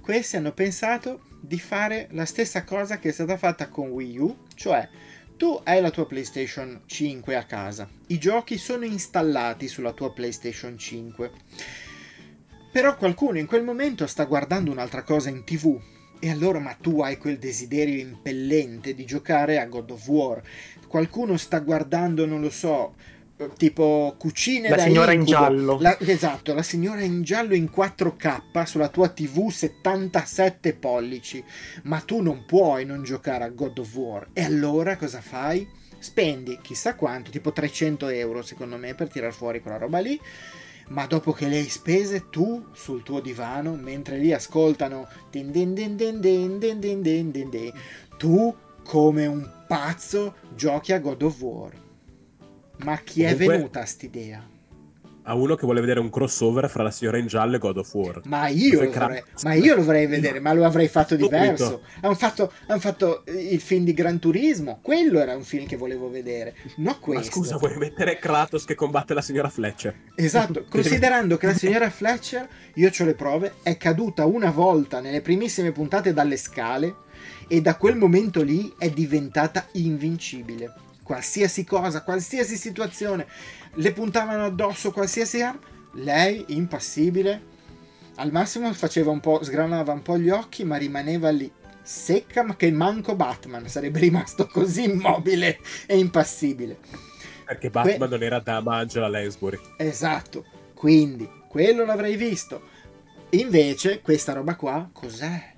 Questi 0.00 0.36
hanno 0.36 0.52
pensato 0.52 1.22
di 1.40 1.58
fare 1.58 2.08
la 2.12 2.24
stessa 2.24 2.62
cosa 2.64 2.98
che 2.98 3.08
è 3.08 3.12
stata 3.12 3.36
fatta 3.36 3.68
con 3.68 3.88
Wii 3.88 4.18
U, 4.18 4.36
cioè 4.54 4.88
tu 5.36 5.60
hai 5.64 5.80
la 5.80 5.90
tua 5.90 6.06
PlayStation 6.06 6.82
5 6.86 7.34
a 7.34 7.44
casa, 7.44 7.88
i 8.08 8.18
giochi 8.18 8.56
sono 8.56 8.84
installati 8.84 9.66
sulla 9.66 9.92
tua 9.92 10.12
PlayStation 10.12 10.78
5, 10.78 11.30
però 12.70 12.96
qualcuno 12.96 13.38
in 13.38 13.46
quel 13.46 13.64
momento 13.64 14.06
sta 14.06 14.24
guardando 14.24 14.70
un'altra 14.70 15.02
cosa 15.02 15.30
in 15.30 15.44
tv 15.44 15.80
e 16.20 16.30
allora 16.30 16.60
ma 16.60 16.74
tu 16.80 17.00
hai 17.02 17.18
quel 17.18 17.38
desiderio 17.38 18.00
impellente 18.00 18.94
di 18.94 19.04
giocare 19.04 19.58
a 19.58 19.66
God 19.66 19.90
of 19.90 20.08
War, 20.08 20.42
qualcuno 20.86 21.36
sta 21.36 21.58
guardando, 21.58 22.26
non 22.26 22.40
lo 22.40 22.50
so, 22.50 22.94
tipo 23.56 24.14
cucine 24.18 24.68
la 24.68 24.76
da 24.76 24.82
signora 24.82 25.12
incubo. 25.12 25.30
in 25.30 25.36
giallo. 25.36 25.78
La, 25.80 25.98
esatto 25.98 26.54
la 26.54 26.62
signora 26.62 27.00
in 27.02 27.22
giallo 27.22 27.54
in 27.54 27.70
4K 27.74 28.62
sulla 28.64 28.88
tua 28.88 29.08
tv 29.08 29.48
77 29.48 30.74
pollici. 30.74 31.44
Ma 31.84 32.00
tu 32.00 32.20
non 32.20 32.44
puoi 32.46 32.84
non 32.84 33.02
giocare 33.02 33.44
a 33.44 33.48
God 33.48 33.78
of 33.78 33.94
War. 33.94 34.28
E 34.32 34.42
allora 34.42 34.96
cosa 34.96 35.20
fai? 35.20 35.82
spendi 36.04 36.58
chissà 36.60 36.96
quanto 36.96 37.30
tipo 37.30 37.50
300 37.50 38.08
euro 38.08 38.42
secondo 38.42 38.76
me 38.76 38.94
per 38.94 39.08
tirar 39.08 39.32
fuori 39.32 39.62
quella 39.62 39.78
roba 39.78 40.00
lì. 40.00 40.20
Ma 40.88 41.06
dopo 41.06 41.32
che 41.32 41.48
le 41.48 41.56
hai 41.56 41.68
spese 41.70 42.28
tu 42.28 42.66
sul 42.72 43.02
tuo 43.02 43.20
divano 43.20 43.74
mentre 43.74 44.18
lì 44.18 44.34
ascoltano 44.34 45.08
din 45.30 45.50
din 45.50 45.72
din 45.72 45.96
din 45.96 46.20
din 46.20 46.58
din 46.58 46.78
din 46.78 47.00
din 47.00 47.30
din 47.30 47.72
tu 48.18 48.54
come 48.84 49.26
un 49.26 49.50
pazzo 49.66 50.34
giochi 50.54 50.92
a 50.92 50.98
God 50.98 51.22
of 51.22 51.40
War 51.40 51.83
ma 52.78 52.96
chi 52.98 53.22
Comunque, 53.22 53.44
è 53.44 53.48
venuta 53.48 53.84
st'idea? 53.84 54.52
A 55.26 55.34
uno 55.34 55.54
che 55.54 55.64
vuole 55.64 55.80
vedere 55.80 56.00
un 56.00 56.10
crossover 56.10 56.68
fra 56.68 56.82
la 56.82 56.90
signora 56.90 57.16
in 57.16 57.26
giallo 57.26 57.56
e 57.56 57.58
God 57.58 57.78
of 57.78 57.94
War. 57.94 58.20
Ma 58.26 58.48
io, 58.48 58.82
lo 58.82 58.90
vorrei, 58.90 59.22
ma 59.42 59.54
io 59.54 59.74
lo 59.74 59.82
vorrei 59.82 60.06
vedere, 60.06 60.38
ma 60.38 60.52
lo 60.52 60.66
avrei 60.66 60.86
fatto 60.86 61.16
diverso. 61.16 61.80
Hanno 62.02 62.14
fatto, 62.14 62.52
han 62.66 62.78
fatto, 62.78 63.22
il 63.28 63.60
film 63.60 63.84
di 63.84 63.94
Gran 63.94 64.18
Turismo, 64.18 64.80
quello 64.82 65.18
era 65.20 65.34
un 65.34 65.42
film 65.42 65.64
che 65.64 65.78
volevo 65.78 66.10
vedere, 66.10 66.54
no 66.76 66.98
questo. 67.00 67.24
Ma 67.24 67.36
scusa, 67.36 67.56
vuoi 67.56 67.74
mettere 67.78 68.18
Kratos 68.18 68.66
che 68.66 68.74
combatte 68.74 69.14
la 69.14 69.22
signora 69.22 69.48
Fletcher? 69.48 69.94
Esatto, 70.14 70.66
considerando 70.68 71.38
che 71.38 71.46
la 71.46 71.54
signora 71.54 71.88
Fletcher, 71.88 72.46
io 72.74 72.90
ho 72.90 73.04
le 73.04 73.14
prove, 73.14 73.54
è 73.62 73.78
caduta 73.78 74.26
una 74.26 74.50
volta 74.50 75.00
nelle 75.00 75.22
primissime 75.22 75.72
puntate 75.72 76.12
dalle 76.12 76.36
scale 76.36 76.96
e 77.48 77.62
da 77.62 77.76
quel 77.76 77.96
momento 77.96 78.42
lì 78.42 78.74
è 78.76 78.90
diventata 78.90 79.68
invincibile 79.72 80.82
qualsiasi 81.04 81.64
cosa, 81.64 82.02
qualsiasi 82.02 82.56
situazione, 82.56 83.26
le 83.74 83.92
puntavano 83.92 84.44
addosso 84.44 84.90
qualsiasi 84.90 85.40
arma, 85.40 85.60
lei 85.92 86.44
impassibile, 86.48 87.52
al 88.16 88.32
massimo 88.32 88.72
faceva 88.72 89.10
un 89.10 89.20
po', 89.20 89.42
sgranava 89.42 89.92
un 89.92 90.02
po' 90.02 90.18
gli 90.18 90.30
occhi, 90.30 90.64
ma 90.64 90.76
rimaneva 90.76 91.30
lì 91.30 91.50
secca, 91.82 92.42
ma 92.42 92.56
che 92.56 92.70
manco 92.72 93.14
Batman 93.14 93.68
sarebbe 93.68 94.00
rimasto 94.00 94.46
così 94.50 94.84
immobile 94.84 95.58
e 95.86 95.98
impassibile. 95.98 96.78
Perché 97.44 97.70
Batman 97.70 97.98
que- 97.98 98.08
non 98.08 98.22
era 98.22 98.40
da 98.40 98.62
Angela 98.64 99.08
Lansbury. 99.08 99.60
Esatto. 99.76 100.44
Quindi, 100.74 101.28
quello 101.48 101.84
l'avrei 101.84 102.16
visto. 102.16 102.72
Invece, 103.30 104.00
questa 104.00 104.32
roba 104.32 104.56
qua, 104.56 104.88
cos'è? 104.92 105.53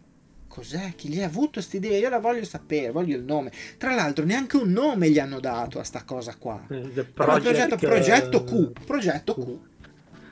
Cos'è? 0.56 0.94
Chi 0.96 1.10
gli 1.10 1.20
ha 1.20 1.26
avuto 1.26 1.50
questa 1.52 1.76
idea? 1.76 1.98
Io 1.98 2.08
la 2.08 2.18
voglio 2.18 2.42
sapere, 2.46 2.90
voglio 2.90 3.14
il 3.14 3.22
nome. 3.22 3.52
Tra 3.76 3.94
l'altro, 3.94 4.24
neanche 4.24 4.56
un 4.56 4.70
nome 4.70 5.10
gli 5.10 5.18
hanno 5.18 5.38
dato 5.38 5.78
a 5.78 5.84
sta 5.84 6.02
cosa 6.04 6.34
qua. 6.38 6.64
The 6.66 7.04
Project, 7.04 7.76
progetto 7.76 8.42
eh, 8.42 8.72
Q. 8.72 8.84
Progetto 8.86 9.34
Q. 9.34 9.58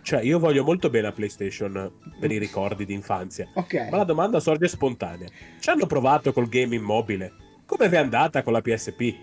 Cioè, 0.01 0.23
io 0.23 0.39
voglio 0.39 0.65
molto 0.65 0.89
bene 0.89 1.09
la 1.09 1.13
PlayStation 1.13 1.93
per 2.19 2.33
i 2.33 2.39
ricordi 2.39 2.87
di 2.87 2.95
infanzia. 2.95 3.51
Ok. 3.53 3.89
Ma 3.91 3.99
la 3.99 4.05
domanda 4.05 4.41
sorge 4.41 4.67
spontanea. 4.67 5.29
Ci 5.61 5.69
hanno 5.69 5.85
provato 5.85 6.33
col 6.33 6.49
game 6.49 6.75
immobile? 6.75 7.31
Come 7.67 7.91
vi 7.91 7.97
è 7.97 7.99
andata 7.99 8.43
con 8.43 8.55
la 8.55 8.63
PSP? 8.63 9.15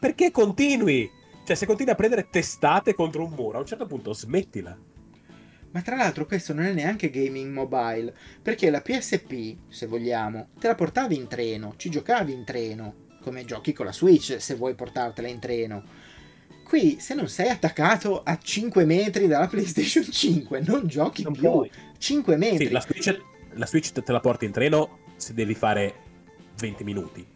Perché 0.00 0.30
continui? 0.30 1.10
Cioè, 1.44 1.54
se 1.54 1.66
continui 1.66 1.92
a 1.92 1.96
prendere 1.96 2.28
testate 2.30 2.94
contro 2.94 3.22
un 3.22 3.32
muro, 3.36 3.58
a 3.58 3.60
un 3.60 3.66
certo 3.66 3.84
punto 3.84 4.14
smettila. 4.14 4.74
Ma 5.76 5.82
tra 5.82 5.94
l'altro 5.94 6.24
questo 6.24 6.54
non 6.54 6.64
è 6.64 6.72
neanche 6.72 7.10
gaming 7.10 7.52
mobile, 7.52 8.14
perché 8.40 8.70
la 8.70 8.80
PSP, 8.80 9.56
se 9.68 9.84
vogliamo, 9.84 10.48
te 10.58 10.68
la 10.68 10.74
portavi 10.74 11.14
in 11.14 11.26
treno, 11.26 11.74
ci 11.76 11.90
giocavi 11.90 12.32
in 12.32 12.44
treno, 12.44 12.94
come 13.20 13.44
giochi 13.44 13.74
con 13.74 13.84
la 13.84 13.92
Switch 13.92 14.40
se 14.40 14.54
vuoi 14.54 14.74
portartela 14.74 15.28
in 15.28 15.38
treno. 15.38 15.84
Qui, 16.64 16.96
se 16.98 17.12
non 17.12 17.28
sei 17.28 17.50
attaccato 17.50 18.22
a 18.22 18.38
5 18.38 18.86
metri 18.86 19.26
dalla 19.26 19.48
PlayStation 19.48 20.10
5, 20.10 20.62
non 20.66 20.86
giochi 20.86 21.22
Non 21.24 21.34
più. 21.34 21.42
puoi. 21.42 21.70
5 21.98 22.36
metri. 22.38 22.68
Sì, 22.68 22.72
la 22.72 22.80
Switch, 22.80 23.20
la 23.50 23.66
Switch 23.66 23.92
te 23.92 24.12
la 24.12 24.20
porti 24.20 24.46
in 24.46 24.52
treno 24.52 25.00
se 25.16 25.34
devi 25.34 25.54
fare 25.54 25.94
20 26.58 26.84
minuti. 26.84 27.26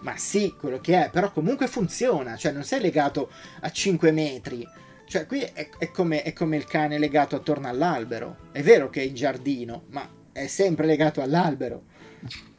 Ma 0.00 0.16
sì, 0.16 0.56
quello 0.58 0.80
che 0.80 1.04
è, 1.04 1.10
però 1.10 1.30
comunque 1.30 1.68
funziona, 1.68 2.34
cioè 2.34 2.50
non 2.50 2.64
sei 2.64 2.80
legato 2.80 3.30
a 3.60 3.70
5 3.70 4.10
metri. 4.10 4.66
Cioè 5.06 5.26
qui 5.26 5.40
è, 5.40 5.68
è 5.78 5.90
come, 5.90 6.22
è 6.22 6.32
come 6.32 6.56
il 6.56 6.64
cane 6.64 6.98
legato 6.98 7.36
attorno 7.36 7.68
all'albero. 7.68 8.48
È 8.52 8.62
vero 8.62 8.90
che 8.90 9.02
è 9.02 9.04
in 9.04 9.14
giardino, 9.14 9.84
ma 9.90 10.08
è 10.32 10.46
sempre 10.46 10.86
legato 10.86 11.20
all'albero. 11.20 11.84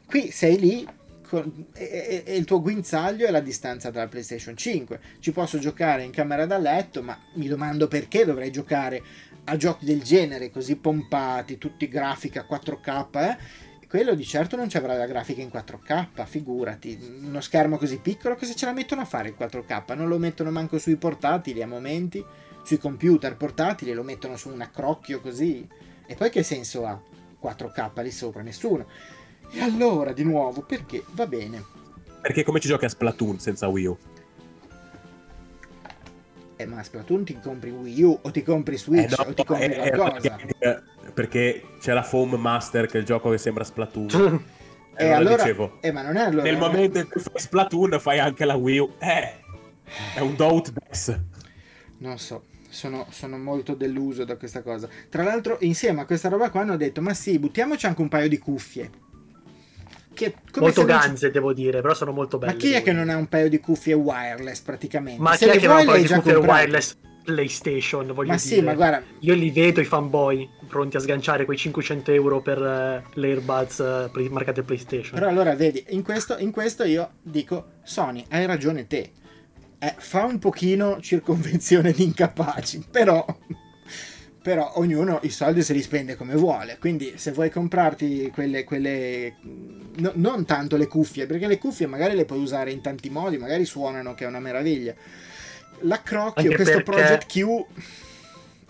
Qui 0.06 0.30
sei 0.30 0.58
lì 0.58 0.86
con- 1.28 1.66
e, 1.74 2.22
e- 2.24 2.36
il 2.36 2.44
tuo 2.44 2.62
guinzaglio 2.62 3.26
è 3.26 3.30
la 3.30 3.40
distanza 3.40 3.90
dalla 3.90 4.08
PlayStation 4.08 4.56
5. 4.56 5.00
Ci 5.18 5.32
posso 5.32 5.58
giocare 5.58 6.02
in 6.04 6.10
camera 6.10 6.46
da 6.46 6.58
letto, 6.58 7.02
ma 7.02 7.18
mi 7.34 7.48
domando 7.48 7.88
perché 7.88 8.24
dovrei 8.24 8.50
giocare 8.50 9.02
a 9.44 9.56
giochi 9.56 9.84
del 9.84 10.02
genere 10.02 10.50
così 10.50 10.76
pompati, 10.76 11.58
tutti 11.58 11.88
grafica 11.88 12.46
4K, 12.48 13.28
eh? 13.28 13.36
Quello 13.96 14.14
di 14.14 14.26
certo 14.26 14.56
non 14.56 14.68
ci 14.68 14.76
avrà 14.76 14.94
la 14.94 15.06
grafica 15.06 15.40
in 15.40 15.48
4K, 15.50 16.26
figurati. 16.26 16.98
Uno 17.22 17.40
schermo 17.40 17.78
così 17.78 17.98
piccolo, 17.98 18.36
cosa 18.36 18.52
ce 18.52 18.66
la 18.66 18.74
mettono 18.74 19.00
a 19.00 19.06
fare 19.06 19.30
il 19.30 19.36
4K? 19.38 19.96
Non 19.96 20.08
lo 20.08 20.18
mettono 20.18 20.50
manco 20.50 20.78
sui 20.78 20.96
portatili 20.96 21.62
a 21.62 21.66
momenti, 21.66 22.22
sui 22.62 22.76
computer 22.76 23.38
portatili, 23.38 23.94
lo 23.94 24.02
mettono 24.02 24.36
su 24.36 24.50
un 24.50 24.60
accrocchio 24.60 25.22
così. 25.22 25.66
E 26.04 26.14
poi 26.14 26.28
che 26.28 26.42
senso 26.42 26.84
ha 26.84 27.00
4K 27.42 28.02
lì 28.02 28.10
sopra? 28.10 28.42
Nessuno. 28.42 28.86
E 29.50 29.62
allora, 29.62 30.12
di 30.12 30.24
nuovo, 30.24 30.60
perché? 30.60 31.02
Va 31.12 31.26
bene. 31.26 31.64
Perché 32.20 32.44
come 32.44 32.60
ci 32.60 32.68
giochi 32.68 32.84
a 32.84 32.90
Splatoon 32.90 33.38
senza 33.38 33.66
Wii 33.68 33.86
U? 33.86 33.96
Eh, 36.56 36.66
ma 36.66 36.82
Splatoon 36.82 37.24
ti 37.24 37.38
compri 37.38 37.70
Wii 37.70 38.02
U 38.02 38.18
o 38.22 38.30
ti 38.30 38.42
compri 38.42 38.76
Switch 38.78 39.12
Eh, 39.12 39.22
no, 39.22 39.28
o 39.30 39.34
ti 39.34 39.44
compri 39.44 39.66
eh, 39.66 39.86
eh, 39.88 39.90
qualcosa. 39.90 40.36
perché, 40.36 40.82
perché 41.12 41.62
c'è 41.80 41.92
la 41.92 42.02
Foam 42.02 42.34
Master 42.34 42.86
che 42.86 42.96
è 42.96 43.00
il 43.00 43.06
gioco 43.06 43.30
che 43.30 43.38
sembra 43.38 43.64
Splatoon. 43.64 44.44
E 44.98 45.04
allora 45.10 45.16
allora, 45.18 45.42
dicevo, 45.42 45.78
eh, 45.82 45.92
ma 45.92 46.00
non 46.00 46.16
è 46.16 46.22
allora. 46.22 46.42
nel 46.44 46.56
momento 46.56 46.98
in 46.98 47.06
cui 47.06 47.20
fai 47.20 47.38
Splatoon 47.38 48.00
fai 48.00 48.18
anche 48.18 48.46
la 48.46 48.54
Wii 48.54 48.78
U. 48.78 48.94
Eh, 48.98 49.40
è 50.14 50.20
un 50.20 50.34
doubt 50.34 50.72
death. 50.72 51.20
Non 51.98 52.16
so, 52.18 52.44
sono, 52.70 53.06
sono 53.10 53.36
molto 53.36 53.74
deluso 53.74 54.24
da 54.24 54.36
questa 54.38 54.62
cosa. 54.62 54.88
Tra 55.10 55.22
l'altro, 55.22 55.58
insieme 55.60 56.00
a 56.00 56.06
questa 56.06 56.30
roba 56.30 56.48
qua 56.48 56.62
hanno 56.62 56.78
detto: 56.78 57.02
Ma 57.02 57.12
sì, 57.12 57.38
buttiamoci 57.38 57.84
anche 57.84 58.00
un 58.00 58.08
paio 58.08 58.28
di 58.30 58.38
cuffie. 58.38 58.90
Che, 60.16 60.34
come 60.50 60.64
molto 60.66 60.84
ganze, 60.86 61.30
devo 61.30 61.52
dire, 61.52 61.82
però 61.82 61.92
sono 61.92 62.10
molto 62.12 62.38
belle. 62.38 62.52
Ma 62.52 62.58
chi 62.58 62.72
è 62.72 62.78
che 62.78 62.90
dire. 62.90 62.96
non 63.04 63.10
ha 63.10 63.16
un 63.16 63.26
paio 63.28 63.50
di 63.50 63.60
cuffie 63.60 63.92
wireless 63.92 64.60
praticamente? 64.60 65.20
Ma 65.20 65.36
Se 65.36 65.44
chi 65.50 65.56
è 65.58 65.60
che 65.60 65.66
non 65.66 65.76
ha 65.76 65.80
un 65.80 65.86
paio 65.86 66.02
di 66.02 66.08
computer 66.08 66.34
comprate. 66.38 66.60
wireless 66.62 66.96
PlayStation? 67.22 68.06
Voglio 68.14 68.30
Ma 68.30 68.36
dire. 68.36 68.38
sì, 68.38 68.60
ma 68.62 68.74
guarda, 68.74 69.02
Io 69.20 69.34
li 69.34 69.50
vedo 69.50 69.80
i 69.80 69.84
fanboy 69.84 70.48
pronti 70.68 70.96
a 70.96 71.00
sganciare 71.00 71.44
quei 71.44 71.58
500 71.58 72.10
euro 72.12 72.40
per 72.40 72.62
eh, 72.62 73.02
le 73.12 73.28
earbuds 73.28 73.80
eh, 73.80 74.08
play- 74.10 74.28
marcate 74.30 74.62
PlayStation. 74.62 75.18
Però 75.18 75.28
allora 75.28 75.54
vedi, 75.54 75.84
in 75.90 76.02
questo, 76.02 76.36
in 76.38 76.50
questo 76.50 76.84
io 76.84 77.10
dico, 77.22 77.72
Sony, 77.82 78.24
hai 78.30 78.46
ragione 78.46 78.86
te. 78.86 79.10
Eh, 79.78 79.94
fa 79.98 80.24
un 80.24 80.38
pochino 80.38 80.98
circonvenzione 81.02 81.92
di 81.92 82.04
incapaci, 82.04 82.86
però, 82.90 83.22
però 84.46 84.74
ognuno 84.76 85.18
i 85.24 85.30
soldi 85.30 85.60
se 85.60 85.72
li 85.72 85.82
spende 85.82 86.14
come 86.14 86.36
vuole. 86.36 86.76
Quindi 86.78 87.14
se 87.16 87.32
vuoi 87.32 87.50
comprarti 87.50 88.30
quelle, 88.32 88.62
quelle 88.62 89.34
no- 89.96 90.12
non 90.14 90.44
tanto 90.44 90.76
le 90.76 90.86
cuffie, 90.86 91.26
perché 91.26 91.48
le 91.48 91.58
cuffie 91.58 91.88
magari 91.88 92.14
le 92.14 92.26
puoi 92.26 92.38
usare 92.38 92.70
in 92.70 92.80
tanti 92.80 93.10
modi, 93.10 93.38
magari 93.38 93.64
suonano 93.64 94.14
che 94.14 94.22
è 94.22 94.28
una 94.28 94.38
meraviglia. 94.38 94.94
L'accrocchio, 95.80 96.42
Anche 96.44 96.54
questo 96.54 96.80
perché- 96.80 96.90
Project 96.92 97.26
Q... 97.26 97.64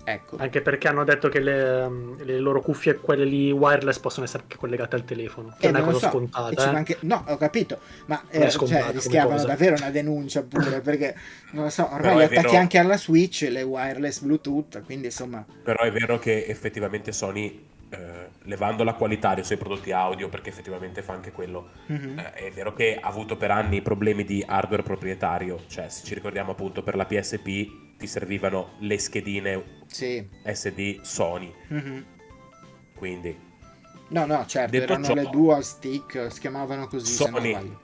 Ecco, 0.08 0.36
Anche 0.38 0.60
perché 0.60 0.86
hanno 0.86 1.02
detto 1.02 1.28
che 1.28 1.40
le, 1.40 1.80
um, 1.82 2.22
le 2.22 2.38
loro 2.38 2.60
cuffie, 2.60 2.94
quelle 2.94 3.24
lì 3.24 3.50
wireless, 3.50 3.98
possono 3.98 4.24
essere 4.24 4.44
anche 4.44 4.56
collegate 4.56 4.94
al 4.94 5.04
telefono. 5.04 5.56
Che 5.58 5.66
Eh, 5.66 5.70
non 5.72 5.80
è 5.80 5.84
lo 5.84 5.90
cosa 5.90 6.06
so, 6.06 6.12
scontata. 6.12 6.68
eh. 6.68 6.72
manche- 6.72 6.98
No, 7.00 7.24
ho 7.26 7.36
capito, 7.36 7.80
ma 8.06 8.22
eh, 8.30 8.48
cioè, 8.48 8.92
rischiavano 8.92 9.32
cosa. 9.34 9.46
davvero 9.48 9.74
una 9.74 9.90
denuncia 9.90 10.42
pure 10.44 10.80
perché 10.80 11.16
non 11.50 11.64
lo 11.64 11.70
so, 11.70 11.88
ormai 11.92 12.20
è 12.20 12.24
attacchi 12.26 12.46
vero- 12.46 12.56
anche 12.58 12.78
alla 12.78 12.96
Switch 12.96 13.48
le 13.50 13.62
wireless 13.62 14.20
Bluetooth, 14.20 14.82
quindi 14.84 15.06
insomma, 15.06 15.44
Però 15.64 15.82
è 15.82 15.90
vero 15.90 16.20
che 16.20 16.46
effettivamente 16.46 17.10
Sony, 17.10 17.66
eh, 17.90 18.28
levando 18.42 18.84
la 18.84 18.92
qualità 18.94 19.34
dei 19.34 19.42
suoi 19.42 19.58
prodotti 19.58 19.90
audio, 19.90 20.28
perché 20.28 20.50
effettivamente 20.50 21.02
fa 21.02 21.14
anche 21.14 21.32
quello, 21.32 21.70
mhm. 21.86 22.16
eh, 22.20 22.32
è 22.32 22.50
vero 22.52 22.72
che 22.74 22.96
ha 23.00 23.08
avuto 23.08 23.36
per 23.36 23.50
anni 23.50 23.82
problemi 23.82 24.22
di 24.24 24.44
hardware 24.46 24.84
proprietario. 24.84 25.64
Cioè, 25.66 25.88
se 25.88 26.04
ci 26.04 26.14
ricordiamo 26.14 26.52
appunto 26.52 26.84
per 26.84 26.94
la 26.94 27.04
PSP 27.06 27.84
ti 27.96 28.06
servivano 28.06 28.72
le 28.80 28.98
schedine 28.98 29.62
sì. 29.86 30.26
SD 30.44 31.00
Sony. 31.02 31.52
mhm. 31.68 32.04
Quindi 32.94 33.44
No, 34.08 34.24
no, 34.24 34.44
certo, 34.46 34.70
Detto 34.70 34.92
erano 34.92 35.04
ciò- 35.06 35.14
le 35.14 35.28
dual 35.30 35.64
stick, 35.64 36.30
si 36.32 36.40
chiamavano 36.40 36.86
così 36.86 37.12
Sony, 37.12 37.76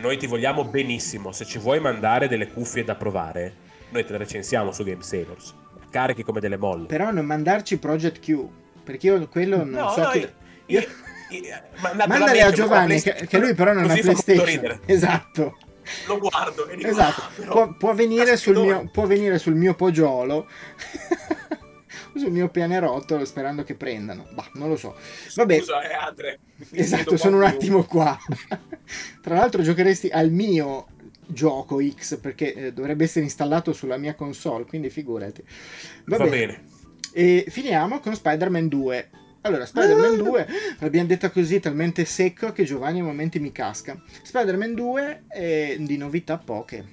noi 0.00 0.16
ti 0.16 0.26
vogliamo 0.26 0.64
benissimo. 0.64 1.32
Se 1.32 1.44
ci 1.44 1.58
vuoi 1.58 1.78
mandare 1.80 2.26
delle 2.28 2.48
cuffie 2.48 2.84
da 2.84 2.94
provare, 2.94 3.54
noi 3.90 4.04
te 4.04 4.12
le 4.12 4.18
recensiamo 4.18 4.72
su 4.72 4.82
Game 4.84 5.02
Sailors. 5.02 5.54
Carichi 5.90 6.22
come 6.22 6.40
delle 6.40 6.56
molle. 6.56 6.86
Però 6.86 7.10
non 7.10 7.24
mandarci 7.26 7.78
Project 7.78 8.18
Q, 8.20 8.46
perché 8.84 9.06
io 9.08 9.28
quello 9.28 9.58
non 9.58 9.68
No, 9.70 9.90
so 9.90 10.02
no, 10.02 10.10
chi... 10.10 10.18
io- 10.20 10.30
io- 10.66 10.80
io- 11.30 11.62
Mandale 12.06 12.40
a 12.42 12.48
che 12.48 12.52
Giovanni, 12.54 13.00
che, 13.00 13.26
che 13.28 13.38
lui 13.38 13.54
però 13.54 13.72
non 13.74 13.90
ha 13.90 13.94
PlayStation. 13.94 14.80
Esatto. 14.86 15.56
Lo 16.06 16.18
guardo 16.18 16.66
e 16.68 16.76
dico, 16.76 16.88
Esatto, 16.88 17.20
"Ah, 17.22 17.30
però, 17.34 17.52
può, 17.52 17.76
può 17.76 17.94
venire 17.94 18.36
sul 18.36 18.54
caspidone". 18.54 18.82
mio, 18.82 18.90
può 18.90 19.06
venire 19.06 19.38
sul 19.38 19.54
mio 19.54 19.74
poggiolo, 19.74 20.46
sul 22.14 22.30
mio 22.30 22.48
pianerottolo, 22.48 23.24
sperando 23.24 23.62
che 23.64 23.74
prendano. 23.74 24.26
Bah, 24.32 24.48
non 24.54 24.68
lo 24.68 24.76
so. 24.76 24.96
Vabbè, 25.36 25.58
Scusa, 25.58 25.82
eh, 25.88 25.94
Andre. 25.94 26.38
esatto, 26.72 27.16
sono 27.16 27.36
un 27.36 27.44
attimo 27.44 27.84
qua. 27.84 28.16
Tra 29.22 29.34
l'altro 29.36 29.62
giocheresti 29.62 30.08
al 30.08 30.30
mio 30.30 30.86
gioco 31.26 31.78
X, 31.86 32.18
perché 32.18 32.54
eh, 32.54 32.72
dovrebbe 32.72 33.04
essere 33.04 33.24
installato 33.24 33.72
sulla 33.72 33.96
mia 33.98 34.14
console, 34.14 34.64
quindi 34.64 34.90
figurati. 34.90 35.44
Va, 36.06 36.16
Va 36.16 36.24
bene. 36.24 36.36
bene. 36.36 36.64
E 37.12 37.44
finiamo 37.48 38.00
con 38.00 38.14
Spider-Man 38.14 38.68
2. 38.68 39.10
Allora, 39.42 39.64
Spider-Man 39.64 40.16
2, 40.16 40.46
l'abbiamo 40.80 41.06
detta 41.06 41.30
così, 41.30 41.60
talmente 41.60 42.04
secco 42.04 42.52
che 42.52 42.64
Giovanni 42.64 43.00
a 43.00 43.04
momenti 43.04 43.38
mi 43.38 43.52
casca. 43.52 44.00
Spider-Man 44.22 44.74
2 44.74 45.24
è 45.28 45.76
di 45.78 45.96
novità 45.96 46.38
poche. 46.38 46.84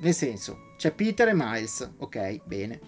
Nel 0.00 0.12
senso, 0.12 0.72
c'è 0.76 0.90
Peter 0.90 1.28
e 1.28 1.34
Miles, 1.34 1.88
ok, 1.98 2.40
bene. 2.44 2.80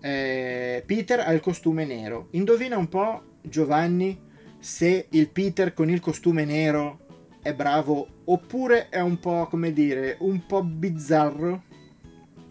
Eh, 0.00 0.82
Peter 0.86 1.20
ha 1.20 1.32
il 1.32 1.40
costume 1.40 1.84
nero. 1.84 2.28
Indovina 2.32 2.76
un 2.76 2.88
po', 2.88 3.38
Giovanni, 3.42 4.18
se 4.58 5.06
il 5.10 5.28
Peter 5.28 5.74
con 5.74 5.90
il 5.90 6.00
costume 6.00 6.44
nero 6.44 7.00
è 7.42 7.52
bravo 7.52 8.06
oppure 8.24 8.88
è 8.88 9.00
un 9.00 9.18
po', 9.18 9.48
come 9.48 9.72
dire, 9.72 10.16
un 10.20 10.46
po' 10.46 10.62
bizzarro. 10.62 11.64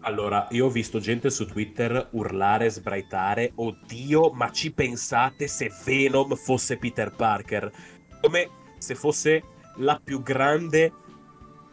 Allora, 0.04 0.48
io 0.50 0.66
ho 0.66 0.70
visto 0.70 0.98
gente 0.98 1.30
su 1.30 1.46
Twitter 1.46 2.08
urlare, 2.12 2.68
sbraitare, 2.70 3.52
oddio, 3.54 4.30
ma 4.32 4.50
ci 4.50 4.72
pensate 4.72 5.46
se 5.46 5.70
Venom 5.84 6.34
fosse 6.34 6.76
Peter 6.76 7.12
Parker? 7.14 7.70
Come 8.20 8.48
se 8.78 8.96
fosse 8.96 9.42
la 9.76 10.00
più 10.02 10.20
grande, 10.22 10.92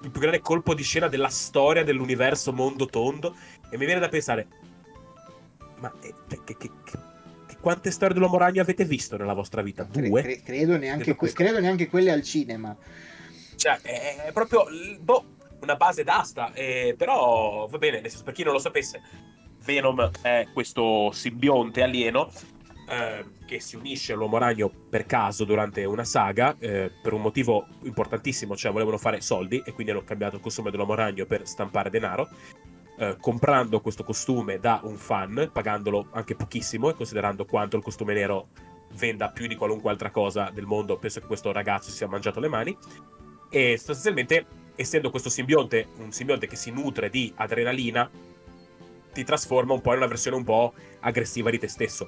il 0.04 0.12
più 0.12 0.20
grande 0.22 0.42
colpo 0.42 0.76
di 0.76 0.84
scena 0.84 1.08
della 1.08 1.30
storia 1.30 1.84
dell'universo 1.84 2.54
mondo 2.54 2.86
tondo. 2.86 3.36
E 3.72 3.78
mi 3.78 3.86
viene 3.86 4.00
da 4.00 4.10
pensare, 4.10 4.48
ma 5.80 5.92
eh, 6.02 6.14
che, 6.28 6.44
che- 6.44 6.56
che- 6.58 7.08
quante 7.60 7.90
storie 7.92 8.14
dell'uomo 8.14 8.38
ragno 8.38 8.62
avete 8.62 8.86
visto 8.86 9.18
nella 9.18 9.34
vostra 9.34 9.64
vita? 9.64 9.88
Cre- 9.88 10.08
Due? 10.08 10.22
cre- 10.22 10.42
credo, 10.44 10.78
neanche 10.78 11.04
Detto 11.06 11.18
que- 11.18 11.34
credo 11.34 11.60
neanche 11.60 11.88
quelle 11.90 12.12
al 12.12 12.22
cinema. 12.22 12.78
Cioè, 13.56 13.82
è 13.82 14.32
proprio 14.32 14.66
boh, 15.00 15.26
una 15.62 15.76
base 15.76 16.04
d'asta. 16.04 16.54
eh, 16.54 16.96
però 16.98 17.68
va 17.68 17.78
bene, 17.78 18.02
nel 18.02 18.10
senso, 18.10 18.24
per 18.24 18.34
chi 18.34 18.44
non 18.44 18.54
lo 18.54 18.60
sapesse, 18.60 19.02
Venom 19.64 20.12
è 20.22 20.48
questo 20.54 21.12
simbionte 21.12 21.84
alieno 21.84 22.32
eh, 22.88 23.26
che 23.46 23.60
si 23.60 23.76
unisce 23.76 24.14
all'uomo 24.14 24.38
ragno 24.38 24.72
per 24.90 25.06
caso 25.06 25.44
durante 25.44 25.86
una 25.86 26.04
saga 26.04 26.56
eh, 26.60 26.92
per 27.02 27.14
un 27.14 27.22
motivo 27.22 27.68
importantissimo, 27.84 28.56
cioè 28.56 28.72
volevano 28.72 28.98
fare 28.98 29.22
soldi 29.22 29.62
e 29.64 29.74
quindi 29.74 29.92
hanno 29.92 30.04
cambiato 30.04 30.38
il 30.38 30.42
costume 30.42 30.72
dell'uomo 30.72 30.96
ragno 30.96 31.26
per 31.26 31.48
stampare 31.48 31.90
denaro. 31.90 32.30
Eh, 32.98 33.16
comprando 33.20 33.80
questo 33.80 34.04
costume 34.04 34.60
da 34.60 34.82
un 34.84 34.98
fan, 34.98 35.50
pagandolo 35.54 36.08
anche 36.12 36.36
pochissimo 36.36 36.90
e 36.90 36.96
considerando 36.96 37.46
quanto 37.46 37.78
il 37.78 37.84
costume 37.84 38.14
nero 38.14 38.50
venda 38.94 39.30
più 39.30 39.48
di 39.48 39.56
qualunque 39.56 39.92
altra 39.92 40.10
cosa 40.10 40.50
del 40.52 40.66
mondo, 40.66 40.98
penso 40.98 41.20
che 41.20 41.28
questo 41.28 41.52
ragazzo 41.52 41.92
si 41.92 41.98
sia 41.98 42.08
mangiato 42.08 42.40
le 42.40 42.48
mani. 42.48 42.78
E 43.50 43.78
sostanzialmente, 43.78 44.46
essendo 44.80 45.10
questo 45.10 45.30
simbionte 45.30 45.88
un 45.98 46.14
simbionte 46.14 46.48
che 46.48 46.56
si 46.56 46.72
nutre 46.72 47.10
di 47.10 47.34
adrenalina, 47.36 48.10
ti 49.12 49.24
trasforma 49.26 49.74
un 49.74 49.82
po' 49.82 49.92
in 49.92 49.98
una 49.98 50.08
versione 50.08 50.38
un 50.38 50.46
po' 50.46 50.74
aggressiva 51.02 51.50
di 51.50 51.60
te 51.60 51.68
stesso. 51.68 52.08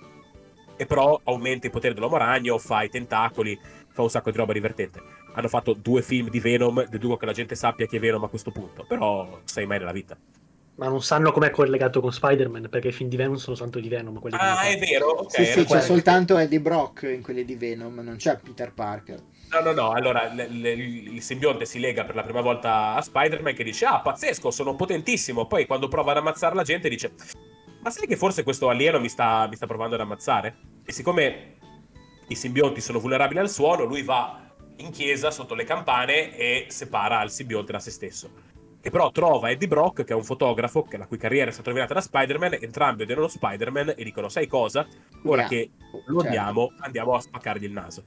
E 0.78 0.86
però 0.86 1.20
aumenta 1.26 1.68
i 1.68 1.70
poteri 1.70 1.94
dell'uomo 1.94 2.16
ragno, 2.16 2.58
fa 2.58 2.84
i 2.84 2.90
tentacoli, 2.90 3.60
fa 3.90 4.04
un 4.04 4.10
sacco 4.10 4.32
di 4.32 4.38
roba 4.38 4.54
divertente. 4.54 5.02
Hanno 5.34 5.50
fatto 5.50 5.74
due 5.74 6.02
film 6.02 6.30
di 6.30 6.40
Venom, 6.40 6.88
deduco 6.88 7.18
che 7.18 7.26
la 7.26 7.34
gente 7.34 7.56
sappia 7.56 7.86
che 7.86 7.98
è 7.98 8.00
Venom 8.00 8.24
a 8.24 8.30
questo 8.30 8.52
punto, 8.52 8.86
però 8.88 9.42
sai 9.44 9.66
mai 9.66 9.80
nella 9.80 9.92
vita. 9.92 10.18
Ma 10.76 10.88
non 10.88 11.04
sanno 11.04 11.34
com'è 11.34 11.50
collegato 11.50 12.00
con 12.00 12.14
Spider-Man, 12.14 12.70
perché 12.70 12.88
i 12.88 12.94
film 12.94 13.10
di 13.10 13.18
Venom 13.18 13.36
sono 13.36 13.58
soltanto 13.58 13.82
di 13.82 13.90
Venom. 13.90 14.18
ah, 14.32 14.62
è 14.62 14.80
vero? 14.80 15.24
Okay, 15.24 15.46
sì, 15.46 15.52
sì, 15.52 15.66
c'è 15.66 15.82
soltanto 15.82 16.38
Eddie 16.38 16.62
Brock 16.62 17.04
in 17.04 17.22
quelli 17.22 17.44
di 17.44 17.56
Venom, 17.56 18.00
non 18.00 18.16
c'è 18.16 18.40
Peter 18.42 18.72
Parker. 18.74 19.22
No, 19.52 19.60
no, 19.60 19.74
no, 19.74 19.92
allora 19.92 20.32
l- 20.34 20.48
l- 20.50 20.66
il 20.66 21.22
simbionte 21.22 21.66
si 21.66 21.80
lega 21.80 22.06
per 22.06 22.16
la 22.16 22.24
prima 22.24 22.42
volta 22.42 22.94
a 22.96 23.02
Spider-Man 23.02 23.54
che 23.54 23.64
dice, 23.64 23.86
ah, 23.86 24.00
pazzesco, 24.00 24.50
sono 24.50 24.76
potentissimo. 24.76 25.46
Poi 25.46 25.66
quando 25.66 25.88
prova 25.90 26.12
ad 26.12 26.18
ammazzare 26.18 26.56
la 26.56 26.64
gente 26.64 26.88
dice, 26.88 27.14
ma 27.82 27.90
sai 27.90 28.08
che 28.08 28.16
forse 28.16 28.44
questo 28.44 28.70
alieno 28.70 29.00
mi 29.00 29.10
sta, 29.10 29.48
mi 29.50 29.56
sta 29.56 29.68
provando 29.68 29.96
ad 29.96 30.02
ammazzare? 30.02 30.56
E 30.86 30.94
siccome 30.94 31.58
i 32.28 32.36
simbionti 32.36 32.80
sono 32.80 33.00
vulnerabili 33.00 33.40
al 33.40 33.50
suono, 33.50 33.84
lui 33.84 34.04
va 34.04 34.40
in 34.78 34.90
chiesa 34.92 35.32
sotto 35.32 35.54
le 35.54 35.66
campane 35.66 36.36
e 36.38 36.68
separa 36.70 37.22
il 37.22 37.30
simbionte 37.30 37.74
da 37.74 37.80
se 37.80 37.92
stesso 37.92 38.50
che 38.82 38.90
però 38.90 39.12
trova 39.12 39.52
Eddie 39.52 39.68
Brock, 39.68 40.04
che 40.04 40.14
è 40.14 40.16
un 40.16 40.24
fotografo, 40.24 40.82
che 40.82 40.98
la 40.98 41.06
cui 41.06 41.18
carriera 41.18 41.52
è 41.52 41.54
stata 41.54 41.70
rovinata 41.70 41.94
da 41.94 42.02
Spider-Man, 42.02 42.58
entrambi 42.60 43.04
odiano 43.04 43.28
Spider-Man 43.28 43.94
e 43.96 44.04
dicono, 44.04 44.28
sai 44.28 44.48
cosa? 44.48 44.88
Ora 45.26 45.42
yeah. 45.42 45.50
che 45.50 45.70
lo 46.08 46.22
certo. 46.22 46.28
odiamo, 46.28 46.74
andiamo 46.80 47.14
a 47.14 47.22
spaccargli 47.22 47.66
il 47.66 47.72
naso. 47.72 48.04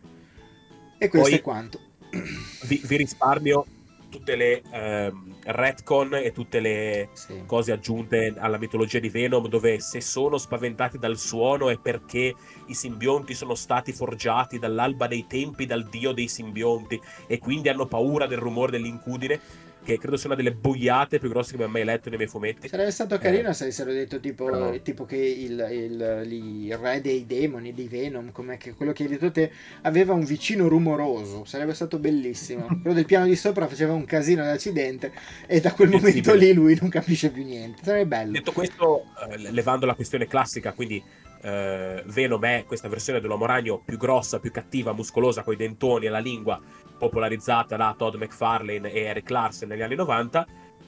E 0.98 1.08
questo 1.08 1.28
Poi, 1.28 1.38
è 1.38 1.42
quanto. 1.42 1.80
Vi, 2.64 2.80
vi 2.84 2.96
risparmio 2.96 3.66
tutte 4.14 4.36
le 4.36 4.62
ehm, 4.70 5.34
retcon 5.46 6.14
e 6.14 6.30
tutte 6.30 6.60
le 6.60 7.08
sì. 7.14 7.42
cose 7.46 7.72
aggiunte 7.72 8.32
alla 8.38 8.58
mitologia 8.58 9.00
di 9.00 9.08
Venom, 9.08 9.48
dove 9.48 9.80
se 9.80 10.00
sono 10.00 10.38
spaventati 10.38 10.98
dal 10.98 11.18
suono 11.18 11.68
è 11.68 11.78
perché 11.78 12.32
i 12.66 12.74
simbionti 12.74 13.34
sono 13.34 13.56
stati 13.56 13.92
forgiati 13.92 14.60
dall'alba 14.60 15.08
dei 15.08 15.26
tempi 15.26 15.66
dal 15.66 15.88
dio 15.88 16.12
dei 16.12 16.28
simbionti 16.28 17.00
e 17.26 17.38
quindi 17.40 17.68
hanno 17.68 17.86
paura 17.86 18.26
del 18.26 18.38
rumore 18.38 18.70
dell'incudine 18.70 19.40
che 19.84 19.98
credo 19.98 20.16
sia 20.16 20.28
una 20.28 20.36
delle 20.36 20.52
boiate 20.52 21.18
più 21.18 21.28
grosse 21.28 21.52
che 21.52 21.58
mi 21.58 21.64
ha 21.64 21.68
mai 21.68 21.84
letto 21.84 22.08
nei 22.08 22.18
miei 22.18 22.28
fumetti. 22.28 22.68
Sarebbe 22.68 22.90
stato 22.90 23.18
carino 23.18 23.50
eh. 23.50 23.54
se 23.54 23.64
avessero 23.64 23.92
detto 23.92 24.18
tipo, 24.18 24.48
no. 24.48 24.80
tipo 24.80 25.04
che 25.04 25.16
il, 25.16 25.66
il, 25.70 26.32
il, 26.32 26.76
re 26.78 27.00
dei 27.00 27.26
demoni, 27.26 27.72
di 27.72 27.86
Venom, 27.86 28.32
come 28.32 28.58
quello 28.76 28.92
che 28.92 29.04
hai 29.04 29.10
detto 29.10 29.30
te, 29.30 29.50
aveva 29.82 30.14
un 30.14 30.24
vicino 30.24 30.66
rumoroso. 30.66 31.44
Sarebbe 31.44 31.74
stato 31.74 31.98
bellissimo. 31.98 32.64
quello 32.80 32.94
del 32.94 33.04
piano 33.04 33.26
di 33.26 33.36
sopra 33.36 33.68
faceva 33.68 33.92
un 33.92 34.06
casino 34.06 34.42
d'accidente 34.42 35.12
e 35.46 35.60
da 35.60 35.72
quel 35.72 35.90
momento 35.90 36.34
lì 36.34 36.52
lui 36.52 36.76
non 36.80 36.88
capisce 36.88 37.30
più 37.30 37.44
niente. 37.44 37.82
Sarebbe 37.84 38.06
bello. 38.06 38.32
Detto 38.32 38.52
questo, 38.52 39.04
eh, 39.28 39.50
levando 39.50 39.84
la 39.86 39.94
questione 39.94 40.26
classica, 40.26 40.72
quindi 40.72 41.02
eh, 41.42 42.02
Venom 42.06 42.42
è 42.44 42.64
questa 42.66 42.88
versione 42.88 43.20
dell'uomo 43.20 43.44
ragno 43.44 43.82
più 43.84 43.98
grossa, 43.98 44.38
più 44.38 44.50
cattiva, 44.50 44.94
muscolosa, 44.94 45.42
con 45.42 45.52
i 45.52 45.56
dentoni 45.56 46.06
e 46.06 46.08
la 46.08 46.18
lingua 46.18 46.58
popolarizzata 47.04 47.76
da 47.76 47.94
Todd 47.96 48.14
McFarlane 48.14 48.90
e 48.90 49.00
Eric 49.00 49.28
Larsen 49.30 49.68
negli 49.68 49.82
anni 49.82 49.94
90, 49.94 50.46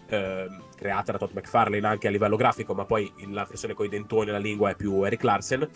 eh, 0.08 0.46
creata 0.76 1.12
da 1.12 1.18
Todd 1.18 1.30
McFarlane 1.34 1.86
anche 1.86 2.08
a 2.08 2.10
livello 2.10 2.36
grafico, 2.36 2.74
ma 2.74 2.84
poi 2.84 3.12
la 3.30 3.44
versione 3.44 3.74
con 3.74 3.86
i 3.86 3.88
dentoni 3.88 4.30
e 4.30 4.32
la 4.32 4.38
lingua 4.38 4.70
è 4.70 4.74
più 4.76 5.02
Eric 5.04 5.22
Larsen. 5.22 5.68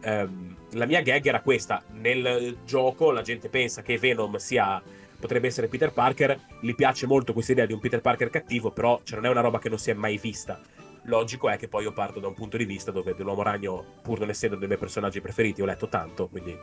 Eh, 0.00 0.28
la 0.72 0.86
mia 0.86 1.00
gag 1.00 1.24
era 1.26 1.40
questa: 1.40 1.82
nel 1.92 2.58
gioco 2.64 3.10
la 3.10 3.22
gente 3.22 3.48
pensa 3.48 3.82
che 3.82 3.98
Venom 3.98 4.36
sia 4.36 4.82
potrebbe 5.18 5.48
essere 5.48 5.68
Peter 5.68 5.92
Parker, 5.92 6.38
gli 6.60 6.74
piace 6.74 7.06
molto 7.06 7.32
questa 7.32 7.52
idea 7.52 7.66
di 7.66 7.72
un 7.72 7.80
Peter 7.80 8.00
Parker 8.00 8.30
cattivo, 8.30 8.70
però 8.70 9.00
cioè, 9.02 9.16
non 9.16 9.26
è 9.26 9.30
una 9.30 9.40
roba 9.40 9.58
che 9.58 9.68
non 9.68 9.78
si 9.78 9.90
è 9.90 9.94
mai 9.94 10.18
vista. 10.18 10.60
Logico 11.08 11.48
è 11.48 11.56
che 11.56 11.68
poi 11.68 11.84
io 11.84 11.92
parto 11.92 12.20
da 12.20 12.28
un 12.28 12.34
punto 12.34 12.58
di 12.58 12.66
vista 12.66 12.90
dove 12.90 13.14
dell'uomo 13.14 13.42
ragno, 13.42 13.82
pur 14.02 14.18
non 14.18 14.28
essendo 14.28 14.56
dei 14.56 14.66
miei 14.66 14.78
personaggi 14.78 15.20
preferiti, 15.22 15.62
ho 15.62 15.64
letto 15.64 15.88
tanto, 15.88 16.28
quindi 16.28 16.56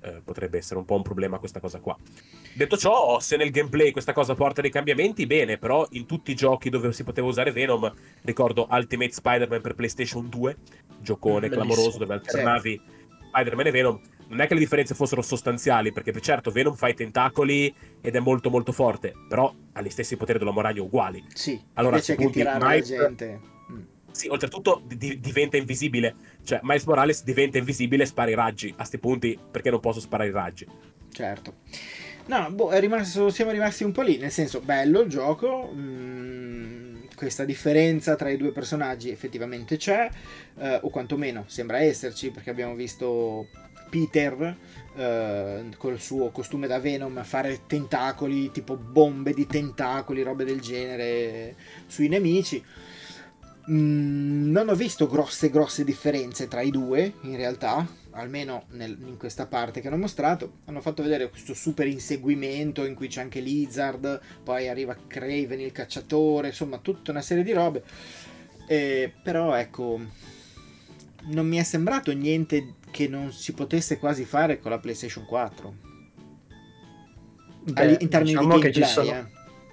eh, 0.00 0.20
potrebbe 0.24 0.58
essere 0.58 0.80
un 0.80 0.84
po' 0.84 0.96
un 0.96 1.02
problema 1.02 1.38
questa 1.38 1.60
cosa 1.60 1.78
qua. 1.78 1.96
Detto 2.54 2.76
ciò, 2.76 3.20
se 3.20 3.36
nel 3.36 3.50
gameplay 3.50 3.92
questa 3.92 4.12
cosa 4.12 4.34
porta 4.34 4.60
dei 4.60 4.70
cambiamenti, 4.70 5.24
bene, 5.26 5.56
però 5.56 5.86
in 5.90 6.06
tutti 6.06 6.32
i 6.32 6.34
giochi 6.34 6.68
dove 6.68 6.92
si 6.92 7.04
poteva 7.04 7.28
usare 7.28 7.52
Venom, 7.52 7.92
ricordo 8.22 8.66
Ultimate 8.70 9.12
Spider-Man 9.12 9.60
per 9.60 9.74
PlayStation 9.74 10.28
2, 10.28 10.56
giocone 10.98 11.48
Bellissimo. 11.48 11.64
clamoroso 11.64 11.98
dove 11.98 12.14
alternavi 12.14 12.70
sì. 12.70 13.26
Spider-Man 13.28 13.66
e 13.66 13.70
Venom, 13.70 14.00
non 14.28 14.40
è 14.40 14.48
che 14.48 14.54
le 14.54 14.60
differenze 14.60 14.96
fossero 14.96 15.22
sostanziali, 15.22 15.92
perché 15.92 16.12
certo 16.20 16.50
Venom 16.50 16.74
fa 16.74 16.88
i 16.88 16.94
tentacoli 16.94 17.72
ed 18.00 18.16
è 18.16 18.18
molto 18.18 18.50
molto 18.50 18.72
forte, 18.72 19.12
però 19.28 19.54
ha 19.74 19.80
gli 19.80 19.90
stessi 19.90 20.16
poteri 20.16 20.38
dell'uomo 20.38 20.60
ragno 20.60 20.82
uguali. 20.82 21.24
Sì, 21.32 21.62
allora 21.74 21.94
invece 21.94 22.16
che 22.16 22.30
tirare 22.30 22.64
Miles, 22.64 22.90
la 22.90 22.96
gente. 22.96 23.40
Sì, 24.12 24.28
oltretutto 24.28 24.82
di- 24.86 25.18
diventa 25.20 25.56
invisibile. 25.56 26.14
Cioè, 26.44 26.60
Miles 26.62 26.84
Morales 26.84 27.24
diventa 27.24 27.58
invisibile 27.58 28.04
e 28.04 28.06
spara 28.06 28.30
i 28.30 28.34
raggi. 28.34 28.68
A 28.68 28.76
questi 28.76 28.98
punti, 28.98 29.38
perché 29.50 29.70
non 29.70 29.80
posso 29.80 30.00
sparare 30.00 30.28
i 30.28 30.32
raggi? 30.32 30.66
Certo. 31.10 31.54
No, 32.26 32.50
boh, 32.52 32.76
rimasto, 32.78 33.30
siamo 33.30 33.50
rimasti 33.50 33.84
un 33.84 33.92
po' 33.92 34.02
lì. 34.02 34.16
Nel 34.18 34.30
senso, 34.30 34.60
bello 34.60 35.00
il 35.00 35.08
gioco. 35.08 35.72
Mm, 35.74 37.04
questa 37.16 37.44
differenza 37.44 38.14
tra 38.14 38.30
i 38.30 38.36
due 38.36 38.52
personaggi 38.52 39.10
effettivamente 39.10 39.76
c'è. 39.76 40.08
Eh, 40.58 40.78
o 40.82 40.90
quantomeno 40.90 41.44
sembra 41.48 41.80
esserci, 41.80 42.30
perché 42.30 42.50
abbiamo 42.50 42.74
visto 42.74 43.48
Peter 43.90 44.56
eh, 44.96 45.64
col 45.76 46.00
suo 46.00 46.30
costume 46.30 46.66
da 46.66 46.78
Venom 46.78 47.22
fare 47.24 47.66
tentacoli, 47.66 48.50
tipo 48.50 48.76
bombe 48.76 49.34
di 49.34 49.46
tentacoli, 49.46 50.22
robe 50.22 50.44
del 50.44 50.60
genere 50.60 51.56
sui 51.86 52.08
nemici. 52.08 52.62
Mm, 53.70 54.50
non 54.50 54.68
ho 54.68 54.74
visto 54.74 55.06
grosse 55.06 55.48
grosse 55.48 55.84
differenze 55.84 56.48
tra 56.48 56.62
i 56.62 56.70
due 56.72 57.12
in 57.20 57.36
realtà 57.36 57.86
almeno 58.10 58.64
nel, 58.70 58.98
in 59.06 59.16
questa 59.16 59.46
parte 59.46 59.80
che 59.80 59.86
hanno 59.86 59.98
mostrato 59.98 60.54
hanno 60.64 60.80
fatto 60.80 61.00
vedere 61.00 61.30
questo 61.30 61.54
super 61.54 61.86
inseguimento 61.86 62.84
in 62.84 62.96
cui 62.96 63.06
c'è 63.06 63.20
anche 63.20 63.38
Lizard 63.38 64.20
poi 64.42 64.68
arriva 64.68 64.96
Craven 65.06 65.60
il 65.60 65.70
cacciatore 65.70 66.48
insomma 66.48 66.78
tutta 66.78 67.12
una 67.12 67.20
serie 67.20 67.44
di 67.44 67.52
robe 67.52 67.84
eh, 68.66 69.12
però 69.22 69.54
ecco 69.54 70.00
non 71.26 71.46
mi 71.46 71.58
è 71.58 71.62
sembrato 71.62 72.12
niente 72.12 72.74
che 72.90 73.06
non 73.06 73.32
si 73.32 73.52
potesse 73.52 73.96
quasi 73.96 74.24
fare 74.24 74.58
con 74.58 74.72
la 74.72 74.80
PlayStation 74.80 75.24
4 75.24 75.74
Beh, 77.62 77.98
in 78.00 78.08
termini 78.08 78.32
diciamo 78.32 78.54
di 78.56 78.60
gameplay 78.60 78.88
sono... 78.88 79.10
eh. 79.12 79.24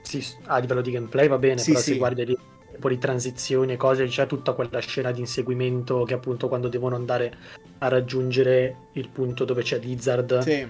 sì, 0.04 0.24
a 0.44 0.60
livello 0.60 0.82
di 0.82 0.92
gameplay 0.92 1.28
va 1.28 1.40
bene 1.40 1.58
sì, 1.58 1.72
però 1.72 1.84
sì. 1.84 1.92
se 1.94 1.98
guardi 1.98 2.26
lì 2.26 2.38
po' 2.80 2.90
di 2.90 2.98
transizioni 2.98 3.74
e 3.74 3.78
cose, 3.78 4.08
c'è 4.08 4.26
tutta 4.26 4.54
quella 4.54 4.80
scena 4.80 5.12
di 5.12 5.20
inseguimento 5.20 6.04
che 6.04 6.14
appunto 6.16 6.48
quando 6.48 6.68
devono 6.68 6.96
andare 6.96 7.36
a 7.80 7.88
raggiungere 7.88 8.76
il 8.94 9.10
punto 9.10 9.46
dove 9.46 9.62
c'è 9.62 9.80
Lizard. 9.80 10.40
Sì. 10.40 10.68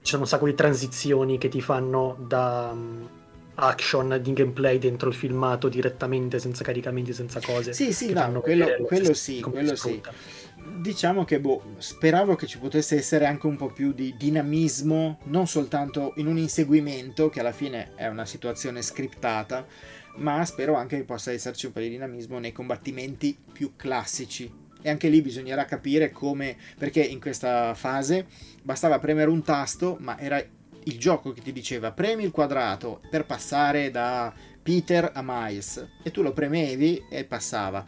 Ci 0.00 0.12
sono 0.12 0.22
un 0.22 0.28
sacco 0.28 0.46
di 0.46 0.54
transizioni 0.54 1.36
che 1.36 1.48
ti 1.48 1.60
fanno 1.60 2.16
da 2.26 2.70
um, 2.72 3.08
action 3.56 4.18
di 4.22 4.32
gameplay 4.32 4.78
dentro 4.78 5.08
il 5.08 5.14
filmato 5.14 5.68
direttamente, 5.68 6.38
senza 6.38 6.62
caricamenti, 6.62 7.12
senza 7.12 7.40
cose. 7.40 7.72
Sì, 7.72 7.92
sì, 7.92 8.12
no, 8.12 8.40
quello, 8.40 8.68
quello 8.86 9.14
sì, 9.14 9.40
quello 9.40 9.74
sì. 9.74 10.00
Diciamo 10.78 11.24
che 11.24 11.40
boh, 11.40 11.62
speravo 11.78 12.34
che 12.34 12.46
ci 12.46 12.58
potesse 12.58 12.96
essere 12.96 13.26
anche 13.26 13.46
un 13.46 13.56
po' 13.56 13.68
più 13.68 13.92
di 13.92 14.14
dinamismo, 14.16 15.20
non 15.24 15.46
soltanto 15.46 16.12
in 16.16 16.26
un 16.26 16.38
inseguimento, 16.38 17.28
che 17.28 17.40
alla 17.40 17.52
fine 17.52 17.92
è 17.94 18.06
una 18.08 18.26
situazione 18.26 18.82
scriptata, 18.82 19.64
ma 20.16 20.44
spero 20.44 20.74
anche 20.74 20.96
che 20.96 21.04
possa 21.04 21.32
esserci 21.32 21.66
un 21.66 21.72
po' 21.72 21.80
di 21.80 21.88
dinamismo 21.88 22.38
nei 22.38 22.52
combattimenti 22.52 23.36
più 23.52 23.72
classici. 23.76 24.64
E 24.82 24.90
anche 24.90 25.08
lì 25.08 25.20
bisognerà 25.20 25.64
capire 25.64 26.10
come, 26.10 26.56
perché 26.78 27.02
in 27.02 27.20
questa 27.20 27.74
fase 27.74 28.26
bastava 28.62 28.98
premere 28.98 29.30
un 29.30 29.42
tasto, 29.42 29.96
ma 30.00 30.18
era 30.18 30.42
il 30.84 30.98
gioco 30.98 31.32
che 31.32 31.40
ti 31.40 31.52
diceva 31.52 31.92
premi 31.92 32.24
il 32.24 32.30
quadrato 32.30 33.00
per 33.10 33.24
passare 33.24 33.90
da 33.90 34.32
Peter 34.62 35.10
a 35.14 35.22
Miles 35.24 35.84
e 36.02 36.10
tu 36.10 36.22
lo 36.22 36.32
premevi 36.32 37.06
e 37.10 37.24
passava. 37.24 37.84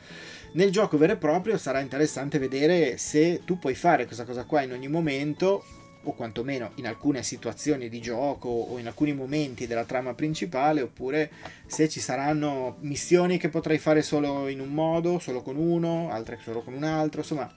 Nel 0.53 0.71
gioco 0.71 0.97
vero 0.97 1.13
e 1.13 1.17
proprio 1.17 1.59
sarà 1.59 1.81
interessante 1.81 2.39
vedere 2.39 2.97
se 2.97 3.43
tu 3.45 3.59
puoi 3.59 3.75
fare 3.75 4.07
questa 4.07 4.25
cosa 4.25 4.45
qua 4.45 4.63
in 4.63 4.73
ogni 4.73 4.89
momento 4.89 5.65
o 6.09 6.15
quantomeno 6.15 6.73
in 6.77 6.87
alcune 6.87 7.23
situazioni 7.23 7.89
di 7.89 8.01
gioco 8.01 8.49
o 8.49 8.79
in 8.79 8.87
alcuni 8.87 9.13
momenti 9.13 9.67
della 9.67 9.85
trama 9.85 10.15
principale, 10.15 10.81
oppure 10.81 11.31
se 11.67 11.89
ci 11.89 12.01
saranno 12.01 12.77
missioni 12.81 13.37
che 13.37 13.49
potrei 13.49 13.79
fare 13.79 14.03
solo 14.03 14.49
in 14.49 14.61
un 14.61 14.71
modo, 14.71 15.19
solo 15.19 15.43
con 15.43 15.57
uno, 15.57 16.11
altre 16.11 16.39
solo 16.43 16.63
con 16.63 16.73
un 16.73 16.85
altro, 16.85 17.21
insomma 17.21 17.53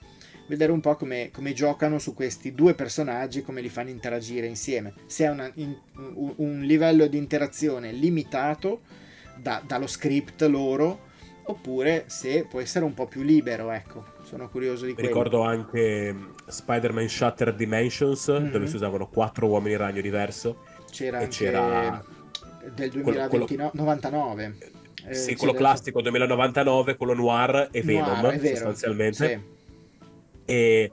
vedere 0.46 0.72
un 0.72 0.80
po' 0.80 0.96
come, 0.96 1.30
come 1.32 1.54
giocano 1.54 1.98
su 1.98 2.12
questi 2.14 2.52
due 2.52 2.74
personaggi, 2.74 3.42
come 3.42 3.62
li 3.62 3.70
fanno 3.70 3.88
interagire 3.88 4.46
insieme. 4.46 4.92
Se 5.06 5.24
è 5.24 5.30
una, 5.30 5.50
in, 5.54 5.74
un, 6.14 6.34
un, 6.36 6.60
livello 6.60 7.06
di 7.06 7.16
interazione 7.16 7.92
limitato 7.92 8.82
da, 9.36 9.62
dallo 9.64 9.86
script 9.86 10.42
loro, 10.42 11.10
oppure 11.44 12.04
se 12.08 12.44
può 12.48 12.60
essere 12.60 12.84
un 12.84 12.92
po' 12.92 13.06
più 13.06 13.22
libero, 13.22 13.70
ecco. 13.70 14.04
Sono 14.32 14.48
curioso 14.48 14.86
di 14.86 14.94
quello. 14.94 15.08
Ricordo 15.08 15.42
anche 15.42 16.10
mm, 16.10 16.30
Spider-Man 16.46 17.06
Shattered 17.06 17.54
Dimensions, 17.54 18.30
mm-hmm. 18.32 18.50
dove 18.50 18.66
si 18.66 18.76
usavano 18.76 19.06
quattro 19.06 19.46
uomini 19.46 19.76
ragno 19.76 20.00
diverso. 20.00 20.62
C'era 20.90 21.20
e 21.20 21.28
c'era 21.28 22.02
del 22.74 22.88
2099. 22.92 24.56
Eh, 25.04 25.14
sì, 25.14 25.36
quello 25.36 25.52
classico 25.52 26.00
2099, 26.00 26.96
quello 26.96 27.12
noir 27.12 27.68
e 27.70 27.82
Venom, 27.82 28.22
noir, 28.22 28.38
vero, 28.38 28.54
sostanzialmente. 28.56 29.28
Sì. 29.28 30.50
E 30.50 30.92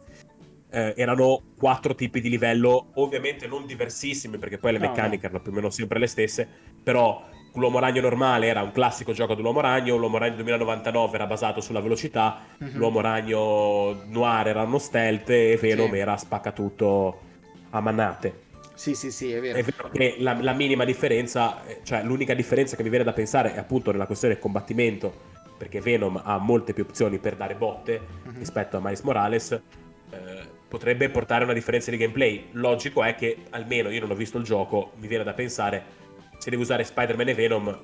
eh, 0.70 0.94
erano 0.98 1.42
quattro 1.58 1.96
tipi 1.96 2.20
di 2.20 2.28
livello, 2.28 2.88
ovviamente 2.96 3.48
non 3.48 3.66
diversissimi, 3.66 4.38
perché 4.38 4.58
poi 4.58 4.74
le 4.74 4.80
no, 4.80 4.90
meccaniche 4.90 5.22
no. 5.22 5.28
erano 5.28 5.42
più 5.42 5.54
o 5.54 5.56
meno 5.56 5.70
sempre 5.70 5.98
le 5.98 6.08
stesse, 6.08 6.46
però 6.84 7.26
l'uomo 7.54 7.80
ragno 7.80 8.02
normale 8.02 8.48
era 8.48 8.62
un 8.62 8.72
classico 8.72 9.12
gioco 9.12 9.36
dell'uomo 9.36 9.62
ragno, 9.62 9.96
l'uomo 9.96 10.18
ragno 10.18 10.36
2099 10.36 11.16
era 11.16 11.28
basato 11.28 11.62
sulla 11.62 11.80
velocità, 11.80 12.40
mm-hmm. 12.64 12.76
l'uomo 12.76 13.02
ragno 13.02 14.04
noir 14.08 14.48
era 14.48 14.64
uno 14.64 14.78
stealth 14.78 15.30
e 15.30 15.58
Venom 15.60 15.92
sì. 15.92 15.98
era 15.98 16.18
spaccatutto 16.18 17.20
a 17.72 17.80
manate. 17.80 18.48
Sì, 18.74 18.96
sì, 18.96 19.12
sì, 19.12 19.34
è 19.34 19.42
vero. 19.42 19.58
È 19.58 19.64
vero 19.64 19.90
che 19.90 20.16
la, 20.20 20.38
la, 20.40 20.54
minima 20.54 20.86
differenza, 20.86 21.66
eh, 21.66 21.82
cioè 21.84 22.02
l'unica 22.04 22.34
differenza 22.34 22.78
che 22.78 22.84
mi 22.84 22.90
viene 22.90 23.04
da 23.04 23.12
pensare 23.12 23.54
è 23.54 23.58
appunto 23.58 23.92
nella 23.92 24.06
questione 24.06 24.36
del 24.36 24.42
combattimento, 24.42 25.14
perché 25.58 25.82
Venom 25.82 26.22
ha 26.24 26.38
molte 26.38 26.74
più 26.74 26.86
opzioni 26.88 27.18
per 27.20 27.36
dare 27.36 27.56
botte 27.56 28.00
mm-hmm. 28.00 28.38
rispetto 28.38 28.78
a 28.78 28.80
Miles 28.82 29.02
Morales. 29.02 29.52
Eh, 29.52 30.58
potrebbe 30.70 31.10
portare 31.10 31.44
una 31.44 31.52
differenza 31.52 31.92
di 31.92 31.98
gameplay. 31.98 32.50
Logico 32.52 33.04
è 33.04 33.16
che, 33.16 33.36
almeno 33.50 33.90
io 33.90 34.00
non 34.00 34.12
ho 34.12 34.16
visto 34.16 34.38
il 34.38 34.46
gioco, 34.46 34.92
mi 35.00 35.08
viene 35.08 35.26
da 35.26 35.34
pensare 35.34 35.84
se 36.40 36.50
devi 36.50 36.62
usare 36.62 36.84
Spider-Man 36.84 37.28
e 37.28 37.34
Venom, 37.36 37.80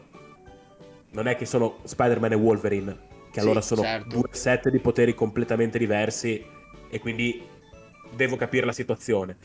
non 1.11 1.27
è 1.27 1.35
che 1.35 1.45
sono 1.45 1.79
Spider-Man 1.83 2.31
e 2.31 2.35
Wolverine, 2.35 2.97
che 3.31 3.39
allora 3.39 3.61
sono 3.61 3.81
certo. 3.81 4.17
due 4.17 4.29
set 4.31 4.69
di 4.69 4.79
poteri 4.79 5.13
completamente 5.13 5.77
diversi 5.77 6.43
e 6.89 6.99
quindi 6.99 7.45
devo 8.15 8.37
capire 8.37 8.65
la 8.65 8.71
situazione. 8.71 9.37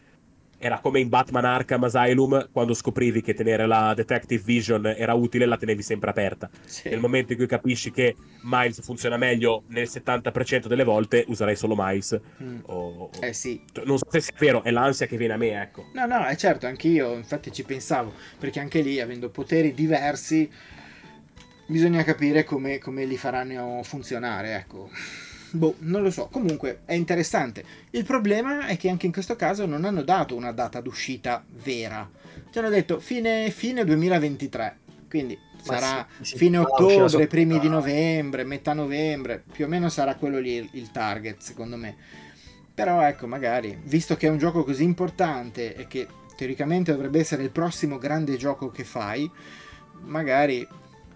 Era 0.62 0.78
come 0.78 1.00
in 1.00 1.08
Batman 1.08 1.46
Arkham 1.46 1.84
Asylum, 1.84 2.50
quando 2.52 2.74
scoprivi 2.74 3.22
che 3.22 3.32
tenere 3.32 3.66
la 3.66 3.94
Detective 3.94 4.42
Vision 4.44 4.84
era 4.86 5.14
utile, 5.14 5.46
la 5.46 5.56
tenevi 5.56 5.82
sempre 5.82 6.10
aperta. 6.10 6.50
Sì. 6.66 6.90
Nel 6.90 7.00
momento 7.00 7.32
in 7.32 7.38
cui 7.38 7.46
capisci 7.46 7.90
che 7.90 8.14
Miles 8.42 8.82
funziona 8.82 9.16
meglio 9.16 9.62
nel 9.68 9.88
70% 9.90 10.66
delle 10.66 10.84
volte, 10.84 11.24
userai 11.28 11.56
solo 11.56 11.74
Miles. 11.74 12.20
Mm. 12.42 12.58
O... 12.66 13.08
Eh 13.20 13.32
sì. 13.32 13.64
Non 13.84 13.96
so 13.96 14.04
se 14.10 14.20
sia 14.20 14.34
vero, 14.38 14.62
è 14.62 14.70
l'ansia 14.70 15.06
che 15.06 15.16
viene 15.16 15.32
a 15.32 15.38
me, 15.38 15.62
ecco. 15.62 15.86
No, 15.94 16.04
no, 16.04 16.26
è 16.26 16.36
certo, 16.36 16.66
anch'io 16.66 17.14
infatti 17.14 17.50
ci 17.50 17.64
pensavo, 17.64 18.12
perché 18.38 18.60
anche 18.60 18.82
lì, 18.82 19.00
avendo 19.00 19.30
poteri 19.30 19.72
diversi, 19.72 20.46
bisogna 21.68 22.04
capire 22.04 22.44
come, 22.44 22.76
come 22.76 23.06
li 23.06 23.16
faranno 23.16 23.80
funzionare, 23.82 24.56
ecco. 24.56 24.90
Boh, 25.52 25.74
non 25.80 26.02
lo 26.02 26.10
so. 26.10 26.28
Comunque 26.30 26.80
è 26.84 26.94
interessante. 26.94 27.64
Il 27.90 28.04
problema 28.04 28.66
è 28.66 28.76
che 28.76 28.88
anche 28.88 29.06
in 29.06 29.12
questo 29.12 29.36
caso 29.36 29.66
non 29.66 29.84
hanno 29.84 30.02
dato 30.02 30.36
una 30.36 30.52
data 30.52 30.80
d'uscita 30.80 31.44
vera. 31.62 32.08
Ci 32.50 32.58
hanno 32.58 32.68
detto 32.68 33.00
fine, 33.00 33.50
fine 33.50 33.84
2023. 33.84 34.78
Quindi 35.08 35.36
sarà 35.60 36.06
sì, 36.20 36.36
fine 36.36 36.58
ottobre, 36.58 37.26
primi 37.26 37.58
di 37.58 37.68
novembre, 37.68 38.44
metà 38.44 38.72
novembre. 38.72 39.42
Più 39.50 39.64
o 39.64 39.68
meno 39.68 39.88
sarà 39.88 40.14
quello 40.14 40.38
lì 40.38 40.68
il 40.72 40.90
target, 40.92 41.40
secondo 41.40 41.76
me. 41.76 41.96
Però 42.72 43.02
ecco, 43.02 43.26
magari, 43.26 43.76
visto 43.82 44.16
che 44.16 44.28
è 44.28 44.30
un 44.30 44.38
gioco 44.38 44.62
così 44.62 44.84
importante 44.84 45.74
e 45.74 45.86
che 45.88 46.06
teoricamente 46.36 46.92
dovrebbe 46.92 47.18
essere 47.18 47.42
il 47.42 47.50
prossimo 47.50 47.98
grande 47.98 48.36
gioco 48.36 48.70
che 48.70 48.84
fai, 48.84 49.30
magari 50.04 50.66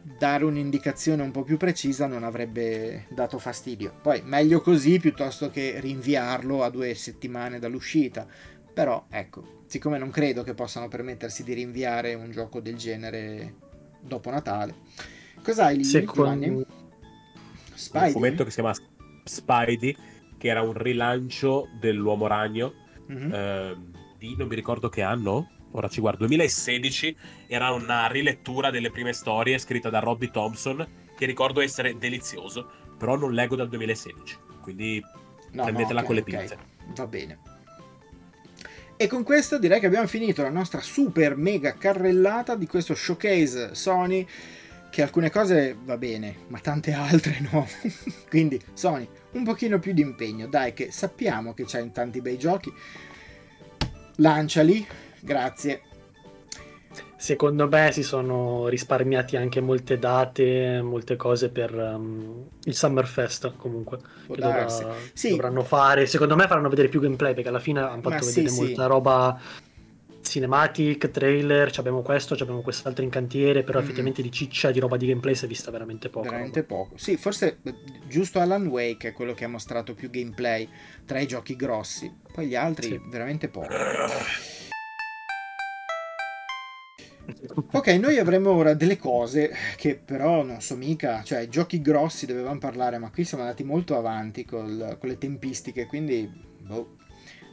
dare 0.05 0.44
un'indicazione 0.44 1.22
un 1.22 1.31
po' 1.31 1.43
più 1.43 1.56
precisa 1.56 2.06
non 2.06 2.24
avrebbe 2.24 3.06
dato 3.09 3.39
fastidio. 3.39 3.94
Poi 4.02 4.20
meglio 4.22 4.60
così 4.60 4.98
piuttosto 4.98 5.48
che 5.48 5.81
rinviarlo 5.81 6.62
a 6.62 6.68
due 6.68 6.94
settimane 6.94 7.59
dall'uscita. 7.59 8.26
Però 8.74 9.06
ecco, 9.09 9.62
siccome 9.66 9.98
non 9.98 10.10
credo 10.10 10.43
che 10.43 10.52
possano 10.52 10.89
permettersi 10.89 11.43
di 11.43 11.55
rinviare 11.55 12.14
un 12.14 12.31
gioco 12.31 12.60
del 12.60 12.76
genere 12.76 13.55
dopo 14.01 14.31
Natale. 14.31 14.74
Cos'hai 15.43 15.78
lì? 15.78 15.85
Secondo... 15.85 16.66
Spidey? 17.74 18.06
Un 18.09 18.12
fumetto 18.12 18.44
che 18.44 18.51
si 18.51 18.60
chiama 18.60 18.74
Spidey, 19.24 19.97
che 20.36 20.48
era 20.48 20.62
un 20.62 20.74
rilancio 20.74 21.68
dell'Uomo 21.81 22.26
Ragno. 22.26 22.74
Mm-hmm. 23.10 23.32
Eh, 23.32 23.76
di 24.18 24.35
non 24.36 24.48
mi 24.48 24.55
ricordo 24.55 24.89
che 24.89 25.02
anno, 25.02 25.51
ora 25.77 25.89
ci 25.89 26.01
guardo, 26.01 26.19
2016, 26.19 27.17
era 27.47 27.71
una 27.73 28.07
rilettura 28.07 28.71
delle 28.71 28.91
prime 28.91 29.13
storie 29.13 29.59
scritta 29.59 29.91
da 29.91 29.99
Robbie 29.99 30.31
Thompson, 30.31 30.87
che 31.17 31.27
ricordo 31.27 31.61
essere 31.61 31.99
delizioso, 31.99 32.69
però 32.97 33.17
non 33.17 33.33
leggo 33.33 33.57
dal 33.57 33.69
2016, 33.69 34.37
quindi 34.63 35.03
no, 35.53 35.63
prendetela 35.63 36.01
no, 36.01 36.07
okay, 36.07 36.07
con 36.07 36.15
le 36.15 36.23
pinze. 36.23 36.55
Okay. 36.55 36.95
Va 36.95 37.07
bene. 37.07 37.39
E 38.97 39.09
con 39.09 39.25
questo 39.25 39.59
direi 39.59 39.81
che 39.81 39.87
abbiamo 39.87 40.07
finito 40.07 40.43
la 40.43 40.51
nostra 40.51 40.81
super 40.81 41.37
mega 41.37 41.75
carrellata 41.75 42.55
di 42.55 42.67
questo 42.67 42.95
showcase 42.95 43.75
Sony 43.75 44.25
che 44.89 45.03
alcune 45.03 45.29
cose 45.29 45.77
va 45.83 45.97
bene, 45.97 46.37
ma 46.47 46.61
tante 46.61 46.93
altre 46.93 47.41
no. 47.51 47.67
Quindi 48.31 48.61
Sony, 48.75 49.09
un 49.33 49.43
pochino 49.43 49.81
più 49.81 49.93
di 49.93 50.03
impegno, 50.03 50.47
dai 50.47 50.73
che 50.73 50.93
sappiamo 50.93 51.53
che 51.53 51.65
c'hai 51.67 51.91
tanti 51.91 52.21
bei 52.21 52.39
giochi. 52.39 52.73
Lanciali, 54.19 54.87
Grazie. 55.25 55.81
Secondo 57.17 57.67
me 57.69 57.91
si 57.91 58.03
sono 58.03 58.69
risparmiati 58.69 59.37
anche 59.37 59.61
molte 59.61 59.99
date, 59.99 60.83
molte 60.83 61.17
cose 61.17 61.49
per 61.49 61.75
um, 61.75 62.47
il 62.65 62.75
Summerfest 62.75 63.57
comunque. 63.57 63.99
Che 64.27 64.41
dovrà, 64.41 64.69
sì. 65.15 65.31
dovranno 65.31 65.65
fare. 65.65 66.07
Secondo 66.07 66.37
me 66.37 66.47
faranno 66.47 66.69
vedere 66.69 66.89
più 66.89 67.01
gameplay 67.01 67.33
perché 67.33 67.49
alla 67.49 67.61
fine 67.61 67.81
hanno 67.81 68.03
fatto 68.03 68.25
Ma 68.25 68.27
vedere 68.27 68.49
sì, 68.49 68.61
molta 68.61 68.83
sì. 68.83 68.89
roba 68.89 69.41
cinematic, 70.25 71.11
trailer, 71.11 71.71
abbiamo 71.77 72.03
questo, 72.03 72.35
abbiamo 72.35 72.63
quest'altro 72.63 73.05
in 73.05 73.11
cantiere, 73.11 73.63
però 73.63 73.79
mm. 73.79 73.83
effettivamente 73.83 74.23
di 74.23 74.33
ciccia 74.33 74.71
di 74.71 74.81
roba 74.81 74.97
di 74.97 75.07
gameplay 75.07 75.35
si 75.35 75.45
è 75.45 75.49
vista 75.49 75.71
veramente 75.71 76.09
poco. 76.09 76.29
Veramente 76.29 76.61
roba. 76.61 76.75
poco. 76.75 76.99
Sì, 76.99 77.17
forse 77.17 77.59
eh, 77.63 77.75
giusto 78.07 78.41
Alan 78.41 78.67
Wake 78.67 79.09
è 79.09 79.13
quello 79.13 79.35
che 79.35 79.45
ha 79.45 79.49
mostrato 79.49 79.95
più 79.95 80.11
gameplay 80.11 80.69
tra 81.05 81.21
i 81.21 81.27
giochi 81.27 81.57
grossi, 81.57 82.13
poi 82.33 82.49
gli 82.49 82.57
altri 82.57 83.01
veramente 83.09 83.49
poco. 83.49 83.69
Ok, 87.73 87.89
noi 87.89 88.19
avremo 88.19 88.51
ora 88.51 88.75
delle 88.75 88.97
cose 88.97 89.51
che 89.77 90.01
però 90.03 90.43
non 90.43 90.61
so 90.61 90.77
mica, 90.77 91.23
cioè 91.23 91.49
giochi 91.49 91.81
grossi 91.81 92.27
dovevamo 92.27 92.59
parlare, 92.59 92.99
ma 92.99 93.11
qui 93.11 93.25
siamo 93.25 93.43
andati 93.43 93.65
molto 93.65 93.97
avanti 93.97 94.45
col, 94.45 94.97
con 94.99 95.09
le 95.09 95.19
tempistiche, 95.19 95.87
quindi 95.87 96.31
boh, 96.61 96.97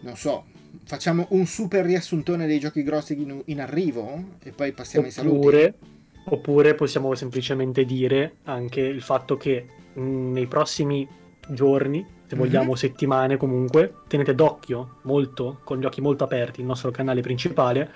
non 0.01 0.15
so, 0.15 0.45
facciamo 0.83 1.27
un 1.29 1.45
super 1.45 1.85
riassuntone 1.85 2.47
dei 2.47 2.59
giochi 2.59 2.83
grossi 2.83 3.19
in, 3.19 3.41
in 3.45 3.61
arrivo 3.61 4.23
e 4.43 4.51
poi 4.51 4.71
passiamo 4.71 5.07
oppure, 5.07 5.63
ai 5.63 5.73
saluti. 5.73 5.89
Oppure 6.23 6.75
possiamo 6.75 7.13
semplicemente 7.15 7.83
dire 7.83 8.35
anche 8.43 8.81
il 8.81 9.01
fatto 9.01 9.37
che 9.37 9.65
nei 9.93 10.47
prossimi 10.47 11.07
giorni, 11.49 12.05
se 12.27 12.35
mhm. 12.35 12.41
vogliamo 12.41 12.65
mm-hmm. 12.65 12.73
settimane 12.73 13.37
comunque, 13.37 13.93
tenete 14.07 14.35
d'occhio 14.35 14.97
molto, 15.03 15.59
con 15.63 15.79
gli 15.79 15.85
occhi 15.85 16.01
molto 16.01 16.23
aperti, 16.23 16.61
il 16.61 16.67
nostro 16.67 16.91
canale 16.91 17.21
principale, 17.21 17.91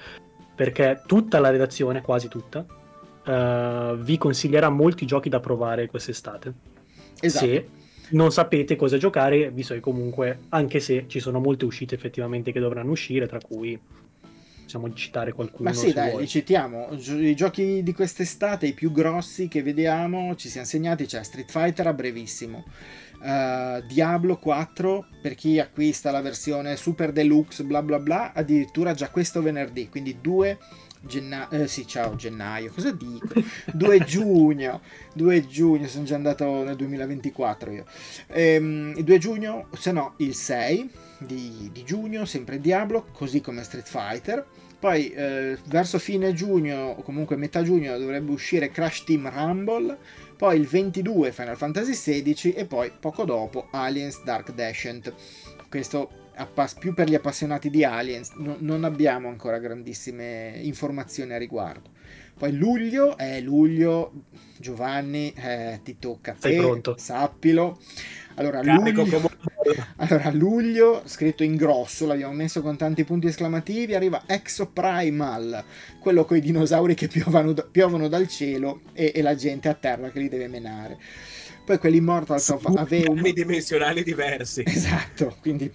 perché 0.55 1.01
tutta 1.05 1.39
la 1.39 1.49
redazione, 1.49 2.01
quasi 2.01 2.27
tutta, 2.27 2.65
uh, 3.25 3.95
vi 3.97 4.17
consiglierà 4.17 4.69
molti 4.69 5.05
giochi 5.05 5.29
da 5.29 5.39
provare 5.39 5.87
quest'estate. 5.87 6.53
Esatto. 7.19 7.45
Se 7.45 7.67
non 8.09 8.31
sapete 8.31 8.75
cosa 8.75 8.97
giocare, 8.97 9.51
visto 9.51 9.73
che 9.73 9.79
comunque, 9.79 10.39
anche 10.49 10.79
se 10.79 11.05
ci 11.07 11.19
sono 11.19 11.39
molte 11.39 11.65
uscite 11.65 11.95
effettivamente 11.95 12.51
che 12.51 12.59
dovranno 12.59 12.91
uscire, 12.91 13.27
tra 13.27 13.39
cui 13.39 13.79
possiamo 14.63 14.91
citare 14.93 15.31
qualcuno. 15.31 15.69
Ma 15.69 15.75
sì, 15.75 15.93
dai, 15.93 16.11
vuoi. 16.11 16.21
li 16.21 16.27
citiamo. 16.27 16.89
I 16.91 17.35
giochi 17.35 17.83
di 17.83 17.93
quest'estate, 17.93 18.67
i 18.67 18.73
più 18.73 18.91
grossi 18.91 19.47
che 19.47 19.61
vediamo, 19.61 20.35
ci 20.35 20.49
siamo 20.49 20.65
segnati, 20.65 21.05
c'è 21.05 21.23
Street 21.23 21.49
Fighter 21.49 21.87
a 21.87 21.93
brevissimo. 21.93 22.65
Uh, 23.19 23.83
Diablo 23.87 24.37
4 24.37 25.07
per 25.21 25.33
chi 25.35 25.59
acquista 25.59 26.11
la 26.11 26.21
versione 26.21 26.75
super 26.75 27.11
deluxe 27.11 27.63
bla 27.63 27.81
bla 27.81 27.97
bla 27.97 28.33
addirittura 28.33 28.93
già 28.93 29.09
questo 29.09 29.41
venerdì 29.41 29.89
quindi 29.89 30.17
2 30.21 30.57
gennaio 31.01 31.49
eh, 31.49 31.67
sì 31.67 31.87
ciao 31.87 32.15
gennaio 32.15 32.71
cosa 32.71 32.91
dico? 32.91 33.41
2 33.73 33.99
giugno 33.99 34.81
2 35.13 35.47
giugno 35.47 35.87
sono 35.87 36.03
già 36.03 36.15
andato 36.15 36.63
nel 36.63 36.75
2024 36.75 37.71
io. 37.71 37.85
Ehm, 38.27 38.93
il 38.97 39.03
2 39.03 39.17
giugno 39.17 39.67
se 39.77 39.91
no 39.91 40.13
il 40.17 40.35
6 40.35 40.89
di, 41.19 41.69
di 41.71 41.83
giugno 41.83 42.25
sempre 42.25 42.59
Diablo 42.59 43.07
così 43.11 43.41
come 43.41 43.63
Street 43.63 43.87
Fighter. 43.87 44.45
Poi 44.77 45.09
eh, 45.11 45.57
verso 45.65 45.97
fine 45.97 46.33
giugno 46.33 46.95
o 46.97 47.01
comunque 47.01 47.37
metà 47.37 47.63
giugno 47.63 47.97
dovrebbe 47.97 48.31
uscire 48.31 48.69
Crash 48.69 49.03
Team 49.05 49.29
Rumble 49.29 49.97
poi 50.35 50.59
il 50.59 50.67
22 50.67 51.31
Final 51.31 51.57
Fantasy 51.57 51.93
XVI 52.21 52.53
e 52.53 52.65
poi 52.65 52.91
poco 52.99 53.25
dopo 53.25 53.67
Aliens 53.71 54.23
Dark 54.23 54.53
Descent. 54.53 55.13
Questo 55.69 56.23
più 56.79 56.93
per 56.93 57.07
gli 57.07 57.15
appassionati 57.15 57.69
di 57.69 57.83
Aliens, 57.83 58.31
no, 58.33 58.57
non 58.59 58.83
abbiamo 58.83 59.29
ancora 59.29 59.57
grandissime 59.57 60.59
informazioni 60.61 61.33
a 61.33 61.37
riguardo. 61.37 61.91
Poi 62.37 62.51
luglio, 62.51 63.15
è 63.15 63.37
eh, 63.37 63.41
luglio, 63.41 64.11
Giovanni, 64.57 65.33
eh, 65.33 65.79
ti 65.83 65.97
tocca. 65.97 66.35
Sei 66.37 66.57
pronto? 66.57 66.95
Sappilo. 66.97 67.79
Allora, 68.35 68.61
luglio, 68.61 69.05
allora, 69.97 70.29
luglio, 70.31 71.03
scritto 71.05 71.43
in 71.43 71.55
grosso, 71.55 72.05
l'abbiamo 72.05 72.33
messo 72.33 72.61
con 72.61 72.75
tanti 72.75 73.05
punti 73.05 73.27
esclamativi, 73.27 73.95
arriva 73.95 74.23
Exoprimal, 74.25 75.63
quello 75.99 76.25
con 76.25 76.35
i 76.35 76.41
dinosauri 76.41 76.95
che 76.95 77.07
piovono, 77.07 77.53
piovono 77.53 78.09
dal 78.09 78.27
cielo 78.27 78.81
e, 78.93 79.13
e, 79.15 79.21
la 79.21 79.35
gente 79.35 79.69
a 79.69 79.73
terra 79.73 80.09
che 80.09 80.19
li 80.19 80.27
deve 80.27 80.49
menare. 80.49 80.97
Poi 81.63 81.77
quell'Immortals 81.77 82.49
of 82.49 82.65
Aveum... 82.75 83.21
dimensionali 83.31 84.03
diversi. 84.03 84.63
Esatto, 84.67 85.37
quindi 85.39 85.71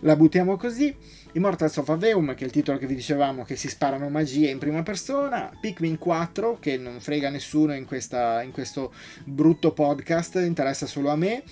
la 0.00 0.16
buttiamo 0.16 0.56
così. 0.56 0.94
Immortals 1.34 1.78
of 1.78 1.88
Aveum, 1.88 2.34
che 2.34 2.42
è 2.42 2.46
il 2.46 2.52
titolo 2.52 2.76
che 2.76 2.86
vi 2.86 2.94
dicevamo, 2.94 3.44
che 3.44 3.56
si 3.56 3.68
sparano 3.68 4.10
magie 4.10 4.50
in 4.50 4.58
prima 4.58 4.82
persona, 4.82 5.50
Pikmin 5.58 5.96
4, 5.96 6.58
che 6.60 6.76
non 6.76 7.00
frega 7.00 7.30
nessuno 7.30 7.74
in, 7.74 7.86
questa, 7.86 8.42
in 8.42 8.50
questo 8.50 8.92
brutto 9.24 9.72
podcast, 9.72 10.36
interessa 10.36 10.86
solo 10.86 11.08
a 11.08 11.16
me, 11.16 11.42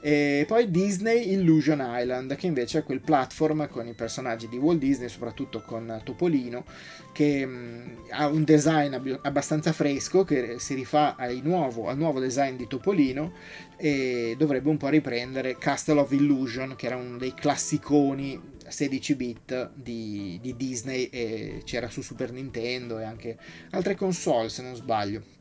e 0.00 0.44
poi 0.46 0.70
Disney 0.70 1.32
Illusion 1.32 1.82
Island, 1.84 2.36
che 2.36 2.46
invece 2.46 2.78
è 2.78 2.82
quel 2.84 3.00
platform 3.00 3.68
con 3.68 3.88
i 3.88 3.94
personaggi 3.94 4.48
di 4.48 4.56
Walt 4.56 4.78
Disney, 4.78 5.08
soprattutto 5.08 5.60
con 5.62 6.00
Topolino, 6.04 6.64
che 7.12 7.44
mm, 7.44 7.82
ha 8.10 8.28
un 8.28 8.44
design 8.44 8.92
ab- 8.92 9.18
abbastanza 9.22 9.72
fresco, 9.72 10.22
che 10.22 10.56
si 10.58 10.74
rifà 10.74 11.16
nuovo, 11.42 11.88
al 11.88 11.96
nuovo 11.96 12.20
design 12.20 12.54
di 12.54 12.68
Topolino 12.68 13.32
e 13.76 14.36
dovrebbe 14.38 14.68
un 14.68 14.76
po' 14.76 14.88
riprendere 14.88 15.58
Castle 15.58 15.98
of 15.98 16.12
Illusion, 16.12 16.76
che 16.76 16.86
era 16.86 16.94
uno 16.94 17.16
dei 17.16 17.34
classiconi 17.34 18.54
16 18.68 19.14
bit 19.14 19.70
di, 19.74 20.38
di 20.42 20.56
Disney 20.56 21.04
e 21.04 21.62
c'era 21.64 21.88
su 21.88 22.02
Super 22.02 22.32
Nintendo 22.32 22.98
e 22.98 23.04
anche 23.04 23.38
altre 23.70 23.94
console 23.94 24.48
se 24.48 24.62
non 24.62 24.74
sbaglio. 24.74 25.34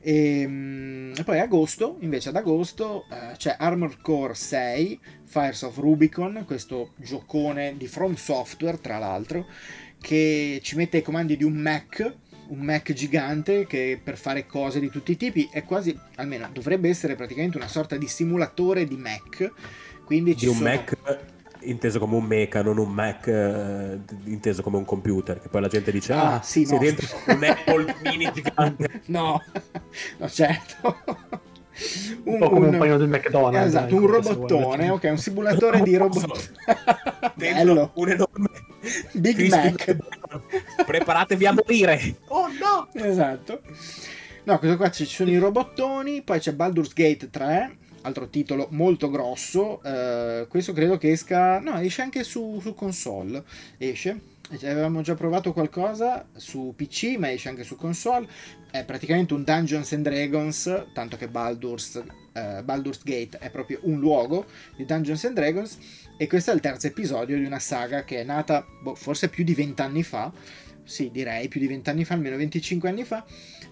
E, 0.00 0.40
ehm, 0.40 1.14
e, 1.16 1.24
poi 1.24 1.40
agosto, 1.40 1.96
invece 2.00 2.28
ad 2.28 2.36
agosto, 2.36 3.06
eh, 3.10 3.36
c'è 3.36 3.56
Armored 3.58 4.02
Core 4.02 4.34
6, 4.34 5.00
Fires 5.24 5.62
of 5.62 5.78
Rubicon, 5.78 6.44
questo 6.46 6.92
giocone 6.96 7.74
di 7.78 7.86
From 7.86 8.14
Software 8.14 8.78
tra 8.80 8.98
l'altro, 8.98 9.46
che 9.98 10.60
ci 10.62 10.76
mette 10.76 10.98
ai 10.98 11.02
comandi 11.02 11.38
di 11.38 11.44
un 11.44 11.54
Mac, 11.54 12.16
un 12.48 12.58
Mac 12.58 12.92
gigante 12.92 13.66
che 13.66 13.98
per 14.02 14.18
fare 14.18 14.44
cose 14.44 14.78
di 14.78 14.90
tutti 14.90 15.12
i 15.12 15.16
tipi 15.16 15.48
è 15.50 15.64
quasi, 15.64 15.98
almeno 16.16 16.50
dovrebbe 16.52 16.90
essere 16.90 17.14
praticamente 17.14 17.56
una 17.56 17.68
sorta 17.68 17.96
di 17.96 18.06
simulatore 18.06 18.84
di 18.84 18.96
Mac. 18.96 19.50
Quindi 20.04 20.36
ci 20.36 20.44
di 20.44 20.50
un 20.50 20.56
sono... 20.58 20.68
Mac 20.68 21.32
inteso 21.64 21.98
come 21.98 22.16
un 22.16 22.24
mecha, 22.24 22.62
non 22.62 22.78
un 22.78 22.90
Mac 22.90 23.26
eh, 23.26 23.98
inteso 24.24 24.62
come 24.62 24.76
un 24.76 24.84
computer, 24.84 25.40
che 25.40 25.48
poi 25.48 25.60
la 25.60 25.68
gente 25.68 25.90
dice 25.90 26.12
ah, 26.12 26.34
ah 26.34 26.42
sì, 26.42 26.64
sei 26.64 26.78
no, 26.78 26.84
dentro 26.84 27.06
un 27.26 27.44
Apple 27.44 27.96
mini 28.02 28.30
gigante. 28.32 29.02
No, 29.06 29.40
no 30.18 30.28
certo. 30.28 31.02
Un, 32.24 32.34
un 32.34 32.38
po' 32.38 32.48
come 32.50 32.68
un, 32.68 32.74
un 32.74 32.78
paio 32.78 32.96
del 32.96 33.08
McDonald's. 33.08 33.66
Esatto, 33.66 33.96
un 33.96 34.06
robottone, 34.06 34.90
ok, 34.90 35.04
un 35.10 35.18
simulatore 35.18 35.82
di 35.82 35.96
robot. 35.98 36.52
Bello. 37.34 37.90
Un 37.94 38.10
enorme 38.10 38.48
Big 39.12 39.34
Crispy 39.34 39.70
Mac. 39.70 39.96
Preparatevi 40.86 41.46
a 41.46 41.52
morire. 41.52 42.16
Oh 42.28 42.46
no! 42.48 42.88
Esatto. 42.92 43.60
No, 44.44 44.58
questo 44.58 44.76
qua 44.76 44.90
ci 44.90 45.06
sono 45.06 45.30
i 45.30 45.38
robottoni, 45.38 46.22
poi 46.22 46.38
c'è 46.38 46.52
Baldur's 46.52 46.92
Gate 46.92 47.30
3, 47.30 47.76
altro 48.04 48.28
titolo 48.28 48.68
molto 48.70 49.10
grosso. 49.10 49.80
Uh, 49.82 50.46
questo 50.48 50.72
credo 50.72 50.96
che 50.96 51.10
esca. 51.10 51.58
No, 51.58 51.78
esce 51.80 52.02
anche 52.02 52.24
su, 52.24 52.58
su 52.60 52.74
console. 52.74 53.42
Esce. 53.76 54.32
Avevamo 54.62 55.00
già 55.00 55.14
provato 55.14 55.52
qualcosa 55.52 56.26
su 56.36 56.74
PC, 56.76 57.16
ma 57.18 57.32
esce 57.32 57.48
anche 57.48 57.64
su 57.64 57.76
console. 57.76 58.28
È 58.70 58.84
praticamente 58.84 59.34
un 59.34 59.42
Dungeons 59.42 59.92
and 59.92 60.02
Dragons, 60.02 60.84
tanto 60.92 61.16
che 61.16 61.28
Baldur's, 61.28 61.94
uh, 61.94 62.62
Baldur's 62.62 63.02
Gate 63.02 63.38
è 63.38 63.50
proprio 63.50 63.80
un 63.82 63.98
luogo 63.98 64.44
di 64.76 64.84
Dungeons 64.84 65.24
and 65.24 65.34
Dragons. 65.34 65.78
E 66.16 66.28
questo 66.28 66.50
è 66.50 66.54
il 66.54 66.60
terzo 66.60 66.86
episodio 66.86 67.36
di 67.36 67.44
una 67.44 67.58
saga 67.58 68.04
che 68.04 68.20
è 68.20 68.24
nata 68.24 68.64
boh, 68.82 68.94
forse 68.94 69.28
più 69.28 69.44
di 69.44 69.54
vent'anni 69.54 70.02
fa. 70.02 70.30
Sì, 70.84 71.10
direi 71.10 71.48
più 71.48 71.60
di 71.60 71.66
vent'anni 71.66 72.04
fa, 72.04 72.14
almeno 72.14 72.36
25 72.36 72.88
anni 72.88 73.04
fa 73.04 73.24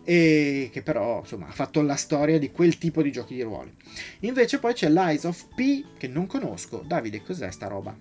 e 0.05 0.71
che 0.73 0.83
però 0.83 1.21
insomma 1.21 1.47
ha 1.47 1.53
fatto 1.53 1.81
la 1.83 1.95
storia 1.95 2.39
di 2.39 2.51
quel 2.51 2.79
tipo 2.79 3.03
di 3.03 3.13
giochi 3.13 3.35
di 3.35 3.43
ruolo. 3.43 3.71
Invece 4.21 4.59
poi 4.59 4.75
c'è 4.75 4.89
l'Eyes 4.89 5.25
of 5.25 5.47
P 5.55 5.85
che 5.97 6.09
non 6.09 6.27
conosco. 6.27 6.83
Davide, 6.85 7.23
cos'è 7.23 7.51
sta 7.51 7.69
roba? 7.69 7.97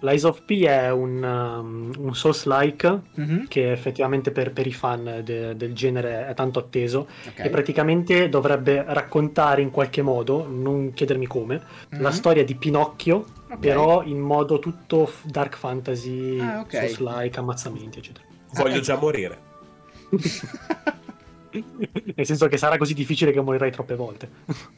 L'Eyes 0.00 0.22
of 0.22 0.44
P 0.44 0.62
è 0.62 0.90
un, 0.92 1.22
um, 1.22 1.92
un 1.98 2.14
Souls-like 2.14 3.00
mm-hmm. 3.18 3.44
che 3.48 3.72
effettivamente 3.72 4.30
per, 4.30 4.52
per 4.52 4.66
i 4.66 4.72
fan 4.72 5.22
de, 5.24 5.56
del 5.56 5.74
genere 5.74 6.28
è 6.28 6.34
tanto 6.34 6.60
atteso 6.60 7.08
okay. 7.26 7.46
e 7.46 7.50
praticamente 7.50 8.28
dovrebbe 8.28 8.84
raccontare 8.86 9.60
in 9.60 9.70
qualche 9.70 10.02
modo, 10.02 10.46
non 10.46 10.92
chiedermi 10.92 11.26
come, 11.26 11.56
mm-hmm. 11.56 12.00
la 12.00 12.12
storia 12.12 12.44
di 12.44 12.54
Pinocchio, 12.54 13.24
okay. 13.46 13.58
però 13.58 14.04
in 14.04 14.20
modo 14.20 14.60
tutto 14.60 15.10
dark 15.24 15.56
fantasy, 15.56 16.38
ah, 16.38 16.60
okay. 16.60 16.88
Souls-like, 16.88 17.36
ammazzamenti, 17.36 17.98
eccetera. 17.98 18.27
Voglio 18.52 18.80
già 18.80 18.96
morire. 18.96 19.46
Nel 21.50 22.26
senso 22.26 22.46
che 22.46 22.58
sarà 22.58 22.76
così 22.76 22.92
difficile 22.94 23.32
che 23.32 23.40
morirai 23.40 23.70
troppe 23.70 23.94
volte. 23.94 24.28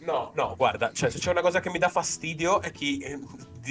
No, 0.01 0.33
no, 0.35 0.55
guarda, 0.57 0.93
cioè, 0.93 1.11
se 1.11 1.19
c'è 1.19 1.31
una 1.31 1.41
cosa 1.41 1.61
che 1.61 1.71
mi 1.71 1.79
dà 1.79 1.89
fastidio 1.89 2.61
è 2.61 2.71
chi 2.71 2.99
eh, 2.99 3.19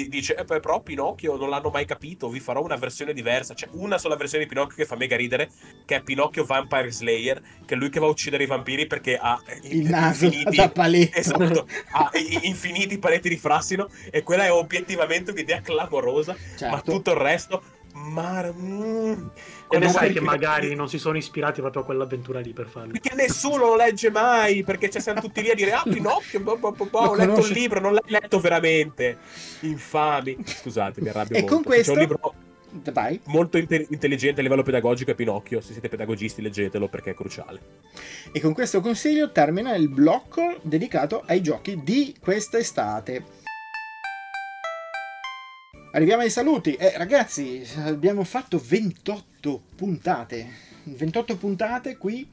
dice, 0.07 0.35
eh, 0.35 0.43
però 0.43 0.81
Pinocchio 0.81 1.37
non 1.37 1.49
l'hanno 1.49 1.69
mai 1.69 1.85
capito, 1.85 2.29
vi 2.29 2.39
farò 2.39 2.61
una 2.61 2.75
versione 2.75 3.13
diversa. 3.13 3.53
C'è 3.53 3.67
una 3.71 3.97
sola 3.97 4.15
versione 4.15 4.43
di 4.43 4.49
Pinocchio 4.49 4.75
che 4.75 4.85
fa 4.85 4.95
mega 4.95 5.15
ridere, 5.15 5.49
che 5.85 5.97
è 5.97 6.01
Pinocchio 6.01 6.43
Vampire 6.43 6.91
Slayer, 6.91 7.41
che 7.65 7.75
è 7.75 7.77
lui 7.77 7.89
che 7.89 7.99
va 7.99 8.07
a 8.07 8.09
uccidere 8.09 8.43
i 8.43 8.47
vampiri 8.47 8.85
perché 8.85 9.17
ha 9.17 9.41
eh, 9.45 9.59
il 9.63 9.89
naso 9.89 10.25
infiniti, 10.25 10.55
da 10.57 10.69
paletto. 10.69 11.17
Esatto, 11.17 11.67
ha 11.91 12.11
infiniti 12.41 12.97
paletti 12.97 13.29
di 13.29 13.37
frassino 13.37 13.89
e 14.11 14.23
quella 14.23 14.45
è 14.45 14.51
obiettivamente 14.51 15.31
un'idea 15.31 15.61
clamorosa, 15.61 16.35
certo. 16.57 16.75
ma 16.75 16.81
tutto 16.81 17.11
il 17.11 17.17
resto... 17.17 17.77
Ma... 18.01 18.51
Mm, 18.51 19.27
come 19.67 19.89
sai 19.89 20.13
che 20.13 20.21
magari 20.21 20.73
non 20.73 20.87
si 20.87 20.97
sono 20.97 21.17
ispirati 21.17 21.61
proprio 21.61 21.81
a 21.81 21.85
quell'avventura 21.85 22.39
lì 22.39 22.53
per 22.53 22.67
farlo? 22.67 22.91
Perché 22.91 23.13
nessuno 23.15 23.65
lo 23.65 23.75
legge 23.75 24.09
mai, 24.09 24.63
perché 24.63 24.89
ci 24.89 25.01
siamo 25.01 25.21
tutti 25.21 25.41
lì 25.41 25.49
a 25.49 25.55
dire 25.55 25.73
ah 25.73 25.83
Pinocchio, 25.83 26.39
bo, 26.39 26.57
bo, 26.57 26.71
bo, 26.71 26.87
ho 26.99 27.15
letto 27.15 27.31
conosce... 27.33 27.53
un 27.53 27.59
libro, 27.59 27.79
non 27.79 27.93
l'hai 27.93 28.03
letto 28.07 28.39
veramente. 28.39 29.17
Infami. 29.61 30.37
Scusate, 30.43 31.01
mi 31.01 31.09
arrabbio 31.09 31.35
e 31.35 31.41
molto. 31.41 31.55
con 31.55 31.63
questo... 31.63 31.93
C'è 31.93 31.99
un 31.99 32.05
libro 32.07 32.33
Vai. 32.91 33.19
molto 33.25 33.57
inte- 33.57 33.87
intelligente 33.89 34.39
a 34.39 34.43
livello 34.43 34.63
pedagogico 34.63 35.11
è 35.11 35.15
Pinocchio, 35.15 35.59
se 35.59 35.71
siete 35.71 35.89
pedagogisti 35.89 36.41
leggetelo 36.41 36.87
perché 36.87 37.11
è 37.11 37.13
cruciale. 37.13 37.59
E 38.31 38.39
con 38.39 38.53
questo 38.53 38.79
consiglio 38.81 39.31
termina 39.31 39.75
il 39.75 39.89
blocco 39.89 40.57
dedicato 40.61 41.23
ai 41.25 41.41
giochi 41.41 41.81
di 41.83 42.15
quest'estate. 42.19 43.37
Arriviamo 45.91 46.21
ai 46.21 46.29
saluti. 46.29 46.75
Eh, 46.75 46.95
ragazzi, 46.97 47.65
abbiamo 47.77 48.23
fatto 48.23 48.61
28 48.63 49.63
puntate. 49.75 50.47
28 50.83 51.35
puntate 51.35 51.97
qui 51.97 52.29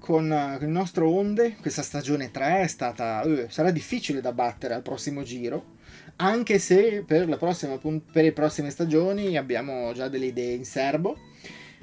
con, 0.00 0.28
uh, 0.28 0.58
con 0.58 0.66
il 0.66 0.72
nostro 0.72 1.08
Onde. 1.08 1.54
Questa 1.60 1.82
stagione 1.82 2.32
3 2.32 2.62
è 2.62 2.66
stata. 2.66 3.22
Uh, 3.24 3.44
sarà 3.48 3.70
difficile 3.70 4.20
da 4.20 4.32
battere 4.32 4.74
al 4.74 4.82
prossimo 4.82 5.22
giro. 5.22 5.76
Anche 6.16 6.58
se 6.58 7.04
per, 7.06 7.28
prossima, 7.38 7.78
per 7.78 8.24
le 8.24 8.32
prossime 8.32 8.70
stagioni 8.70 9.36
abbiamo 9.36 9.92
già 9.92 10.08
delle 10.08 10.26
idee 10.26 10.54
in 10.54 10.64
serbo. 10.64 11.16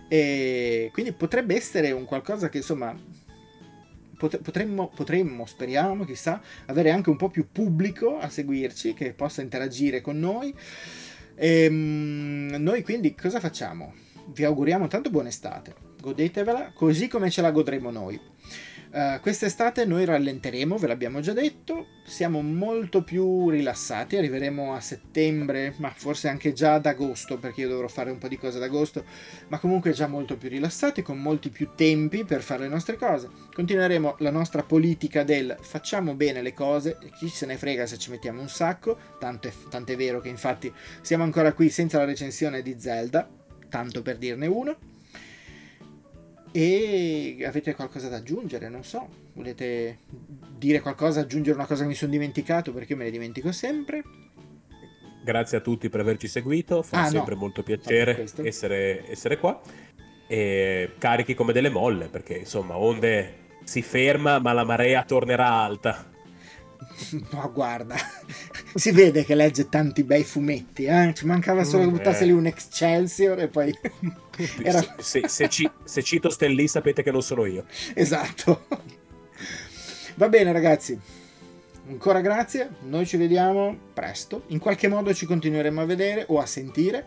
E 0.10 0.90
quindi 0.92 1.14
potrebbe 1.14 1.56
essere 1.56 1.92
un 1.92 2.04
qualcosa 2.04 2.50
che 2.50 2.58
insomma 2.58 2.94
potremmo, 4.28 4.90
potremmo, 4.90 5.46
speriamo, 5.46 6.04
chissà, 6.04 6.41
avere 6.66 6.91
anche 6.91 7.10
un 7.10 7.16
po' 7.16 7.30
più 7.30 7.48
pubblico 7.52 8.18
a 8.20 8.30
seguirci, 8.30 8.94
che 8.94 9.14
possa 9.14 9.41
interagire 9.41 10.02
con 10.02 10.20
noi. 10.20 10.54
E, 11.36 11.64
ehm, 11.64 12.56
noi 12.60 12.84
quindi 12.84 13.16
cosa 13.16 13.40
facciamo? 13.40 13.94
Vi 14.34 14.44
auguriamo 14.44 14.88
tanto 14.88 15.10
buona 15.10 15.30
estate, 15.30 15.74
godetevela 16.02 16.72
così 16.74 17.08
come 17.08 17.30
ce 17.30 17.41
la 17.41 17.52
godremo 17.52 17.90
noi. 17.90 18.29
Uh, 18.91 19.20
quest'estate 19.20 19.86
noi 19.86 20.03
rallenteremo, 20.03 20.76
ve 20.78 20.88
l'abbiamo 20.88 21.20
già 21.20 21.32
detto, 21.32 21.86
siamo 22.07 22.41
molto 22.41 23.03
più 23.03 23.48
rilassati, 23.52 24.18
arriveremo 24.18 24.74
a 24.74 24.80
settembre, 24.80 25.76
ma 25.78 25.91
forse 25.95 26.28
anche 26.28 26.53
già 26.53 26.74
ad 26.74 26.88
agosto, 26.88 27.38
perché 27.38 27.61
io 27.61 27.68
dovrò 27.68 27.88
fare 27.88 28.10
un 28.10 28.18
po' 28.18 28.28
di 28.28 28.40
cose 28.40 28.57
ad 28.57 28.64
agosto, 28.64 29.06
ma 29.49 29.60
comunque 29.60 29.91
già 29.91 30.07
molto 30.07 30.38
più 30.38 30.49
rilassati, 30.49 31.03
con 31.03 31.20
molti 31.20 31.49
più 31.49 31.70
tempi 31.76 32.26
per 32.26 32.41
fare 32.41 32.64
le 32.64 32.70
nostre 32.70 32.98
cose. 32.98 33.30
Continueremo 33.53 34.16
la 34.20 34.32
nostra 34.32 34.64
politica 34.64 35.22
del 35.22 35.56
facciamo 35.61 36.16
bene 36.16 36.41
le 36.41 36.53
cose, 36.53 36.98
chi 37.20 37.28
se 37.28 37.45
ne 37.45 37.57
frega 37.57 37.86
se 37.86 37.99
ci 37.99 38.10
mettiamo 38.10 38.41
un 38.41 38.49
sacco, 38.49 38.98
tanto 39.20 39.48
è, 39.48 39.53
tanto 39.70 39.91
è 39.91 39.95
vero 39.95 40.20
che 40.20 40.30
infatti 40.30 40.74
siamo 41.02 41.24
ancora 41.24 41.53
qui 41.53 41.70
senza 41.70 41.99
la 41.99 42.06
recensione 42.06 42.64
di 42.64 42.76
Zelda, 42.80 43.30
tanto 43.70 44.02
per 44.02 44.18
dirne 44.18 44.48
uno. 44.48 44.89
E 46.52 47.44
avete 47.46 47.76
qualcosa 47.76 48.10
da 48.10 48.18
aggiungere? 48.18 48.70
Non 48.70 48.84
so, 48.84 49.08
volete 49.34 50.00
dire 50.58 50.82
qualcosa, 50.82 51.22
aggiungere 51.22 51.56
una 51.56 51.68
cosa 51.68 51.84
che 51.84 51.90
mi 51.90 51.96
sono 51.96 52.12
dimenticato 52.12 52.74
perché 52.74 52.96
me 52.96 53.04
ne 53.04 53.12
dimentico 53.12 53.52
sempre? 53.52 54.04
Grazie 55.24 55.58
a 55.58 55.62
tutti 55.62 55.90
per 55.90 56.00
averci 56.00 56.28
seguito, 56.28 56.82
fa 56.82 57.04
ah, 57.04 57.08
sempre 57.08 57.36
no. 57.36 57.42
molto 57.42 57.62
piacere 57.62 58.26
essere, 58.44 59.10
essere 59.10 59.38
qua. 59.38 59.62
E 60.28 60.92
carichi 60.98 61.34
come 61.36 61.54
delle 61.54 61.70
molle 61.70 62.08
perché 62.08 62.36
insomma, 62.36 62.78
onde 62.78 63.48
si 63.64 63.82
ferma 63.82 64.40
ma 64.40 64.54
la 64.54 64.64
marea 64.64 65.04
tornerà 65.04 65.48
alta. 65.52 66.08
No, 67.32 67.52
guarda, 67.54 67.96
si 68.74 68.92
vede 68.92 69.24
che 69.24 69.36
legge 69.36 69.70
tanti 69.70 70.04
bei 70.04 70.24
fumetti, 70.24 70.86
eh? 70.86 71.14
ci 71.14 71.26
mancava 71.26 71.64
solo 71.64 71.84
che 71.84 71.90
mm, 71.90 71.94
buttasse 71.94 72.24
eh. 72.24 72.26
lì 72.28 72.32
un 72.32 72.46
Excelsior 72.46 73.40
e 73.40 73.48
poi... 73.48 73.74
Era... 74.61 74.95
Se, 74.98 75.28
se, 75.28 75.49
ci, 75.49 75.70
se 75.84 76.03
cito 76.03 76.30
Stellì 76.30 76.68
sapete 76.68 77.03
che 77.03 77.11
non 77.11 77.22
sono 77.22 77.45
io. 77.45 77.66
Esatto. 77.94 78.66
Va 80.16 80.28
bene 80.28 80.52
ragazzi, 80.52 80.99
ancora 81.88 82.20
grazie, 82.20 82.72
noi 82.82 83.06
ci 83.06 83.16
vediamo 83.16 83.78
presto, 83.94 84.44
in 84.48 84.60
qualche 84.60 84.90
modo 84.90 85.14
ci 85.14 85.26
continueremo 85.26 85.82
a 85.82 85.86
vedere 85.86 86.26
o 86.28 86.40
a 86.40 86.45
sentire. 86.45 87.06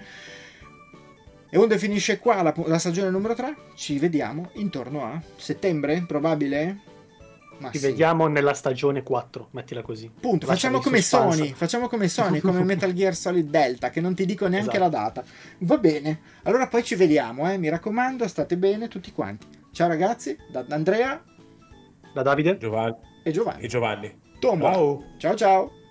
E 1.51 1.59
onde 1.59 1.77
finisce 1.77 2.19
qua 2.19 2.41
la, 2.41 2.55
la 2.65 2.79
stagione 2.79 3.11
numero 3.11 3.35
3, 3.35 3.55
ci 3.75 3.99
vediamo 3.99 4.51
intorno 4.55 5.05
a 5.05 5.23
settembre, 5.37 6.03
probabile? 6.07 6.81
Ma 7.63 7.71
Ci 7.71 7.79
sì. 7.79 7.87
vediamo 7.87 8.27
nella 8.27 8.55
stagione 8.55 9.05
4, 9.05 9.49
mettila 9.53 9.83
così. 9.83 10.11
Punto, 10.21 10.47
facciamo 10.47 10.81
come 10.81 11.01
Sony, 11.01 11.53
facciamo 11.53 11.87
come 11.87 12.09
Sony, 12.09 12.41
come 12.41 12.63
Metal 12.65 12.93
Gear 12.93 13.15
Solid 13.15 13.49
Delta, 13.49 13.91
che 13.91 14.01
non 14.01 14.15
ti 14.17 14.27
dico 14.27 14.49
neanche 14.49 14.77
esatto. 14.77 14.83
la 14.83 14.89
data. 14.89 15.25
Va 15.59 15.79
bene, 15.79 16.21
allora 16.43 16.67
poi 16.67 16.83
ci 16.83 16.97
vediamo, 16.97 17.49
eh? 17.49 17.57
mi 17.59 17.69
raccomando, 17.69 18.27
state 18.27 18.57
bene 18.57 18.89
tutti 18.89 19.13
quanti. 19.13 19.47
Ciao 19.71 19.87
ragazzi, 19.87 20.37
da 20.51 20.65
Andrea, 20.71 21.23
da 22.13 22.23
Davide, 22.23 22.59
Giovanni 22.59 22.97
e 23.23 23.31
Giovanni. 23.31 23.63
E 23.63 23.69
Giovanni. 23.69 24.21
Tombola. 24.41 24.73
Ciao 24.73 25.05
ciao. 25.19 25.37
ciao. 25.37 25.82